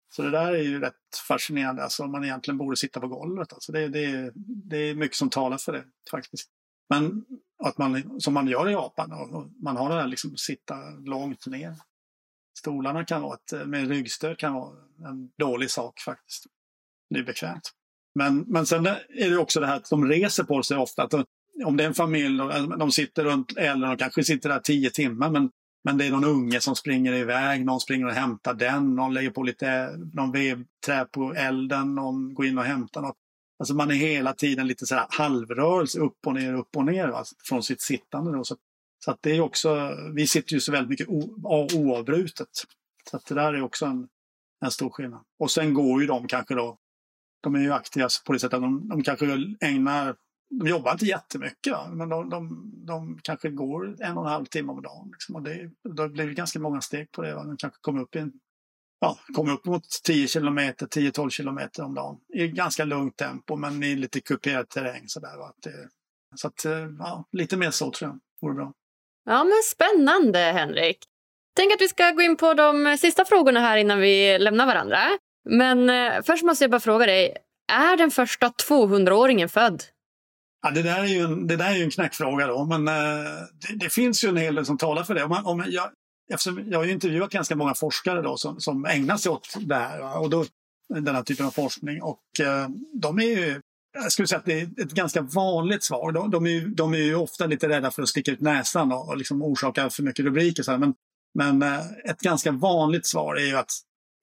Så 0.08 0.22
det 0.22 0.30
där 0.30 0.52
är 0.52 0.62
ju 0.62 0.80
rätt 0.80 0.94
fascinerande, 1.28 1.82
alltså 1.82 2.06
man 2.06 2.24
egentligen 2.24 2.58
borde 2.58 2.76
sitta 2.76 3.00
på 3.00 3.08
golvet. 3.08 3.52
Alltså 3.52 3.72
det, 3.72 3.88
det, 3.88 4.32
det 4.64 4.76
är 4.76 4.94
mycket 4.94 5.16
som 5.16 5.30
talar 5.30 5.58
för 5.58 5.72
det 5.72 5.84
faktiskt. 6.10 6.50
Men 6.88 7.24
att 7.64 7.78
man, 7.78 8.20
som 8.20 8.34
man 8.34 8.46
gör 8.46 8.68
i 8.68 8.72
Japan, 8.72 9.12
och 9.12 9.50
man 9.62 9.76
har 9.76 9.88
det 9.88 9.94
här 9.94 10.06
liksom 10.06 10.36
sitta 10.36 10.74
långt 10.90 11.46
ner. 11.46 11.74
Stolarna 12.58 13.04
kan 13.04 13.22
vara 13.22 13.34
ett, 13.34 13.68
med 13.68 13.88
ryggstöd 13.88 14.38
kan 14.38 14.54
vara 14.54 14.76
en 15.08 15.30
dålig 15.38 15.70
sak 15.70 16.00
faktiskt. 16.00 16.46
Det 17.10 17.18
är 17.18 17.24
bekvämt. 17.24 17.72
Men, 18.14 18.38
men 18.38 18.66
sen 18.66 18.86
är 18.86 19.30
det 19.30 19.38
också 19.38 19.60
det 19.60 19.66
här 19.66 19.76
att 19.76 19.90
de 19.90 20.08
reser 20.08 20.44
på 20.44 20.62
sig 20.62 20.76
ofta. 20.76 21.02
Att 21.02 21.10
de, 21.10 21.24
om 21.64 21.76
det 21.76 21.84
är 21.84 21.88
en 21.88 21.94
familj, 21.94 22.38
de 22.78 22.90
sitter 22.90 23.24
runt 23.24 23.56
elden 23.56 23.90
och 23.90 23.98
kanske 23.98 24.24
sitter 24.24 24.48
där 24.48 24.60
tio 24.60 24.90
timmar 24.90 25.30
men, 25.30 25.50
men 25.86 25.98
det 25.98 26.06
är 26.06 26.10
någon 26.10 26.24
unge 26.24 26.60
som 26.60 26.76
springer 26.76 27.12
iväg, 27.12 27.64
någon 27.64 27.80
springer 27.80 28.06
och 28.06 28.12
hämtar 28.12 28.54
den, 28.54 28.94
någon 28.94 29.14
lägger 29.14 29.30
på 29.30 29.42
lite 29.42 29.96
någon 30.12 30.32
vevträ 30.32 31.04
på 31.04 31.34
elden, 31.34 31.94
någon 31.94 32.34
går 32.34 32.46
in 32.46 32.58
och 32.58 32.64
hämtar 32.64 33.02
något. 33.02 33.16
Alltså 33.58 33.74
man 33.74 33.90
är 33.90 33.94
hela 33.94 34.32
tiden 34.32 34.66
lite 34.66 34.86
så 34.86 34.94
här 34.94 35.06
halvrörelse 35.10 35.98
upp 35.98 36.26
och 36.26 36.34
ner, 36.34 36.54
upp 36.54 36.76
och 36.76 36.84
ner 36.84 37.08
va? 37.08 37.24
från 37.44 37.62
sitt 37.62 37.80
sittande. 37.80 38.32
Då. 38.32 38.44
Så, 38.44 38.56
så 39.04 39.10
att 39.10 39.18
det 39.20 39.36
är 39.36 39.40
också, 39.40 39.96
vi 40.14 40.26
sitter 40.26 40.52
ju 40.52 40.60
så 40.60 40.72
väldigt 40.72 40.90
mycket 40.90 41.08
oavbrutet. 41.74 42.48
Så 43.10 43.16
att 43.16 43.26
det 43.26 43.34
där 43.34 43.54
är 43.54 43.62
också 43.62 43.86
en, 43.86 44.08
en 44.64 44.70
stor 44.70 44.90
skillnad. 44.90 45.20
Och 45.38 45.50
sen 45.50 45.74
går 45.74 46.00
ju 46.00 46.06
de 46.06 46.26
kanske 46.26 46.54
då, 46.54 46.78
de 47.42 47.54
är 47.54 47.60
ju 47.60 47.72
aktiva 47.72 48.08
på 48.26 48.32
det 48.32 48.38
sättet 48.38 48.54
att 48.54 48.62
de, 48.62 48.88
de 48.88 49.02
kanske 49.02 49.26
ägnar, 49.60 50.16
de 50.50 50.68
jobbar 50.68 50.92
inte 50.92 51.04
jättemycket 51.04 51.76
men 51.92 52.08
de, 52.08 52.30
de, 52.30 52.72
de 52.86 53.18
kanske 53.22 53.50
går 53.50 54.02
en 54.02 54.18
och 54.18 54.24
en 54.24 54.32
halv 54.32 54.44
timme 54.44 54.72
om 54.72 54.82
dagen. 54.82 55.10
Liksom. 55.12 55.36
Och 55.36 55.42
det, 55.42 55.70
då 55.96 56.08
blir 56.08 56.26
det 56.26 56.34
ganska 56.34 56.58
många 56.58 56.80
steg 56.80 57.12
på 57.12 57.22
det. 57.22 57.34
Va? 57.34 57.44
De 57.44 57.56
kanske 57.56 57.78
kommer 57.80 58.02
upp 58.02 58.16
i 58.16 58.18
en 58.18 58.32
ja, 59.00 59.18
kommer 59.34 59.52
upp 59.52 59.64
mot 59.64 59.82
10 60.04 60.28
kilometer, 60.28 60.86
10-12 60.86 61.30
kilometer 61.30 61.82
om 61.82 61.94
dagen. 61.94 62.16
I 62.34 62.48
ganska 62.48 62.84
lugnt 62.84 63.16
tempo 63.16 63.56
men 63.56 63.82
i 63.82 63.96
lite 63.96 64.20
kuperad 64.20 64.68
terräng. 64.68 65.04
Så, 65.06 65.20
där, 65.20 65.36
va? 65.38 65.52
så 66.34 66.48
att, 66.48 66.64
eh, 66.64 66.88
ja, 66.98 67.24
lite 67.32 67.56
mer 67.56 67.70
så 67.70 67.90
tror 67.90 68.10
jag 68.10 68.20
vore 68.40 68.54
bra. 68.54 68.72
Ja, 69.24 69.44
men 69.44 69.62
spännande 69.64 70.38
Henrik. 70.38 70.98
Tänk 71.56 71.72
att 71.72 71.80
vi 71.80 71.88
ska 71.88 72.10
gå 72.10 72.22
in 72.22 72.36
på 72.36 72.54
de 72.54 72.96
sista 73.00 73.24
frågorna 73.24 73.60
här 73.60 73.76
innan 73.76 74.00
vi 74.00 74.38
lämnar 74.38 74.66
varandra. 74.66 74.98
Men 75.48 75.90
eh, 75.90 76.22
först 76.22 76.44
måste 76.44 76.64
jag 76.64 76.70
bara 76.70 76.80
fråga 76.80 77.06
dig, 77.06 77.36
är 77.72 77.96
den 77.96 78.10
första 78.10 78.48
200-åringen 78.48 79.48
född? 79.48 79.82
Ja, 80.66 80.72
det, 80.72 80.82
där 80.82 81.00
är 81.00 81.06
ju 81.06 81.20
en, 81.20 81.46
det 81.46 81.56
där 81.56 81.70
är 81.70 81.74
ju 81.76 81.82
en 81.82 81.90
knäckfråga 81.90 82.46
då, 82.46 82.64
men 82.64 82.88
eh, 82.88 82.94
det, 83.68 83.76
det, 83.76 83.90
finns 83.90 84.24
ju 84.24 84.28
en 84.28 84.36
hel 84.36 84.54
del 84.54 84.66
som 84.66 84.78
talar 84.78 85.04
för 85.04 85.14
det. 85.14 85.24
Om, 85.24 85.32
om 85.32 85.64
jag, 85.68 85.90
eftersom 86.32 86.70
jag 86.70 86.78
har 86.78 86.84
ju 86.84 86.92
intervjuat 86.92 87.30
ganska 87.30 87.56
många 87.56 87.74
forskare 87.74 88.22
då 88.22 88.36
som, 88.36 88.60
som 88.60 88.84
ägnar 88.84 89.16
sig 89.16 89.32
åt 89.32 89.56
det 89.60 89.74
här 89.74 90.18
och 90.18 90.30
då, 90.30 90.44
den 90.88 91.14
här 91.14 91.22
typen 91.22 91.46
av 91.46 91.50
forskning 91.50 92.02
och 92.02 92.20
eh, 92.40 92.68
de 92.92 93.18
är 93.18 93.22
ju 93.22 93.60
jag 93.94 94.12
skulle 94.12 94.28
säga 94.28 94.38
att 94.38 94.44
det 94.44 94.60
är 94.60 94.82
ett 94.82 94.92
ganska 94.92 95.22
vanligt 95.22 95.84
svar. 95.84 96.12
De, 96.12 96.30
de, 96.30 96.46
är, 96.46 96.50
ju, 96.50 96.68
de 96.68 96.94
är 96.94 96.98
ju 96.98 97.14
ofta 97.14 97.46
lite 97.46 97.68
rädda 97.68 97.90
för 97.90 98.02
att 98.02 98.08
sticka 98.08 98.30
ut 98.32 98.40
näsan 98.40 98.92
och, 98.92 99.08
och 99.08 99.16
liksom 99.16 99.42
orsaka 99.42 99.90
för 99.90 100.02
mycket 100.02 100.24
rubriker. 100.24 100.62
Så 100.62 100.70
här. 100.70 100.78
Men, 100.78 100.94
men 101.34 101.62
eh, 101.62 101.80
ett 102.04 102.20
ganska 102.20 102.52
vanligt 102.52 103.06
svar 103.06 103.36
är 103.36 103.46
ju 103.46 103.56
att 103.56 103.70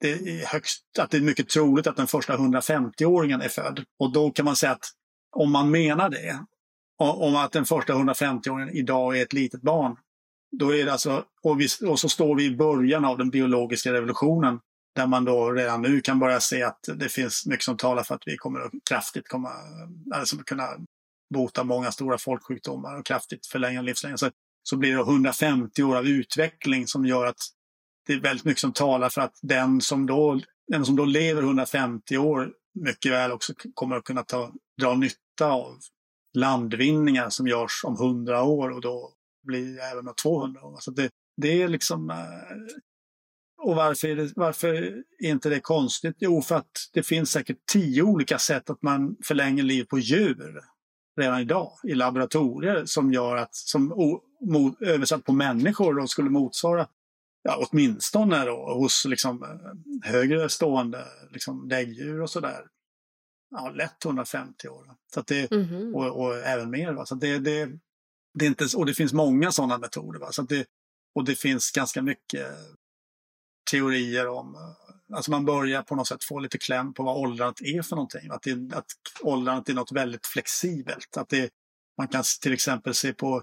det 0.00 0.10
är, 0.10 0.46
högst, 0.46 0.82
att 0.98 1.10
det 1.10 1.16
är 1.16 1.20
mycket 1.20 1.48
troligt 1.48 1.86
att 1.86 1.96
den 1.96 2.06
första 2.06 2.36
150-åringen 2.36 3.42
är 3.42 3.48
född. 3.48 3.84
Och 3.98 4.12
då 4.12 4.30
kan 4.30 4.44
man 4.44 4.56
säga 4.56 4.72
att 4.72 4.90
om 5.34 5.52
man 5.52 5.70
menar 5.70 6.10
det, 6.10 6.44
om 6.98 7.36
att 7.36 7.52
den 7.52 7.64
första 7.64 7.92
150-åringen 7.92 8.70
idag 8.70 9.18
är 9.18 9.22
ett 9.22 9.32
litet 9.32 9.62
barn, 9.62 9.96
då 10.58 10.74
är 10.74 10.84
det 10.84 10.92
alltså, 10.92 11.24
och, 11.42 11.60
vi, 11.60 11.68
och 11.86 12.00
så 12.00 12.08
står 12.08 12.36
vi 12.36 12.44
i 12.44 12.56
början 12.56 13.04
av 13.04 13.18
den 13.18 13.30
biologiska 13.30 13.92
revolutionen 13.92 14.60
där 14.94 15.06
man 15.06 15.24
då 15.24 15.52
redan 15.52 15.82
nu 15.82 16.00
kan 16.00 16.18
börja 16.18 16.40
se 16.40 16.62
att 16.62 16.88
det 16.96 17.08
finns 17.08 17.46
mycket 17.46 17.64
som 17.64 17.76
talar 17.76 18.02
för 18.02 18.14
att 18.14 18.22
vi 18.26 18.36
kommer 18.36 18.60
att 18.60 18.72
kraftigt 18.88 19.28
komma, 19.28 19.50
alltså 20.14 20.36
kunna 20.36 20.68
bota 21.34 21.64
många 21.64 21.92
stora 21.92 22.18
folksjukdomar 22.18 22.98
och 22.98 23.06
kraftigt 23.06 23.46
förlänga 23.46 23.82
livslängden. 23.82 24.18
Så, 24.18 24.30
så 24.62 24.76
blir 24.76 24.96
det 24.96 25.00
150 25.00 25.82
år 25.82 25.96
av 25.96 26.06
utveckling 26.06 26.86
som 26.86 27.06
gör 27.06 27.26
att 27.26 27.40
det 28.06 28.12
är 28.12 28.20
väldigt 28.20 28.44
mycket 28.44 28.60
som 28.60 28.72
talar 28.72 29.08
för 29.08 29.20
att 29.20 29.38
den 29.42 29.80
som 29.80 30.06
då, 30.06 30.40
den 30.68 30.84
som 30.84 30.96
då 30.96 31.04
lever 31.04 31.42
150 31.42 32.16
år 32.16 32.52
mycket 32.74 33.12
väl 33.12 33.32
också 33.32 33.52
kommer 33.74 33.96
att 33.96 34.04
kunna 34.04 34.22
ta, 34.22 34.52
dra 34.80 34.94
nytta 34.94 35.52
av 35.52 35.78
landvinningar 36.34 37.30
som 37.30 37.46
görs 37.46 37.80
om 37.84 37.94
100 37.94 38.42
år 38.42 38.70
och 38.70 38.80
då 38.80 39.12
blir 39.46 39.78
även 39.78 40.08
om 40.08 40.14
200 40.22 40.64
år. 40.64 40.76
Så 40.80 40.90
det, 40.90 41.10
det 41.36 41.62
är 41.62 41.68
liksom 41.68 42.10
eh, 42.10 42.16
och 43.62 43.76
varför 43.76 44.08
är, 44.08 44.16
det, 44.16 44.32
varför 44.36 44.68
är 45.18 45.30
inte 45.30 45.48
det 45.48 45.60
konstigt? 45.60 46.16
Jo, 46.18 46.42
för 46.42 46.54
att 46.54 46.90
det 46.92 47.02
finns 47.02 47.30
säkert 47.30 47.58
tio 47.72 48.02
olika 48.02 48.38
sätt 48.38 48.70
att 48.70 48.82
man 48.82 49.16
förlänger 49.24 49.62
liv 49.62 49.84
på 49.84 49.98
djur 49.98 50.60
redan 51.20 51.40
idag 51.40 51.72
i 51.82 51.94
laboratorier 51.94 52.84
som 52.84 53.12
gör 53.12 53.36
att, 53.36 53.54
som 53.54 53.92
o, 53.92 54.20
mo, 54.40 54.76
översatt 54.80 55.24
på 55.24 55.32
människor 55.32 55.94
då 55.94 56.06
skulle 56.06 56.30
motsvara 56.30 56.86
ja, 57.42 57.66
åtminstone 57.70 58.44
då, 58.44 58.74
hos 58.74 59.04
liksom, 59.04 59.42
eh, 59.42 60.10
högre 60.10 60.48
stående 60.48 61.04
liksom, 61.30 61.68
däggdjur 61.68 62.22
och 62.22 62.30
sådär. 62.30 62.60
Ja, 63.56 63.70
lätt 63.70 64.04
150 64.04 64.68
år. 64.68 64.94
Så 65.14 65.22
det, 65.22 65.52
mm 65.52 65.64
-hmm. 65.64 65.92
och, 65.92 66.24
och, 66.24 66.36
även 66.36 66.70
mer. 66.70 66.92
Va? 66.92 67.06
Så 67.06 67.14
det, 67.14 67.38
det, 67.38 67.68
det 68.34 68.44
är 68.44 68.48
inte, 68.48 68.76
och 68.76 68.86
det 68.86 68.94
finns 68.94 69.12
många 69.12 69.52
sådana 69.52 69.78
metoder. 69.78 70.18
Va? 70.18 70.32
Så 70.32 70.42
det, 70.42 70.66
och 71.14 71.24
det 71.24 71.34
finns 71.34 71.70
ganska 71.70 72.02
mycket 72.02 72.46
teorier 73.70 74.28
om 74.28 74.54
eh, 74.54 74.84
Alltså 75.12 75.30
man 75.30 75.44
börjar 75.44 75.82
på 75.82 75.96
något 75.96 76.08
sätt 76.08 76.24
få 76.24 76.38
lite 76.38 76.58
kläm 76.58 76.94
på 76.94 77.02
vad 77.02 77.16
åldrandet 77.16 77.60
är 77.60 77.82
för 77.82 77.96
någonting. 77.96 78.30
Att, 78.30 78.42
det, 78.42 78.76
att 78.76 78.86
åldrandet 79.22 79.68
är 79.68 79.74
något 79.74 79.92
väldigt 79.92 80.26
flexibelt. 80.26 81.16
Att 81.16 81.28
det, 81.28 81.50
man 81.98 82.08
kan 82.08 82.24
till 82.42 82.52
exempel 82.52 82.94
se 82.94 83.12
på 83.12 83.42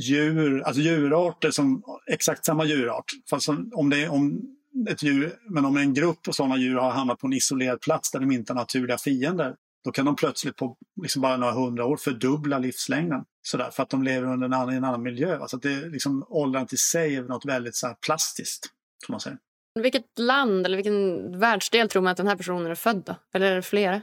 djur, 0.00 0.62
alltså 0.62 0.82
djurarter 0.82 1.50
som 1.50 1.82
exakt 2.06 2.44
samma 2.44 2.64
djurart. 2.64 3.04
Fast 3.30 3.48
om 3.72 3.90
det 3.90 4.08
om 4.08 4.40
ett 4.88 5.02
djur, 5.02 5.38
men 5.48 5.64
om 5.64 5.76
en 5.76 5.94
grupp 5.94 6.28
av 6.28 6.32
sådana 6.32 6.56
djur 6.56 6.76
har 6.76 6.90
hamnat 6.90 7.18
på 7.18 7.26
en 7.26 7.32
isolerad 7.32 7.80
plats 7.80 8.10
där 8.10 8.20
de 8.20 8.32
inte 8.32 8.52
har 8.52 8.60
naturliga 8.60 8.98
fiender. 8.98 9.54
Då 9.84 9.92
kan 9.92 10.04
de 10.04 10.16
plötsligt 10.16 10.56
på 10.56 10.76
liksom 11.02 11.22
bara 11.22 11.36
några 11.36 11.52
hundra 11.52 11.84
år 11.84 11.96
fördubbla 11.96 12.58
livslängden. 12.58 13.24
Sådär, 13.42 13.70
för 13.70 13.82
att 13.82 13.90
de 13.90 14.02
lever 14.02 14.32
under 14.32 14.46
en 14.46 14.52
annan, 14.52 14.74
en 14.74 14.84
annan 14.84 15.02
miljö. 15.02 15.38
Alltså 15.38 15.56
det, 15.56 15.88
liksom, 15.88 16.26
åldrandet 16.28 16.72
i 16.72 16.76
sig 16.76 17.16
är 17.16 17.22
något 17.22 17.44
väldigt 17.44 17.76
så 17.76 17.94
plastiskt. 18.06 18.66
Får 19.06 19.12
man 19.12 19.20
säga. 19.20 19.36
Vilket 19.80 20.18
land 20.18 20.66
eller 20.66 20.76
vilken 20.76 21.38
världsdel 21.38 21.88
tror 21.88 22.02
man 22.02 22.10
att 22.10 22.16
den 22.16 22.26
här 22.26 22.36
personen 22.36 22.70
är 22.70 22.74
född 22.74 23.02
då? 23.06 23.16
Eller 23.34 23.50
är 23.50 23.56
det 23.56 23.62
flera? 23.62 23.94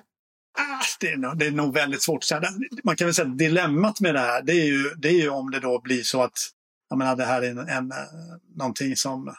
Ah, 0.57 0.83
det, 0.99 1.07
är 1.07 1.17
nog, 1.17 1.37
det 1.37 1.45
är 1.45 1.51
nog 1.51 1.73
väldigt 1.73 2.01
svårt 2.01 2.17
att 2.17 2.23
säga. 2.23 2.41
Man 2.83 2.95
kan 2.95 3.07
väl 3.07 3.13
säga 3.13 3.27
att 3.27 3.37
dilemmat 3.37 4.01
med 4.01 4.15
det 4.15 4.19
här 4.19 4.41
det 4.41 4.51
är 4.51 4.65
ju, 4.65 4.89
det 4.97 5.09
är 5.09 5.21
ju 5.21 5.29
om 5.29 5.51
det 5.51 5.59
då 5.59 5.81
blir 5.81 6.03
så 6.03 6.23
att 6.23 6.37
jag 6.89 6.97
menar, 6.97 7.15
det 7.15 7.25
här 7.25 7.41
är 7.41 7.49
en, 7.49 7.59
en, 7.59 7.93
någonting 8.55 8.95
som 8.95 9.35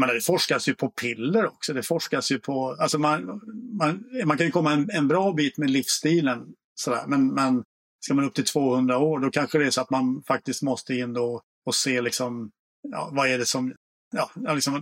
menar, 0.00 0.14
det 0.14 0.20
forskas 0.20 0.68
ju 0.68 0.74
på 0.74 0.88
piller 0.88 1.46
också. 1.46 1.72
Det 1.72 1.82
forskas 1.82 2.32
ju 2.32 2.38
på, 2.38 2.76
alltså 2.80 2.98
man, 2.98 3.40
man, 3.78 4.04
man 4.24 4.36
kan 4.36 4.46
ju 4.46 4.52
komma 4.52 4.72
en, 4.72 4.90
en 4.90 5.08
bra 5.08 5.32
bit 5.32 5.58
med 5.58 5.70
livsstilen. 5.70 6.46
Sådär. 6.74 7.04
Men, 7.06 7.26
men 7.26 7.64
ska 8.04 8.14
man 8.14 8.24
upp 8.24 8.34
till 8.34 8.44
200 8.44 8.98
år, 8.98 9.18
då 9.18 9.30
kanske 9.30 9.58
det 9.58 9.66
är 9.66 9.70
så 9.70 9.80
att 9.80 9.90
man 9.90 10.22
faktiskt 10.26 10.62
måste 10.62 10.94
in 10.94 11.12
då 11.12 11.42
och 11.66 11.74
se 11.74 12.00
liksom, 12.00 12.50
ja, 12.88 13.08
vad 13.12 13.28
är 13.28 13.38
det 13.38 13.46
som, 13.46 13.74
ja, 14.12 14.54
liksom 14.54 14.72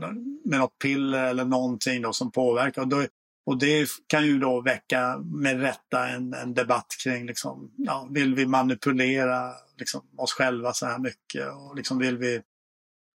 med 0.44 0.58
något 0.58 0.78
piller 0.78 1.24
eller 1.24 1.44
någonting 1.44 2.02
då 2.02 2.12
som 2.12 2.32
påverkar. 2.32 2.82
Och, 2.82 2.88
då, 2.88 3.06
och 3.46 3.58
det 3.58 3.88
kan 4.06 4.26
ju 4.26 4.38
då 4.38 4.60
väcka 4.60 5.18
med 5.18 5.60
rätta 5.60 6.08
en, 6.08 6.34
en 6.34 6.54
debatt 6.54 6.86
kring, 7.04 7.26
liksom, 7.26 7.70
ja, 7.76 8.08
vill 8.10 8.34
vi 8.34 8.46
manipulera 8.46 9.52
liksom, 9.78 10.02
oss 10.16 10.32
själva 10.32 10.72
så 10.72 10.86
här 10.86 10.98
mycket? 10.98 11.48
Och 11.52 11.76
liksom 11.76 11.98
vill 11.98 12.18
vi, 12.18 12.42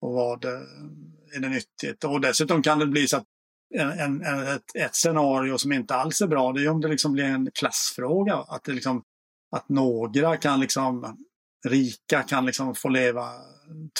och 0.02 0.14
vad 0.14 0.46
är 1.36 1.40
det 1.40 1.50
nyttigt? 1.50 2.04
Och 2.04 2.22
dessutom 2.22 2.62
kan 2.62 2.80
det 2.80 2.88
bli 2.88 3.08
så 3.08 3.18
att 3.18 3.26
en, 3.76 4.22
en, 4.22 4.48
ett, 4.48 4.76
ett 4.76 4.96
scenario 4.96 5.58
som 5.58 5.72
inte 5.72 5.96
alls 5.96 6.22
är 6.22 6.28
bra, 6.28 6.52
det 6.52 6.64
är 6.64 6.70
om 6.70 6.82
det 6.82 6.88
liksom 6.88 7.14
blir 7.14 7.24
en 7.24 7.52
klassfråga. 7.54 8.36
Att, 8.36 8.64
det 8.64 8.72
liksom, 8.72 9.04
att 9.56 9.70
några 9.70 10.38
kan 10.38 10.60
liksom, 10.60 11.18
rika 11.68 12.24
kan 12.24 12.46
liksom 12.46 12.76
få 12.76 12.90
leva 12.90 13.30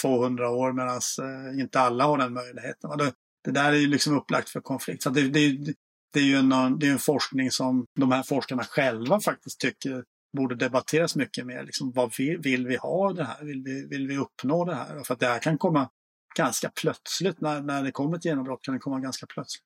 200 0.02 0.50
år 0.50 0.72
medan 0.72 1.00
eh, 1.22 1.60
inte 1.60 1.80
alla 1.80 2.04
har 2.04 2.18
den 2.18 2.32
möjligheten. 2.32 2.98
Det, 2.98 3.12
det, 3.44 3.50
där 3.50 3.72
är 3.72 3.76
ju 3.76 3.86
liksom 3.86 4.16
upplagt 4.16 4.48
för 4.48 4.60
konflikt. 4.60 5.02
Så 5.02 5.10
det, 5.10 5.28
det, 5.28 5.74
det 6.12 6.20
är 6.20 6.24
ju 6.24 6.36
en, 6.36 6.78
det 6.78 6.86
är 6.86 6.92
en 6.92 6.98
forskning 6.98 7.50
som 7.50 7.86
de 8.00 8.12
här 8.12 8.22
forskarna 8.22 8.64
själva 8.64 9.20
faktiskt 9.20 9.60
tycker 9.60 10.04
borde 10.36 10.54
debatteras 10.54 11.16
mycket 11.16 11.46
mer. 11.46 11.62
Liksom, 11.62 11.92
vad 11.92 12.16
vill, 12.18 12.38
vill 12.38 12.66
vi 12.66 12.76
ha 12.76 13.12
det 13.12 13.24
här? 13.24 13.44
Vill 13.44 13.62
vi, 13.62 13.86
vill 13.86 14.08
vi 14.08 14.16
uppnå 14.16 14.64
det 14.64 14.74
här? 14.74 15.04
För 15.04 15.14
att 15.14 15.20
det 15.20 15.26
här 15.26 15.38
kan 15.38 15.58
komma 15.58 15.88
ganska 16.36 16.70
plötsligt. 16.80 17.40
När, 17.40 17.60
när 17.60 17.82
det 17.82 17.92
kommer 17.92 18.16
ett 18.16 18.24
genombrott 18.24 18.62
kan 18.62 18.74
det 18.74 18.80
komma 18.80 19.00
ganska 19.00 19.26
plötsligt. 19.26 19.62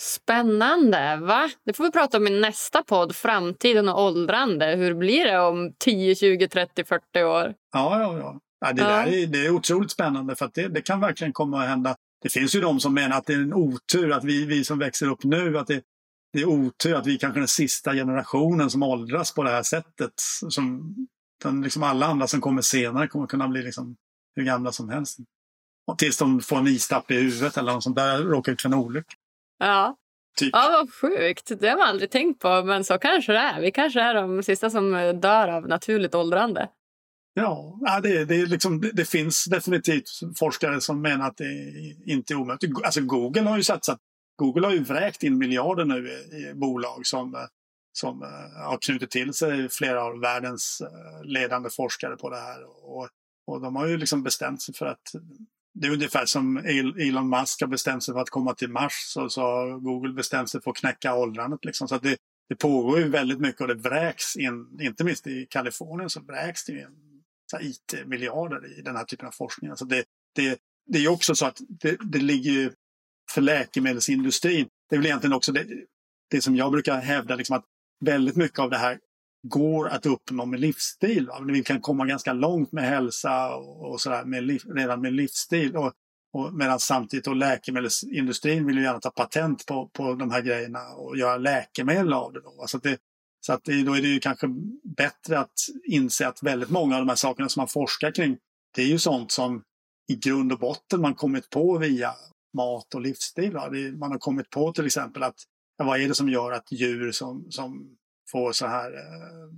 Spännande! 0.00 1.16
Va? 1.16 1.50
Det 1.64 1.72
får 1.72 1.84
vi 1.84 1.90
prata 1.90 2.16
om 2.16 2.26
i 2.26 2.40
nästa 2.40 2.82
podd, 2.82 3.16
Framtiden 3.16 3.88
och 3.88 4.02
åldrande. 4.02 4.66
Hur 4.66 4.94
blir 4.94 5.24
det 5.24 5.40
om 5.40 5.72
10, 5.78 6.14
20, 6.14 6.48
30, 6.48 6.84
40 6.84 7.22
år? 7.22 7.54
Ja, 7.72 8.00
ja, 8.00 8.18
ja. 8.18 8.40
ja 8.60 8.72
det, 8.72 8.82
ja. 8.82 9.06
Är, 9.06 9.26
det 9.26 9.46
är 9.46 9.50
otroligt 9.50 9.90
spännande 9.90 10.36
för 10.36 10.50
det, 10.54 10.68
det 10.68 10.82
kan 10.82 11.00
verkligen 11.00 11.32
komma 11.32 11.62
att 11.62 11.68
hända. 11.68 11.96
Det 12.22 12.28
finns 12.28 12.54
ju 12.54 12.60
de 12.60 12.80
som 12.80 12.94
menar 12.94 13.18
att 13.18 13.26
det 13.26 13.32
är 13.32 13.38
en 13.38 13.54
otur 13.54 14.12
att 14.12 14.24
vi, 14.24 14.44
vi 14.44 14.64
som 14.64 14.78
växer 14.78 15.06
upp 15.06 15.24
nu, 15.24 15.58
att 15.58 15.66
det, 15.66 15.82
det 16.32 16.40
är 16.40 16.46
otur 16.46 16.94
att 16.94 17.06
vi 17.06 17.18
kanske 17.18 17.38
är 17.38 17.40
den 17.40 17.48
sista 17.48 17.92
generationen 17.92 18.70
som 18.70 18.82
åldras 18.82 19.34
på 19.34 19.42
det 19.42 19.50
här 19.50 19.62
sättet. 19.62 20.12
Som, 20.48 20.94
liksom 21.62 21.82
alla 21.82 22.06
andra 22.06 22.26
som 22.26 22.40
kommer 22.40 22.62
senare 22.62 23.08
kommer 23.08 23.26
kunna 23.26 23.48
bli 23.48 23.62
liksom 23.62 23.96
hur 24.36 24.44
gamla 24.44 24.72
som 24.72 24.88
helst. 24.88 25.18
Tills 25.98 26.18
de 26.18 26.40
får 26.40 26.56
en 26.56 26.66
istapp 26.66 27.10
i 27.10 27.14
huvudet 27.14 27.56
eller 27.56 27.72
något 27.72 27.82
sånt 27.82 27.96
där, 27.96 28.22
råkar 28.22 28.52
ut 28.52 28.62
för 28.62 28.68
en 28.68 28.74
olycka. 28.74 29.14
Ja. 29.58 29.96
Typ. 30.38 30.50
Ja, 30.52 30.68
vad 30.70 30.94
sjukt. 30.94 31.60
Det 31.60 31.68
har 31.68 31.76
man 31.76 31.88
aldrig 31.88 32.10
tänkt 32.10 32.40
på, 32.40 32.64
men 32.64 32.84
så 32.84 32.98
kanske 32.98 33.32
det 33.32 33.38
är. 33.38 33.60
Vi 33.60 33.70
kanske 33.70 34.00
är 34.00 34.14
de 34.14 34.42
sista 34.42 34.70
som 34.70 34.92
dör 35.20 35.48
av 35.48 35.68
naturligt 35.68 36.14
åldrande. 36.14 36.68
Ja, 37.34 38.00
det, 38.02 38.24
det, 38.24 38.46
liksom, 38.46 38.90
det, 38.92 39.04
finns 39.04 39.44
definitivt 39.44 40.08
forskare 40.38 40.80
som 40.80 41.02
menar 41.02 41.28
att 41.28 41.36
det 41.36 41.72
inte 42.06 42.34
är 42.34 42.36
omöjligt. 42.36 42.84
Alltså 42.84 43.00
Google 43.00 43.40
har 43.40 43.56
ju 43.56 43.64
satsat, 43.64 43.98
Google 44.36 44.66
har 44.66 44.72
ju 44.72 44.82
vräkt 44.82 45.22
in 45.22 45.38
miljarder 45.38 45.84
nu 45.84 46.08
i, 46.08 46.36
i 46.36 46.54
bolag 46.54 47.06
som, 47.06 47.46
som 47.92 48.22
uh, 48.22 48.28
har 48.64 48.78
knutit 48.78 49.10
till 49.10 49.34
sig 49.34 49.68
flera 49.68 50.04
av 50.04 50.20
världens 50.20 50.82
uh, 50.82 51.24
ledande 51.24 51.70
forskare 51.70 52.16
på 52.16 52.30
det 52.30 52.40
här. 52.40 52.64
Och, 52.64 53.08
och 53.46 53.60
de 53.60 53.76
har 53.76 53.86
ju 53.86 53.96
liksom 53.96 54.22
bestämt 54.22 54.62
sig 54.62 54.74
för 54.74 54.86
att 54.86 55.12
det 55.74 55.86
är 55.86 55.92
ungefär 55.92 56.26
som 56.26 56.56
Elon 56.98 57.28
Musk 57.28 57.60
har 57.60 57.68
bestämt 57.68 58.04
sig 58.04 58.14
för 58.14 58.20
att 58.20 58.30
komma 58.30 58.54
till 58.54 58.70
Mars 58.70 58.92
så, 58.92 59.28
så 59.28 59.40
har 59.40 59.78
Google 59.78 60.12
bestämt 60.12 60.50
sig 60.50 60.62
för 60.62 60.70
att 60.70 60.76
knäcka 60.76 61.14
åldrandet. 61.14 61.64
Liksom. 61.64 61.88
Så 61.88 61.98
det, 61.98 62.16
det 62.48 62.56
pågår 62.56 62.98
ju 62.98 63.08
väldigt 63.08 63.40
mycket 63.40 63.60
och 63.60 63.68
det 63.68 63.74
vräks 63.74 64.36
in, 64.36 64.80
inte 64.80 65.04
minst 65.04 65.26
i 65.26 65.46
Kalifornien 65.50 66.10
så 66.10 66.20
vräks 66.20 66.64
det 66.64 66.72
in 66.72 67.22
IT-miljarder 67.60 68.78
i 68.78 68.82
den 68.82 68.96
här 68.96 69.04
typen 69.04 69.26
av 69.26 69.32
forskning. 69.32 69.70
Alltså 69.70 69.84
det, 69.84 70.04
det, 70.34 70.58
det 70.86 70.98
är 70.98 71.08
också 71.08 71.34
så 71.34 71.46
att 71.46 71.58
det, 71.68 71.96
det 72.00 72.18
ligger 72.18 72.72
för 73.30 73.40
läkemedelsindustrin. 73.40 74.68
Det 74.88 74.96
är 74.96 74.98
väl 74.98 75.06
egentligen 75.06 75.34
också 75.34 75.52
det, 75.52 75.66
det 76.30 76.40
som 76.40 76.56
jag 76.56 76.72
brukar 76.72 77.00
hävda, 77.00 77.36
liksom 77.36 77.56
att 77.56 77.64
väldigt 78.04 78.36
mycket 78.36 78.58
av 78.58 78.70
det 78.70 78.78
här 78.78 78.98
går 79.42 79.88
att 79.88 80.06
uppnå 80.06 80.46
med 80.46 80.60
livsstil. 80.60 81.26
Va? 81.26 81.40
Vi 81.46 81.62
kan 81.62 81.80
komma 81.80 82.06
ganska 82.06 82.32
långt 82.32 82.72
med 82.72 82.84
hälsa 82.84 83.56
och, 83.56 83.90
och 83.90 84.00
sådär 84.00 84.24
med 84.24 84.44
liv, 84.44 84.62
redan 84.74 85.00
med 85.00 85.12
livsstil. 85.12 85.76
Och, 85.76 85.92
och 86.32 86.54
medan 86.54 86.80
samtidigt 86.80 87.26
och 87.26 87.36
läkemedelsindustrin 87.36 88.66
vill 88.66 88.76
ju 88.76 88.82
gärna 88.82 89.00
ta 89.00 89.10
patent 89.10 89.66
på, 89.66 89.88
på 89.92 90.14
de 90.14 90.30
här 90.30 90.42
grejerna 90.42 90.88
och 90.88 91.16
göra 91.16 91.36
läkemedel 91.36 92.12
av 92.12 92.32
det. 92.32 92.40
Då. 92.40 92.60
Alltså 92.60 92.78
det 92.78 92.98
så 93.46 93.52
att 93.52 93.64
det, 93.64 93.82
då 93.82 93.94
är 93.94 94.02
det 94.02 94.08
ju 94.08 94.20
kanske 94.20 94.46
bättre 94.96 95.38
att 95.38 95.52
inse 95.84 96.28
att 96.28 96.42
väldigt 96.42 96.70
många 96.70 96.94
av 96.94 97.00
de 97.00 97.08
här 97.08 97.16
sakerna 97.16 97.48
som 97.48 97.60
man 97.60 97.68
forskar 97.68 98.10
kring, 98.10 98.36
det 98.74 98.82
är 98.82 98.86
ju 98.86 98.98
sånt 98.98 99.32
som 99.32 99.62
i 100.12 100.16
grund 100.16 100.52
och 100.52 100.58
botten 100.58 101.00
man 101.00 101.14
kommit 101.14 101.50
på 101.50 101.78
via 101.78 102.14
mat 102.56 102.94
och 102.94 103.00
livsstil. 103.00 103.52
Det, 103.52 103.92
man 103.92 104.10
har 104.10 104.18
kommit 104.18 104.50
på 104.50 104.72
till 104.72 104.86
exempel 104.86 105.22
att 105.22 105.36
vad 105.76 106.00
är 106.00 106.08
det 106.08 106.14
som 106.14 106.28
gör 106.28 106.52
att 106.52 106.72
djur 106.72 107.12
som, 107.12 107.50
som 107.50 107.96
får 108.32 108.52
så 108.52 108.66
här 108.66 108.92
eh, 108.92 109.48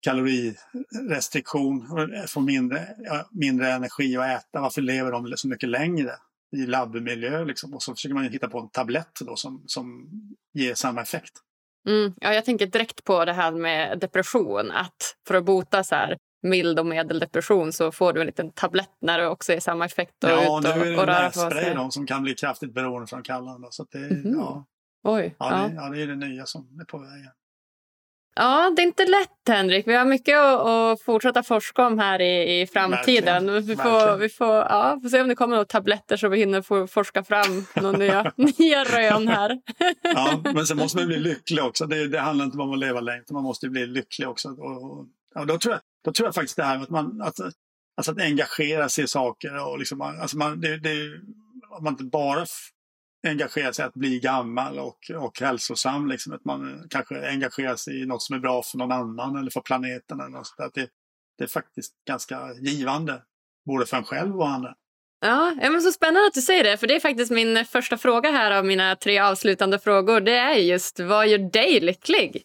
kalorirestriktion, 0.00 1.86
får 2.28 2.40
mindre, 2.40 2.86
mindre 3.30 3.72
energi 3.72 4.16
att 4.16 4.26
äta, 4.26 4.60
varför 4.60 4.82
lever 4.82 5.12
de 5.12 5.32
så 5.36 5.48
mycket 5.48 5.68
längre 5.68 6.12
i 6.56 6.66
labbmiljö? 6.66 7.44
Liksom? 7.44 7.74
Och 7.74 7.82
så 7.82 7.94
försöker 7.94 8.14
man 8.14 8.24
hitta 8.24 8.48
på 8.48 8.58
en 8.58 8.70
tablett 8.70 9.18
då 9.20 9.36
som, 9.36 9.62
som 9.66 10.08
ger 10.54 10.74
samma 10.74 11.02
effekt. 11.02 11.32
Mm, 11.88 12.12
ja, 12.20 12.34
jag 12.34 12.44
tänker 12.44 12.66
direkt 12.66 13.04
på 13.04 13.24
det 13.24 13.32
här 13.32 13.52
med 13.52 13.98
depression. 13.98 14.70
Att 14.70 15.16
för 15.28 15.34
att 15.34 15.44
bota 15.44 15.84
så 15.84 15.94
här 15.94 16.16
mild 16.42 16.78
och 16.78 16.86
medeldepression 16.86 17.72
så 17.72 17.92
får 17.92 18.12
du 18.12 18.20
en 18.20 18.26
liten 18.26 18.52
tablett 18.52 18.96
när 19.00 19.18
det 19.18 19.26
också 19.26 19.52
är 19.52 19.60
samma 19.60 19.84
effekt. 19.84 20.24
Och 20.24 20.30
ja, 20.30 20.42
ut 20.42 20.48
och, 20.48 20.62
nu 20.62 20.68
är 20.68 20.92
det 20.92 21.00
och 21.00 21.06
nässpray 21.06 21.90
som 21.90 22.06
kan 22.06 22.22
bli 22.22 22.34
kraftigt 22.34 22.74
beroendeframkallande. 22.74 23.68
Så 23.70 23.86
det, 23.90 23.98
mm. 23.98 24.32
ja. 24.32 24.66
Oj, 25.02 25.36
ja, 25.38 25.50
ja. 25.50 25.68
Det, 25.68 25.74
ja, 25.74 25.88
det 25.88 26.02
är 26.02 26.06
det 26.06 26.16
nya 26.16 26.46
som 26.46 26.80
är 26.80 26.84
på 26.84 26.98
väg. 26.98 27.24
Ja, 28.34 28.72
det 28.76 28.82
är 28.82 28.86
inte 28.86 29.04
lätt 29.04 29.48
Henrik. 29.48 29.86
Vi 29.86 29.94
har 29.94 30.04
mycket 30.04 30.38
att, 30.38 30.60
att 30.60 31.02
fortsätta 31.02 31.42
forska 31.42 31.86
om 31.86 31.98
här 31.98 32.20
i, 32.20 32.60
i 32.60 32.66
framtiden. 32.66 33.46
Verkligen. 33.46 33.66
Vi, 33.66 33.76
får, 33.76 34.16
vi 34.16 34.28
får, 34.28 34.54
ja, 34.54 34.98
får 35.02 35.08
se 35.08 35.20
om 35.20 35.28
det 35.28 35.34
kommer 35.34 35.56
några 35.56 35.64
tabletter 35.64 36.16
så 36.16 36.28
vi 36.28 36.38
hinner 36.38 36.86
forska 36.86 37.24
fram 37.24 37.66
några 37.74 37.98
nya, 37.98 38.32
nya 38.58 38.84
rön 38.84 39.28
här. 39.28 39.60
ja, 40.02 40.42
men 40.54 40.66
sen 40.66 40.76
måste 40.76 40.98
man 40.98 41.06
bli 41.06 41.18
lycklig 41.18 41.64
också. 41.64 41.86
Det, 41.86 42.08
det 42.08 42.20
handlar 42.20 42.44
inte 42.44 42.58
om 42.58 42.72
att 42.72 42.78
leva 42.78 43.00
länge, 43.00 43.22
man 43.30 43.42
måste 43.42 43.68
bli 43.68 43.86
lycklig 43.86 44.28
också. 44.28 44.48
Och, 44.48 45.06
och, 45.34 45.46
då, 45.46 45.58
tror 45.58 45.74
jag, 45.74 45.80
då 46.04 46.12
tror 46.12 46.26
jag 46.26 46.34
faktiskt 46.34 46.56
det 46.56 46.64
här 46.64 46.82
att, 46.82 46.90
man, 46.90 47.22
att, 47.22 47.34
alltså 47.96 48.12
att 48.12 48.20
engagera 48.20 48.88
sig 48.88 49.04
i 49.04 49.08
saker. 49.08 49.66
Och 49.66 49.78
liksom, 49.78 50.00
alltså 50.00 50.36
man, 50.36 50.60
det, 50.60 50.76
det, 50.78 50.96
man 51.80 51.92
inte 51.92 52.04
bara 52.04 52.46
engagera 53.26 53.72
sig 53.72 53.84
att 53.84 53.94
bli 53.94 54.20
gammal 54.20 54.78
och, 54.78 55.10
och 55.16 55.40
hälsosam. 55.40 56.08
Liksom. 56.08 56.32
Att 56.32 56.44
man 56.44 56.86
kanske 56.90 57.28
engagerar 57.28 57.76
sig 57.76 58.02
i 58.02 58.06
något 58.06 58.22
som 58.22 58.36
är 58.36 58.40
bra 58.40 58.62
för 58.62 58.78
någon 58.78 58.92
annan 58.92 59.36
eller 59.36 59.50
för 59.50 59.60
planeten. 59.60 60.20
Eller 60.20 60.30
något 60.30 60.74
det, 60.74 60.88
det 61.38 61.44
är 61.44 61.48
faktiskt 61.48 61.92
ganska 62.06 62.54
givande, 62.54 63.22
både 63.66 63.86
för 63.86 63.96
en 63.96 64.04
själv 64.04 64.36
och 64.36 64.48
andra. 64.48 64.74
Ja, 65.20 65.54
men 65.60 65.82
Så 65.82 65.92
spännande 65.92 66.26
att 66.26 66.34
du 66.34 66.42
säger 66.42 66.64
det, 66.64 66.76
för 66.76 66.86
det 66.86 66.96
är 66.96 67.00
faktiskt 67.00 67.30
min 67.30 67.64
första 67.64 67.98
fråga 67.98 68.30
här 68.30 68.50
av 68.50 68.64
mina 68.64 68.96
tre 68.96 69.18
avslutande 69.18 69.78
frågor. 69.78 70.20
Det 70.20 70.36
är 70.36 70.54
just, 70.54 71.00
vad 71.00 71.28
gör 71.28 71.50
dig 71.50 71.80
lycklig? 71.80 72.42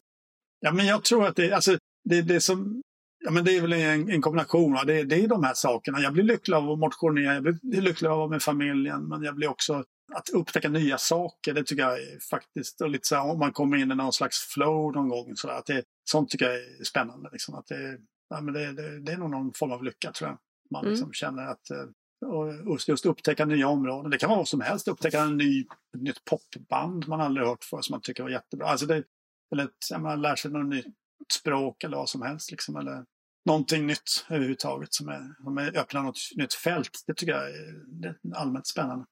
Ja, 0.59 0.71
men 0.71 0.85
jag 0.85 1.03
tror 1.03 1.27
att 1.27 1.35
det, 1.35 1.53
alltså, 1.53 1.77
det, 2.09 2.21
det 2.21 2.41
som 2.41 2.81
Ja, 3.25 3.31
men 3.31 3.45
det 3.45 3.57
är 3.57 3.61
väl 3.61 3.73
en, 3.73 4.09
en 4.09 4.21
kombination. 4.21 4.77
Det, 4.87 5.03
det, 5.03 5.15
är 5.15 5.27
de 5.27 5.43
här 5.43 5.53
sakerna. 5.53 5.99
Jag 5.99 6.13
blir 6.13 6.23
lycklig 6.23 6.55
av 6.55 6.71
att 6.71 6.79
motionera, 6.79 7.33
jag 7.33 7.43
blir 7.43 7.81
lycklig 7.81 8.07
av 8.07 8.13
att 8.13 8.17
vara 8.17 8.29
med 8.29 8.41
familjen, 8.41 9.07
men 9.07 9.23
jag 9.23 9.35
blir 9.35 9.47
också 9.47 9.83
att 10.13 10.29
upptäcka 10.29 10.69
nya 10.69 10.97
saker, 10.97 11.53
det 11.53 11.63
tycker 11.63 11.83
jag 11.83 11.99
är 11.99 12.19
faktiskt, 12.29 12.81
och 12.81 12.89
lite 12.89 13.07
så 13.07 13.15
här, 13.15 13.31
om 13.31 13.39
man 13.39 13.53
kommer 13.53 13.77
in 13.77 13.91
i 13.91 13.95
någon 13.95 14.13
slags 14.13 14.37
flow 14.37 14.93
någon 14.93 15.09
gång, 15.09 15.35
så 15.35 15.49
att 15.49 15.65
det, 15.65 15.83
sånt 16.03 16.29
tycker 16.29 16.45
jag 16.45 16.55
är 16.55 16.83
spännande. 16.83 17.29
Liksom, 17.31 17.55
att 17.55 17.67
det, 17.67 17.97
ja, 18.29 18.41
men 18.41 18.53
det, 18.53 18.71
det, 18.73 18.99
det 18.99 19.11
är 19.11 19.17
nog 19.17 19.29
någon 19.29 19.53
form 19.53 19.71
av 19.71 19.83
lycka 19.83 20.11
tror 20.11 20.29
jag. 20.29 20.37
Man 20.71 20.81
mm. 20.81 20.91
liksom 20.91 21.13
känner 21.13 21.47
att 21.47 21.69
eh, 21.69 21.85
och 22.25 22.79
just 22.87 23.05
upptäcka 23.05 23.45
nya 23.45 23.67
områden. 23.67 24.11
Det 24.11 24.17
kan 24.17 24.29
vara 24.29 24.37
vad 24.37 24.47
som 24.47 24.61
helst, 24.61 24.87
upptäcka 24.87 25.21
en 25.21 25.37
ny, 25.37 25.61
ett 25.95 26.01
nytt 26.01 26.25
popband 26.25 27.07
man 27.07 27.21
aldrig 27.21 27.47
hört 27.47 27.63
för 27.63 27.81
som 27.81 27.93
man 27.93 28.01
tycker 28.01 28.23
var 28.23 28.29
jättebra. 28.29 28.67
Alltså 28.67 28.85
det, 28.85 29.03
eller 29.51 29.63
ett, 29.63 30.01
man 30.01 30.21
lär 30.21 30.35
sig 30.35 30.51
något 30.51 30.69
nytt 30.69 30.95
språk 31.33 31.83
eller 31.83 31.97
vad 31.97 32.09
som 32.09 32.21
helst. 32.21 32.51
Liksom, 32.51 32.75
eller 32.75 33.05
någonting 33.45 33.87
nytt 33.87 34.25
överhuvudtaget 34.29 34.93
som, 34.93 35.09
är, 35.09 35.43
som 35.43 35.57
är, 35.57 35.77
öppnar 35.77 36.03
något 36.03 36.19
nytt 36.35 36.53
fält. 36.53 37.03
Det 37.07 37.13
tycker 37.13 37.33
jag 37.33 37.49
är, 37.49 37.83
det 38.01 38.07
är 38.07 38.17
allmänt 38.35 38.67
spännande. 38.67 39.05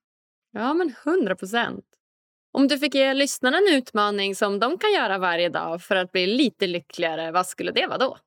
Ja, 0.54 0.74
men 0.74 0.94
hundra 1.06 1.36
procent. 1.36 1.86
Om 2.52 2.68
du 2.68 2.80
fick 2.80 2.96
ge 2.96 3.14
lyssnarna 3.14 3.58
en 3.58 3.76
utmaning 3.76 4.36
som 4.36 4.60
de 4.60 4.78
kan 4.78 4.94
göra 4.94 5.18
varje 5.18 5.50
dag 5.50 5.82
för 5.82 5.96
att 5.96 6.12
bli 6.12 6.28
lite 6.28 6.68
lyckligare, 6.68 7.32
vad 7.32 7.48
skulle 7.48 7.72
det 7.72 7.88
vara 7.88 7.98
då? 7.98 8.18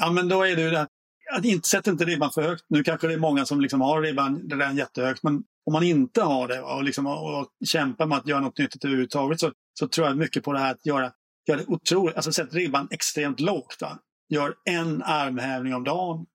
Ja, 0.00 0.10
men 0.10 0.28
då 0.28 0.42
är 0.42 0.56
det 0.56 0.62
ju 0.62 0.70
det 0.70 0.88
att 1.32 1.44
inte 1.44 1.68
sätt 1.68 1.86
inte 1.86 2.04
ribban 2.04 2.30
för 2.30 2.42
högt. 2.42 2.64
Nu 2.68 2.82
kanske 2.82 3.06
det 3.06 3.12
är 3.12 3.18
många 3.18 3.44
som 3.46 3.60
liksom 3.60 3.80
har 3.80 4.02
ribban 4.02 4.50
redan 4.50 4.76
jättehögt, 4.76 5.22
men 5.22 5.34
om 5.66 5.72
man 5.72 5.82
inte 5.82 6.22
har 6.22 6.48
det 6.48 6.60
och, 6.62 6.84
liksom, 6.84 7.06
och 7.06 7.48
kämpar 7.66 8.06
med 8.06 8.18
att 8.18 8.28
göra 8.28 8.40
något 8.40 8.58
nyttigt 8.58 8.84
överhuvudtaget 8.84 9.40
så, 9.40 9.52
så 9.78 9.88
tror 9.88 10.06
jag 10.06 10.16
mycket 10.16 10.44
på 10.44 10.52
det 10.52 10.58
här 10.58 10.70
att 10.70 10.86
göra 10.86 11.12
göra 11.48 11.58
det 11.58 11.66
otroligt, 11.66 12.16
alltså 12.16 12.32
sätt 12.32 12.54
ribban 12.54 12.88
extremt 12.90 13.40
lågt. 13.40 13.76
Va? 13.80 13.98
Gör 14.28 14.54
en 14.64 15.02
armhävning 15.02 15.74
om 15.74 15.84
dagen. 15.84 16.26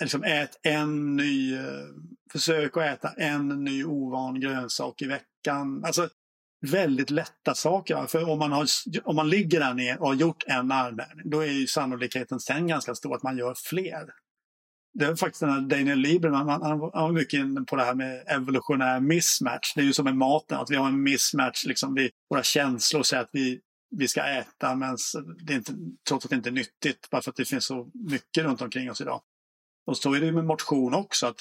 Liksom 0.00 0.24
ät 0.24 0.58
en 0.62 1.16
ny, 1.16 1.54
eh, 1.54 1.84
försök 2.32 2.76
att 2.76 2.82
äta 2.82 3.08
en 3.08 3.64
ny 3.64 3.84
ovan 3.84 4.40
grönsak 4.40 5.02
i 5.02 5.06
veckan. 5.06 5.84
Alltså 5.84 6.08
väldigt 6.66 7.10
lätta 7.10 7.54
saker. 7.54 8.06
För 8.06 8.30
om 8.30 8.38
man, 8.38 8.52
har, 8.52 8.66
om 9.04 9.16
man 9.16 9.30
ligger 9.30 9.60
där 9.60 9.74
ner 9.74 10.00
och 10.00 10.06
har 10.06 10.14
gjort 10.14 10.44
en 10.46 10.72
armhävning, 10.72 11.30
då 11.30 11.40
är 11.40 11.46
ju 11.46 11.66
sannolikheten 11.66 12.40
sen 12.40 12.66
ganska 12.66 12.94
stor 12.94 13.16
att 13.16 13.22
man 13.22 13.38
gör 13.38 13.54
fler. 13.70 14.06
Det 14.98 15.04
är 15.04 15.16
faktiskt 15.16 15.40
den 15.40 15.50
här 15.50 15.60
Daniel 15.60 15.98
Lieberman, 15.98 16.48
han, 16.48 16.62
han 16.62 16.78
var 16.78 17.12
mycket 17.12 17.40
inne 17.40 17.60
på 17.60 17.76
det 17.76 17.84
här 17.84 17.94
med 17.94 18.24
evolutionär 18.26 19.00
mismatch. 19.00 19.74
Det 19.74 19.80
är 19.80 19.84
ju 19.84 19.92
som 19.92 20.04
med 20.04 20.16
maten, 20.16 20.58
att 20.58 20.70
vi 20.70 20.76
har 20.76 20.88
en 20.88 21.02
mismatch, 21.02 21.64
liksom 21.64 21.94
vi, 21.94 22.10
våra 22.30 22.42
känslor 22.42 23.02
säger 23.02 23.22
att 23.22 23.30
vi, 23.32 23.60
vi 23.96 24.08
ska 24.08 24.22
äta, 24.22 24.74
men 24.74 24.96
det 25.46 25.52
är 25.52 25.56
inte, 25.56 25.72
trots 26.08 26.24
att 26.24 26.30
det 26.30 26.36
inte 26.36 26.48
är 26.48 26.52
nyttigt, 26.52 27.10
bara 27.10 27.22
för 27.22 27.30
att 27.30 27.36
det 27.36 27.44
finns 27.44 27.64
så 27.64 27.90
mycket 28.10 28.44
runt 28.44 28.62
omkring 28.62 28.90
oss 28.90 29.00
idag. 29.00 29.20
Och 29.86 29.96
så 29.96 30.14
är 30.14 30.20
det 30.20 30.32
med 30.32 30.44
motion 30.44 30.94
också, 30.94 31.26
att 31.26 31.40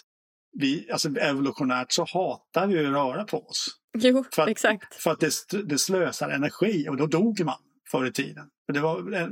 vi, 0.59 0.91
alltså 0.91 1.09
evolutionärt 1.09 1.91
så 1.91 2.05
hatar 2.13 2.67
vi 2.67 2.85
att 2.85 2.91
röra 2.91 3.23
på 3.23 3.47
oss. 3.47 3.67
Jo, 3.97 4.25
för 4.31 4.41
att, 4.41 4.49
exakt. 4.49 4.95
För 4.95 5.11
att 5.11 5.19
det, 5.19 5.31
det 5.65 5.77
slösar 5.77 6.29
energi 6.29 6.89
och 6.89 6.97
då 6.97 7.07
dog 7.07 7.45
man 7.45 7.57
förr 7.91 8.05
i 8.05 8.11
tiden. 8.11 8.49
Det 8.73 8.79
var, 8.79 9.29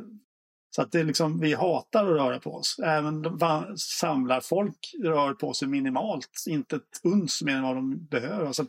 så 0.76 0.82
att 0.82 0.92
det 0.92 1.04
liksom, 1.04 1.40
vi 1.40 1.54
hatar 1.54 2.06
att 2.06 2.12
röra 2.12 2.40
på 2.40 2.56
oss. 2.56 2.80
Även 2.84 3.24
samlarfolk 3.78 4.92
rör 5.04 5.34
på 5.34 5.54
sig 5.54 5.68
minimalt, 5.68 6.44
inte 6.48 6.76
ett 6.76 7.02
uns 7.04 7.42
mer 7.42 7.56
än 7.56 7.64
vad 7.64 7.76
de 7.76 8.06
behöver. 8.06 8.52
Så, 8.52 8.66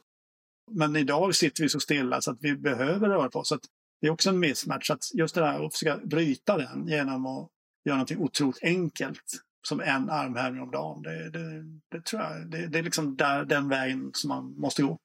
men 0.70 0.96
idag 0.96 1.34
sitter 1.34 1.62
vi 1.62 1.68
så 1.68 1.80
stilla 1.80 2.20
så 2.20 2.30
att 2.30 2.38
vi 2.40 2.56
behöver 2.56 3.08
röra 3.08 3.28
på 3.28 3.38
oss. 3.38 3.48
Så 3.48 3.58
det 4.00 4.06
är 4.06 4.10
också 4.10 4.30
en 4.30 4.38
mismatch, 4.38 4.90
att 4.90 5.14
just 5.14 5.34
det 5.34 5.44
här 5.44 5.66
att 5.66 5.72
försöka 5.72 6.06
bryta 6.06 6.56
den 6.56 6.88
genom 6.88 7.26
att 7.26 7.50
göra 7.84 7.98
något 7.98 8.10
otroligt 8.10 8.62
enkelt 8.62 9.24
som 9.68 9.80
en 9.80 10.10
armhävning 10.10 10.62
om 10.62 10.70
dagen. 10.70 11.02
Det, 11.02 11.30
det, 11.30 11.64
det 11.90 12.04
tror 12.04 12.22
jag, 12.22 12.50
det, 12.50 12.66
det, 12.66 12.78
är 12.78 12.82
liksom 12.82 13.16
där, 13.16 13.44
den 13.44 13.68
vägen 13.68 14.10
som 14.14 14.28
man 14.28 14.60
måste 14.60 14.82
gå. 14.82 14.98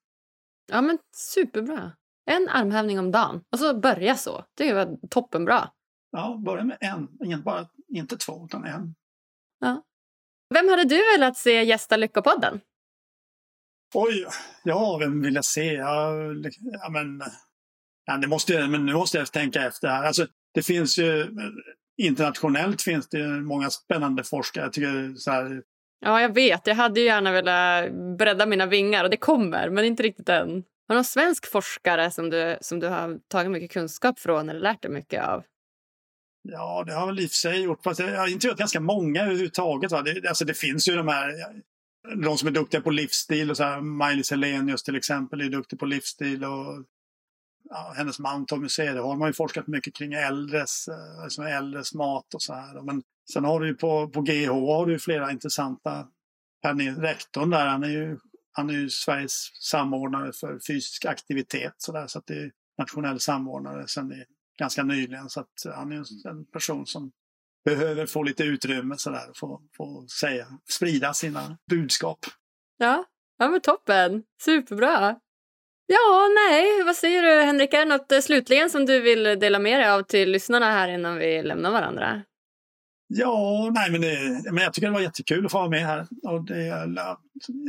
Ja 0.71 0.81
men 0.81 0.97
superbra. 1.15 1.91
En 2.25 2.49
armhävning 2.49 2.99
om 2.99 3.11
dagen 3.11 3.43
och 3.51 3.59
så 3.59 3.79
börja 3.79 4.15
så. 4.15 4.45
Det 4.57 4.73
var 4.73 5.07
toppenbra. 5.09 5.69
Ja, 6.11 6.41
börja 6.45 6.63
med 6.63 6.77
en. 6.81 7.07
Ingen, 7.25 7.43
bara, 7.43 7.67
inte 7.87 8.17
två, 8.17 8.45
utan 8.45 8.65
en. 8.65 8.95
Ja. 9.59 9.83
Vem 10.53 10.69
hade 10.69 10.83
du 10.83 10.97
velat 11.17 11.37
se 11.37 11.63
gästa 11.63 11.97
Lyckopodden? 11.97 12.61
Oj, 13.93 14.25
ja, 14.63 14.97
vem 14.97 15.21
vill 15.21 15.35
jag 15.35 15.45
se? 15.45 15.73
Ja, 15.73 16.13
ja 16.61 16.89
men, 16.89 17.21
ja, 18.05 18.17
det 18.17 18.27
måste, 18.27 18.67
men 18.67 18.85
nu 18.85 18.93
måste 18.93 19.17
jag 19.17 19.31
tänka 19.31 19.67
efter 19.67 19.87
här. 19.87 20.03
Alltså, 20.03 20.27
det 20.53 20.61
finns 20.61 20.97
ju 20.97 21.27
internationellt 21.99 22.81
finns 22.81 23.09
det 23.09 23.27
många 23.27 23.69
spännande 23.69 24.23
forskare. 24.23 24.63
Jag 24.63 24.73
tycker 24.73 25.13
så 25.15 25.31
här... 25.31 25.61
Ja, 26.05 26.21
jag 26.21 26.33
vet. 26.33 26.67
Jag 26.67 26.75
hade 26.75 26.99
ju 26.99 27.05
gärna 27.05 27.31
velat 27.31 27.91
bredda 28.17 28.45
mina 28.45 28.65
vingar 28.65 29.03
och 29.03 29.09
det 29.09 29.17
kommer, 29.17 29.69
men 29.69 29.85
inte 29.85 30.03
riktigt 30.03 30.29
än. 30.29 30.49
Har 30.87 30.93
du 30.93 30.95
någon 30.95 31.03
svensk 31.03 31.51
forskare 31.51 32.11
som 32.11 32.29
du, 32.29 32.57
som 32.61 32.79
du 32.79 32.87
har 32.87 33.19
tagit 33.27 33.51
mycket 33.51 33.71
kunskap 33.71 34.19
från 34.19 34.49
eller 34.49 34.59
lärt 34.59 34.81
dig 34.81 34.91
mycket 34.91 35.23
av? 35.23 35.43
Ja, 36.41 36.83
det 36.87 36.93
har 36.93 36.99
jag 36.99 37.07
väl 37.07 37.19
i 37.19 37.25
och 37.25 37.29
för 37.29 37.35
sig 37.35 37.61
gjort. 37.61 37.83
Fast 37.83 37.99
jag 37.99 38.19
har 38.19 38.27
intervjuat 38.27 38.59
ganska 38.59 38.79
många 38.79 39.21
överhuvudtaget. 39.21 39.91
Va? 39.91 40.01
Det, 40.01 40.27
alltså 40.27 40.45
det 40.45 40.53
finns 40.53 40.87
ju 40.87 40.95
de 40.95 41.07
här, 41.07 41.33
de 42.23 42.37
som 42.37 42.47
är 42.47 42.51
duktiga 42.51 42.81
på 42.81 42.89
livsstil. 42.89 43.49
Och 43.49 43.57
så 43.57 43.63
här, 43.63 43.81
Maj-Lis 43.81 44.31
Helenius 44.31 44.83
till 44.83 44.95
exempel 44.95 45.41
är 45.41 45.49
duktig 45.49 45.79
på 45.79 45.85
livsstil. 45.85 46.43
Och 46.43 46.85
ja, 47.69 47.93
hennes 47.97 48.19
man 48.19 48.45
Tommy 48.45 48.69
Cederholm 48.69 49.21
har 49.21 49.27
ju 49.27 49.33
forskat 49.33 49.67
mycket 49.67 49.95
kring 49.95 50.13
äldres, 50.13 50.85
alltså 51.23 51.41
äldres 51.41 51.93
mat 51.93 52.33
och 52.33 52.41
så 52.41 52.53
här. 52.53 52.81
Men 52.81 53.03
sen 53.33 53.43
har 53.43 53.59
du 53.59 53.67
ju 53.67 53.75
på, 53.75 54.09
på 54.09 54.21
GH 54.21 54.49
har 54.49 54.85
du 54.85 54.99
flera 54.99 55.31
intressanta, 55.31 56.07
rektorn 56.97 57.49
där, 57.49 57.65
han 57.65 57.83
är 57.83 57.89
ju, 57.89 58.17
han 58.51 58.69
är 58.69 58.73
ju 58.73 58.89
Sveriges 58.89 59.49
samordnare 59.61 60.31
för 60.33 60.59
fysisk 60.67 61.05
aktivitet 61.05 61.73
så, 61.77 61.91
där, 61.91 62.07
så 62.07 62.19
att 62.19 62.27
det 62.27 62.33
är 62.33 62.51
nationell 62.77 63.19
samordnare 63.19 63.87
sen 63.87 64.11
i, 64.11 64.25
ganska 64.59 64.83
nyligen. 64.83 65.29
Så 65.29 65.39
att 65.39 65.75
han 65.75 65.91
är 65.91 66.27
en 66.29 66.45
person 66.45 66.85
som 66.85 67.11
behöver 67.65 68.05
få 68.05 68.23
lite 68.23 68.43
utrymme 68.43 68.97
så 68.97 69.09
där, 69.09 69.31
få, 69.35 69.61
få 69.77 70.07
säga, 70.07 70.47
sprida 70.69 71.13
sina 71.13 71.57
budskap. 71.69 72.19
Ja, 72.77 73.05
ja 73.37 73.47
men 73.47 73.61
toppen, 73.61 74.23
superbra. 74.41 75.19
Ja, 75.91 76.29
nej, 76.35 76.83
vad 76.85 76.95
säger 76.95 77.23
du 77.23 77.43
Henrik? 77.43 77.73
Är 77.73 77.79
det 77.79 77.85
något 77.85 78.11
eh, 78.11 78.19
slutligen 78.19 78.69
som 78.69 78.85
du 78.85 78.99
vill 79.01 79.23
dela 79.23 79.59
med 79.59 79.79
dig 79.79 79.89
av 79.89 80.01
till 80.03 80.31
lyssnarna 80.31 80.71
här 80.71 80.87
innan 80.87 81.17
vi 81.17 81.43
lämnar 81.43 81.71
varandra? 81.71 82.21
Ja, 83.07 83.71
nej 83.73 83.91
men, 83.91 84.01
det, 84.01 84.41
men 84.51 84.63
jag 84.63 84.73
tycker 84.73 84.87
det 84.87 84.93
var 84.93 85.01
jättekul 85.01 85.45
att 85.45 85.51
få 85.51 85.57
vara 85.57 85.69
med 85.69 85.85
här 85.85 86.07
och, 86.23 86.43
det, 86.43 86.87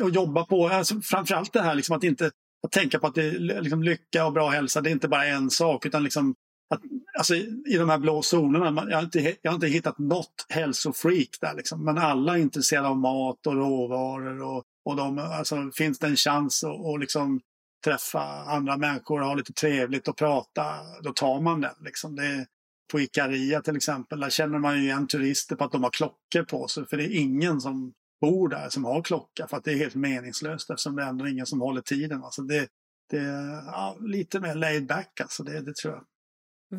och 0.03 0.11
jobba 0.11 0.45
på, 0.45 0.69
alltså, 0.69 1.01
framförallt 1.01 1.53
det 1.53 1.63
här 1.63 1.75
liksom 1.75 1.97
att 1.97 2.05
inte 2.05 2.31
att 2.67 2.73
tänka 2.73 2.99
på 2.99 3.07
att 3.07 3.15
det 3.15 3.31
liksom, 3.39 3.83
lycka 3.83 4.27
och 4.27 4.33
bra 4.33 4.49
hälsa, 4.49 4.81
det 4.81 4.91
är 4.91 4.93
inte 4.93 5.09
bara 5.09 5.27
en 5.27 5.51
sak 5.51 5.87
utan 5.87 6.05
liksom 6.05 6.35
att, 6.75 6.81
alltså, 7.19 7.35
i 7.67 7.77
de 7.79 7.89
här 7.89 7.99
blå 7.99 8.23
zonerna, 8.23 8.87
jag 8.91 8.97
har 8.97 9.03
inte, 9.03 9.37
jag 9.43 9.51
har 9.51 9.55
inte 9.55 9.67
hittat 9.67 9.99
något 9.99 10.47
hälsofreak 10.49 11.29
där 11.41 11.55
liksom, 11.55 11.85
men 11.85 11.99
alla 11.99 12.37
är 12.37 12.41
intresserade 12.41 12.89
av 12.89 12.97
mat 12.97 13.47
och 13.47 13.55
råvaror 13.55 14.43
och, 14.43 14.65
och 14.85 14.97
de, 14.97 15.19
alltså, 15.19 15.71
finns 15.75 15.99
det 15.99 16.07
en 16.07 16.17
chans 16.17 16.65
att 16.65 16.81
och 16.81 16.99
liksom 16.99 17.41
träffa 17.85 18.21
andra 18.47 18.77
människor, 18.77 19.21
ha 19.21 19.35
lite 19.35 19.53
trevligt 19.53 20.09
och 20.09 20.17
prata, 20.17 20.65
då 21.03 21.13
tar 21.13 21.41
man 21.41 21.61
den. 21.61 21.75
Liksom. 21.81 22.17
Det, 22.17 22.47
på 22.93 23.01
Ikaria 23.01 23.63
till 23.63 23.77
exempel, 23.77 24.21
där 24.21 24.31
känner 24.31 24.59
man 24.59 24.77
ju 24.77 24.83
igen 24.83 25.07
turister 25.07 25.57
på 25.57 25.65
att 25.65 25.73
de 25.73 25.83
har 25.83 25.91
klockor 25.91 26.43
på 26.43 26.69
sig. 26.69 26.87
För 26.87 26.97
det 26.97 27.05
är 27.05 27.21
ingen 27.21 27.61
som 27.61 27.93
bor 28.21 28.49
där 28.49 28.69
som 28.69 28.85
har 28.85 29.03
klocka 29.03 29.47
för 29.47 29.57
att 29.57 29.65
det 29.65 29.73
är 29.73 29.77
helt 29.77 29.95
meningslöst 29.95 30.71
eftersom 30.71 30.97
det 30.97 31.03
är 31.03 31.09
ändå 31.09 31.29
ingen 31.29 31.47
som 31.47 31.61
håller 31.61 31.81
tiden. 31.81 32.25
Alltså 32.25 32.43
det, 32.43 32.69
det 33.11 33.19
är 33.19 33.63
ja, 33.67 33.97
lite 34.01 34.41
mer 34.41 34.55
laid 34.55 34.87
back 34.87 35.21
alltså, 35.21 35.43
det, 35.43 35.61
det 35.61 35.77
tror 35.77 35.95
jag. 35.95 36.05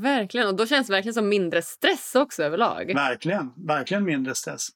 Verkligen, 0.02 0.48
och 0.48 0.56
då 0.56 0.66
känns 0.66 0.88
det 0.88 0.94
verkligen 0.94 1.14
som 1.14 1.30
mindre 1.30 1.62
stress 1.62 2.16
också 2.16 2.44
överlag. 2.44 2.94
Verkligen, 2.94 3.52
verkligen 3.68 4.04
mindre 4.04 4.36
stress. 4.36 4.68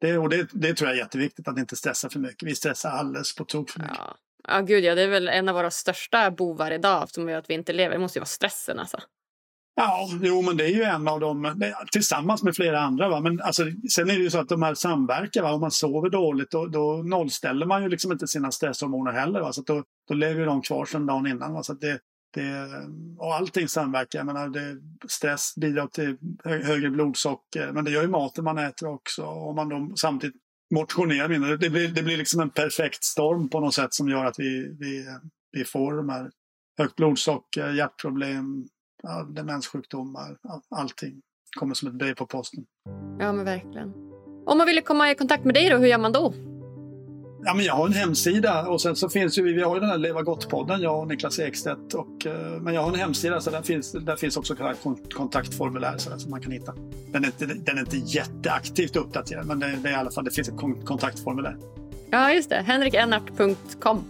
Det, 0.00 0.18
och 0.18 0.28
det, 0.28 0.48
det 0.52 0.74
tror 0.74 0.88
jag 0.88 0.98
är 0.98 1.02
jätteviktigt 1.02 1.48
att 1.48 1.58
inte 1.58 1.76
stressa 1.76 2.10
för 2.10 2.18
mycket. 2.18 2.48
Vi 2.48 2.54
stressar 2.54 2.90
alldeles 2.90 3.34
på 3.34 3.44
tok 3.44 3.70
för 3.70 3.80
mycket. 3.80 3.96
Ja. 3.98 4.16
Ja, 4.48 4.60
gud 4.60 4.84
ja. 4.84 4.94
Det 4.94 5.02
är 5.02 5.08
väl 5.08 5.28
en 5.28 5.48
av 5.48 5.54
våra 5.54 5.70
största 5.70 6.30
bovar 6.30 6.70
idag 6.70 7.10
som 7.10 7.28
gör 7.28 7.38
att 7.38 7.50
vi 7.50 7.54
inte 7.54 7.72
lever. 7.72 7.94
Det 7.94 8.00
måste 8.00 8.18
ju 8.18 8.20
vara 8.20 8.26
stressen 8.26 8.78
alltså. 8.78 8.98
Ja, 9.74 10.08
jo, 10.22 10.42
men 10.42 10.56
det 10.56 10.64
är 10.64 10.68
ju 10.68 10.82
en 10.82 11.08
av 11.08 11.20
dem 11.20 11.54
tillsammans 11.92 12.42
med 12.42 12.56
flera 12.56 12.80
andra. 12.80 13.08
Va? 13.08 13.20
Men 13.20 13.40
alltså, 13.40 13.62
sen 13.94 14.10
är 14.10 14.14
det 14.14 14.22
ju 14.22 14.30
så 14.30 14.38
att 14.38 14.48
de 14.48 14.62
här 14.62 14.74
samverkar. 14.74 15.42
Va? 15.42 15.52
Om 15.52 15.60
man 15.60 15.70
sover 15.70 16.10
dåligt 16.10 16.50
då, 16.50 16.66
då 16.66 17.02
nollställer 17.04 17.66
man 17.66 17.82
ju 17.82 17.88
liksom 17.88 18.12
inte 18.12 18.26
sina 18.26 18.50
stresshormoner 18.50 19.12
heller. 19.12 19.40
Va? 19.40 19.52
Så 19.52 19.62
då, 19.62 19.84
då 20.08 20.14
lever 20.14 20.46
de 20.46 20.62
kvar 20.62 20.84
sedan 20.84 21.06
dagen 21.06 21.26
innan. 21.26 21.52
Va? 21.52 21.62
Så 21.62 21.72
det, 21.72 21.98
det, 22.34 22.68
och 23.18 23.34
allting 23.34 23.68
samverkar. 23.68 24.18
Jag 24.18 24.26
menar, 24.26 24.48
det, 24.48 24.76
stress 25.08 25.54
bidrar 25.56 25.86
till 25.86 26.16
högre 26.44 26.90
blodsocker. 26.90 27.72
Men 27.72 27.84
det 27.84 27.90
gör 27.90 28.02
ju 28.02 28.08
maten 28.08 28.44
man 28.44 28.58
äter 28.58 28.88
också. 28.88 29.24
Om 29.24 29.56
man 29.56 29.68
då 29.68 29.96
samtidigt 29.96 30.41
motionera 30.72 31.28
mindre. 31.28 31.56
Det 31.56 31.70
blir, 31.70 31.88
det 31.88 32.02
blir 32.02 32.16
liksom 32.16 32.40
en 32.40 32.50
perfekt 32.50 33.04
storm 33.04 33.48
på 33.48 33.60
något 33.60 33.74
sätt 33.74 33.94
som 33.94 34.08
gör 34.08 34.24
att 34.24 34.38
vi, 34.38 34.76
vi, 34.80 35.06
vi 35.52 35.64
får 35.64 35.96
de 35.96 36.08
här 36.08 36.30
högt 36.78 36.96
blodsocker, 36.96 37.72
hjärtproblem, 37.72 38.66
ja, 39.02 39.22
demenssjukdomar, 39.22 40.36
allting 40.76 41.20
kommer 41.58 41.74
som 41.74 41.88
ett 41.88 41.94
brev 41.94 42.14
på 42.14 42.26
posten. 42.26 42.64
Ja 43.18 43.32
men 43.32 43.44
verkligen. 43.44 43.92
Om 44.46 44.58
man 44.58 44.66
vill 44.66 44.82
komma 44.82 45.10
i 45.10 45.14
kontakt 45.14 45.44
med 45.44 45.54
dig 45.54 45.70
då, 45.70 45.76
hur 45.76 45.86
gör 45.86 45.98
man 45.98 46.12
då? 46.12 46.34
Ja, 47.44 47.54
men 47.54 47.64
jag 47.64 47.74
har 47.74 47.86
en 47.86 47.92
hemsida 47.92 48.66
och 48.66 48.80
sen 48.80 48.96
så 48.96 49.08
finns 49.08 49.38
ju, 49.38 49.54
vi 49.54 49.62
har 49.62 49.74
ju 49.74 49.80
den 49.80 49.90
här 49.90 49.98
Leva 49.98 50.22
Gott-podden, 50.22 50.80
jag 50.80 51.00
och 51.00 51.08
Niklas 51.08 51.38
Ekstedt. 51.38 51.94
Och, 51.94 52.26
eh, 52.26 52.60
men 52.60 52.74
jag 52.74 52.82
har 52.82 52.88
en 52.88 52.98
hemsida 52.98 53.40
så 53.40 53.50
där 53.50 53.62
finns, 53.62 53.92
där 53.92 54.16
finns 54.16 54.36
också 54.36 54.56
kontaktformulär 55.14 55.98
så 55.98 56.10
där, 56.10 56.18
som 56.18 56.30
man 56.30 56.40
kan 56.40 56.52
hitta. 56.52 56.74
Den 57.12 57.24
är 57.24 57.26
inte, 57.26 57.46
den 57.46 57.76
är 57.76 57.80
inte 57.80 57.96
jätteaktivt 57.96 58.96
uppdaterad 58.96 59.46
men 59.46 59.58
det, 59.58 59.78
det, 59.82 59.88
är 59.88 59.92
i 59.92 59.94
alla 59.94 60.10
fall, 60.10 60.24
det 60.24 60.30
finns 60.30 60.48
ett 60.48 60.56
kontaktformulär. 60.84 61.56
Ja, 62.10 62.32
just 62.32 62.50
det. 62.50 62.62
henrikennart.com. 62.66 64.04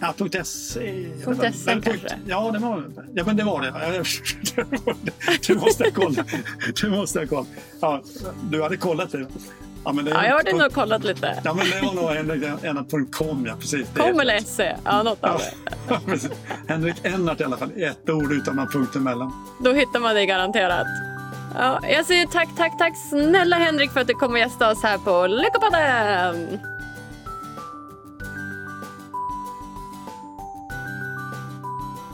Ja, 0.00 0.14
.se. 0.44 0.44
.se 0.44 1.80
kanske? 1.82 2.18
Ja, 2.26 2.50
det 2.50 2.58
var, 2.58 2.84
ja, 3.14 3.24
men 3.26 3.36
det 3.36 3.44
var 3.44 3.62
det. 3.62 4.04
Du 5.46 5.54
måste 5.54 5.84
ha 5.84 5.90
koll. 5.90 6.16
Du 6.80 6.90
måste 6.90 7.18
ha 7.18 7.26
koll. 7.26 7.44
Ja, 7.80 8.02
du 8.50 8.62
hade 8.62 8.76
kollat 8.76 9.12
det. 9.12 9.26
Ja, 9.86 9.92
men 9.92 10.04
det 10.04 10.10
ja, 10.10 10.26
jag 10.26 10.34
har 10.34 10.58
nog 10.58 10.72
kollat 10.72 11.04
lite. 11.04 11.40
Ja, 11.44 11.54
men 11.54 11.66
det 11.70 11.86
var 11.86 11.94
nog 11.94 12.10
henrik.com, 12.62 13.46
ja. 13.46 13.56
Precis. 13.60 13.88
Com 13.96 14.20
eller 14.20 14.38
se, 14.38 14.76
ja 14.84 15.02
något 15.02 15.24
av 15.24 15.40
det. 15.40 16.30
Henrik 16.68 16.96
Ennart 17.02 17.40
i 17.40 17.44
alla 17.44 17.56
fall, 17.56 17.72
ett 17.76 18.10
ord 18.10 18.32
utan 18.32 18.56
någon 18.56 18.68
punkt 18.68 18.96
emellan. 18.96 19.32
Då 19.58 19.72
hittar 19.72 20.00
man 20.00 20.14
dig 20.14 20.26
garanterat. 20.26 20.86
Ja, 21.54 21.80
jag 21.82 22.06
säger 22.06 22.26
tack, 22.26 22.48
tack, 22.56 22.78
tack 22.78 22.92
snälla 23.10 23.56
Henrik 23.56 23.90
för 23.90 24.00
att 24.00 24.06
du 24.06 24.14
kom 24.14 24.32
och 24.32 24.38
gästade 24.38 24.72
oss 24.72 24.82
här 24.82 24.98
på 24.98 25.26
Lyckopodden! 25.26 26.58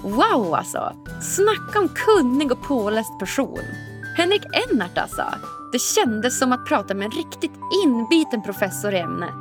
Wow 0.03 0.55
alltså! 0.55 0.93
Snacka 1.21 1.81
om 1.81 1.89
kunnig 1.89 2.53
och 2.53 2.63
påläst 2.63 3.19
person. 3.19 3.61
Henrik 4.17 4.43
Ennart 4.53 4.99
alltså. 4.99 5.25
Det 5.73 5.79
kändes 5.79 6.39
som 6.39 6.53
att 6.53 6.67
prata 6.67 6.95
med 6.95 7.05
en 7.05 7.11
riktigt 7.11 7.53
inbiten 7.85 8.43
professor 8.43 8.95
i 8.95 8.99
ämnet. 8.99 9.35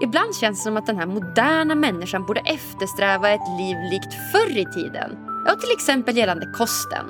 Ibland 0.00 0.36
känns 0.36 0.58
det 0.58 0.62
som 0.62 0.76
att 0.76 0.86
den 0.86 0.96
här 0.96 1.06
moderna 1.06 1.74
människan 1.74 2.26
borde 2.26 2.40
eftersträva 2.40 3.30
ett 3.30 3.48
liv 3.58 3.76
likt 3.90 4.14
förr 4.32 4.58
i 4.58 4.66
tiden. 4.74 5.16
Ja, 5.46 5.54
till 5.54 5.72
exempel 5.72 6.16
gällande 6.16 6.46
kosten. 6.46 7.06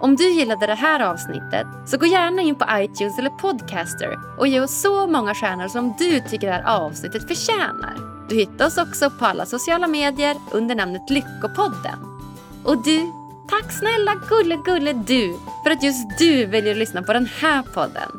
Om 0.00 0.16
du 0.16 0.30
gillade 0.30 0.66
det 0.66 0.74
här 0.74 1.00
avsnittet 1.00 1.66
så 1.86 1.98
gå 1.98 2.06
gärna 2.06 2.42
in 2.42 2.54
på 2.54 2.64
iTunes 2.70 3.18
eller 3.18 3.30
Podcaster 3.30 4.18
och 4.38 4.48
ge 4.48 4.60
oss 4.60 4.80
så 4.80 5.06
många 5.06 5.34
stjärnor 5.34 5.68
som 5.68 5.94
du 5.98 6.20
tycker 6.20 6.46
det 6.46 6.52
här 6.52 6.80
avsnittet 6.80 7.28
förtjänar. 7.28 7.96
Du 8.28 8.36
hittar 8.36 8.66
oss 8.66 8.78
också 8.78 9.10
på 9.10 9.24
alla 9.24 9.46
sociala 9.46 9.86
medier 9.86 10.36
under 10.52 10.74
namnet 10.74 11.10
Lyckopodden. 11.10 11.98
Och 12.64 12.82
du, 12.82 13.12
tack 13.48 13.72
snälla 13.72 14.14
gulle 14.28 14.56
gulle 14.64 14.92
du 14.92 15.36
för 15.64 15.70
att 15.70 15.82
just 15.82 16.18
du 16.18 16.46
väljer 16.46 16.72
att 16.72 16.78
lyssna 16.78 17.02
på 17.02 17.12
den 17.12 17.26
här 17.26 17.62
podden. 17.62 18.10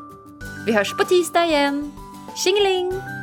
Vi 0.66 0.74
hörs 0.74 0.98
på 0.98 1.04
tisdag 1.04 1.46
igen. 1.46 1.92
Tjingeling! 2.36 3.17